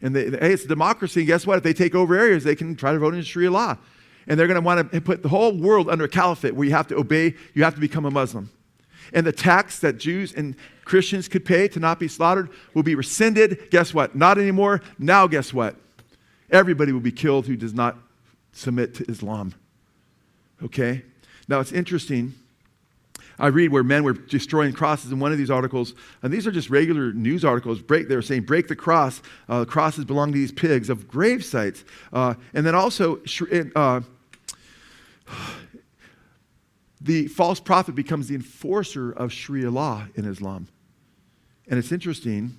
And 0.00 0.14
they, 0.14 0.30
hey, 0.30 0.52
it's 0.52 0.64
a 0.64 0.68
democracy. 0.68 1.20
And 1.20 1.26
guess 1.26 1.44
what? 1.44 1.58
If 1.58 1.64
they 1.64 1.72
take 1.72 1.96
over 1.96 2.16
areas, 2.16 2.44
they 2.44 2.54
can 2.54 2.76
try 2.76 2.92
to 2.92 3.00
vote 3.00 3.14
in 3.14 3.22
Sharia 3.22 3.50
law. 3.50 3.76
And 4.28 4.38
they're 4.38 4.46
going 4.46 4.60
to 4.60 4.64
want 4.64 4.92
to 4.92 5.00
put 5.00 5.24
the 5.24 5.28
whole 5.28 5.52
world 5.52 5.90
under 5.90 6.04
a 6.04 6.08
caliphate 6.08 6.54
where 6.54 6.64
you 6.66 6.72
have 6.72 6.86
to 6.88 6.96
obey, 6.96 7.34
you 7.52 7.64
have 7.64 7.74
to 7.74 7.80
become 7.80 8.04
a 8.04 8.10
Muslim. 8.12 8.48
And 9.12 9.26
the 9.26 9.32
tax 9.32 9.80
that 9.80 9.98
Jews 9.98 10.32
and 10.32 10.54
Christians 10.84 11.26
could 11.26 11.44
pay 11.44 11.66
to 11.66 11.80
not 11.80 11.98
be 11.98 12.06
slaughtered 12.06 12.50
will 12.74 12.84
be 12.84 12.94
rescinded. 12.94 13.70
Guess 13.70 13.92
what? 13.92 14.14
Not 14.14 14.38
anymore. 14.38 14.82
Now, 15.00 15.26
guess 15.26 15.52
what? 15.52 15.74
Everybody 16.48 16.92
will 16.92 17.00
be 17.00 17.10
killed 17.10 17.46
who 17.46 17.56
does 17.56 17.74
not 17.74 17.96
submit 18.52 18.94
to 18.94 19.04
Islam. 19.10 19.52
Okay? 20.62 21.02
Now, 21.50 21.58
it's 21.58 21.72
interesting. 21.72 22.32
I 23.36 23.48
read 23.48 23.72
where 23.72 23.82
men 23.82 24.04
were 24.04 24.12
destroying 24.12 24.72
crosses 24.72 25.10
in 25.10 25.18
one 25.18 25.32
of 25.32 25.38
these 25.38 25.50
articles, 25.50 25.94
and 26.22 26.32
these 26.32 26.46
are 26.46 26.52
just 26.52 26.70
regular 26.70 27.12
news 27.12 27.44
articles. 27.44 27.82
Break, 27.82 28.06
they 28.06 28.14
were 28.14 28.22
saying, 28.22 28.42
break 28.42 28.68
the 28.68 28.76
cross. 28.76 29.20
Uh, 29.48 29.64
crosses 29.64 30.04
belong 30.04 30.30
to 30.30 30.38
these 30.38 30.52
pigs 30.52 30.88
of 30.88 31.08
grave 31.08 31.44
sites. 31.44 31.84
Uh, 32.12 32.34
and 32.54 32.64
then 32.64 32.76
also, 32.76 33.20
uh, 33.74 34.00
the 37.00 37.26
false 37.26 37.58
prophet 37.58 37.96
becomes 37.96 38.28
the 38.28 38.36
enforcer 38.36 39.10
of 39.10 39.32
Sharia 39.32 39.72
law 39.72 40.06
in 40.14 40.26
Islam. 40.26 40.68
And 41.68 41.80
it's 41.80 41.90
interesting. 41.90 42.56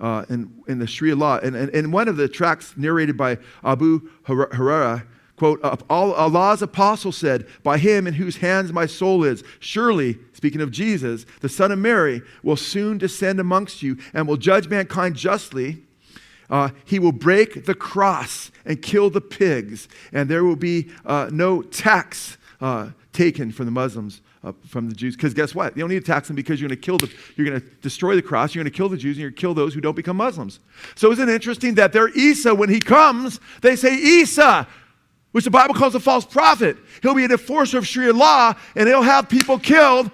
Uh, 0.00 0.24
in, 0.28 0.52
in 0.66 0.80
the 0.80 0.88
Sharia 0.88 1.14
law, 1.14 1.38
and 1.38 1.54
in 1.54 1.92
one 1.92 2.08
of 2.08 2.16
the 2.16 2.26
tracts 2.26 2.76
narrated 2.76 3.16
by 3.16 3.38
Abu 3.62 4.10
Huraira, 4.24 5.06
Quote, 5.36 5.60
Allah's 5.90 6.62
apostle 6.62 7.10
said, 7.10 7.46
By 7.64 7.78
him 7.78 8.06
in 8.06 8.14
whose 8.14 8.36
hands 8.36 8.72
my 8.72 8.86
soul 8.86 9.24
is, 9.24 9.42
surely, 9.58 10.18
speaking 10.32 10.60
of 10.60 10.70
Jesus, 10.70 11.26
the 11.40 11.48
Son 11.48 11.72
of 11.72 11.78
Mary, 11.78 12.22
will 12.44 12.56
soon 12.56 12.98
descend 12.98 13.40
amongst 13.40 13.82
you 13.82 13.98
and 14.12 14.28
will 14.28 14.36
judge 14.36 14.68
mankind 14.68 15.16
justly. 15.16 15.82
Uh, 16.48 16.68
he 16.84 17.00
will 17.00 17.12
break 17.12 17.64
the 17.64 17.74
cross 17.74 18.52
and 18.64 18.80
kill 18.80 19.10
the 19.10 19.20
pigs, 19.20 19.88
and 20.12 20.28
there 20.28 20.44
will 20.44 20.56
be 20.56 20.88
uh, 21.04 21.28
no 21.32 21.62
tax 21.62 22.36
uh, 22.60 22.90
taken 23.12 23.50
from 23.50 23.64
the 23.64 23.72
Muslims, 23.72 24.20
uh, 24.44 24.52
from 24.68 24.88
the 24.88 24.94
Jews. 24.94 25.16
Because 25.16 25.34
guess 25.34 25.52
what? 25.52 25.76
You 25.76 25.80
don't 25.80 25.90
need 25.90 26.04
to 26.04 26.12
tax 26.12 26.28
them 26.28 26.36
because 26.36 26.60
you're 26.60 26.68
going 26.68 26.78
to 26.78 26.84
kill 26.84 26.98
the, 26.98 27.10
you're 27.34 27.48
going 27.48 27.60
to 27.60 27.66
destroy 27.80 28.14
the 28.14 28.22
cross, 28.22 28.54
you're 28.54 28.62
going 28.62 28.70
to 28.70 28.76
kill 28.76 28.88
the 28.88 28.96
Jews, 28.96 29.16
and 29.16 29.22
you're 29.22 29.30
going 29.30 29.36
to 29.36 29.40
kill 29.40 29.54
those 29.54 29.74
who 29.74 29.80
don't 29.80 29.96
become 29.96 30.16
Muslims. 30.16 30.60
So 30.94 31.10
isn't 31.10 31.28
it 31.28 31.34
interesting 31.34 31.74
that 31.74 31.92
their 31.92 32.08
Isa, 32.10 32.54
when 32.54 32.68
he 32.68 32.78
comes, 32.78 33.40
they 33.62 33.74
say, 33.74 33.96
Isa, 33.96 34.68
which 35.34 35.44
the 35.44 35.50
Bible 35.50 35.74
calls 35.74 35.96
a 35.96 36.00
false 36.00 36.24
prophet. 36.24 36.76
He'll 37.02 37.16
be 37.16 37.24
an 37.24 37.32
enforcer 37.32 37.76
of 37.76 37.84
Sharia 37.84 38.12
law, 38.12 38.54
and 38.76 38.86
he'll 38.86 39.02
have 39.02 39.28
people 39.28 39.58
killed. 39.58 40.12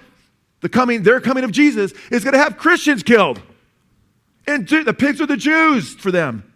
The 0.62 0.70
coming, 0.70 1.02
their 1.02 1.20
coming 1.20 1.44
of 1.44 1.52
Jesus 1.52 1.92
is 2.10 2.24
going 2.24 2.32
to 2.32 2.38
have 2.38 2.56
Christians 2.56 3.02
killed. 3.02 3.38
And 4.46 4.66
the 4.66 4.94
pigs 4.94 5.20
are 5.20 5.26
the 5.26 5.36
Jews 5.36 5.94
for 5.94 6.10
them. 6.10 6.50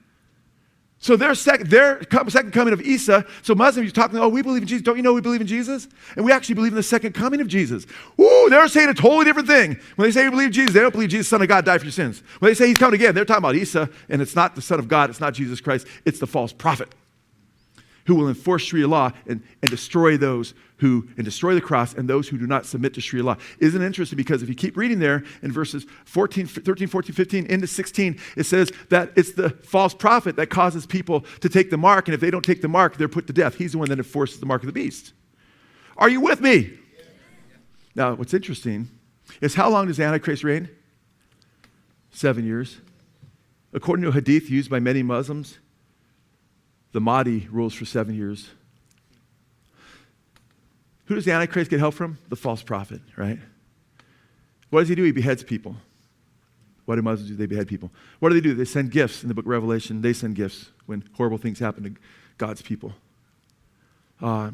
So 0.96 1.14
their, 1.14 1.34
sec- 1.34 1.64
their 1.64 2.00
second 2.28 2.52
coming 2.54 2.72
of 2.72 2.80
Isa, 2.80 3.26
so 3.42 3.54
Muslims, 3.54 3.84
you're 3.84 3.92
talking, 3.92 4.18
oh, 4.18 4.28
we 4.28 4.40
believe 4.40 4.62
in 4.62 4.68
Jesus. 4.68 4.82
Don't 4.82 4.96
you 4.96 5.02
know 5.02 5.12
we 5.12 5.20
believe 5.20 5.42
in 5.42 5.46
Jesus? 5.46 5.86
And 6.16 6.24
we 6.24 6.32
actually 6.32 6.54
believe 6.54 6.72
in 6.72 6.76
the 6.76 6.82
second 6.82 7.12
coming 7.12 7.42
of 7.42 7.48
Jesus. 7.48 7.86
Ooh, 8.18 8.46
they're 8.48 8.66
saying 8.68 8.88
a 8.88 8.94
totally 8.94 9.26
different 9.26 9.46
thing. 9.46 9.78
When 9.96 10.08
they 10.08 10.12
say 10.12 10.24
we 10.24 10.30
believe 10.30 10.46
in 10.46 10.52
Jesus, 10.54 10.72
they 10.72 10.80
don't 10.80 10.90
believe 10.90 11.10
Jesus, 11.10 11.28
Son 11.28 11.42
of 11.42 11.48
God, 11.48 11.66
died 11.66 11.80
for 11.80 11.84
your 11.84 11.92
sins. 11.92 12.22
When 12.38 12.50
they 12.50 12.54
say 12.54 12.68
he's 12.68 12.78
coming 12.78 12.94
again, 12.94 13.14
they're 13.14 13.26
talking 13.26 13.44
about 13.44 13.56
Isa, 13.56 13.90
and 14.08 14.22
it's 14.22 14.34
not 14.34 14.54
the 14.54 14.62
Son 14.62 14.78
of 14.78 14.88
God, 14.88 15.10
it's 15.10 15.20
not 15.20 15.34
Jesus 15.34 15.60
Christ, 15.60 15.86
it's 16.06 16.18
the 16.18 16.26
false 16.26 16.54
prophet 16.54 16.88
who 18.06 18.14
will 18.14 18.28
enforce 18.28 18.62
Sharia 18.62 18.86
law 18.86 19.10
and, 19.26 19.42
and 19.62 19.70
destroy 19.70 20.16
those 20.16 20.54
who 20.78 21.08
and 21.16 21.24
destroy 21.24 21.54
the 21.54 21.60
cross 21.60 21.94
and 21.94 22.08
those 22.08 22.28
who 22.28 22.36
do 22.36 22.46
not 22.46 22.66
submit 22.66 22.94
to 22.94 23.00
Sharia 23.00 23.24
law. 23.24 23.36
Isn't 23.58 23.82
interesting? 23.82 24.16
Because 24.16 24.42
if 24.42 24.48
you 24.48 24.54
keep 24.54 24.76
reading 24.76 24.98
there 24.98 25.24
in 25.42 25.52
verses 25.52 25.86
14, 26.04 26.46
13, 26.46 26.88
14, 26.88 27.14
15 27.14 27.46
into 27.46 27.66
16, 27.66 28.20
it 28.36 28.44
says 28.44 28.72
that 28.90 29.10
it's 29.16 29.32
the 29.32 29.50
false 29.50 29.94
prophet 29.94 30.36
that 30.36 30.48
causes 30.48 30.86
people 30.86 31.24
to 31.40 31.48
take 31.48 31.70
the 31.70 31.78
mark, 31.78 32.08
and 32.08 32.14
if 32.14 32.20
they 32.20 32.30
don't 32.30 32.44
take 32.44 32.60
the 32.60 32.68
mark, 32.68 32.96
they're 32.96 33.08
put 33.08 33.26
to 33.28 33.32
death. 33.32 33.54
He's 33.54 33.72
the 33.72 33.78
one 33.78 33.88
that 33.88 33.98
enforces 33.98 34.40
the 34.40 34.46
mark 34.46 34.62
of 34.62 34.66
the 34.66 34.72
beast. 34.72 35.12
Are 35.96 36.08
you 36.08 36.20
with 36.20 36.40
me? 36.40 36.78
Now, 37.94 38.14
what's 38.14 38.34
interesting 38.34 38.88
is 39.40 39.54
how 39.54 39.70
long 39.70 39.86
does 39.86 40.00
Antichrist 40.00 40.42
reign? 40.44 40.68
Seven 42.10 42.44
years. 42.44 42.80
According 43.72 44.02
to 44.04 44.08
a 44.10 44.12
hadith 44.12 44.50
used 44.50 44.70
by 44.70 44.80
many 44.80 45.02
Muslims, 45.02 45.58
the 46.94 47.00
Mahdi 47.00 47.48
rules 47.50 47.74
for 47.74 47.84
seven 47.84 48.14
years. 48.14 48.48
Who 51.06 51.16
does 51.16 51.24
the 51.24 51.32
Antichrist 51.32 51.68
get 51.68 51.80
help 51.80 51.94
from? 51.94 52.18
The 52.28 52.36
false 52.36 52.62
prophet, 52.62 53.00
right? 53.16 53.40
What 54.70 54.80
does 54.80 54.88
he 54.88 54.94
do? 54.94 55.02
He 55.02 55.10
beheads 55.10 55.42
people. 55.42 55.74
What 56.84 56.94
do 56.94 57.02
Muslims 57.02 57.30
do? 57.30 57.36
They 57.36 57.46
behead 57.46 57.66
people. 57.66 57.90
What 58.20 58.28
do 58.28 58.36
they 58.36 58.40
do? 58.40 58.54
They 58.54 58.64
send 58.64 58.92
gifts 58.92 59.24
in 59.24 59.28
the 59.28 59.34
book 59.34 59.44
of 59.44 59.48
Revelation. 59.48 60.02
They 60.02 60.12
send 60.12 60.36
gifts 60.36 60.70
when 60.86 61.02
horrible 61.14 61.36
things 61.36 61.58
happen 61.58 61.82
to 61.82 62.00
God's 62.38 62.62
people. 62.62 62.92
Uh, 64.22 64.52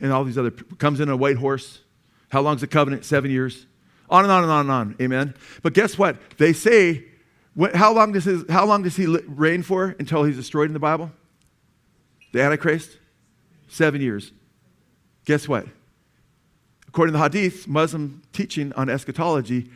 and 0.00 0.12
all 0.12 0.24
these 0.24 0.36
other 0.36 0.50
comes 0.50 1.00
in 1.00 1.08
a 1.08 1.16
white 1.16 1.38
horse. 1.38 1.80
How 2.28 2.42
long's 2.42 2.60
the 2.60 2.66
covenant? 2.66 3.06
Seven 3.06 3.30
years. 3.30 3.64
On 4.10 4.22
and 4.22 4.30
on 4.30 4.42
and 4.42 4.52
on 4.52 4.60
and 4.60 4.70
on. 4.70 4.96
Amen. 5.00 5.34
But 5.62 5.72
guess 5.72 5.96
what? 5.96 6.18
They 6.36 6.52
say, 6.52 7.06
how 7.72 7.94
long 7.94 8.12
does 8.12 8.24
his, 8.24 8.44
how 8.50 8.66
long 8.66 8.82
does 8.82 8.96
he 8.96 9.06
reign 9.06 9.62
for 9.62 9.96
until 9.98 10.24
he's 10.24 10.36
destroyed 10.36 10.66
in 10.66 10.74
the 10.74 10.78
Bible? 10.78 11.10
The 12.32 12.42
Antichrist? 12.42 12.98
Seven 13.68 14.00
years. 14.00 14.32
Guess 15.24 15.48
what? 15.48 15.66
According 16.88 17.12
to 17.12 17.18
the 17.18 17.24
Hadith, 17.24 17.66
Muslim 17.68 18.22
teaching 18.32 18.72
on 18.74 18.90
eschatology, 18.90 19.70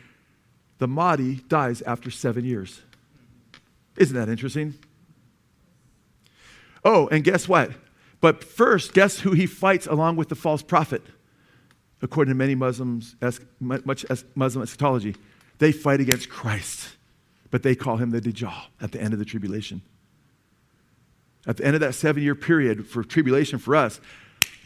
the 0.77 0.87
Mahdi 0.87 1.35
dies 1.47 1.81
after 1.81 2.11
seven 2.11 2.45
years. 2.45 2.81
Isn't 3.97 4.15
that 4.15 4.29
interesting? 4.29 4.75
Oh, 6.85 7.07
and 7.07 7.23
guess 7.23 7.47
what? 7.47 7.71
But 8.21 8.43
first, 8.43 8.93
guess 8.93 9.19
who 9.19 9.31
he 9.31 9.47
fights 9.47 9.87
along 9.87 10.15
with 10.17 10.29
the 10.29 10.35
false 10.35 10.61
prophet? 10.61 11.01
According 12.01 12.31
to 12.31 12.35
many 12.35 12.53
Muslims, 12.53 13.15
much 13.59 14.05
Muslim 14.35 14.61
eschatology, 14.61 15.15
they 15.57 15.71
fight 15.71 15.99
against 15.99 16.29
Christ, 16.29 16.89
but 17.49 17.63
they 17.63 17.73
call 17.73 17.97
him 17.97 18.11
the 18.11 18.21
Dajjal 18.21 18.65
at 18.79 18.91
the 18.91 19.01
end 19.01 19.13
of 19.13 19.19
the 19.19 19.25
tribulation. 19.25 19.81
At 21.47 21.57
the 21.57 21.65
end 21.65 21.75
of 21.75 21.79
that 21.79 21.95
seven 21.95 22.21
year 22.21 22.35
period 22.35 22.85
for 22.85 23.03
tribulation 23.03 23.57
for 23.57 23.75
us, 23.75 23.99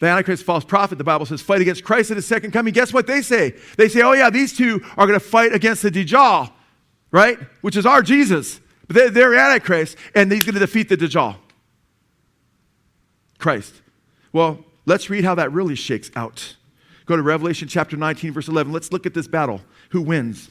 the 0.01 0.07
Antichrist, 0.07 0.43
false 0.43 0.65
prophet, 0.65 0.97
the 0.97 1.03
Bible 1.03 1.27
says, 1.27 1.43
fight 1.43 1.61
against 1.61 1.83
Christ 1.83 2.09
at 2.09 2.17
his 2.17 2.25
second 2.25 2.51
coming. 2.51 2.73
Guess 2.73 2.91
what 2.91 3.05
they 3.05 3.21
say? 3.21 3.53
They 3.77 3.87
say, 3.87 4.01
oh, 4.01 4.13
yeah, 4.13 4.31
these 4.31 4.57
two 4.57 4.81
are 4.97 5.05
going 5.05 5.17
to 5.17 5.23
fight 5.23 5.53
against 5.53 5.83
the 5.83 5.91
Dajjal, 5.91 6.51
right? 7.11 7.37
Which 7.61 7.77
is 7.77 7.85
our 7.85 8.01
Jesus. 8.01 8.59
But 8.87 8.95
they're, 8.95 9.09
they're 9.11 9.35
Antichrist, 9.35 9.95
and 10.15 10.31
he's 10.31 10.43
going 10.43 10.55
to 10.55 10.59
defeat 10.59 10.89
the 10.89 10.97
Dajjal. 10.97 11.35
Christ. 13.37 13.75
Well, 14.33 14.65
let's 14.87 15.07
read 15.09 15.23
how 15.23 15.35
that 15.35 15.51
really 15.51 15.75
shakes 15.75 16.09
out. 16.15 16.55
Go 17.05 17.15
to 17.15 17.21
Revelation 17.21 17.67
chapter 17.67 17.95
19, 17.95 18.33
verse 18.33 18.47
11. 18.47 18.73
Let's 18.73 18.91
look 18.91 19.05
at 19.05 19.13
this 19.13 19.27
battle. 19.27 19.61
Who 19.89 20.01
wins? 20.01 20.49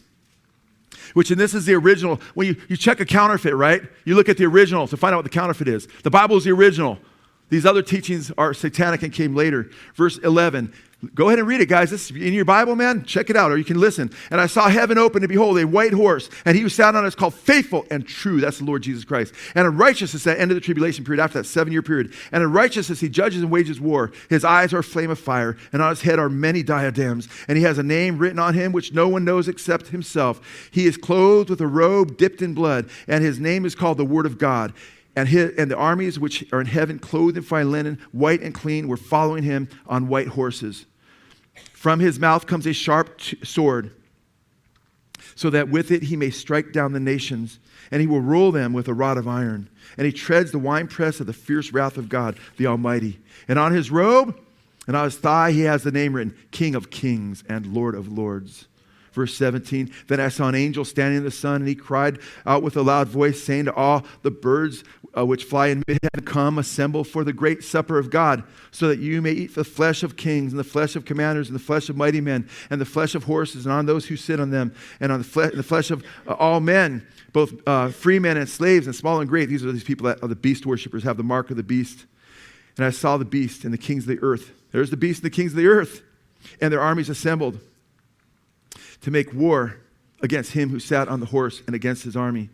Which, 1.15 1.31
and 1.31 1.41
this 1.41 1.55
is 1.55 1.67
the 1.67 1.75
original. 1.75 2.21
When 2.35 2.47
you, 2.47 2.57
you 2.69 2.77
check 2.77 3.01
a 3.01 3.07
counterfeit, 3.07 3.55
right? 3.55 3.83
You 4.05 4.15
look 4.15 4.29
at 4.29 4.37
the 4.37 4.47
original 4.47 4.87
to 4.89 4.97
find 4.97 5.15
out 5.15 5.19
what 5.19 5.25
the 5.25 5.31
counterfeit 5.31 5.69
is. 5.69 5.89
The 6.03 6.11
Bible 6.11 6.37
is 6.37 6.45
the 6.45 6.53
original. 6.53 6.99
These 7.51 7.67
other 7.67 7.83
teachings 7.83 8.33
are 8.39 8.55
satanic 8.55 9.03
and 9.03 9.13
came 9.13 9.35
later. 9.35 9.71
Verse 9.95 10.19
11. 10.19 10.73
Go 11.15 11.29
ahead 11.29 11.39
and 11.39 11.49
read 11.49 11.63
it, 11.63 11.67
guys. 11.67 11.91
This 11.91 12.11
in 12.11 12.35
your 12.35 12.45
Bible, 12.45 12.77
man. 12.77 13.05
Check 13.05 13.31
it 13.31 13.37
out, 13.37 13.51
or 13.51 13.57
you 13.57 13.65
can 13.65 13.81
listen. 13.81 14.11
And 14.31 14.39
I 14.39 14.47
saw 14.47 14.69
heaven 14.69 14.99
open, 14.99 15.23
and 15.23 15.31
behold, 15.31 15.59
a 15.59 15.67
white 15.67 15.95
horse, 15.95 16.29
and 16.45 16.55
he 16.55 16.63
who 16.63 16.69
sat 16.69 16.95
on. 16.95 17.07
It's 17.07 17.15
called 17.15 17.33
faithful 17.33 17.87
and 17.91 18.07
true. 18.07 18.39
That's 18.39 18.59
the 18.59 18.65
Lord 18.65 18.83
Jesus 18.83 19.05
Christ. 19.05 19.33
And 19.55 19.67
in 19.67 19.79
righteousness, 19.79 20.25
that 20.25 20.39
end 20.39 20.51
of 20.51 20.57
the 20.57 20.61
tribulation 20.61 21.03
period, 21.03 21.23
after 21.23 21.39
that 21.39 21.47
seven-year 21.47 21.81
period. 21.81 22.13
And 22.33 22.43
in 22.43 22.53
righteousness, 22.53 23.01
he 23.01 23.09
judges 23.09 23.41
and 23.41 23.51
wages 23.51 23.81
war. 23.81 24.13
His 24.29 24.45
eyes 24.45 24.75
are 24.75 24.81
a 24.81 24.85
flame 24.85 25.11
of 25.11 25.19
fire, 25.19 25.57
and 25.73 25.81
on 25.81 25.89
his 25.89 26.03
head 26.03 26.19
are 26.19 26.29
many 26.29 26.63
diadems. 26.63 27.29
And 27.49 27.57
he 27.57 27.65
has 27.65 27.79
a 27.79 27.83
name 27.83 28.19
written 28.19 28.39
on 28.39 28.53
him 28.53 28.73
which 28.73 28.93
no 28.93 29.09
one 29.09 29.25
knows 29.25 29.49
except 29.49 29.89
himself. 29.89 30.69
He 30.71 30.87
is 30.87 30.99
clothed 30.99 31.49
with 31.49 31.63
a 31.63 31.67
robe 31.67 32.19
dipped 32.19 32.43
in 32.43 32.53
blood, 32.53 32.91
and 33.09 33.25
his 33.25 33.41
name 33.41 33.65
is 33.65 33.75
called 33.75 33.97
the 33.97 34.05
Word 34.05 34.27
of 34.27 34.37
God. 34.37 34.75
And, 35.17 35.29
his, 35.29 35.53
and 35.57 35.71
the 35.71 35.77
armies 35.77 36.19
which 36.19 36.51
are 36.53 36.61
in 36.61 36.67
heaven, 36.67 36.99
clothed 36.99 37.37
in 37.37 37.43
fine 37.43 37.71
linen, 37.71 37.99
white 38.13 38.43
and 38.43 38.55
clean, 38.55 38.89
were 38.89 38.97
following 38.97 39.43
him 39.43 39.69
on 39.87 40.09
white 40.09 40.29
horses. 40.29 40.87
From 41.73 42.01
his 42.01 42.19
mouth 42.19 42.47
comes 42.47 42.67
a 42.67 42.73
sharp 42.73 43.19
t- 43.19 43.39
sword, 43.43 43.91
so 45.35 45.51
that 45.51 45.69
with 45.69 45.91
it 45.91 46.05
he 46.05 46.17
may 46.17 46.31
strike 46.31 46.73
down 46.73 46.93
the 46.93 47.01
nations, 47.01 47.59
and 47.91 48.01
he 48.01 48.07
will 48.07 48.21
rule 48.21 48.53
them 48.53 48.73
with 48.73 48.87
a 48.89 48.95
rod 48.95 49.19
of 49.19 49.27
iron. 49.27 49.69
And 49.97 50.07
he 50.07 50.13
treads 50.13 50.53
the 50.53 50.59
winepress 50.59 51.21
of 51.21 51.27
the 51.27 51.33
fierce 51.33 51.73
wrath 51.73 51.97
of 51.97 52.09
God, 52.09 52.39
the 52.57 52.67
Almighty. 52.67 53.19
And 53.49 53.59
on 53.59 53.73
his 53.73 53.91
robe 53.91 54.39
and 54.87 54.97
on 54.97 55.05
his 55.05 55.17
thigh 55.17 55.53
he 55.53 55.63
has 55.63 55.83
the 55.83 55.91
name 55.91 56.15
written 56.15 56.37
King 56.51 56.75
of 56.75 56.91
Kings 56.91 57.43
and 57.49 57.67
Lord 57.67 57.95
of 57.95 58.13
Lords. 58.13 58.67
Verse 59.13 59.35
17 59.35 59.91
Then 60.07 60.21
I 60.21 60.29
saw 60.29 60.49
an 60.49 60.55
angel 60.55 60.85
standing 60.85 61.19
in 61.19 61.25
the 61.25 61.31
sun, 61.31 61.57
and 61.57 61.69
he 61.69 61.75
cried 61.75 62.19
out 62.47 62.63
with 62.63 62.77
a 62.77 62.83
loud 62.83 63.09
voice, 63.09 63.43
saying 63.43 63.65
to 63.65 63.75
all 63.75 64.05
the 64.23 64.31
birds 64.31 64.85
uh, 65.17 65.27
which 65.27 65.45
fly 65.45 65.69
in 65.69 65.83
mid 65.89 65.99
heaven, 66.03 66.25
Come, 66.25 66.59
assemble 66.59 67.03
for 67.03 67.25
the 67.25 67.33
great 67.33 67.65
supper 67.65 67.99
of 67.99 68.11
God, 68.11 68.45
so 68.71 68.89
that 68.89 69.01
you 69.01 69.21
may 69.21 69.33
eat 69.33 69.55
the 69.55 69.65
flesh 69.65 70.03
of 70.03 70.17
kings, 70.17 70.53
and 70.53 70.61
the 70.61 70.65
flesh 70.65 70.95
of 70.95 71.05
commanders, 71.05 71.49
and 71.49 71.55
the 71.55 71.63
flesh 71.63 71.89
of 71.89 71.97
mighty 71.97 72.21
men, 72.21 72.49
and 72.71 72.81
the 72.81 72.87
flesh 72.87 73.15
of 73.15 73.25
horses, 73.25 73.67
and 73.67 73.73
on 73.73 73.87
those 73.87 74.07
who 74.07 74.17
sit 74.17 74.39
on 74.39 74.51
them, 74.51 74.73
and 75.01 75.11
on 75.11 75.19
the, 75.19 75.25
fle- 75.25 75.55
the 75.55 75.63
flesh 75.63 75.91
of 75.91 76.05
uh, 76.29 76.35
all 76.35 76.61
men, 76.61 77.07
both 77.33 77.53
uh, 77.67 77.89
free 77.89 78.19
men 78.19 78.37
and 78.37 78.49
slaves, 78.49 78.87
and 78.87 78.95
small 78.95 79.21
and 79.21 79.29
great. 79.29 79.49
These 79.49 79.65
are 79.65 79.73
these 79.73 79.85
people 79.85 80.07
that 80.07 80.23
are 80.23 80.29
the 80.29 80.37
beast 80.37 80.67
worshippers, 80.67 81.03
have 81.03 81.17
the 81.17 81.23
mark 81.23 81.51
of 81.51 81.57
the 81.57 81.63
beast. 81.63 82.07
And 82.77 82.87
I 82.87 82.91
saw 82.91 83.17
the 83.17 83.25
beast 83.25 83.65
and 83.65 83.75
the 83.75 83.79
kings 83.79 84.05
of 84.05 84.09
the 84.09 84.23
earth. 84.23 84.53
There's 84.71 84.91
the 84.91 84.97
beast 84.97 85.23
and 85.23 85.33
the 85.33 85.35
kings 85.35 85.53
of 85.53 85.57
the 85.57 85.67
earth, 85.67 86.03
and 86.61 86.73
their 86.73 86.81
armies 86.81 87.09
assembled 87.09 87.59
to 89.03 89.11
make 89.11 89.33
war 89.33 89.77
against 90.23 90.53
him 90.53 90.71
who 90.71 90.79
sat 90.79 91.09
on 91.09 91.21
the 91.21 91.27
horse 91.27 91.63
and 91.67 91.75
against 91.75 92.05
his 92.05 92.17
army. 92.17 92.51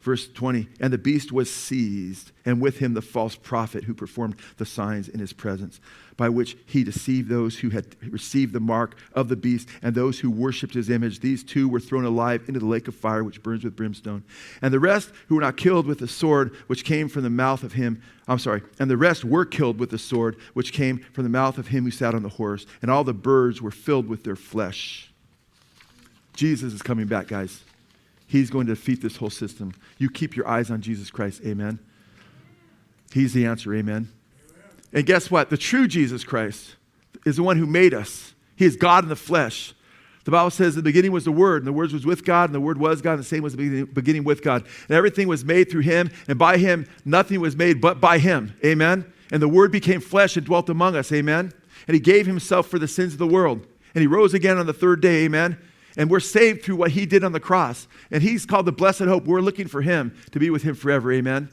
Verse 0.00 0.28
20, 0.28 0.68
and 0.80 0.92
the 0.92 0.98
beast 0.98 1.30
was 1.30 1.52
seized, 1.52 2.32
and 2.44 2.60
with 2.60 2.78
him 2.78 2.94
the 2.94 3.02
false 3.02 3.36
prophet 3.36 3.84
who 3.84 3.94
performed 3.94 4.34
the 4.56 4.66
signs 4.66 5.08
in 5.08 5.20
his 5.20 5.32
presence, 5.32 5.80
by 6.16 6.28
which 6.28 6.56
he 6.66 6.84
deceived 6.84 7.28
those 7.28 7.58
who 7.58 7.70
had 7.70 7.96
received 8.10 8.52
the 8.52 8.60
mark 8.60 8.96
of 9.12 9.28
the 9.28 9.36
beast 9.36 9.68
and 9.82 9.94
those 9.94 10.20
who 10.20 10.30
worshipped 10.30 10.74
his 10.74 10.90
image. 10.90 11.20
These 11.20 11.44
two 11.44 11.68
were 11.68 11.80
thrown 11.80 12.04
alive 12.04 12.44
into 12.48 12.60
the 12.60 12.66
lake 12.66 12.88
of 12.88 12.94
fire, 12.94 13.24
which 13.24 13.42
burns 13.42 13.64
with 13.64 13.76
brimstone. 13.76 14.24
And 14.60 14.72
the 14.72 14.80
rest 14.80 15.10
who 15.28 15.36
were 15.36 15.40
not 15.40 15.56
killed 15.56 15.86
with 15.86 15.98
the 15.98 16.08
sword 16.08 16.54
which 16.66 16.84
came 16.84 17.08
from 17.08 17.22
the 17.22 17.30
mouth 17.30 17.62
of 17.62 17.72
him, 17.72 18.02
I'm 18.28 18.38
sorry, 18.38 18.62
and 18.78 18.90
the 18.90 18.96
rest 18.96 19.24
were 19.24 19.44
killed 19.44 19.78
with 19.78 19.90
the 19.90 19.98
sword 19.98 20.36
which 20.54 20.72
came 20.72 20.98
from 21.12 21.24
the 21.24 21.30
mouth 21.30 21.58
of 21.58 21.68
him 21.68 21.84
who 21.84 21.90
sat 21.90 22.14
on 22.14 22.22
the 22.22 22.28
horse, 22.28 22.66
and 22.80 22.90
all 22.90 23.04
the 23.04 23.12
birds 23.12 23.60
were 23.60 23.70
filled 23.70 24.08
with 24.08 24.24
their 24.24 24.36
flesh. 24.36 25.12
Jesus 26.34 26.72
is 26.72 26.82
coming 26.82 27.06
back, 27.06 27.28
guys. 27.28 27.62
He's 28.26 28.48
going 28.48 28.66
to 28.66 28.74
defeat 28.74 29.02
this 29.02 29.16
whole 29.16 29.30
system. 29.30 29.74
You 29.98 30.08
keep 30.08 30.36
your 30.36 30.48
eyes 30.48 30.70
on 30.70 30.80
Jesus 30.80 31.10
Christ. 31.10 31.42
Amen. 31.44 31.78
He's 33.12 33.34
the 33.34 33.44
answer. 33.44 33.74
Amen. 33.74 34.08
And 34.92 35.06
guess 35.06 35.30
what? 35.30 35.50
The 35.50 35.56
true 35.56 35.88
Jesus 35.88 36.24
Christ 36.24 36.76
is 37.24 37.36
the 37.36 37.42
one 37.42 37.56
who 37.56 37.66
made 37.66 37.94
us. 37.94 38.34
He 38.56 38.64
is 38.64 38.76
God 38.76 39.04
in 39.04 39.08
the 39.08 39.16
flesh. 39.16 39.74
The 40.24 40.30
Bible 40.30 40.50
says 40.50 40.74
the 40.74 40.82
beginning 40.82 41.10
was 41.10 41.24
the 41.24 41.32
Word, 41.32 41.62
and 41.62 41.66
the 41.66 41.72
Word 41.72 41.90
was 41.92 42.06
with 42.06 42.24
God, 42.24 42.48
and 42.48 42.54
the 42.54 42.60
Word 42.60 42.78
was 42.78 43.02
God, 43.02 43.12
and 43.12 43.20
the 43.20 43.24
same 43.24 43.42
was 43.42 43.56
the 43.56 43.84
beginning 43.84 44.22
with 44.22 44.42
God. 44.42 44.64
And 44.88 44.96
everything 44.96 45.26
was 45.26 45.44
made 45.44 45.70
through 45.70 45.80
Him, 45.80 46.10
and 46.28 46.38
by 46.38 46.58
Him 46.58 46.86
nothing 47.04 47.40
was 47.40 47.56
made 47.56 47.80
but 47.80 48.00
by 48.00 48.18
Him. 48.18 48.54
Amen. 48.64 49.12
And 49.32 49.42
the 49.42 49.48
Word 49.48 49.72
became 49.72 50.00
flesh 50.00 50.36
and 50.36 50.46
dwelt 50.46 50.68
among 50.68 50.94
us. 50.94 51.10
Amen. 51.10 51.52
And 51.88 51.94
He 51.94 52.00
gave 52.00 52.26
Himself 52.26 52.68
for 52.68 52.78
the 52.78 52.86
sins 52.86 53.14
of 53.14 53.18
the 53.18 53.26
world. 53.26 53.66
And 53.94 54.02
He 54.02 54.06
rose 54.06 54.32
again 54.32 54.58
on 54.58 54.66
the 54.66 54.72
third 54.72 55.00
day. 55.00 55.24
Amen. 55.24 55.58
And 55.96 56.10
we're 56.10 56.20
saved 56.20 56.62
through 56.62 56.76
what 56.76 56.92
he 56.92 57.06
did 57.06 57.22
on 57.22 57.32
the 57.32 57.40
cross. 57.40 57.86
And 58.10 58.22
he's 58.22 58.46
called 58.46 58.66
the 58.66 58.72
blessed 58.72 59.02
hope. 59.02 59.26
We're 59.26 59.40
looking 59.40 59.68
for 59.68 59.82
him 59.82 60.16
to 60.30 60.38
be 60.38 60.50
with 60.50 60.62
him 60.62 60.74
forever. 60.74 61.12
Amen. 61.12 61.50